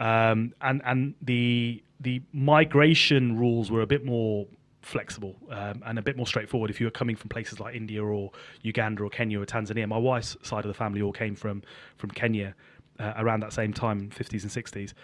um, 0.00 0.52
and 0.60 0.82
and 0.84 1.14
the 1.22 1.82
the 2.00 2.20
migration 2.32 3.38
rules 3.38 3.70
were 3.70 3.82
a 3.82 3.86
bit 3.86 4.04
more 4.04 4.46
flexible 4.84 5.34
um, 5.50 5.82
and 5.86 5.98
a 5.98 6.02
bit 6.02 6.16
more 6.16 6.26
straightforward 6.26 6.70
if 6.70 6.80
you 6.80 6.86
were 6.86 6.90
coming 6.90 7.16
from 7.16 7.28
places 7.28 7.58
like 7.60 7.74
India 7.74 8.04
or 8.04 8.30
Uganda 8.62 9.02
or 9.02 9.10
Kenya 9.10 9.40
or 9.40 9.46
Tanzania. 9.46 9.88
My 9.88 9.98
wife's 9.98 10.36
side 10.42 10.64
of 10.64 10.68
the 10.68 10.74
family 10.74 11.02
all 11.02 11.12
came 11.12 11.34
from 11.34 11.62
from 11.96 12.10
Kenya 12.10 12.54
uh, 12.98 13.14
around 13.16 13.40
that 13.40 13.52
same 13.52 13.72
time, 13.72 14.10
50s 14.10 14.42
and 14.42 14.50
60s. 14.50 14.94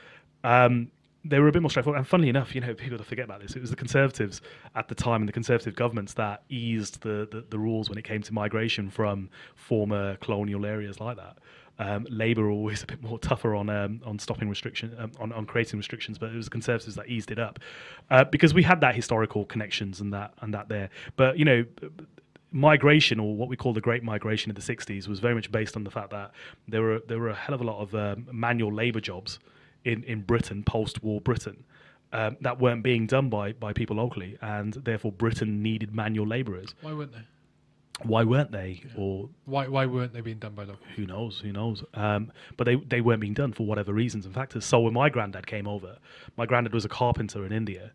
Um, 0.45 0.91
they 1.25 1.39
were 1.39 1.49
a 1.49 1.53
bit 1.53 1.61
more 1.61 1.71
straightforward. 1.71 1.99
And 1.99 2.09
funnily 2.09 2.29
enough, 2.29 2.55
you 2.55 2.61
know, 2.61 2.75
people 2.75 2.97
forget 2.99 3.27
about 3.27 3.41
this. 3.43 3.55
It 3.55 3.61
was 3.61 3.71
the 3.71 3.77
Conservatives 3.77 4.41
at 4.75 4.89
the 4.89 4.95
time 4.95 5.23
and 5.23 5.29
the 5.29 5.33
Conservative 5.33 5.77
governments 5.77 6.15
that 6.15 6.43
eased 6.49 7.03
the, 7.03 7.29
the, 7.31 7.45
the 7.51 7.59
rules 7.59 7.89
when 7.89 7.99
it 7.99 8.05
came 8.05 8.23
to 8.23 8.33
migration 8.33 8.89
from 8.91 9.29
former 9.55 10.17
colonial 10.17 10.65
areas 10.65 11.01
like 11.01 11.17
that. 11.19 11.39
Um, 11.81 12.07
Labour 12.11 12.51
always 12.51 12.83
a 12.85 12.87
bit 12.87 13.03
more 13.03 13.19
tougher 13.19 13.55
on 13.55 13.69
um, 13.71 14.01
on 14.05 14.19
stopping 14.19 14.49
restriction 14.49 14.95
um, 14.99 15.13
on, 15.19 15.33
on 15.33 15.47
creating 15.47 15.79
restrictions, 15.79 16.19
but 16.19 16.31
it 16.31 16.37
was 16.37 16.49
Conservatives 16.49 16.95
that 16.97 17.09
eased 17.09 17.31
it 17.31 17.39
up 17.39 17.59
uh, 18.11 18.25
because 18.25 18.53
we 18.55 18.63
had 18.63 18.81
that 18.83 18.95
historical 18.95 19.45
connections 19.47 20.01
and 20.01 20.13
that 20.13 20.35
and 20.41 20.53
that 20.55 20.69
there. 20.69 20.91
But 21.17 21.39
you 21.39 21.45
know, 21.45 21.65
migration 22.53 23.19
or 23.19 23.35
what 23.35 23.49
we 23.49 23.57
call 23.57 23.73
the 23.73 23.81
Great 23.81 24.05
Migration 24.05 24.51
of 24.51 24.57
the 24.57 24.63
'60s 24.63 25.09
was 25.09 25.21
very 25.21 25.35
much 25.35 25.51
based 25.51 25.75
on 25.75 25.85
the 25.85 25.91
fact 25.91 26.11
that 26.11 26.33
there 26.69 26.83
were 26.83 27.03
there 27.09 27.19
were 27.19 27.31
a 27.31 27.35
hell 27.35 27.55
of 27.55 27.63
a 27.63 27.65
lot 27.65 27.81
of 27.81 27.95
um, 27.95 28.29
manual 28.31 28.73
labour 28.73 29.01
jobs 29.01 29.39
in 29.85 30.05
in 30.05 30.21
Britain 30.21 30.63
post-war 30.63 31.21
Britain. 31.21 31.65
Um, 32.13 32.37
that 32.41 32.59
weren't 32.59 32.83
being 32.83 33.07
done 33.07 33.29
by, 33.29 33.53
by 33.53 33.73
people 33.73 33.95
locally, 33.95 34.37
and 34.43 34.75
therefore 34.75 35.13
Britain 35.13 35.63
needed 35.63 35.95
manual 35.95 36.27
labourers. 36.27 36.75
Why 36.81 36.93
weren't 36.93 37.13
they? 37.13 37.23
Why 38.05 38.25
weren't 38.25 38.53
they? 38.53 38.83
Yeah. 38.85 38.93
or 38.97 39.29
why 39.45 39.69
why 39.69 39.87
weren't 39.87 40.13
they 40.13 40.21
being 40.21 40.39
done 40.39 40.55
by 40.55 40.65
local 40.65 40.87
who 40.97 41.07
knows? 41.07 41.41
Who 41.41 41.53
knows? 41.53 41.85
Um, 41.95 42.33
but 42.57 42.65
they 42.65 42.77
they 42.77 43.01
weren't 43.01 43.21
being 43.21 43.35
done 43.35 43.53
for 43.53 43.67
whatever 43.67 43.93
reasons. 43.93 44.27
And 44.27 44.35
factors 44.35 44.65
so 44.65 44.81
when 44.81 44.95
my 44.95 45.09
granddad 45.09 45.47
came 45.47 45.67
over. 45.67 45.99
My 46.37 46.47
granddad 46.47 46.73
was 46.73 46.85
a 46.85 46.89
carpenter 46.89 47.45
in 47.45 47.53
india 47.53 47.93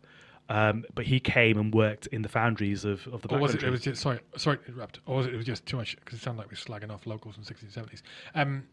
um, 0.48 0.84
but 0.94 1.06
he 1.06 1.18
came 1.18 1.58
and 1.58 1.74
worked 1.74 2.06
in 2.08 2.22
the 2.22 2.28
foundries 2.28 2.84
of, 2.84 3.06
of 3.08 3.22
the 3.22 3.34
or 3.34 3.38
was 3.40 3.54
it, 3.54 3.64
it 3.64 3.70
was 3.70 3.80
just 3.80 4.00
sorry 4.00 4.20
sorry 4.36 4.58
to 4.58 4.66
interrupt. 4.66 5.00
Or 5.06 5.16
was 5.16 5.26
it, 5.26 5.34
it 5.34 5.36
was 5.36 5.46
just 5.46 5.66
too 5.66 5.76
much 5.76 5.96
because 5.96 6.18
it 6.18 6.22
sounded 6.22 6.40
like 6.40 6.50
we're 6.50 6.56
slagging 6.56 6.92
off 6.92 7.06
locals 7.06 7.36
in 7.36 7.42
the 7.42 7.52
60s 7.52 7.76
and 7.76 7.86
70s 7.88 8.02
um, 8.34 8.64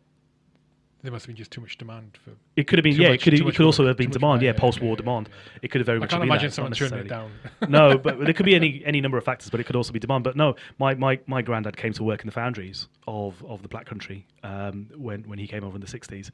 there 1.04 1.12
must 1.12 1.26
have 1.26 1.28
been 1.28 1.36
just 1.36 1.51
too 1.51 1.60
much 1.60 1.78
demand 1.78 2.18
for. 2.24 2.32
It 2.56 2.66
could 2.68 2.80
have 2.80 2.84
been, 2.84 2.95
yeah. 2.95 3.10
Much, 3.10 3.20
it 3.20 3.24
could, 3.24 3.34
it 3.34 3.56
could 3.56 3.66
also 3.66 3.86
have 3.86 3.97
been 3.97 4.10
demand, 4.10 4.41
yeah, 4.41 4.51
yeah, 4.51 4.60
post-war 4.60 4.91
yeah, 4.91 4.95
demand. 4.95 5.30
Yeah, 5.30 5.60
it 5.64 5.68
could 5.72 5.82
have 5.82 5.86
very 5.86 5.97
I 5.97 5.99
much. 5.99 6.10
I 6.10 6.12
can't 6.12 6.22
been 6.22 6.30
imagine 6.30 6.49
that, 6.49 6.54
someone 6.54 6.72
turning 6.72 6.99
it 6.99 7.10
down. 7.10 7.32
no, 7.68 7.97
but 7.97 8.20
there 8.20 8.34
could 8.34 8.45
be 8.45 8.56
any 8.62 8.82
any 8.86 9.01
number 9.01 9.18
of 9.18 9.26
factors, 9.26 9.49
but 9.49 9.60
it 9.60 9.66
could 9.66 9.76
also 9.76 9.91
be 9.91 9.99
demand. 9.99 10.24
But 10.24 10.38
no, 10.38 10.56
my 10.80 10.95
my 10.95 11.20
my 11.28 11.41
granddad 11.41 11.76
came 11.76 11.91
to 11.93 12.04
work 12.04 12.22
in 12.22 12.28
the 12.28 12.32
foundries 12.32 12.88
of 13.06 13.43
of 13.43 13.62
the 13.62 13.68
Black 13.68 13.86
Country 13.86 14.26
um, 14.43 14.89
when 14.95 15.24
when 15.24 15.39
he 15.39 15.47
came 15.47 15.64
over 15.64 15.76
in 15.76 15.82
the 15.82 15.88
sixties. 15.88 16.32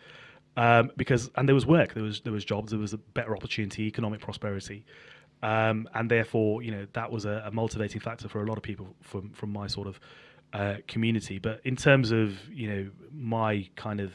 Um, 0.55 0.91
because 0.97 1.31
and 1.35 1.47
there 1.47 1.55
was 1.55 1.65
work, 1.65 1.93
there 1.93 2.03
was 2.03 2.21
there 2.21 2.33
was 2.33 2.45
jobs, 2.45 2.71
there 2.71 2.79
was 2.79 2.93
a 2.93 2.97
better 2.97 3.35
opportunity, 3.35 3.83
economic 3.83 4.19
prosperity, 4.19 4.85
um, 5.41 5.87
and 5.95 6.11
therefore 6.11 6.61
you 6.61 6.71
know 6.71 6.85
that 6.93 7.11
was 7.11 7.25
a, 7.25 7.43
a, 7.45 7.51
motivating 7.51 8.01
factor 8.01 8.27
for 8.27 8.43
a 8.43 8.45
lot 8.45 8.57
of 8.57 8.63
people 8.63 8.95
from 9.01 9.31
from 9.31 9.51
my 9.51 9.67
sort 9.67 9.87
of 9.87 9.99
uh, 10.53 10.75
community. 10.87 11.39
But 11.39 11.61
in 11.63 11.75
terms 11.75 12.11
of 12.11 12.37
you 12.49 12.69
know 12.69 12.89
my 13.13 13.69
kind 13.75 13.99
of 13.99 14.11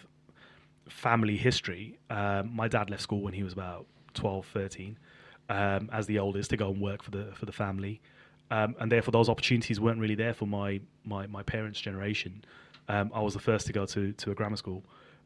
family 0.89 1.37
history, 1.37 1.99
um, 2.11 2.55
my 2.55 2.69
dad 2.69 2.91
left 2.91 3.03
school 3.03 3.23
when 3.23 3.33
he 3.33 3.43
was 3.43 3.53
about 3.53 3.87
12, 4.15 4.47
13, 4.47 4.99
um, 5.49 5.89
as 5.93 6.07
the 6.07 6.19
oldest 6.19 6.51
to 6.51 6.57
go 6.57 6.71
and 6.71 6.81
work 6.81 7.03
for 7.03 7.11
the 7.11 7.33
for 7.35 7.47
the 7.47 7.53
family, 7.53 8.01
um, 8.51 8.75
and 8.79 8.91
therefore 8.91 9.13
those 9.13 9.29
opportunities 9.29 9.81
weren't 9.81 10.01
really 10.01 10.15
there 10.15 10.35
for 10.35 10.47
my 10.47 10.81
my, 11.05 11.27
my 11.27 11.43
parents' 11.43 11.81
generation. 11.81 12.45
Um, 12.89 13.11
I 13.15 13.21
was 13.21 13.35
the 13.35 13.41
first 13.41 13.67
to 13.67 13.73
go 13.73 13.87
to 13.87 14.13
to 14.13 14.31
a 14.31 14.35
grammar 14.35 14.57
school, 14.57 14.85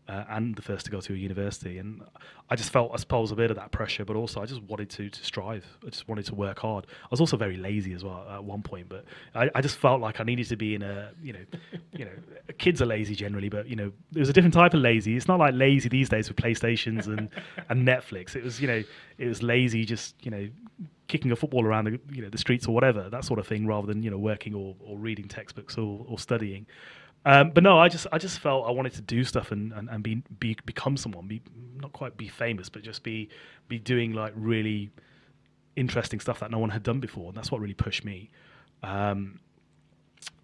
uh, 0.09 0.25
and 0.31 0.57
the 0.57 0.63
first 0.63 0.87
to 0.87 0.91
go 0.91 1.01
to 1.01 1.13
a 1.13 1.17
university. 1.17 1.79
And 1.79 2.03
I 2.49 2.57
just 2.57 2.71
felt, 2.71 2.91
I 2.95 2.97
suppose, 2.97 3.31
a 3.31 3.37
bit 3.37 3.51
of 3.51 3.57
that 3.57 3.73
pressure, 3.73 4.05
but 4.05 4.17
also 4.17 4.41
I 4.41 4.47
just 4.47 4.63
wanted 4.63 4.89
to 4.91 5.11
to 5.11 5.25
strive. 5.25 5.67
I 5.87 5.91
just 5.91 6.09
wanted 6.09 6.25
to 6.27 6.35
work 6.35 6.59
hard. 6.59 6.87
I 7.05 7.09
was 7.11 7.21
also 7.21 7.37
very 7.37 7.59
lazy 7.59 7.93
as 7.93 8.05
well 8.05 8.27
at 8.31 8.43
one 8.43 8.63
point, 8.63 8.89
but 8.89 9.05
I, 9.35 9.51
I 9.55 9.61
just 9.61 9.77
felt 9.77 10.01
like 10.01 10.19
I 10.21 10.25
needed 10.25 10.49
to 10.49 10.57
be 10.57 10.75
in 10.75 10.83
a, 10.83 11.11
you 11.23 11.35
know, 11.35 11.45
you 11.93 12.07
know, 12.07 12.11
kids 12.59 12.81
are 12.81 12.87
lazy 12.87 13.15
generally, 13.15 13.51
but 13.51 13.69
you 13.69 13.77
know, 13.77 13.93
there's 14.11 14.31
a 14.31 14.33
different 14.33 14.55
type 14.55 14.73
of 14.73 14.81
lazy. 14.81 15.15
It's 15.15 15.29
not 15.29 15.39
like 15.39 15.55
lazy 15.55 15.91
these 15.91 16.09
days 16.09 16.29
with 16.29 16.39
PlayStations 16.39 17.07
and 17.07 17.29
and 17.69 17.87
Netflix. 17.87 18.35
It 18.35 18.43
was, 18.43 18.61
you 18.61 18.67
know, 18.67 18.83
it 19.19 19.27
was 19.27 19.43
lazy, 19.43 19.85
just 19.85 20.15
you 20.25 20.31
know, 20.31 20.49
kicking 21.09 21.33
a 21.33 21.37
football 21.37 21.67
around 21.67 21.85
the 21.85 22.01
you 22.13 22.23
know 22.23 22.31
the 22.31 22.39
streets 22.39 22.67
or 22.67 22.75
whatever 22.75 23.11
that 23.11 23.25
sort 23.25 23.39
of 23.39 23.47
thing, 23.47 23.67
rather 23.67 23.87
than 23.87 24.03
you 24.03 24.11
know 24.11 24.19
working 24.19 24.55
or, 24.55 24.75
or 24.81 24.97
reading 24.97 25.29
textbooks 25.29 25.77
or, 25.77 26.07
or 26.09 26.19
studying. 26.19 26.67
Um, 27.25 27.51
but 27.51 27.63
no, 27.63 27.79
I 27.79 27.89
just 27.89 28.07
I 28.13 28.19
just 28.19 28.39
felt 28.39 28.67
I 28.67 28.71
wanted 28.71 28.95
to 28.95 29.03
do 29.03 29.25
stuff 29.25 29.53
and, 29.53 29.73
and, 29.73 29.89
and 29.91 30.03
be, 30.03 30.23
be 30.39 30.57
become 30.65 30.97
someone, 30.97 31.27
be 31.27 31.43
not 31.77 31.93
quite 31.93 32.17
be 32.17 32.29
famous, 32.29 32.69
but 32.69 32.83
just 32.83 33.03
be 33.03 33.29
be 33.69 33.79
doing 33.79 34.13
like 34.13 34.33
really 34.37 34.91
interesting 35.77 36.21
stuff 36.21 36.41
that 36.41 36.51
no 36.51 36.59
one 36.59 36.71
had 36.71 36.83
done 36.83 37.01
before, 37.01 37.29
and 37.29 37.37
that's 37.37 37.51
what 37.51 37.61
really 37.61 37.75
pushed 37.75 38.05
me. 38.05 38.31
Um, 38.83 39.41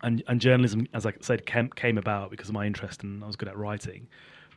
and 0.03 0.23
and 0.29 0.41
journalism, 0.41 0.87
as 0.93 1.07
I 1.07 1.15
said, 1.21 1.47
came, 1.47 1.71
came 1.71 1.99
about 1.99 2.31
because 2.31 2.49
of 2.49 2.55
my 2.55 2.67
interest 2.67 3.03
and 3.03 3.23
I 3.23 3.27
was 3.27 3.37
good 3.37 3.49
at 3.49 3.57
writing. 3.57 4.07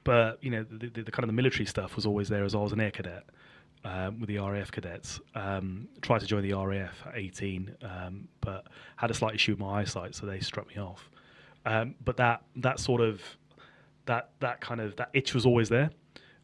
But 0.03 0.43
you 0.43 0.51
know, 0.51 0.63
the, 0.63 0.88
the, 0.89 1.03
the 1.03 1.11
kind 1.11 1.24
of 1.24 1.28
the 1.28 1.34
military 1.34 1.65
stuff 1.65 1.95
was 1.95 2.05
always 2.05 2.30
there 2.30 2.43
as 2.43 2.55
I 2.55 2.59
was 2.59 2.72
an 2.72 2.80
air 2.80 2.91
cadet. 2.91 3.24
Um, 3.86 4.20
with 4.20 4.28
the 4.28 4.39
RAF 4.39 4.72
cadets. 4.72 5.22
Um, 5.34 5.88
tried 6.01 6.20
to 6.20 6.26
join 6.26 6.41
the 6.41 6.51
RAF 6.51 7.03
at 7.05 7.15
18, 7.15 7.74
um, 7.84 8.28
but 8.41 8.65
had 8.97 9.11
a 9.11 9.13
slight 9.13 9.36
issue 9.36 9.53
with 9.53 9.59
my 9.59 9.80
eyesight, 9.82 10.13
so 10.13 10.26
they 10.26 10.41
struck 10.41 10.68
me 10.68 10.78
off. 10.82 11.09
Um, 11.68 11.95
but 12.03 12.15
that 12.15 12.43
that 12.55 12.80
sort 12.80 13.01
of 13.01 13.22
that 14.05 14.30
that 14.39 14.61
kind 14.61 14.80
of 14.80 14.95
that 14.95 15.09
itch 15.13 15.34
was 15.34 15.45
always 15.45 15.68
there. 15.68 15.91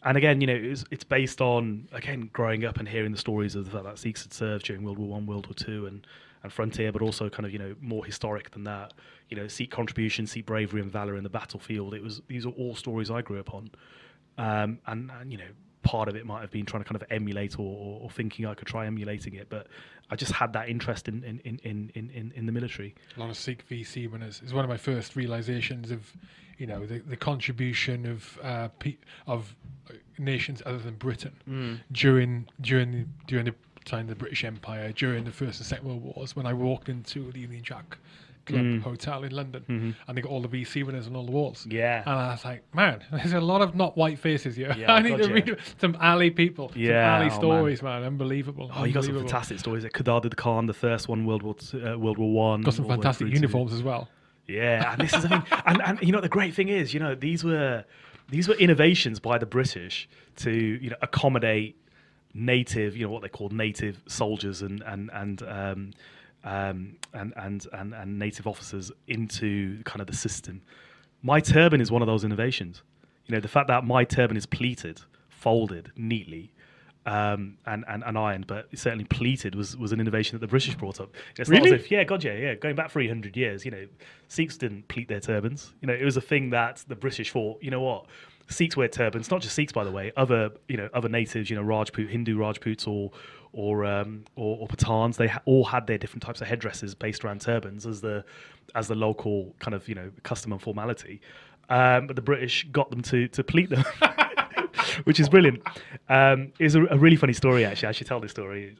And 0.06 0.18
again, 0.18 0.42
you 0.42 0.48
know, 0.48 0.54
it's, 0.54 0.84
it's 0.92 1.06
based 1.06 1.40
on 1.40 1.88
again 1.94 2.30
growing 2.34 2.66
up 2.66 2.78
and 2.78 2.88
hearing 2.88 3.14
the 3.14 3.18
stories 3.18 3.56
of 3.56 3.64
the 3.64 3.72
fact 3.72 3.86
that 3.86 3.98
Sikhs 3.98 4.24
had 4.24 4.34
served 4.34 4.66
during 4.66 4.84
World 4.84 5.00
War 5.00 5.08
One, 5.08 5.26
World 5.26 5.48
War 5.48 5.54
Two, 5.54 5.86
and 5.86 6.06
and 6.44 6.52
frontier, 6.52 6.92
but 6.92 7.02
also 7.02 7.30
kind 7.30 7.46
of 7.46 7.54
you 7.54 7.60
know 7.60 7.74
more 7.80 8.04
historic 8.04 8.52
than 8.52 8.66
that. 8.66 8.94
You 9.30 9.38
know, 9.38 9.48
Sikh 9.48 9.72
contribution, 9.72 10.28
Sikh 10.28 10.46
bravery 10.46 10.82
and 10.82 10.92
valor 10.92 11.16
in 11.16 11.24
the 11.24 11.30
battlefield. 11.30 11.94
It 11.94 12.04
was 12.04 12.22
these 12.28 12.46
are 12.46 12.50
all 12.50 12.76
stories 12.76 13.10
I 13.10 13.22
grew 13.22 13.40
up 13.40 13.54
on, 13.54 13.72
um, 14.38 14.80
and, 14.88 15.10
and 15.10 15.32
you 15.32 15.38
know 15.38 15.52
part 15.84 16.08
of 16.08 16.16
it 16.16 16.26
might 16.26 16.42
have 16.42 16.52
been 16.52 16.66
trying 16.66 16.84
to 16.84 16.90
kind 16.90 17.02
of 17.02 17.08
emulate 17.12 17.60
or, 17.60 18.00
or, 18.02 18.10
thinking 18.10 18.46
I 18.46 18.54
could 18.56 18.68
try 18.68 18.88
emulating 18.88 19.36
it, 19.36 19.50
but 19.50 19.68
I 20.10 20.16
just 20.16 20.32
had 20.32 20.54
that 20.54 20.70
interest 20.70 21.08
in 21.08 21.24
in, 21.24 21.40
in, 21.44 21.92
in, 21.94 22.10
in, 22.14 22.34
in 22.36 22.46
the 22.46 22.52
military. 22.52 22.96
A 23.16 23.20
lot 23.20 23.30
of 23.30 23.38
Sikh 23.38 23.68
VC 23.70 24.10
winners 24.10 24.42
is 24.44 24.54
one 24.54 24.64
of 24.64 24.70
my 24.70 24.78
first 24.78 25.16
realizations 25.16 25.92
of, 25.92 26.12
you 26.58 26.66
know, 26.66 26.86
the, 26.86 27.00
the 27.00 27.18
contribution 27.18 28.06
of 28.06 28.40
uh, 28.42 28.70
pe- 28.80 28.98
of 29.28 29.56
nations 30.18 30.64
other 30.66 30.80
than 30.80 30.96
Britain 30.96 31.36
mm. 31.48 31.80
during 31.92 32.48
during 32.62 32.92
the 32.92 33.06
during 33.28 33.46
the 33.46 33.56
time 33.86 34.02
of 34.02 34.08
the 34.08 34.16
British 34.16 34.44
Empire, 34.44 34.92
during 34.94 35.26
the 35.26 35.32
First 35.32 35.60
and 35.60 35.68
Second 35.68 35.88
World 35.88 36.04
Wars. 36.04 36.36
When 36.36 36.46
I 36.46 36.54
walked 36.54 36.90
into 36.90 37.32
the 37.32 37.40
Union 37.40 37.64
Jack 37.64 37.98
Club 38.46 38.62
mm. 38.62 38.82
Hotel 38.82 39.24
in 39.24 39.32
London, 39.32 39.64
mm-hmm. 39.64 39.92
and 40.08 40.18
they 40.18 40.22
got 40.22 40.32
all 40.32 40.42
the 40.42 40.48
VC 40.48 40.86
winners 40.86 41.08
on 41.08 41.16
all 41.16 41.26
the 41.26 41.32
walls. 41.32 41.66
Yeah, 41.70 42.04
and 42.06 42.20
I 42.20 42.32
was 42.32 42.44
like, 42.44 42.64
man, 42.76 43.04
there's 43.12 43.34
a 43.34 43.40
lot 43.40 43.62
of 43.62 43.76
not 43.76 43.96
white 43.96 44.20
faces 44.20 44.56
here. 44.56 44.74
Yeah, 44.78 44.94
I 44.94 45.02
need 45.02 45.18
to 45.18 45.32
read 45.32 45.58
some 45.80 45.98
alley 46.00 46.30
people, 46.30 46.72
yeah, 46.76 46.90
some 46.90 47.22
alley 47.22 47.32
oh, 47.32 47.38
stories, 47.38 47.82
man. 47.82 48.02
man. 48.02 48.08
Unbelievable. 48.08 48.72
Oh, 48.74 48.84
you 48.84 48.94
got 48.94 49.06
some 49.06 49.18
fantastic 49.18 49.60
stories. 49.60 49.84
Khudadad 49.86 50.36
Khan, 50.36 50.66
the 50.66 50.74
first 50.74 51.08
one, 51.08 51.26
World 51.26 51.44
War 51.44 51.56
uh, 51.74 51.98
World 51.98 52.18
War 52.18 52.34
One. 52.34 52.62
Got 52.62 52.74
some 52.74 52.88
fantastic 52.88 53.30
uniforms 53.30 53.74
as 53.74 53.84
well. 53.84 54.10
Yeah, 54.48 54.92
and 54.92 55.02
this 55.02 55.14
is 55.14 55.26
I 55.26 55.30
mean, 55.30 55.44
and, 55.66 55.82
and 55.82 56.02
you 56.02 56.12
know 56.12 56.22
the 56.22 56.30
great 56.30 56.54
thing 56.54 56.68
is, 56.68 56.94
you 56.94 57.00
know, 57.00 57.16
these 57.16 57.44
were 57.44 57.86
these 58.30 58.48
were 58.48 58.56
innovations 58.56 59.20
by 59.20 59.38
the 59.38 59.46
British 59.46 60.10
to 60.38 60.52
you 60.52 60.90
know 60.90 60.98
accommodate 61.02 61.78
native, 62.34 62.98
you 62.98 63.06
know, 63.06 63.12
what 63.12 63.22
they 63.22 63.30
called 63.30 63.54
native 63.54 64.02
soldiers 64.08 64.62
and 64.62 64.82
and 64.86 65.10
and 65.14 65.44
um, 65.44 65.92
um, 66.44 66.98
and, 67.14 67.34
and, 67.38 67.68
and, 67.74 67.94
and 67.94 68.20
native 68.20 68.48
officers 68.48 68.92
into 69.08 69.82
kind 69.84 70.02
of 70.02 70.08
the 70.08 70.16
system. 70.16 70.62
My 71.22 71.40
turban 71.40 71.80
is 71.82 71.92
one 71.92 72.02
of 72.02 72.08
those 72.08 72.24
innovations. 72.24 72.84
You 73.26 73.36
know, 73.36 73.40
the 73.40 73.48
fact 73.48 73.68
that 73.68 73.86
my 73.86 74.04
turban 74.04 74.36
is 74.36 74.46
pleated, 74.46 75.02
folded 75.30 75.92
neatly, 75.96 76.52
um, 77.06 77.58
and, 77.66 77.84
and, 77.88 78.04
and 78.06 78.18
ironed, 78.18 78.48
but 78.48 78.68
certainly 78.76 79.06
pleated 79.06 79.56
was, 79.56 79.76
was 79.78 79.92
an 79.92 80.00
innovation 80.00 80.36
that 80.36 80.40
the 80.40 80.50
British 80.50 80.76
brought 80.76 81.02
up. 81.02 81.14
It's 81.38 81.50
really? 81.50 81.72
If, 81.72 81.92
yeah, 81.92 82.04
God, 82.04 82.24
yeah, 82.24 82.34
yeah. 82.34 82.56
Going 82.56 82.76
back 82.76 82.92
300 82.92 83.36
years, 83.36 83.66
you 83.66 83.72
know, 83.72 83.88
Sikhs 84.28 84.58
didn't 84.58 84.88
pleat 84.88 85.08
their 85.08 85.20
turbans. 85.20 85.74
You 85.82 85.88
know, 85.88 85.94
it 85.94 86.06
was 86.06 86.18
a 86.18 86.22
thing 86.22 86.50
that 86.52 86.84
the 86.88 86.96
British 86.96 87.32
thought, 87.32 87.62
you 87.62 87.72
know 87.72 87.82
what, 87.82 88.06
Sikhs 88.50 88.78
wear 88.78 88.88
turbans, 88.88 89.32
not 89.32 89.42
just 89.42 89.56
Sikhs, 89.56 89.74
by 89.74 89.84
the 89.84 89.92
way, 89.92 90.12
other, 90.16 90.52
you 90.68 90.78
know, 90.78 90.90
other 90.94 91.10
natives, 91.10 91.50
you 91.50 91.56
know, 91.56 91.62
Rajput, 91.62 92.10
Hindu 92.10 92.38
Rajputs 92.38 92.88
or, 92.88 93.12
or 93.54 93.86
um, 93.86 94.26
or, 94.36 94.58
or. 94.60 95.10
They 95.12 95.28
ha- 95.28 95.42
all 95.46 95.64
had 95.64 95.88
their 95.88 95.98
different 95.98 96.24
types 96.24 96.42
of 96.42 96.48
headdresses 96.48 96.96
based 96.96 97.24
around 97.24 97.42
turbans 97.42 97.86
as 97.86 98.02
the 98.02 98.26
as 98.76 98.88
the 98.88 98.96
local 98.96 99.56
kind 99.60 99.74
of 99.74 99.88
you 99.88 99.96
know 99.96 100.12
custom 100.24 100.52
and 100.52 100.62
formality. 100.62 101.22
Um, 101.70 102.08
but 102.08 102.16
the 102.16 102.22
British 102.22 102.68
got 102.72 102.90
them 102.90 103.02
to 103.04 103.28
to 103.30 103.44
pleat 103.44 103.70
them. 103.70 103.86
which 105.04 105.20
is 105.20 105.30
brilliant. 105.30 105.62
Um, 106.10 106.52
it's 106.60 106.76
a, 106.76 106.84
a, 106.86 106.98
really 106.98 107.16
funny 107.16 107.34
story, 107.34 107.66
actually. 107.66 107.90
I 107.90 107.92
should 107.92 108.08
tell 108.08 108.20
this 108.20 108.32
story. 108.32 108.76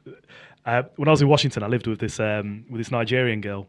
Uh, 0.66 0.82
when 0.96 1.08
I 1.08 1.10
was 1.10 1.22
in 1.22 1.28
Washington, 1.28 1.62
I 1.62 1.66
lived 1.66 1.86
with 1.86 1.98
this 1.98 2.20
um, 2.20 2.64
with 2.70 2.80
this 2.80 2.90
Nigerian 2.90 3.40
girl, 3.40 3.66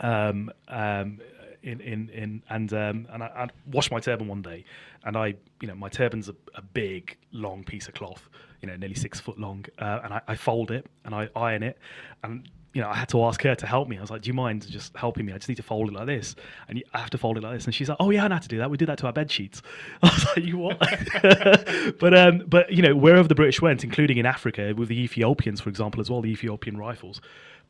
um, 0.00 0.50
um, 0.68 1.20
in 1.62 1.80
in 1.80 2.08
in 2.10 2.42
and 2.50 2.72
um, 2.72 3.06
and 3.12 3.22
I, 3.22 3.26
I, 3.26 3.48
washed 3.66 3.90
my 3.90 4.00
turban 4.00 4.28
one 4.28 4.42
day, 4.42 4.64
and 5.04 5.16
I 5.16 5.34
you 5.60 5.68
know 5.68 5.74
my 5.74 5.88
turban's 5.88 6.28
a, 6.28 6.34
a 6.54 6.62
big 6.62 7.16
long 7.32 7.64
piece 7.64 7.88
of 7.88 7.94
cloth, 7.94 8.28
you 8.64 8.70
know 8.70 8.76
nearly 8.76 8.94
six 8.94 9.20
foot 9.20 9.38
long, 9.38 9.66
uh, 9.78 10.00
and 10.04 10.14
I, 10.14 10.22
I, 10.26 10.36
fold 10.36 10.70
it 10.70 10.86
and 11.04 11.14
I 11.14 11.28
iron 11.36 11.62
it, 11.62 11.76
and 12.22 12.48
you 12.72 12.80
know 12.80 12.88
I 12.88 12.94
had 12.94 13.10
to 13.10 13.22
ask 13.24 13.42
her 13.42 13.54
to 13.54 13.66
help 13.66 13.88
me. 13.88 13.98
I 13.98 14.00
was 14.00 14.10
like, 14.10 14.22
"Do 14.22 14.28
you 14.28 14.32
mind 14.32 14.66
just 14.66 14.96
helping 14.96 15.26
me? 15.26 15.34
I 15.34 15.36
just 15.36 15.50
need 15.50 15.56
to 15.56 15.62
fold 15.62 15.90
it 15.90 15.92
like 15.92 16.06
this, 16.06 16.34
and 16.66 16.82
I 16.94 16.98
have 16.98 17.10
to 17.10 17.18
fold 17.18 17.36
it 17.36 17.42
like 17.42 17.52
this." 17.52 17.66
And 17.66 17.74
she's 17.74 17.90
like, 17.90 17.98
"Oh 18.00 18.08
yeah, 18.08 18.24
I 18.24 18.28
know 18.28 18.36
how 18.36 18.40
to 18.40 18.48
do 18.48 18.56
that. 18.56 18.70
We 18.70 18.78
did 18.78 18.88
that 18.88 18.96
to 18.98 19.06
our 19.06 19.12
bed 19.12 19.30
sheets." 19.30 19.60
I 20.02 20.06
was 20.06 20.24
like, 20.24 20.46
"You 20.46 20.56
what?" 20.56 20.78
but 22.00 22.16
um, 22.16 22.44
but 22.48 22.72
you 22.72 22.80
know 22.80 22.96
wherever 22.96 23.28
the 23.28 23.34
British 23.34 23.60
went, 23.60 23.84
including 23.84 24.16
in 24.16 24.24
Africa 24.24 24.72
with 24.74 24.88
the 24.88 24.98
Ethiopians, 24.98 25.60
for 25.60 25.68
example, 25.68 26.00
as 26.00 26.10
well, 26.10 26.22
the 26.22 26.30
Ethiopian 26.30 26.78
rifles, 26.78 27.20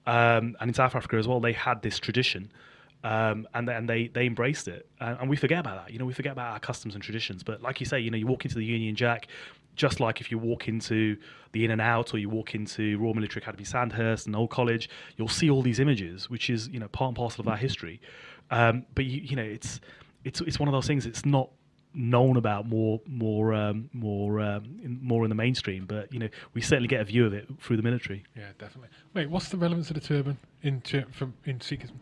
um, 0.06 0.56
and 0.60 0.68
in 0.68 0.74
South 0.74 0.94
Africa 0.94 1.16
as 1.16 1.26
well, 1.26 1.40
they 1.40 1.54
had 1.54 1.82
this 1.82 1.98
tradition 1.98 2.52
um, 3.04 3.46
and 3.52 3.68
and 3.68 3.88
they 3.88 4.08
they 4.08 4.26
embraced 4.26 4.66
it, 4.66 4.86
and, 4.98 5.18
and, 5.20 5.30
we 5.30 5.36
forget 5.36 5.58
about 5.58 5.84
that. 5.84 5.92
You 5.92 5.98
know, 5.98 6.06
we 6.06 6.14
forget 6.14 6.32
about 6.32 6.52
our 6.52 6.58
customs 6.58 6.94
and 6.94 7.04
traditions. 7.04 7.42
But 7.42 7.60
like 7.60 7.78
you 7.78 7.84
say, 7.84 8.00
you 8.00 8.10
know, 8.10 8.16
you 8.16 8.26
walk 8.26 8.46
into 8.46 8.56
the 8.56 8.64
Union 8.64 8.96
Jack, 8.96 9.28
just 9.76 10.00
like 10.00 10.20
if 10.20 10.30
you 10.30 10.38
walk 10.38 10.68
into 10.68 11.16
the 11.52 11.64
In 11.64 11.70
and 11.70 11.80
Out 11.80 12.14
or 12.14 12.18
you 12.18 12.28
walk 12.28 12.54
into 12.54 12.98
Royal 12.98 13.14
Military 13.14 13.42
Academy 13.42 13.64
Sandhurst 13.64 14.26
and 14.26 14.36
Old 14.36 14.50
College, 14.50 14.88
you'll 15.16 15.28
see 15.28 15.50
all 15.50 15.62
these 15.62 15.80
images, 15.80 16.28
which 16.30 16.50
is 16.50 16.68
you 16.68 16.80
know 16.80 16.88
part 16.88 17.08
and 17.08 17.16
parcel 17.16 17.42
of 17.42 17.48
our 17.48 17.56
history. 17.56 18.00
Um, 18.50 18.86
but 18.94 19.04
you 19.04 19.20
you 19.20 19.36
know, 19.36 19.42
it's 19.42 19.80
it's 20.24 20.40
it's 20.42 20.58
one 20.58 20.68
of 20.68 20.72
those 20.72 20.86
things. 20.86 21.06
It's 21.06 21.24
not 21.24 21.50
known 21.94 22.36
about 22.36 22.66
more 22.66 23.00
more 23.06 23.54
um, 23.54 23.88
more 23.92 24.40
um, 24.40 24.64
in, 24.82 24.98
more 25.02 25.24
in 25.24 25.28
the 25.28 25.34
mainstream, 25.34 25.86
but 25.86 26.12
you 26.12 26.18
know 26.18 26.28
we 26.52 26.60
certainly 26.60 26.88
get 26.88 27.00
a 27.00 27.04
view 27.04 27.26
of 27.26 27.32
it 27.32 27.46
through 27.60 27.76
the 27.76 27.82
military. 27.82 28.24
Yeah, 28.36 28.48
definitely. 28.58 28.90
Wait, 29.14 29.30
what's 29.30 29.48
the 29.48 29.56
relevance 29.56 29.90
of 29.90 29.94
the 29.94 30.00
turban 30.00 30.38
in 30.62 30.82
from 31.12 31.34
in 31.44 31.58
Sikhism? 31.58 31.98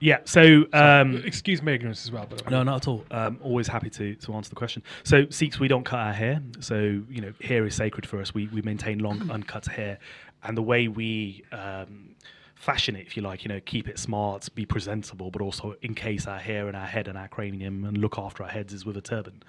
Yeah. 0.00 0.18
So, 0.24 0.66
um, 0.72 1.22
excuse 1.24 1.62
my 1.62 1.72
ignorance 1.72 2.04
as 2.04 2.12
well. 2.12 2.26
But 2.28 2.50
no, 2.50 2.62
not 2.62 2.82
at 2.82 2.88
all. 2.88 3.04
Um, 3.10 3.38
always 3.42 3.68
happy 3.68 3.90
to, 3.90 4.14
to 4.16 4.34
answer 4.34 4.50
the 4.50 4.56
question. 4.56 4.82
So, 5.02 5.26
Sikhs, 5.30 5.58
we 5.58 5.68
don't 5.68 5.84
cut 5.84 6.00
our 6.00 6.12
hair. 6.12 6.42
So, 6.60 6.76
you 7.08 7.20
know, 7.20 7.32
hair 7.40 7.64
is 7.64 7.74
sacred 7.74 8.06
for 8.06 8.20
us. 8.20 8.34
We 8.34 8.48
we 8.48 8.60
maintain 8.62 8.98
long 8.98 9.30
uncut 9.30 9.66
hair, 9.66 9.98
and 10.42 10.56
the 10.56 10.62
way 10.62 10.88
we 10.88 11.44
um, 11.52 12.14
fashion 12.54 12.96
it, 12.96 13.06
if 13.06 13.16
you 13.16 13.22
like, 13.22 13.44
you 13.44 13.48
know, 13.48 13.60
keep 13.64 13.88
it 13.88 13.98
smart, 13.98 14.48
be 14.54 14.64
presentable, 14.64 15.30
but 15.30 15.42
also 15.42 15.74
encase 15.82 16.26
our 16.26 16.38
hair 16.38 16.66
and 16.66 16.76
our 16.76 16.86
head 16.86 17.08
and 17.08 17.18
our 17.18 17.28
cranium 17.28 17.84
and 17.84 17.98
look 17.98 18.18
after 18.18 18.42
our 18.42 18.48
heads 18.48 18.72
is 18.72 18.86
with 18.86 18.96
a 18.96 19.02
turban. 19.02 19.42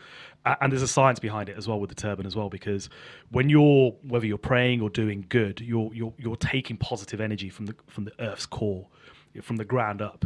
Uh, 0.45 0.55
and 0.61 0.71
there's 0.71 0.81
a 0.81 0.87
science 0.87 1.19
behind 1.19 1.49
it 1.49 1.57
as 1.57 1.67
well 1.67 1.79
with 1.79 1.89
the 1.89 1.95
turban 1.95 2.25
as 2.25 2.35
well, 2.35 2.49
because 2.49 2.89
when 3.31 3.49
you're 3.49 3.91
whether 4.07 4.25
you're 4.25 4.37
praying 4.37 4.81
or 4.81 4.89
doing 4.89 5.25
good, 5.29 5.59
you're 5.61 5.93
you're 5.93 6.13
you're 6.17 6.35
taking 6.35 6.77
positive 6.77 7.19
energy 7.21 7.49
from 7.49 7.65
the 7.65 7.75
from 7.87 8.05
the 8.05 8.11
earth's 8.19 8.45
core 8.45 8.87
from 9.41 9.57
the 9.57 9.65
ground 9.65 10.01
up, 10.01 10.25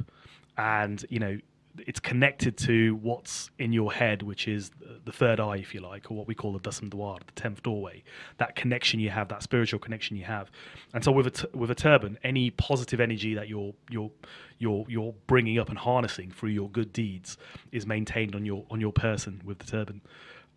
and 0.58 1.06
you 1.10 1.20
know 1.20 1.38
it's 1.78 2.00
connected 2.00 2.58
to 2.58 2.96
what's 2.96 3.52
in 3.60 3.72
your 3.72 3.94
head, 3.94 4.22
which 4.22 4.48
is 4.48 4.72
the 5.06 5.12
third 5.12 5.40
eye, 5.40 5.58
if 5.58 5.74
you 5.74 5.80
like, 5.80 6.12
or 6.12 6.18
what 6.18 6.28
we 6.28 6.36
call 6.36 6.52
the 6.54 6.60
Dasam 6.60 6.90
Dwar, 6.90 7.20
the 7.26 7.32
tenth 7.34 7.64
doorway. 7.64 8.04
That 8.38 8.56
connection 8.56 9.00
you 9.00 9.10
have, 9.10 9.30
that 9.30 9.44
spiritual 9.44 9.80
connection 9.80 10.18
you 10.18 10.26
have, 10.26 10.52
and 10.94 11.04
so 11.04 11.12
with 11.12 11.28
a 11.28 11.32
t- 11.32 11.48
with 11.54 11.72
a 11.72 11.76
turban, 11.76 12.18
any 12.24 12.52
positive 12.52 13.00
energy 13.00 13.34
that 13.36 13.48
you're 13.48 13.74
you're 13.90 14.12
you're 14.58 14.86
you're 14.88 15.14
bringing 15.28 15.60
up 15.60 15.70
and 15.70 15.78
harnessing 15.78 16.32
through 16.32 16.50
your 16.50 16.70
good 16.70 16.92
deeds 16.92 17.38
is 17.72 17.86
maintained 17.86 18.36
on 18.36 18.46
your 18.46 18.66
on 18.70 18.82
your 18.82 18.94
person 18.94 19.42
with 19.46 19.60
the 19.60 19.66
turban. 19.66 20.02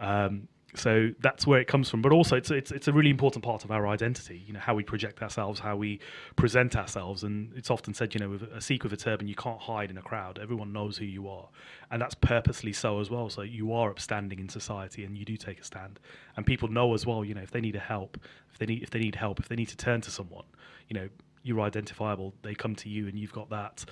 Um, 0.00 0.48
so 0.74 1.10
that's 1.20 1.46
where 1.46 1.60
it 1.60 1.66
comes 1.66 1.90
from. 1.90 2.00
But 2.00 2.12
also, 2.12 2.36
it's 2.36 2.50
it's 2.50 2.70
it's 2.70 2.88
a 2.88 2.92
really 2.92 3.10
important 3.10 3.44
part 3.44 3.64
of 3.64 3.70
our 3.70 3.86
identity. 3.86 4.42
You 4.46 4.54
know, 4.54 4.60
how 4.60 4.74
we 4.74 4.82
project 4.82 5.22
ourselves, 5.22 5.60
how 5.60 5.76
we 5.76 6.00
present 6.36 6.76
ourselves, 6.76 7.24
and 7.24 7.52
it's 7.54 7.70
often 7.70 7.92
said, 7.92 8.14
you 8.14 8.20
know, 8.20 8.30
with 8.30 8.42
a 8.42 8.60
Sikh 8.60 8.82
with 8.82 8.92
a 8.92 8.96
turban, 8.96 9.28
you 9.28 9.34
can't 9.34 9.60
hide 9.60 9.90
in 9.90 9.98
a 9.98 10.02
crowd. 10.02 10.38
Everyone 10.38 10.72
knows 10.72 10.96
who 10.96 11.04
you 11.04 11.28
are, 11.28 11.48
and 11.90 12.00
that's 12.00 12.14
purposely 12.14 12.72
so 12.72 13.00
as 13.00 13.10
well. 13.10 13.28
So 13.28 13.42
you 13.42 13.72
are 13.74 13.90
upstanding 13.90 14.38
in 14.38 14.48
society, 14.48 15.04
and 15.04 15.16
you 15.16 15.26
do 15.26 15.36
take 15.36 15.60
a 15.60 15.64
stand, 15.64 16.00
and 16.36 16.46
people 16.46 16.68
know 16.68 16.94
as 16.94 17.06
well. 17.06 17.22
You 17.22 17.34
know, 17.34 17.42
if 17.42 17.50
they 17.50 17.60
need 17.60 17.76
a 17.76 17.80
help, 17.80 18.18
if 18.50 18.58
they 18.58 18.66
need 18.66 18.82
if 18.82 18.90
they 18.90 19.00
need 19.00 19.14
help, 19.14 19.40
if 19.40 19.48
they 19.48 19.56
need 19.56 19.68
to 19.68 19.76
turn 19.76 20.00
to 20.02 20.10
someone, 20.10 20.46
you 20.88 20.94
know, 20.94 21.08
you're 21.42 21.60
identifiable. 21.60 22.32
They 22.40 22.54
come 22.54 22.74
to 22.76 22.88
you, 22.88 23.08
and 23.08 23.18
you've 23.18 23.32
got 23.32 23.50
that. 23.50 23.84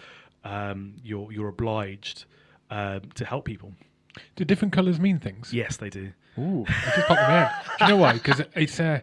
Um, 0.44 0.94
you're 1.04 1.30
you're 1.30 1.48
obliged 1.48 2.24
um, 2.70 3.02
to 3.16 3.26
help 3.26 3.44
people. 3.44 3.74
Do 4.36 4.44
different 4.44 4.72
colours 4.72 4.98
mean 4.98 5.18
things? 5.18 5.52
Yes, 5.52 5.76
they 5.76 5.90
do. 5.90 6.12
Ooh, 6.38 6.64
I 6.68 6.92
just 6.94 7.08
popped 7.08 7.20
my 7.20 7.26
head. 7.26 7.50
Do 7.78 7.84
you 7.84 7.90
know 7.90 7.96
why? 7.96 8.12
Because 8.14 8.42
it's 8.54 8.80
uh, 8.80 9.00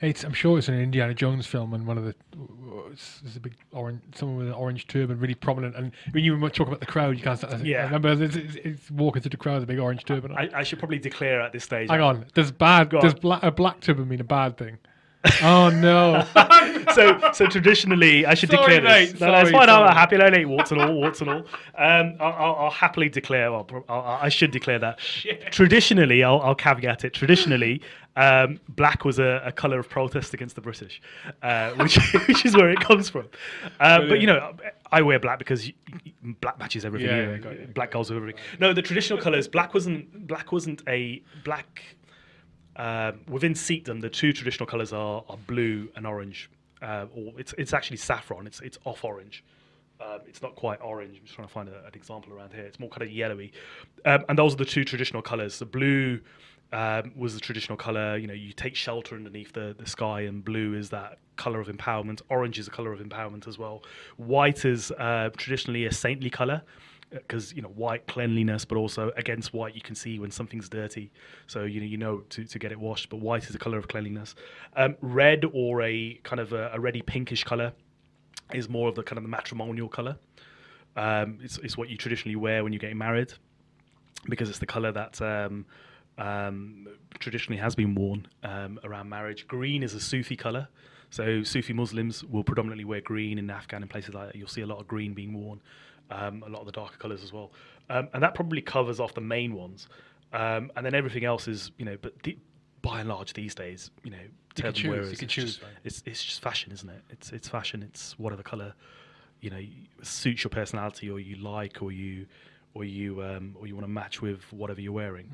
it's 0.00 0.24
I'm 0.24 0.32
sure 0.32 0.58
it's 0.58 0.68
an 0.68 0.80
Indiana 0.80 1.14
Jones 1.14 1.46
film, 1.46 1.74
and 1.74 1.86
one 1.86 1.98
of 1.98 2.04
the 2.04 2.14
there's 3.22 3.36
a 3.36 3.40
big 3.40 3.54
orange 3.72 4.00
someone 4.14 4.38
with 4.38 4.48
an 4.48 4.54
orange 4.54 4.86
turban, 4.86 5.18
really 5.20 5.34
prominent. 5.34 5.76
And 5.76 5.92
when 6.12 6.24
you 6.24 6.36
talk 6.48 6.66
about 6.66 6.80
the 6.80 6.86
crowd, 6.86 7.16
you 7.16 7.22
can't. 7.22 7.38
Start, 7.38 7.60
Yeah. 7.64 7.82
I 7.82 7.84
remember 7.84 8.24
it's, 8.24 8.34
it's, 8.36 8.56
it's 8.56 8.90
walking 8.90 9.22
through 9.22 9.30
the 9.30 9.36
crowd 9.36 9.54
with 9.54 9.64
a 9.64 9.66
big 9.66 9.78
orange 9.78 10.04
turban. 10.04 10.32
I, 10.32 10.48
I 10.54 10.62
should 10.62 10.78
probably 10.78 10.98
declare 10.98 11.40
at 11.40 11.52
this 11.52 11.64
stage. 11.64 11.90
Hang 11.90 12.00
on, 12.00 12.26
does 12.34 12.50
bad 12.50 12.90
Go 12.90 13.00
does 13.00 13.14
on. 13.14 13.20
black 13.20 13.42
a 13.42 13.50
black 13.50 13.80
turban 13.80 14.08
mean 14.08 14.20
a 14.20 14.24
bad 14.24 14.56
thing? 14.56 14.78
Oh 15.42 15.70
no! 15.70 16.24
so, 16.94 17.30
so 17.32 17.46
traditionally, 17.46 18.24
I 18.26 18.34
should 18.34 18.50
Sorry, 18.50 18.76
declare 18.76 19.00
this. 19.06 19.12
mate, 19.12 19.20
No, 19.20 19.32
that's 19.32 19.50
sorry, 19.50 19.52
fine. 19.52 19.68
I'm 19.68 19.86
sorry. 19.86 19.94
happy. 19.94 20.16
No, 20.16 20.28
no, 20.28 20.48
warts 20.48 20.70
and 20.72 20.80
all, 20.80 20.94
warts 20.94 21.20
and 21.20 21.30
all. 21.30 21.38
Um, 21.76 22.14
I'll, 22.20 22.32
I'll, 22.32 22.54
I'll 22.56 22.70
happily 22.70 23.08
declare. 23.08 23.52
Well, 23.52 23.64
pro- 23.64 23.84
I'll, 23.88 24.18
I 24.22 24.28
should 24.30 24.50
declare 24.50 24.78
that. 24.78 24.98
Traditionally, 25.50 26.24
I'll, 26.24 26.40
I'll 26.40 26.54
caveat 26.54 27.04
it. 27.04 27.12
Traditionally, 27.14 27.82
um, 28.16 28.58
black 28.70 29.04
was 29.04 29.18
a, 29.18 29.42
a 29.44 29.52
color 29.52 29.78
of 29.78 29.88
protest 29.88 30.34
against 30.34 30.54
the 30.56 30.60
British, 30.62 31.00
uh, 31.42 31.70
which 31.72 31.96
which 32.28 32.44
is 32.44 32.56
where 32.56 32.70
it 32.70 32.80
comes 32.80 33.08
from. 33.08 33.28
Uh, 33.78 34.00
but 34.08 34.20
you 34.20 34.26
know, 34.26 34.54
I 34.90 35.02
wear 35.02 35.18
black 35.20 35.38
because 35.38 35.66
y- 35.66 35.74
y- 36.04 36.34
black 36.40 36.58
matches 36.58 36.84
everything. 36.84 37.08
Yeah, 37.08 37.16
you 37.16 37.26
know, 37.26 37.32
yeah, 37.32 37.38
got 37.38 37.52
it, 37.52 37.74
black 37.74 37.90
goes 37.92 38.10
with 38.10 38.16
everything. 38.16 38.40
No, 38.58 38.72
the 38.72 38.82
traditional 38.82 39.18
colors. 39.20 39.46
Black 39.48 39.74
wasn't. 39.74 40.26
Black 40.26 40.50
wasn't 40.50 40.82
a 40.88 41.22
black. 41.44 41.82
Um, 42.76 43.20
within 43.28 43.54
Sikhdom, 43.54 44.00
the 44.00 44.08
two 44.08 44.32
traditional 44.32 44.66
colours 44.66 44.92
are, 44.92 45.24
are 45.28 45.36
blue 45.46 45.88
and 45.96 46.06
orange, 46.06 46.50
uh, 46.82 47.06
or 47.14 47.32
it's 47.38 47.54
it's 47.58 47.72
actually 47.72 47.98
saffron. 47.98 48.46
It's 48.46 48.60
it's 48.60 48.78
off 48.84 49.04
orange. 49.04 49.44
Um, 50.00 50.20
it's 50.26 50.40
not 50.40 50.54
quite 50.56 50.80
orange. 50.80 51.18
I'm 51.18 51.24
just 51.24 51.34
trying 51.34 51.48
to 51.48 51.52
find 51.52 51.68
a, 51.68 51.78
an 51.84 51.94
example 51.94 52.32
around 52.32 52.52
here. 52.52 52.62
It's 52.64 52.80
more 52.80 52.88
kind 52.88 53.02
of 53.02 53.10
yellowy, 53.10 53.52
um, 54.04 54.24
and 54.28 54.38
those 54.38 54.54
are 54.54 54.58
the 54.58 54.64
two 54.64 54.84
traditional 54.84 55.20
colours. 55.20 55.58
The 55.58 55.66
blue 55.66 56.20
um, 56.72 57.12
was 57.16 57.34
the 57.34 57.40
traditional 57.40 57.76
colour. 57.76 58.16
You 58.16 58.26
know, 58.26 58.34
you 58.34 58.52
take 58.52 58.76
shelter 58.76 59.16
underneath 59.16 59.52
the, 59.52 59.74
the 59.78 59.86
sky, 59.86 60.22
and 60.22 60.44
blue 60.44 60.74
is 60.74 60.90
that 60.90 61.18
colour 61.36 61.60
of 61.60 61.68
empowerment. 61.68 62.22
Orange 62.28 62.58
is 62.58 62.68
a 62.68 62.70
colour 62.70 62.92
of 62.92 63.00
empowerment 63.00 63.48
as 63.48 63.58
well. 63.58 63.82
White 64.16 64.64
is 64.64 64.90
uh, 64.92 65.30
traditionally 65.36 65.86
a 65.86 65.92
saintly 65.92 66.30
colour 66.30 66.62
because 67.10 67.52
you 67.52 67.62
know 67.62 67.68
white 67.68 68.06
cleanliness, 68.06 68.64
but 68.64 68.76
also 68.76 69.10
against 69.16 69.52
white 69.52 69.74
you 69.74 69.80
can 69.80 69.94
see 69.94 70.18
when 70.18 70.30
something's 70.30 70.68
dirty. 70.68 71.10
So 71.46 71.64
you 71.64 71.80
know 71.80 71.86
you 71.86 71.96
know 71.96 72.18
to, 72.30 72.44
to 72.44 72.58
get 72.58 72.72
it 72.72 72.78
washed. 72.78 73.08
But 73.10 73.20
white 73.20 73.48
is 73.48 73.54
a 73.54 73.58
color 73.58 73.78
of 73.78 73.88
cleanliness. 73.88 74.34
Um, 74.76 74.96
red 75.00 75.44
or 75.52 75.82
a 75.82 76.20
kind 76.22 76.40
of 76.40 76.52
a, 76.52 76.72
a 76.74 77.02
pinkish 77.02 77.44
color 77.44 77.72
is 78.52 78.68
more 78.68 78.88
of 78.88 78.94
the 78.94 79.02
kind 79.02 79.18
of 79.18 79.24
the 79.24 79.28
matrimonial 79.30 79.88
color. 79.88 80.16
Um, 80.96 81.38
it's, 81.42 81.58
it's 81.58 81.76
what 81.76 81.88
you 81.88 81.96
traditionally 81.96 82.36
wear 82.36 82.64
when 82.64 82.72
you're 82.72 82.80
getting 82.80 82.98
married 82.98 83.32
because 84.28 84.48
it's 84.48 84.58
the 84.58 84.66
color 84.66 84.92
that 84.92 85.20
um, 85.22 85.64
um, 86.18 86.88
traditionally 87.18 87.60
has 87.60 87.74
been 87.74 87.94
worn 87.94 88.26
um, 88.42 88.78
around 88.84 89.08
marriage. 89.08 89.46
Green 89.48 89.82
is 89.82 89.94
a 89.94 90.00
Sufi 90.00 90.36
color. 90.36 90.68
So 91.10 91.42
Sufi 91.42 91.72
Muslims 91.72 92.22
will 92.24 92.44
predominantly 92.44 92.84
wear 92.84 93.00
green 93.00 93.38
in 93.38 93.50
Afghan 93.50 93.82
and 93.82 93.90
places 93.90 94.14
like 94.14 94.28
that. 94.28 94.36
You'll 94.36 94.48
see 94.48 94.60
a 94.60 94.66
lot 94.66 94.78
of 94.78 94.86
green 94.86 95.12
being 95.12 95.32
worn, 95.32 95.60
um, 96.10 96.42
a 96.46 96.48
lot 96.50 96.60
of 96.60 96.66
the 96.66 96.72
darker 96.72 96.96
colors 96.98 97.22
as 97.22 97.32
well, 97.32 97.52
um, 97.88 98.08
and 98.12 98.22
that 98.22 98.34
probably 98.34 98.60
covers 98.60 99.00
off 99.00 99.14
the 99.14 99.20
main 99.20 99.54
ones. 99.54 99.88
Um, 100.32 100.70
and 100.76 100.86
then 100.86 100.94
everything 100.94 101.24
else 101.24 101.48
is, 101.48 101.72
you 101.76 101.84
know, 101.84 101.96
but 102.00 102.22
the, 102.22 102.38
by 102.82 103.00
and 103.00 103.08
large 103.08 103.32
these 103.32 103.54
days, 103.54 103.90
you 104.04 104.10
know, 104.12 104.16
You 104.56 104.62
can 104.62 104.72
choose, 104.72 105.10
you 105.10 105.16
can 105.16 105.24
it's 105.26 105.34
choose, 105.34 105.44
just- 105.56 105.62
right? 105.62 105.70
it's 105.84 106.02
it's 106.06 106.24
just 106.24 106.40
fashion, 106.42 106.72
isn't 106.72 106.88
it? 106.88 107.02
It's 107.10 107.32
it's 107.32 107.48
fashion. 107.48 107.82
It's 107.82 108.18
whatever 108.18 108.42
color 108.42 108.74
you 109.40 109.48
know 109.48 109.60
suits 110.02 110.44
your 110.44 110.50
personality 110.50 111.08
or 111.10 111.18
you 111.18 111.34
like 111.36 111.80
or 111.82 111.90
you 111.90 112.26
or 112.74 112.84
you 112.84 113.22
um, 113.24 113.56
or 113.58 113.66
you 113.66 113.74
want 113.74 113.84
to 113.86 113.90
match 113.90 114.20
with 114.22 114.40
whatever 114.52 114.80
you're 114.80 114.92
wearing. 114.92 115.26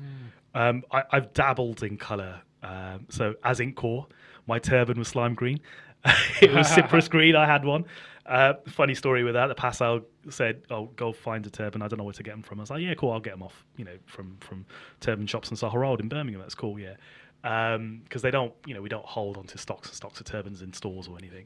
Hmm. 0.53 0.59
Um, 0.59 0.83
I, 0.91 1.03
I've 1.11 1.33
dabbled 1.33 1.83
in 1.83 1.97
color. 1.97 2.41
Um, 2.63 3.05
so 3.09 3.35
as 3.43 3.59
in 3.59 3.73
core, 3.73 4.07
my 4.47 4.57
turban 4.59 4.97
was 4.97 5.09
slime 5.09 5.35
green. 5.35 5.59
it 6.41 6.51
was 6.53 6.67
cypress 6.73 7.07
green. 7.07 7.35
I 7.35 7.45
had 7.45 7.63
one. 7.65 7.85
Uh, 8.27 8.53
funny 8.67 8.93
story 8.93 9.23
with 9.23 9.35
that. 9.35 9.47
The 9.47 9.55
Passau 9.55 10.01
said, 10.29 10.63
"Oh, 10.69 10.87
go 10.95 11.13
find 11.13 11.45
a 11.45 11.49
turban. 11.49 11.81
I 11.81 11.87
don't 11.87 11.97
know 11.97 12.03
where 12.03 12.13
to 12.13 12.23
get 12.23 12.31
them 12.31 12.43
from." 12.43 12.59
I 12.59 12.63
was 12.63 12.69
like, 12.69 12.81
"Yeah, 12.81 12.93
cool. 12.95 13.11
I'll 13.11 13.19
get 13.19 13.31
them 13.31 13.43
off. 13.43 13.65
You 13.77 13.85
know, 13.85 13.97
from 14.05 14.37
from 14.41 14.65
turban 14.99 15.27
shops 15.27 15.49
in 15.49 15.55
Soho 15.57 15.77
Road 15.77 16.01
in 16.01 16.09
Birmingham. 16.09 16.41
That's 16.41 16.55
cool. 16.55 16.79
Yeah." 16.79 16.95
because 17.41 18.21
they 18.21 18.31
don't, 18.31 18.53
you 18.65 18.73
know, 18.73 18.81
we 18.81 18.89
don't 18.89 19.05
hold 19.05 19.37
onto 19.37 19.57
stocks 19.57 19.87
and 19.87 19.95
stocks 19.95 20.19
of 20.19 20.25
turbans 20.25 20.61
in 20.61 20.73
stores 20.73 21.07
or 21.07 21.17
anything. 21.17 21.45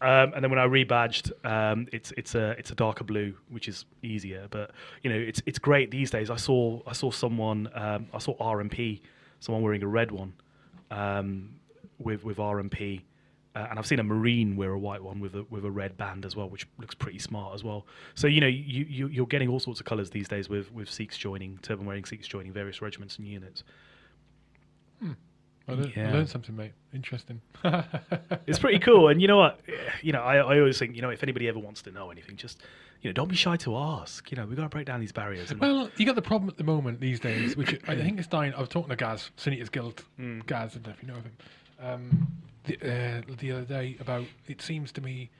Um, 0.00 0.32
and 0.34 0.42
then 0.42 0.50
when 0.50 0.58
I 0.58 0.66
rebadged, 0.66 1.30
um, 1.44 1.86
it's 1.92 2.12
it's 2.16 2.34
a 2.34 2.50
it's 2.58 2.72
a 2.72 2.74
darker 2.74 3.04
blue, 3.04 3.34
which 3.50 3.68
is 3.68 3.84
easier. 4.02 4.48
But 4.50 4.72
you 5.02 5.10
know, 5.10 5.16
it's 5.16 5.40
it's 5.46 5.58
great 5.58 5.90
these 5.90 6.10
days. 6.10 6.28
I 6.30 6.36
saw 6.36 6.80
I 6.86 6.92
saw 6.92 7.10
someone 7.10 7.68
um, 7.74 8.08
I 8.12 8.18
saw 8.18 8.36
RMP, 8.38 9.00
someone 9.38 9.62
wearing 9.62 9.82
a 9.82 9.86
red 9.86 10.10
one, 10.10 10.32
um, 10.90 11.50
with 11.98 12.24
with 12.24 12.38
RMP. 12.38 13.02
Uh, 13.54 13.66
and 13.68 13.78
I've 13.78 13.86
seen 13.86 13.98
a 13.98 14.02
marine 14.02 14.56
wear 14.56 14.70
a 14.72 14.78
white 14.78 15.02
one 15.02 15.20
with 15.20 15.34
a 15.34 15.44
with 15.50 15.64
a 15.64 15.70
red 15.70 15.96
band 15.98 16.24
as 16.24 16.34
well, 16.34 16.48
which 16.48 16.66
looks 16.78 16.94
pretty 16.94 17.18
smart 17.18 17.54
as 17.54 17.62
well. 17.62 17.86
So 18.14 18.26
you 18.26 18.40
know 18.40 18.46
you, 18.46 18.86
you 18.88 19.08
you're 19.08 19.26
getting 19.26 19.48
all 19.48 19.60
sorts 19.60 19.78
of 19.78 19.84
colours 19.86 20.08
these 20.10 20.26
days 20.28 20.48
with 20.48 20.72
with 20.72 20.90
Sikhs 20.90 21.18
joining 21.18 21.58
turban 21.58 21.84
wearing 21.84 22.04
Sikhs 22.04 22.26
joining 22.26 22.52
various 22.52 22.80
regiments 22.80 23.18
and 23.18 23.26
units. 23.26 23.62
I 25.68 25.74
learned, 25.74 25.92
I 25.96 26.12
learned 26.12 26.28
something, 26.28 26.56
mate. 26.56 26.72
Interesting. 26.92 27.40
It's 28.48 28.58
pretty 28.58 28.80
cool, 28.80 29.08
and 29.08 29.22
you 29.22 29.28
know 29.28 29.36
what? 29.36 29.60
You 30.02 30.12
know, 30.12 30.20
I, 30.20 30.38
I 30.38 30.58
always 30.58 30.76
think, 30.78 30.96
you 30.96 31.02
know, 31.02 31.10
if 31.10 31.22
anybody 31.22 31.46
ever 31.48 31.60
wants 31.60 31.82
to 31.82 31.92
know 31.92 32.10
anything, 32.10 32.36
just 32.36 32.60
you 33.00 33.08
know, 33.08 33.12
don't 33.12 33.28
be 33.28 33.36
shy 33.36 33.56
to 33.58 33.76
ask. 33.76 34.28
You 34.30 34.36
know, 34.36 34.44
we've 34.46 34.56
got 34.56 34.64
to 34.64 34.68
break 34.68 34.86
down 34.86 34.98
these 35.00 35.12
barriers. 35.12 35.54
Well, 35.54 35.88
you 35.96 36.04
got 36.04 36.16
the 36.16 36.22
problem 36.22 36.50
at 36.50 36.56
the 36.56 36.64
moment 36.64 37.00
these 37.00 37.20
days, 37.20 37.56
which 37.56 37.78
I 37.86 37.94
think 38.02 38.18
is 38.18 38.26
dying. 38.26 38.52
I 38.54 38.60
was 38.60 38.68
talking 38.68 38.90
to 38.90 38.96
Gaz, 38.96 39.30
Sunita's 39.38 39.68
Guild, 39.68 40.04
Mm. 40.18 40.44
Gaz, 40.46 40.74
know 40.74 40.90
if 40.90 41.00
you 41.02 41.08
know 41.08 41.14
of 41.14 41.24
him, 41.24 41.32
um, 41.80 42.26
the, 42.64 42.76
uh, 43.28 43.34
the 43.38 43.52
other 43.52 43.64
day 43.64 43.96
about 44.00 44.24
it 44.46 44.62
seems 44.62 44.92
to 44.92 45.00
me, 45.00 45.30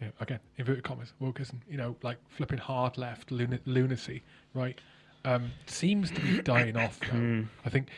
you 0.00 0.06
know, 0.06 0.12
again, 0.20 0.40
inverted 0.58 0.84
commas, 0.84 1.12
wokeism, 1.22 1.56
you 1.68 1.76
know, 1.76 1.96
like 2.02 2.18
flipping 2.28 2.58
hard 2.58 2.98
left 2.98 3.30
luna- 3.30 3.60
lunacy, 3.64 4.22
right? 4.54 4.78
Um, 5.24 5.50
seems 5.66 6.10
to 6.10 6.20
be 6.20 6.42
dying 6.42 6.76
off. 6.76 6.98
Now. 7.02 7.18
Mm. 7.18 7.48
I 7.64 7.70
think, 7.70 7.88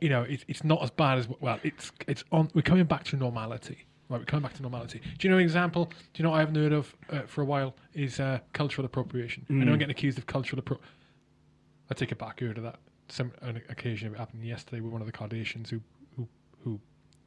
you 0.00 0.08
know, 0.08 0.22
it's 0.22 0.44
it's 0.48 0.64
not 0.64 0.82
as 0.82 0.90
bad 0.90 1.18
as 1.18 1.28
well. 1.40 1.58
It's 1.62 1.92
it's 2.06 2.24
on. 2.32 2.50
We're 2.54 2.62
coming 2.62 2.84
back 2.84 3.04
to 3.04 3.16
normality. 3.16 3.84
Right, 4.10 4.18
we're 4.18 4.24
coming 4.26 4.42
back 4.42 4.52
to 4.54 4.62
normality. 4.62 5.00
Do 5.18 5.26
you 5.26 5.30
know 5.30 5.38
an 5.38 5.42
example? 5.42 5.86
Do 5.86 5.92
you 6.16 6.24
know 6.24 6.30
what 6.30 6.36
I 6.36 6.40
haven't 6.40 6.56
heard 6.56 6.72
of 6.74 6.94
uh, 7.10 7.22
for 7.22 7.40
a 7.40 7.44
while 7.46 7.74
is 7.94 8.20
uh, 8.20 8.38
cultural 8.52 8.84
appropriation. 8.84 9.46
I 9.48 9.52
know 9.54 9.60
I'm 9.62 9.68
Mm. 9.68 9.78
getting 9.78 9.90
accused 9.90 10.18
of 10.18 10.26
cultural 10.26 10.60
appro. 10.62 10.78
I 11.90 11.94
take 11.94 12.12
it 12.12 12.18
back. 12.18 12.38
I 12.42 12.46
heard 12.46 12.58
of 12.58 12.64
that. 12.64 12.78
Some 13.08 13.32
an 13.42 13.60
occasion 13.68 14.12
it 14.14 14.18
happened 14.18 14.44
yesterday 14.44 14.80
with 14.80 14.92
one 14.92 15.00
of 15.02 15.06
the 15.06 15.12
Kardashians 15.12 15.68
who 15.70 15.80
who 16.16 16.28
who 16.62 16.80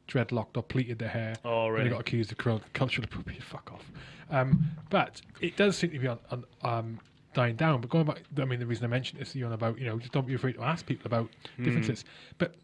dreadlocked 0.08 0.56
or 0.56 0.62
pleated 0.62 0.98
their 0.98 1.08
hair. 1.08 1.34
Oh, 1.44 1.66
and 1.66 1.74
really? 1.74 1.84
they 1.84 1.90
got 1.90 2.00
accused 2.00 2.32
of 2.32 2.38
cul- 2.38 2.62
cultural 2.72 3.04
appropriation. 3.04 3.42
Fuck 3.42 3.70
off. 3.72 3.90
Um, 4.30 4.70
but 4.90 5.20
it 5.40 5.56
does 5.56 5.76
seem 5.76 5.90
to 5.90 5.98
be 5.98 6.06
on, 6.08 6.18
on 6.30 6.44
um, 6.62 7.00
dying 7.34 7.56
down. 7.56 7.80
But 7.80 7.90
going 7.90 8.06
back, 8.06 8.22
I 8.38 8.44
mean, 8.44 8.58
the 8.58 8.66
reason 8.66 8.84
I 8.84 8.88
mentioned 8.88 9.20
this, 9.20 9.34
you 9.34 9.46
know, 9.46 9.52
about 9.52 9.78
you 9.78 9.86
know, 9.86 9.98
just 9.98 10.12
don't 10.12 10.26
be 10.26 10.34
afraid 10.34 10.54
to 10.54 10.62
ask 10.62 10.84
people 10.86 11.06
about 11.06 11.30
Hmm. 11.56 11.64
differences. 11.64 12.04
But 12.38 12.54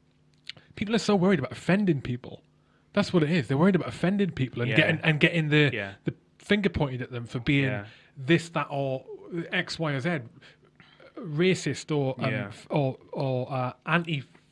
people 0.76 0.94
are 0.94 0.98
so 0.98 1.14
worried 1.14 1.38
about 1.38 1.52
offending 1.52 2.00
people. 2.00 2.42
That's 2.92 3.12
what 3.12 3.22
it 3.22 3.30
is. 3.30 3.48
They're 3.48 3.58
worried 3.58 3.76
about 3.76 3.88
offending 3.88 4.30
people 4.30 4.62
and 4.62 4.70
Yeah. 4.70 4.76
getting 4.76 5.00
and 5.02 5.20
getting 5.20 5.48
the 5.48 5.70
Yeah. 5.72 5.92
the 6.04 6.14
finger 6.38 6.68
pointed 6.68 7.02
at 7.02 7.10
them 7.10 7.26
for 7.26 7.40
being 7.40 7.64
Yeah. 7.64 7.86
this, 8.16 8.48
that, 8.50 8.66
or 8.70 9.04
X, 9.52 9.78
Y, 9.78 9.92
or 9.92 10.00
Z, 10.00 10.18
racist 11.18 11.94
or 11.96 12.14
um, 12.24 12.50
or 12.70 12.96
or 13.12 13.52
uh, 13.52 13.72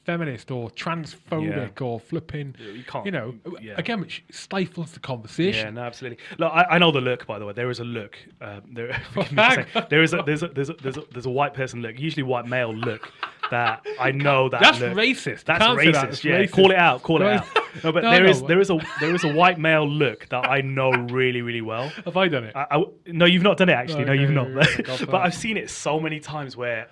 anti-feminist 0.06 0.50
or 0.50 0.70
transphobic 0.70 1.80
or 1.80 2.00
flipping. 2.00 2.54
You 2.58 2.82
can't- 2.84 3.06
You 3.06 3.12
know, 3.12 3.34
yeah. 3.60 3.74
again, 3.76 4.00
which 4.00 4.24
stifles 4.30 4.92
the 4.92 5.00
conversation. 5.00 5.66
yeah, 5.66 5.70
no, 5.70 5.82
absolutely. 5.82 6.18
Look, 6.38 6.52
I, 6.52 6.64
I 6.70 6.78
know 6.78 6.90
the 6.90 7.00
look. 7.00 7.26
By 7.26 7.38
the 7.38 7.46
way, 7.46 7.52
there 7.52 7.70
is 7.70 7.80
a 7.80 7.84
look. 7.84 8.16
Um, 8.40 8.62
there, 8.72 8.92
forgive 9.12 9.32
me 9.32 9.36
for 9.36 9.42
Hang 9.42 9.66
saying- 9.74 9.86
there 9.90 10.02
is 10.02 10.14
a 10.14 10.22
there's 10.24 10.42
a 10.42 10.48
there's 10.48 10.70
a 10.70 10.74
there's 10.74 10.96
a 10.96 11.02
there's 11.12 11.26
a 11.26 11.30
white 11.30 11.54
person 11.54 11.82
look, 11.82 11.98
usually 11.98 12.22
white 12.24 12.46
male 12.46 12.74
look 12.74 13.12
that 13.50 13.84
I 14.00 14.10
know 14.12 14.48
that 14.48 14.60
That's 14.60 14.80
look. 14.80 14.94
racist. 14.94 15.44
That's 15.44 15.62
Can't 15.64 15.78
racist. 15.78 15.92
that. 15.92 16.02
That's 16.10 16.24
yeah, 16.24 16.40
racist. 16.42 16.52
call 16.52 16.70
it 16.70 16.76
out. 16.78 17.02
Call 17.02 17.22
it 17.22 17.28
out. 17.28 17.46
No, 17.84 17.92
but 17.92 18.02
no, 18.02 18.10
there 18.10 18.24
no. 18.24 18.30
is 18.30 18.42
there 18.42 18.60
is 18.60 18.70
a 18.70 18.78
there 19.00 19.14
is 19.14 19.24
a 19.24 19.32
white 19.32 19.58
male 19.58 19.88
look 19.88 20.28
that 20.30 20.48
I 20.48 20.60
know 20.62 20.90
really 20.90 21.42
really 21.42 21.60
well. 21.62 21.88
Have 22.04 22.16
I 22.16 22.28
done 22.28 22.44
it? 22.44 22.56
I, 22.56 22.66
I- 22.70 22.84
no, 23.06 23.24
you've 23.26 23.42
not 23.42 23.56
done 23.56 23.68
it 23.68 23.74
actually. 23.74 24.04
No, 24.04 24.12
Okay, 24.12 24.22
you've 24.22 24.30
not. 24.30 24.48
yeah, 24.48 24.66
yeah, 24.86 25.04
but. 25.10 25.14
I've 25.22 25.34
seen 25.34 25.56
it 25.56 25.70
so 25.70 26.00
many 26.00 26.18
times 26.18 26.56
where 26.56 26.88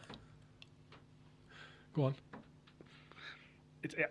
Go 1.94 2.04
on. 2.04 2.14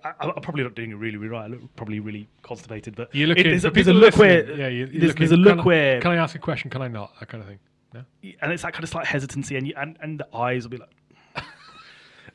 I, 0.03 0.14
I'm 0.19 0.41
probably 0.41 0.64
not 0.64 0.76
doing 0.76 0.91
it 0.91 0.95
really, 0.95 1.18
really 1.18 1.30
right. 1.30 1.43
I 1.45 1.47
look 1.47 1.76
probably 1.76 1.99
really 1.99 2.27
constipated, 2.41 2.95
but 2.95 3.14
You're 3.14 3.31
it- 3.31 3.43
there's, 3.43 3.65
a, 3.65 3.72
there's 3.72 3.88
a 3.88 3.93
look 3.93 4.18
where 4.18 4.49
yeah, 4.56 4.68
you're 4.68 4.88
there's, 4.88 5.01
looking, 5.03 5.15
there's 5.19 5.31
a 5.31 5.38
look 5.38 5.51
can 5.53 5.60
I- 5.60 5.64
where 5.64 6.01
Can 6.01 6.11
I 6.11 6.15
ask 6.18 6.35
a 6.35 6.39
question? 6.39 6.69
Can 6.69 6.81
I 6.81 6.88
not? 6.88 7.18
That 7.19 7.30
kind 7.30 7.41
of 7.43 7.49
thing. 7.49 7.60
No. 7.93 8.03
and 8.41 8.51
it's 8.51 8.61
that 8.64 8.73
kind 8.73 8.84
of 8.84 8.89
slight 8.89 9.07
hesitancy, 9.07 9.56
and 9.56 9.65
you, 9.68 9.73
and 9.76 9.97
and 10.01 10.19
the 10.19 10.27
eyes 10.35 10.64
will 10.64 10.69
be 10.69 10.77
like. 10.77 10.89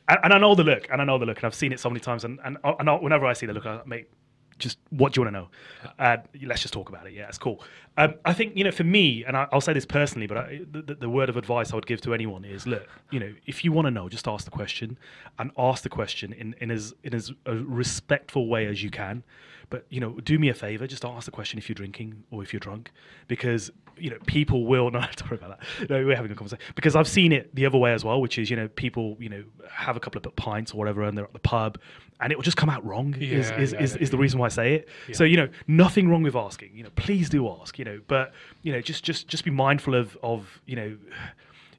and, 0.09 0.19
and 0.23 0.33
I 0.33 0.37
know 0.37 0.53
the 0.53 0.65
look, 0.65 0.87
and 0.91 1.01
I 1.01 1.05
know 1.05 1.17
the 1.17 1.25
look, 1.25 1.37
and 1.37 1.45
I've 1.45 1.55
seen 1.55 1.71
it 1.71 1.79
so 1.79 1.89
many 1.89 2.01
times, 2.01 2.25
and 2.25 2.39
and, 2.43 2.57
and 2.63 3.01
whenever 3.01 3.25
I 3.25 3.31
see 3.33 3.45
the 3.45 3.53
look, 3.53 3.65
I'm 3.65 3.77
like, 3.77 3.87
mate, 3.87 4.09
just 4.57 4.77
what 4.89 5.13
do 5.13 5.19
you 5.21 5.25
want 5.25 5.35
to 5.35 5.39
know? 5.41 5.93
Uh, 5.99 6.17
let's 6.45 6.61
just 6.61 6.73
talk 6.73 6.89
about 6.89 7.07
it. 7.07 7.13
Yeah, 7.13 7.27
it's 7.27 7.37
cool. 7.37 7.61
Um, 7.97 8.15
I 8.23 8.33
think 8.33 8.55
you 8.55 8.63
know, 8.63 8.71
for 8.71 8.83
me, 8.83 9.23
and 9.25 9.35
I, 9.35 9.47
I'll 9.51 9.61
say 9.61 9.73
this 9.73 9.85
personally, 9.85 10.27
but 10.27 10.37
I, 10.37 10.61
the, 10.71 10.95
the- 10.95 11.09
word 11.09 11.29
of 11.29 11.37
advice 11.37 11.71
I 11.71 11.75
would 11.75 11.85
give 11.87 12.01
to 12.01 12.13
anyone 12.13 12.43
is, 12.45 12.65
look, 12.67 12.87
you 13.11 13.19
know, 13.19 13.33
if 13.45 13.63
you 13.63 13.71
want 13.71 13.85
to 13.85 13.91
know, 13.91 14.09
just 14.09 14.27
ask 14.27 14.45
the 14.45 14.51
question, 14.51 14.97
and 15.39 15.51
ask 15.57 15.83
the 15.83 15.89
question 15.89 16.33
in, 16.33 16.55
in 16.59 16.71
as 16.71 16.93
in 17.03 17.13
as 17.13 17.31
a 17.45 17.55
respectful 17.55 18.47
way 18.47 18.65
as 18.67 18.83
you 18.83 18.89
can. 18.89 19.23
But 19.69 19.85
you 19.89 19.99
know, 19.99 20.19
do 20.19 20.37
me 20.37 20.49
a 20.49 20.53
favor, 20.53 20.85
just 20.87 21.03
ask 21.05 21.25
the 21.25 21.31
question 21.31 21.57
if 21.57 21.67
you're 21.69 21.73
drinking 21.75 22.23
or 22.31 22.43
if 22.43 22.53
you're 22.53 22.59
drunk, 22.59 22.91
because 23.27 23.71
you 23.97 24.09
know 24.11 24.17
people 24.25 24.65
will. 24.65 24.91
No, 24.95 24.99
don't 25.01 25.31
worry 25.31 25.39
about 25.43 25.59
that. 25.59 25.89
No, 25.89 26.05
we're 26.05 26.15
having 26.15 26.31
a 26.31 26.35
conversation 26.35 26.63
because 26.75 26.95
I've 26.95 27.07
seen 27.07 27.31
it 27.31 27.53
the 27.55 27.65
other 27.65 27.77
way 27.77 27.91
as 27.93 28.05
well, 28.05 28.21
which 28.21 28.37
is 28.37 28.49
you 28.49 28.55
know 28.55 28.67
people 28.67 29.17
you 29.19 29.29
know 29.29 29.43
have 29.71 29.97
a 29.97 29.99
couple 29.99 30.21
of 30.23 30.35
pints 30.35 30.71
or 30.73 30.77
whatever, 30.77 31.01
and 31.03 31.17
they're 31.17 31.25
at 31.25 31.33
the 31.33 31.39
pub, 31.39 31.79
and 32.21 32.31
it 32.31 32.35
will 32.35 32.43
just 32.43 32.57
come 32.57 32.69
out 32.69 32.85
wrong. 32.85 33.13
is 33.15 33.49
Yeah, 33.49 33.59
is, 33.59 33.73
is, 33.73 33.95
yeah, 33.95 34.01
is 34.01 34.09
the 34.09 34.17
reason 34.17 34.39
why 34.39 34.45
I 34.45 34.49
say 34.49 34.75
it. 34.75 34.89
So 35.13 35.23
you 35.23 35.37
know, 35.37 35.49
nothing 35.67 36.09
wrong 36.09 36.23
with 36.23 36.35
asking. 36.35 36.71
You 36.73 36.83
know, 36.83 36.89
please 36.95 37.29
do 37.29 37.49
ask. 37.49 37.77
You 37.77 37.85
know, 37.85 38.01
but 38.07 38.33
you 38.61 38.71
know, 38.71 38.81
just 38.81 39.03
just 39.03 39.27
just 39.27 39.43
be 39.43 39.51
mindful 39.51 39.95
of 39.95 40.17
of 40.23 40.61
you 40.65 40.75
know 40.75 40.97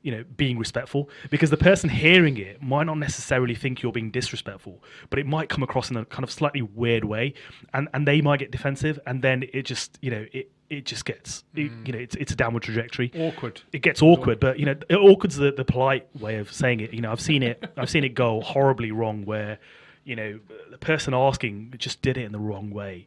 you 0.07 0.13
know 0.13 0.25
being 0.37 0.57
respectful 0.57 1.11
because 1.31 1.51
the 1.51 1.57
person 1.57 1.91
hearing 1.91 2.37
it 2.37 2.63
might 2.63 2.85
not 2.85 2.97
necessarily 2.97 3.57
think 3.57 3.83
you're 3.83 3.91
being 3.91 4.13
disrespectful 4.13 4.81
but 5.11 5.19
it 5.19 5.27
might 5.27 5.49
come 5.49 5.65
across 5.65 5.91
in 5.91 5.97
a 5.97 6.05
kind 6.05 6.23
of 6.23 6.31
slightly 6.31 6.63
weird 6.63 7.05
way 7.05 7.35
and 7.75 7.89
and 7.93 8.07
they 8.07 8.21
might 8.21 8.39
get 8.39 8.53
defensive 8.53 9.01
and 9.07 9.21
then 9.21 9.45
it 9.53 9.63
just 9.65 9.99
you 10.01 10.11
know 10.11 10.25
it 10.33 10.49
it 10.71 10.85
just 10.85 11.05
gets 11.05 11.43
it, 11.57 11.73
mm. 11.73 11.87
you 11.87 11.93
know 11.93 11.99
it's 11.99 12.15
it's 12.17 12.31
a 12.31 12.37
downward 12.37 12.63
trajectory 12.63 13.11
Awkward. 13.19 13.61
it 13.73 13.81
gets 13.83 14.01
awkward 14.01 14.39
but 14.39 14.61
you 14.61 14.65
know 14.65 14.77
awkward's 14.97 15.37
the, 15.37 15.51
the 15.51 15.65
polite 15.65 16.07
way 16.21 16.37
of 16.37 16.53
saying 16.53 16.79
it 16.79 16.95
you 16.95 17.01
know 17.01 17.11
i've 17.11 17.21
seen 17.21 17.43
it 17.43 17.69
i've 17.77 17.91
seen 17.91 18.05
it 18.05 18.11
go 18.11 18.41
horribly 18.43 18.93
wrong 18.93 19.25
where 19.25 19.59
you 20.07 20.17
know 20.17 20.41
the 20.71 20.79
person 20.79 21.13
asking 21.13 21.75
just 21.77 22.01
did 22.01 22.17
it 22.17 22.25
in 22.25 22.33
the 22.33 22.39
wrong 22.39 22.71
way 22.71 23.07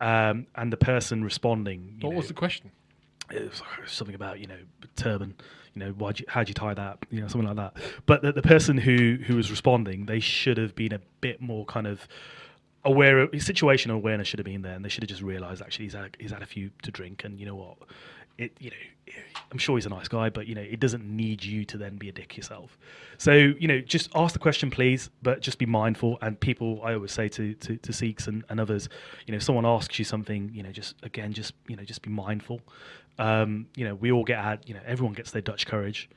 um, 0.00 0.46
and 0.56 0.72
the 0.72 0.76
person 0.76 1.22
responding 1.22 1.98
What 2.00 2.10
know, 2.10 2.16
was 2.16 2.28
the 2.28 2.34
question? 2.34 2.70
it 3.30 3.42
was 3.50 3.62
something 3.86 4.14
about 4.14 4.40
you 4.40 4.46
know 4.46 4.58
turban 4.96 5.34
you 5.74 5.80
know 5.84 5.90
why 5.92 6.12
you 6.16 6.24
how'd 6.28 6.48
you 6.48 6.54
tie 6.54 6.74
that 6.74 6.98
you 7.10 7.20
know 7.20 7.28
something 7.28 7.46
like 7.46 7.56
that 7.56 7.82
but 8.06 8.22
the, 8.22 8.32
the 8.32 8.42
person 8.42 8.78
who 8.78 9.18
who 9.26 9.36
was 9.36 9.50
responding 9.50 10.06
they 10.06 10.20
should 10.20 10.56
have 10.56 10.74
been 10.74 10.92
a 10.92 11.00
bit 11.20 11.40
more 11.40 11.64
kind 11.66 11.86
of 11.86 12.08
aware 12.84 13.18
of 13.18 13.30
situational 13.32 13.94
awareness 13.96 14.26
should 14.26 14.38
have 14.38 14.46
been 14.46 14.62
there 14.62 14.74
and 14.74 14.84
they 14.84 14.88
should 14.88 15.02
have 15.02 15.10
just 15.10 15.20
realized 15.20 15.60
actually 15.60 15.84
he's 15.84 15.94
had, 15.94 16.16
he's 16.18 16.30
had 16.30 16.42
a 16.42 16.46
few 16.46 16.70
to 16.82 16.90
drink 16.90 17.22
and 17.24 17.38
you 17.38 17.44
know 17.44 17.54
what 17.54 17.76
it 18.38 18.52
you 18.60 18.70
know 18.70 18.76
i'm 19.50 19.58
sure 19.58 19.76
he's 19.76 19.86
a 19.86 19.90
nice 19.90 20.08
guy 20.08 20.28
but 20.30 20.46
you 20.46 20.54
know 20.54 20.62
it 20.62 20.80
doesn't 20.80 21.04
need 21.04 21.42
you 21.42 21.64
to 21.64 21.76
then 21.76 21.96
be 21.96 22.08
a 22.08 22.12
dick 22.12 22.36
yourself. 22.36 22.78
So 23.18 23.32
you 23.32 23.66
know 23.66 23.80
just 23.80 24.10
ask 24.14 24.32
the 24.32 24.38
question 24.38 24.70
please 24.70 25.10
but 25.22 25.40
just 25.40 25.58
be 25.58 25.66
mindful. 25.66 26.18
And 26.22 26.38
people 26.38 26.80
i 26.84 26.94
always 26.94 27.12
say 27.12 27.28
to 27.28 27.54
to, 27.54 27.76
to 27.76 27.92
sikhs 27.92 28.28
and, 28.28 28.44
and 28.48 28.60
others 28.60 28.88
you 29.26 29.32
know 29.32 29.36
if 29.36 29.42
someone 29.42 29.66
asks 29.66 29.98
you 29.98 30.04
something 30.04 30.50
you 30.54 30.62
know 30.62 30.70
just 30.70 30.94
again 31.02 31.32
just 31.32 31.52
you 31.66 31.76
know 31.76 31.84
just 31.84 32.02
be 32.02 32.10
mindful. 32.10 32.60
Um, 33.18 33.66
you 33.74 33.84
know 33.84 33.96
we 33.96 34.12
all 34.12 34.24
get 34.24 34.38
our 34.38 34.58
you 34.64 34.74
know 34.74 34.80
everyone 34.86 35.14
gets 35.14 35.32
their 35.32 35.42
dutch 35.42 35.66
courage 35.66 36.08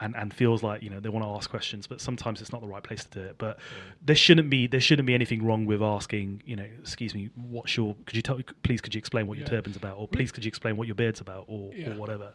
and, 0.00 0.14
and 0.16 0.32
feels 0.32 0.62
like 0.62 0.82
you 0.82 0.90
know 0.90 1.00
they 1.00 1.08
want 1.08 1.24
to 1.24 1.30
ask 1.30 1.50
questions, 1.50 1.86
but 1.86 2.00
sometimes 2.00 2.40
it's 2.40 2.52
not 2.52 2.60
the 2.60 2.66
right 2.68 2.82
place 2.82 3.04
to 3.04 3.10
do 3.10 3.20
it. 3.26 3.36
But 3.38 3.58
there 4.02 4.16
shouldn't 4.16 4.50
be 4.50 4.66
there 4.66 4.80
shouldn't 4.80 5.06
be 5.06 5.14
anything 5.14 5.44
wrong 5.44 5.66
with 5.66 5.82
asking. 5.82 6.42
You 6.46 6.56
know, 6.56 6.66
excuse 6.80 7.14
me, 7.14 7.30
what's 7.34 7.76
your? 7.76 7.96
Could 8.06 8.16
you 8.16 8.22
tell? 8.22 8.40
Please, 8.62 8.80
could 8.80 8.94
you 8.94 8.98
explain 8.98 9.26
what 9.26 9.38
your 9.38 9.46
turban's 9.46 9.76
about, 9.76 9.96
or 9.98 10.06
please, 10.08 10.30
could 10.32 10.44
you 10.44 10.48
explain 10.48 10.76
what 10.76 10.86
your 10.86 10.94
beard's 10.94 11.20
about, 11.20 11.44
or, 11.48 11.72
Yeah. 11.74 11.90
or 11.90 11.94
whatever, 11.96 12.32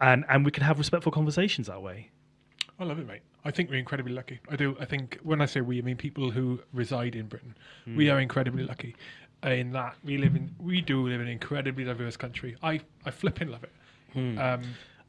and 0.00 0.24
and 0.28 0.44
we 0.44 0.50
can 0.50 0.62
have 0.64 0.78
respectful 0.78 1.12
conversations 1.12 1.66
that 1.66 1.82
way. 1.82 2.10
I 2.78 2.84
love 2.84 2.98
it, 2.98 3.06
mate. 3.06 3.20
I 3.44 3.50
think 3.50 3.70
we're 3.70 3.78
incredibly 3.78 4.12
lucky. 4.12 4.40
I 4.48 4.56
do. 4.56 4.76
I 4.80 4.86
think 4.86 5.18
when 5.22 5.40
I 5.40 5.46
say 5.46 5.60
we, 5.60 5.78
I 5.78 5.82
mean 5.82 5.96
people 5.96 6.30
who 6.30 6.60
reside 6.72 7.14
in 7.14 7.26
Britain. 7.26 7.54
We 7.86 8.08
are 8.10 8.18
incredibly 8.20 8.64
lucky 8.64 8.96
in 9.42 9.72
that 9.72 9.96
we 10.02 10.16
live 10.16 10.34
in. 10.34 10.54
We 10.58 10.80
do 10.80 11.02
live 11.06 11.20
in 11.20 11.26
an 11.26 11.32
incredibly 11.32 11.84
diverse 11.84 12.16
country. 12.16 12.56
I 12.62 12.80
I 13.04 13.10
flipping 13.10 13.48
love 13.48 13.64
it. 13.64 13.72
Um, 14.14 14.62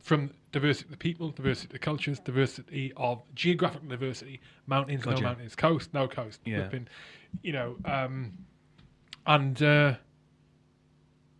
from 0.04 0.32
diversity 0.52 0.86
of 0.86 0.92
the 0.92 0.98
people, 0.98 1.30
diversity 1.32 1.68
of 1.68 1.72
the 1.72 1.80
cultures, 1.80 2.20
diversity 2.20 2.94
of 2.98 3.24
geographical 3.34 3.88
diversity, 3.90 4.40
mountains, 4.68 5.04
Gotcha. 5.06 5.24
no 5.24 5.30
mountains, 5.30 5.56
coast, 5.56 5.94
no 5.94 6.08
coast, 6.08 6.42
Yeah. 6.46 6.62
flipping, 6.62 6.88
you 7.42 7.54
know, 7.54 7.78
um, 7.86 8.34
and 9.26 9.62
uh, 9.64 9.96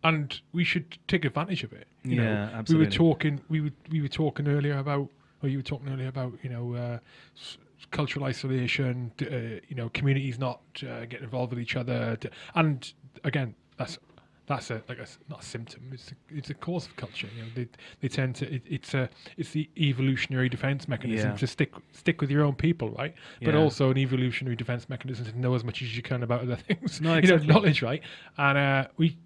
and 0.02 0.40
we 0.52 0.64
should 0.64 0.98
take 1.08 1.24
advantage 1.24 1.62
of 1.64 1.72
it. 1.72 1.86
You 2.04 2.16
Yeah, 2.16 2.62
know, 2.62 2.64
we 2.68 2.76
were 2.76 2.86
talking. 2.86 3.40
We 3.48 3.60
were 3.60 3.70
we 3.90 4.00
were 4.02 4.08
talking 4.08 4.48
earlier 4.48 4.78
about, 4.78 5.08
or 5.42 5.48
you 5.48 5.58
were 5.58 5.62
talking 5.62 5.88
earlier 5.88 6.08
about, 6.08 6.32
you 6.42 6.50
know, 6.50 6.74
uh, 6.74 6.98
s- 7.36 7.58
cultural 7.90 8.24
isolation. 8.26 9.12
d- 9.16 9.26
Uh, 9.26 9.60
you 9.68 9.76
know, 9.76 9.88
communities 9.90 10.38
not 10.38 10.60
uh, 10.82 11.04
getting 11.06 11.24
involved 11.24 11.52
with 11.52 11.60
each 11.60 11.76
other, 11.76 12.16
d- 12.16 12.28
and 12.54 12.92
again, 13.24 13.54
that's 13.78 13.98
that's 14.46 14.70
a 14.70 14.82
like 14.88 14.98
a, 14.98 15.06
not 15.30 15.42
a 15.42 15.44
symptom. 15.44 15.90
It's 15.92 16.10
a, 16.12 16.14
it's 16.28 16.50
a 16.50 16.54
cause 16.54 16.86
of 16.86 16.96
culture. 16.96 17.28
You 17.34 17.42
know, 17.42 17.48
they 17.54 17.66
they 18.00 18.08
tend 18.08 18.34
to. 18.36 18.54
It, 18.54 18.62
it's 18.68 18.92
a 18.94 19.08
it's 19.38 19.50
the 19.52 19.70
evolutionary 19.78 20.48
defense 20.48 20.86
mechanism 20.86 21.30
Yeah. 21.30 21.36
to 21.36 21.46
stick 21.46 21.72
stick 21.92 22.20
with 22.20 22.30
your 22.30 22.42
own 22.44 22.54
people, 22.54 22.90
right? 22.90 23.14
But 23.42 23.54
Yeah. 23.54 23.60
also 23.60 23.90
an 23.90 23.96
evolutionary 23.98 24.56
defense 24.56 24.88
mechanism 24.88 25.24
to 25.26 25.38
know 25.38 25.54
as 25.54 25.64
much 25.64 25.80
as 25.82 25.96
you 25.96 26.02
can 26.02 26.22
about 26.22 26.42
other 26.42 26.56
things. 26.68 27.00
No, 27.00 27.14
you 27.16 27.28
know, 27.28 27.36
knowledge, 27.38 27.80
right? 27.82 28.02
And 28.36 28.58
uh, 28.58 28.88
we 28.98 29.16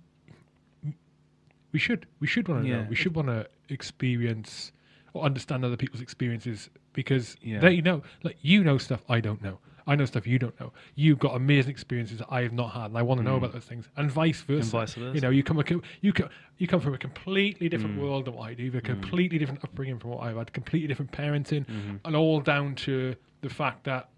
we 1.73 1.79
should 1.79 2.07
we 2.21 2.27
should 2.27 2.49
want 2.49 2.65
to 2.65 2.69
know. 2.69 2.87
We 2.89 2.95
should 2.95 3.15
want 3.15 3.29
to 3.29 3.47
experience 3.69 4.73
or 5.15 5.25
understand 5.25 5.65
other 5.65 5.77
people's 5.77 6.01
experiences 6.03 6.71
because 6.93 7.37
Yeah. 7.43 7.61
they 7.61 7.81
know, 7.81 8.03
like 8.23 8.37
you 8.41 8.63
know 8.63 8.79
stuff 8.79 9.03
I 9.09 9.21
don't 9.21 9.43
know. 9.43 9.59
I 9.89 9.97
know 9.97 10.05
stuff 10.05 10.27
you 10.27 10.39
don't 10.39 10.59
know. 10.61 10.73
You've 10.95 11.19
got 11.19 11.35
amazing 11.35 11.71
experiences 11.73 12.19
that 12.19 12.29
I 12.31 12.43
have 12.43 12.53
not 12.53 12.69
had, 12.73 12.87
and 12.87 12.99
I 12.99 13.03
want 13.03 13.19
to 13.19 13.25
know 13.25 13.37
about 13.37 13.53
those 13.53 13.65
things, 13.65 13.89
and 13.97 14.11
vice 14.11 14.43
versa. 14.43 14.53
Mm. 14.53 14.61
And 14.61 14.71
vice 14.71 14.95
versa. 14.95 15.15
You 15.15 15.21
know, 15.21 15.31
you 15.31 15.43
come 15.43 15.59
a, 15.59 15.65
you 16.03 16.13
come 16.13 16.29
you 16.59 16.67
come 16.69 16.81
from 16.81 16.95
a 16.95 16.99
completely 16.99 17.69
different 17.69 17.97
Mm. 17.97 18.03
world 18.03 18.27
than 18.27 18.35
what 18.35 18.49
I 18.51 18.55
do. 18.55 18.63
You've 18.65 18.75
a 18.77 18.81
completely 18.83 19.39
different 19.39 19.65
upbringing 19.65 19.99
from 19.99 20.11
what 20.11 20.23
I've 20.25 20.37
had, 20.37 20.53
completely 20.53 20.87
different 20.89 21.11
parenting, 21.11 21.65
Mm-hmm. 21.67 21.97
and 22.05 22.15
all 22.15 22.41
down 22.41 22.75
to 22.87 23.17
the 23.41 23.49
fact 23.49 23.85
that 23.85 24.11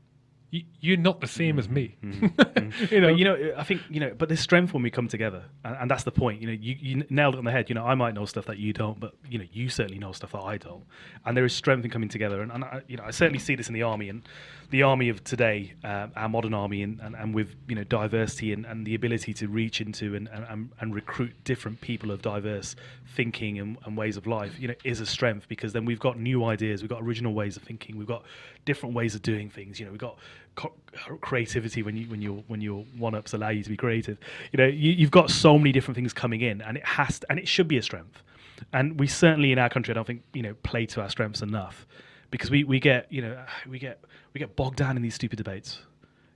you're 0.80 0.97
not 0.97 1.20
the 1.20 1.28
same 1.28 1.60
as 1.60 1.68
me. 1.68 1.97
you 2.02 2.10
know. 2.10 2.32
But 2.40 3.18
you 3.18 3.24
know, 3.24 3.55
I 3.56 3.62
think 3.62 3.82
you 3.88 4.01
know, 4.01 4.12
but 4.18 4.28
there's 4.28 4.40
strength 4.40 4.74
when 4.74 4.82
we 4.82 4.90
come 4.90 5.06
together, 5.06 5.44
and, 5.64 5.76
and 5.82 5.88
that's 5.90 6.02
the 6.02 6.10
point. 6.10 6.40
You 6.40 6.48
know, 6.48 6.52
you, 6.60 6.76
you 6.80 7.05
nailed 7.09 7.34
it 7.36 7.38
on 7.38 7.44
the 7.44 7.52
head. 7.52 7.68
You 7.68 7.76
know, 7.76 7.86
I 7.86 7.94
might 7.94 8.14
know 8.14 8.24
stuff 8.24 8.47
that 8.47 8.59
you 8.59 8.72
don't, 8.72 8.98
but 8.98 9.14
you 9.28 9.38
know, 9.38 9.44
you 9.52 9.68
certainly 9.68 10.01
know 10.01 10.10
stuff 10.10 10.32
that 10.32 10.40
I 10.40 10.56
don't, 10.56 10.82
and 11.24 11.36
there 11.36 11.44
is 11.44 11.55
strength 11.55 11.84
in 11.84 11.90
coming 11.92 12.09
together. 12.09 12.40
And, 12.42 12.51
and 12.51 12.64
I, 12.64 12.82
you 12.88 12.97
know, 12.97 13.05
I 13.05 13.12
certainly 13.12 13.38
see 13.38 13.55
this 13.55 13.68
in 13.68 13.74
the 13.74 13.82
army 13.84 14.09
and 14.09 14.22
the 14.70 14.84
army 14.84 15.09
of 15.09 15.22
today, 15.24 15.72
uh, 15.82 16.06
our 16.14 16.28
modern 16.28 16.55
army, 16.55 16.82
and, 16.82 17.01
and, 17.01 17.16
and 17.16 17.34
with 17.34 17.55
you 17.68 17.74
know 17.74 17.84
diversity 17.84 18.52
and, 18.52 18.64
and 18.64 18.86
the 18.86 18.94
ability 18.94 19.34
to 19.34 19.48
reach 19.48 19.80
into 19.80 20.14
and, 20.14 20.28
and- 20.28 20.70
and, 20.80 20.94
recruit 20.94 21.32
different 21.44 21.80
people 21.80 22.10
of 22.10 22.22
diverse 22.22 22.76
thinking 23.14 23.59
and, 23.59 23.76
and 23.84 23.97
ways 23.97 24.16
of 24.16 24.26
life. 24.26 24.52
You 24.59 24.68
know, 24.68 24.74
is 24.84 25.01
a 25.01 25.06
strength 25.06 25.48
because 25.48 25.72
then 25.72 25.84
we've 25.84 25.98
got 26.01 26.18
new 26.18 26.44
ideas, 26.44 26.82
we've 26.82 26.88
got 26.88 27.02
original 27.02 27.34
ways 27.34 27.56
of 27.56 27.62
thinking, 27.62 27.97
we've 27.97 28.06
got 28.06 28.24
different 28.64 28.94
ways 28.94 29.14
of 29.14 29.22
doing 29.22 29.51
things. 29.51 29.78
You 29.80 29.86
know, 29.86 29.92
we've 29.92 30.01
got 30.01 30.18
co- 30.55 30.72
creativity 31.20 31.82
when 31.82 31.97
you 31.97 32.06
when 32.06 32.22
your 32.22 32.42
when 32.47 32.60
your 32.60 32.84
one 32.97 33.14
ups 33.14 33.32
allow 33.32 33.48
you 33.51 33.62
to 33.62 33.70
be 33.70 33.76
creative. 33.76 34.18
You 34.52 34.59
know, 34.59 34.66
you, 34.66 34.92
you've 34.92 35.10
got 35.10 35.30
so 35.30 35.59
many 35.59 35.72
different 35.72 35.97
things 35.97 36.12
coming 36.12 36.40
in, 36.42 36.60
and 36.62 36.76
it 36.76 36.84
has 36.86 37.18
to, 37.20 37.26
and 37.30 37.38
it 37.38 37.48
should 37.48 37.68
be 37.68 37.76
a 37.78 37.82
strength. 37.82 38.22
And 38.72 39.01
we 39.01 39.06
certainly 39.06 39.52
in 39.52 39.59
our 39.59 39.68
country, 39.68 39.92
I 39.92 39.94
don't 39.94 40.06
think 40.06 40.22
you 40.32 40.42
know 40.42 40.55
play 40.62 40.86
to 40.86 41.01
our 41.01 41.10
strengths 41.10 41.42
enough 41.42 41.86
because 42.31 42.51
we, 42.51 42.65
we 42.65 42.81
get 42.81 43.11
you 43.12 43.23
know 43.23 43.44
we 43.69 43.78
get 43.78 44.05
we 44.32 44.39
get 44.39 44.57
bogged 44.57 44.77
down 44.77 44.97
in 44.97 45.02
these 45.02 45.15
stupid 45.15 45.36
debates. 45.36 45.81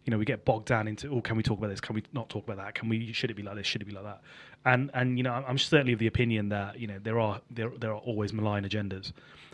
You 0.05 0.11
know, 0.11 0.19
we 0.19 0.27
get 0.27 0.45
bogged 0.45 0.66
down 0.66 0.87
into 0.87 1.09
oh, 1.09 1.23
can 1.23 1.35
we 1.35 1.43
talk 1.43 1.57
about 1.57 1.71
this? 1.71 1.81
Can 1.81 1.95
we 1.95 2.03
not 2.12 2.29
talk 2.29 2.45
about 2.45 2.59
that? 2.59 2.75
Can 2.75 2.91
we? 2.91 3.11
Should 3.15 3.31
it 3.31 3.35
be 3.35 3.43
like 3.43 3.57
this? 3.57 3.66
Should 3.66 3.81
it 3.81 3.87
be 3.87 3.93
like 3.95 4.05
that? 4.05 4.21
And 4.66 4.91
and 4.93 5.16
you 5.16 5.25
know, 5.25 5.33
I'm- 5.33 5.57
certainly 5.57 5.95
of 5.95 5.99
the 5.99 6.07
opinion 6.07 6.51
that 6.51 6.79
you 6.79 6.87
know 6.87 6.99
there 7.03 7.19
are 7.19 7.41
there 7.51 7.71
there 7.81 7.91
are 7.93 8.01
always 8.01 8.33
malign 8.33 8.65
agendas, 8.65 9.12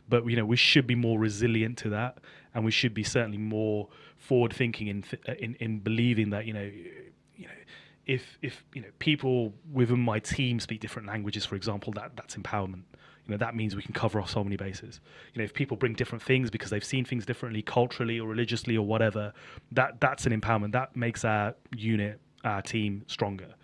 but 0.08 0.26
you 0.26 0.34
know 0.34 0.44
we 0.44 0.56
should 0.56 0.88
be 0.88 0.96
more 0.96 1.20
resilient 1.20 1.78
to 1.78 1.90
that, 1.90 2.18
and 2.52 2.64
we 2.64 2.72
should 2.72 2.94
be 2.94 3.04
certainly 3.04 3.38
more 3.38 3.88
forward 4.18 4.52
thinking 4.52 4.88
in 4.88 5.02
th- 5.02 5.22
uh, 5.28 5.34
in 5.38 5.54
in 5.60 5.78
believing 5.78 6.30
that 6.30 6.46
you 6.46 6.52
know 6.52 6.68
you 7.36 7.46
know 7.46 7.52
if 8.06 8.36
if 8.42 8.64
you 8.74 8.82
know 8.82 8.88
people 8.98 9.54
within 9.72 10.00
my 10.00 10.18
team 10.18 10.58
speak 10.58 10.80
different 10.80 11.06
languages, 11.06 11.46
for 11.46 11.54
example, 11.54 11.92
that 11.92 12.16
that's 12.16 12.34
empowerment. 12.34 12.82
You 13.26 13.32
know 13.32 13.36
that 13.38 13.54
means 13.54 13.76
we 13.76 13.82
can 13.82 13.92
cover 13.94 14.20
off 14.20 14.30
so 14.30 14.42
many 14.42 14.56
bases. 14.56 15.00
You 15.34 15.38
know, 15.40 15.44
if 15.44 15.54
people 15.54 15.76
bring 15.76 15.94
different 15.94 16.22
things 16.22 16.50
because 16.50 16.70
they've 16.70 16.84
seen 16.84 17.04
things 17.04 17.24
differently, 17.24 17.62
culturally 17.62 18.18
or 18.18 18.28
religiously 18.28 18.76
or 18.76 18.84
whatever, 18.86 19.32
that 19.72 20.00
that's 20.00 20.26
an 20.26 20.38
empowerment. 20.38 20.72
That 20.72 20.96
makes 20.96 21.24
our 21.24 21.54
unit, 21.76 22.20
our 22.44 22.62
team 22.62 23.04
stronger. 23.06 23.54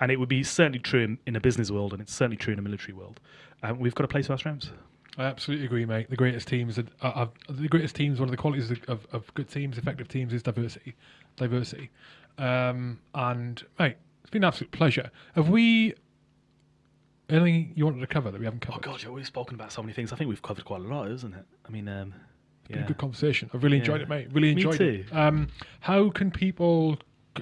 And 0.00 0.10
it 0.10 0.18
would 0.18 0.30
be 0.30 0.42
certainly 0.42 0.78
true 0.78 1.02
in, 1.02 1.18
in 1.26 1.36
a 1.36 1.40
business 1.40 1.70
world, 1.70 1.92
and 1.92 2.00
it's 2.00 2.14
certainly 2.14 2.38
true 2.38 2.54
in 2.54 2.58
a 2.58 2.62
military 2.62 2.94
world. 2.94 3.20
Um, 3.62 3.78
we've 3.78 3.94
got 3.94 4.02
to 4.04 4.08
play 4.08 4.22
to 4.22 4.32
our 4.32 4.38
strengths. 4.38 4.70
I 5.18 5.24
absolutely 5.24 5.66
agree, 5.66 5.84
mate. 5.84 6.08
The 6.08 6.16
greatest 6.16 6.48
teams, 6.48 6.78
are, 6.78 6.84
are, 7.02 7.12
are- 7.12 7.30
the 7.50 7.68
greatest 7.68 7.94
teams. 7.96 8.18
One 8.18 8.28
of 8.28 8.30
the 8.30 8.38
qualities 8.38 8.70
of, 8.88 9.06
of, 9.12 9.34
good 9.34 9.48
teams, 9.50 9.76
effective 9.76 10.08
teams, 10.08 10.32
is 10.32 10.42
diversity. 10.42 10.94
Diversity, 11.36 11.90
um, 12.38 12.98
and 13.14 13.62
mate, 13.78 13.96
it's 14.22 14.30
been 14.30 14.44
an 14.44 14.48
absolute 14.48 14.70
pleasure. 14.72 15.10
Have 15.34 15.48
we 15.48 15.94
anything 17.32 17.72
you 17.76 17.84
wanted 17.84 18.00
to 18.00 18.06
cover 18.06 18.30
that 18.30 18.38
we 18.38 18.44
haven't 18.44 18.60
covered? 18.60 18.78
Oh 18.78 18.80
covered? 18.80 18.98
god, 18.98 19.02
yeah, 19.04 19.10
we've 19.10 19.26
spoken 19.26 19.54
about 19.54 19.72
so 19.72 19.82
many 19.82 19.92
things. 19.92 20.12
I 20.12 20.16
think 20.16 20.28
we've 20.28 20.42
covered 20.42 20.64
quite 20.64 20.80
a 20.80 20.84
lot, 20.84 21.10
isn't 21.10 21.34
it? 21.34 21.44
I 21.66 21.70
mean, 21.70 21.88
um, 21.88 22.14
been 22.68 22.78
yeah. 22.78 22.84
a 22.84 22.86
good 22.88 22.98
conversation. 22.98 23.50
I've 23.52 23.62
really 23.62 23.78
enjoyed 23.78 24.00
Yeah. 24.00 24.04
it, 24.04 24.08
mate. 24.08 24.28
Really 24.32 24.50
enjoyed 24.52 24.80
it. 24.80 25.06
Um, 25.12 25.48
how 25.80 26.10
can 26.10 26.30
people 26.30 26.98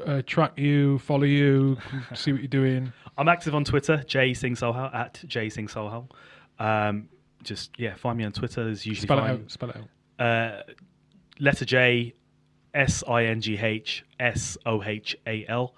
uh, 0.07 0.23
track 0.27 0.59
you, 0.59 0.99
follow 1.01 1.25
you, 1.25 1.77
see 2.15 2.33
what 2.33 2.41
you're 2.41 2.49
doing? 2.49 2.93
I'm 3.17 3.29
active 3.29 3.55
on 3.55 3.65
Twitter, 3.65 4.03
J 4.07 4.35
Singh 4.35 4.55
Sohal 4.55 4.95
at 4.95 5.23
J 5.27 5.49
Singh 5.49 5.67
Sohal. 5.69 6.09
Um, 6.59 7.09
just 7.43 7.71
yeah, 7.79 7.95
find 7.95 8.19
me 8.19 8.25
on 8.25 8.33
Twitter. 8.33 8.65
There's 8.65 8.85
usually 8.87 9.07
Spell 9.07 9.19
it 9.19 9.23
fine. 9.23 9.31
out. 9.31 9.51
Spell 9.51 9.71
it 9.71 9.77
out. 9.77 10.25
Uh, 10.25 10.63
letter 11.41 11.65
J, 11.65 12.15
S 12.75 13.03
I 13.09 13.25
N 13.25 13.41
G 13.41 13.57
H 13.57 14.05
S 14.21 14.57
O 14.67 14.83
H 14.83 15.17
A 15.27 15.47
L. 15.49 15.75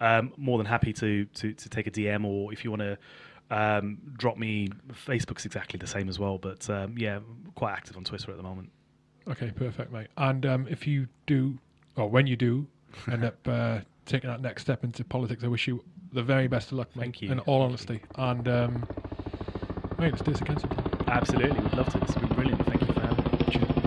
Um, 0.00 0.32
more 0.36 0.58
than 0.58 0.66
happy 0.66 0.92
to, 0.94 1.24
to 1.24 1.52
to 1.52 1.68
take 1.68 1.86
a 1.86 1.90
DM 1.90 2.24
or 2.24 2.52
if 2.52 2.64
you 2.64 2.70
want 2.70 2.82
to 2.82 2.98
um, 3.50 3.98
drop 4.16 4.36
me. 4.36 4.70
Facebook's 4.92 5.44
exactly 5.44 5.78
the 5.78 5.86
same 5.86 6.08
as 6.08 6.18
well, 6.18 6.38
but 6.38 6.68
um, 6.70 6.96
yeah, 6.98 7.20
quite 7.54 7.72
active 7.72 7.96
on 7.96 8.04
Twitter 8.04 8.30
at 8.30 8.36
the 8.36 8.42
moment. 8.42 8.70
Okay, 9.28 9.50
perfect, 9.54 9.92
mate. 9.92 10.08
And 10.16 10.44
um, 10.44 10.66
if 10.68 10.86
you 10.86 11.08
do, 11.26 11.58
or 11.96 12.08
when 12.08 12.26
you 12.26 12.36
do, 12.36 12.66
end 13.10 13.24
up 13.24 13.36
uh, 13.48 13.80
taking 14.06 14.28
that 14.30 14.40
next 14.40 14.62
step 14.62 14.84
into 14.84 15.04
politics, 15.04 15.44
I 15.44 15.48
wish 15.48 15.66
you 15.66 15.82
the 16.12 16.22
very 16.22 16.46
best 16.46 16.72
of 16.72 16.78
luck, 16.78 16.94
mate. 16.94 17.02
Thank 17.02 17.22
you. 17.22 17.32
In 17.32 17.40
all 17.40 17.60
Thank 17.60 17.70
honesty, 17.70 18.00
and 18.16 18.48
um, 18.48 18.86
mate, 19.98 20.12
let's 20.12 20.22
do 20.22 20.32
this 20.32 20.40
again 20.40 20.58
sometime. 20.58 21.04
Absolutely, 21.08 21.60
would 21.60 21.74
love 21.74 21.88
to. 21.92 21.98
It's 21.98 22.14
been 22.14 22.28
brilliant. 22.28 22.64
Thank 22.66 22.80
you 22.80 22.92
for 22.92 23.00
having 23.00 23.24
me. 23.24 23.24
Cheers. 23.50 23.84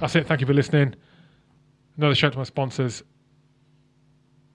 That's 0.00 0.14
it. 0.14 0.26
Thank 0.26 0.40
you 0.42 0.46
for 0.46 0.54
listening. 0.54 0.94
Another 1.96 2.14
shout 2.14 2.32
to 2.32 2.38
my 2.38 2.44
sponsors. 2.44 3.02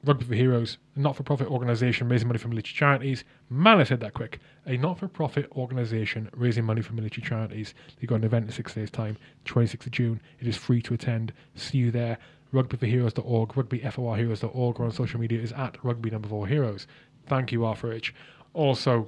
Rugby 0.04 0.26
for 0.26 0.34
Heroes, 0.34 0.78
a 0.96 1.00
not-for-profit 1.00 1.48
organisation 1.48 2.10
raising 2.10 2.28
money 2.28 2.40
for 2.40 2.48
military 2.48 2.74
charities. 2.74 3.24
Man, 3.50 3.80
I 3.80 3.84
said 3.84 4.00
that 4.00 4.14
quick. 4.16 4.40
A 4.66 4.78
not-for-profit 4.78 5.52
organisation 5.52 6.30
raising 6.36 6.64
money 6.64 6.82
for 6.82 6.94
military 6.94 7.26
charities. 7.26 7.74
They've 8.00 8.10
got 8.10 8.16
an 8.16 8.24
event 8.24 8.46
in 8.46 8.52
six 8.52 8.74
days' 8.74 8.90
time, 8.90 9.18
26th 9.46 9.86
of 9.86 9.92
June. 9.92 10.22
It 10.40 10.48
is 10.48 10.58
free 10.58 10.82
to 10.84 10.94
attend. 10.96 11.34
See 11.56 11.78
you 11.78 11.92
there. 11.92 12.18
Rugbyforheroes.org, 12.54 13.50
rugbyforheroes.org, 13.50 14.80
or 14.80 14.86
on 14.86 14.92
social 14.92 15.20
media 15.20 15.40
is 15.40 15.54
at 15.54 15.78
rugby 15.84 16.10
number 16.10 16.28
four 16.28 16.48
heroes. 16.48 16.88
Thank 17.28 17.52
you, 17.52 17.66
Arthur 17.66 17.94
H. 17.94 18.14
Also, 18.54 19.08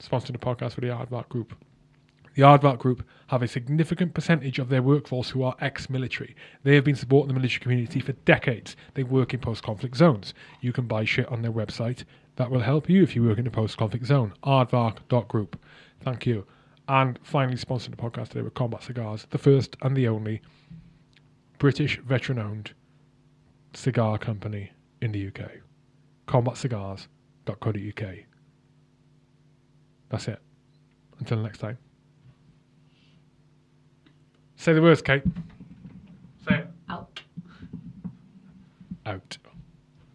sponsoring 0.00 0.32
the 0.32 0.38
podcast 0.38 0.72
for 0.72 0.80
the 0.80 0.88
Aardvark 0.88 1.28
Group. 1.28 1.56
The 2.36 2.42
Aardvark 2.42 2.78
Group 2.78 3.02
have 3.28 3.42
a 3.42 3.48
significant 3.48 4.12
percentage 4.12 4.58
of 4.58 4.68
their 4.68 4.82
workforce 4.82 5.30
who 5.30 5.42
are 5.42 5.56
ex-military. 5.58 6.36
They 6.64 6.74
have 6.74 6.84
been 6.84 6.94
supporting 6.94 7.28
the 7.28 7.34
military 7.40 7.60
community 7.60 7.98
for 7.98 8.12
decades. 8.12 8.76
They 8.92 9.04
work 9.04 9.32
in 9.32 9.40
post-conflict 9.40 9.96
zones. 9.96 10.34
You 10.60 10.70
can 10.70 10.86
buy 10.86 11.06
shit 11.06 11.28
on 11.28 11.40
their 11.40 11.50
website. 11.50 12.04
That 12.36 12.50
will 12.50 12.60
help 12.60 12.90
you 12.90 13.02
if 13.02 13.16
you 13.16 13.24
work 13.24 13.38
in 13.38 13.46
a 13.46 13.50
post-conflict 13.50 14.04
zone. 14.04 14.34
Aardvark.group. 14.44 15.58
Thank 16.02 16.26
you. 16.26 16.44
And 16.88 17.18
finally, 17.22 17.56
sponsoring 17.56 17.92
the 17.92 17.96
podcast 17.96 18.28
today 18.28 18.42
with 18.42 18.52
Combat 18.52 18.82
Cigars, 18.82 19.26
the 19.30 19.38
first 19.38 19.74
and 19.80 19.96
the 19.96 20.06
only 20.06 20.42
British 21.58 21.98
veteran-owned 22.00 22.74
cigar 23.72 24.18
company 24.18 24.72
in 25.00 25.12
the 25.12 25.28
UK. 25.28 25.52
CombatCigars.co.uk. 26.28 28.14
That's 30.10 30.28
it. 30.28 30.38
Until 31.18 31.38
next 31.38 31.60
time. 31.60 31.78
Say 34.56 34.72
the 34.72 34.82
words, 34.82 35.02
Kate. 35.02 35.22
Say 36.48 36.56
it. 36.56 36.66
Out. 36.88 37.20
Out. 39.04 39.38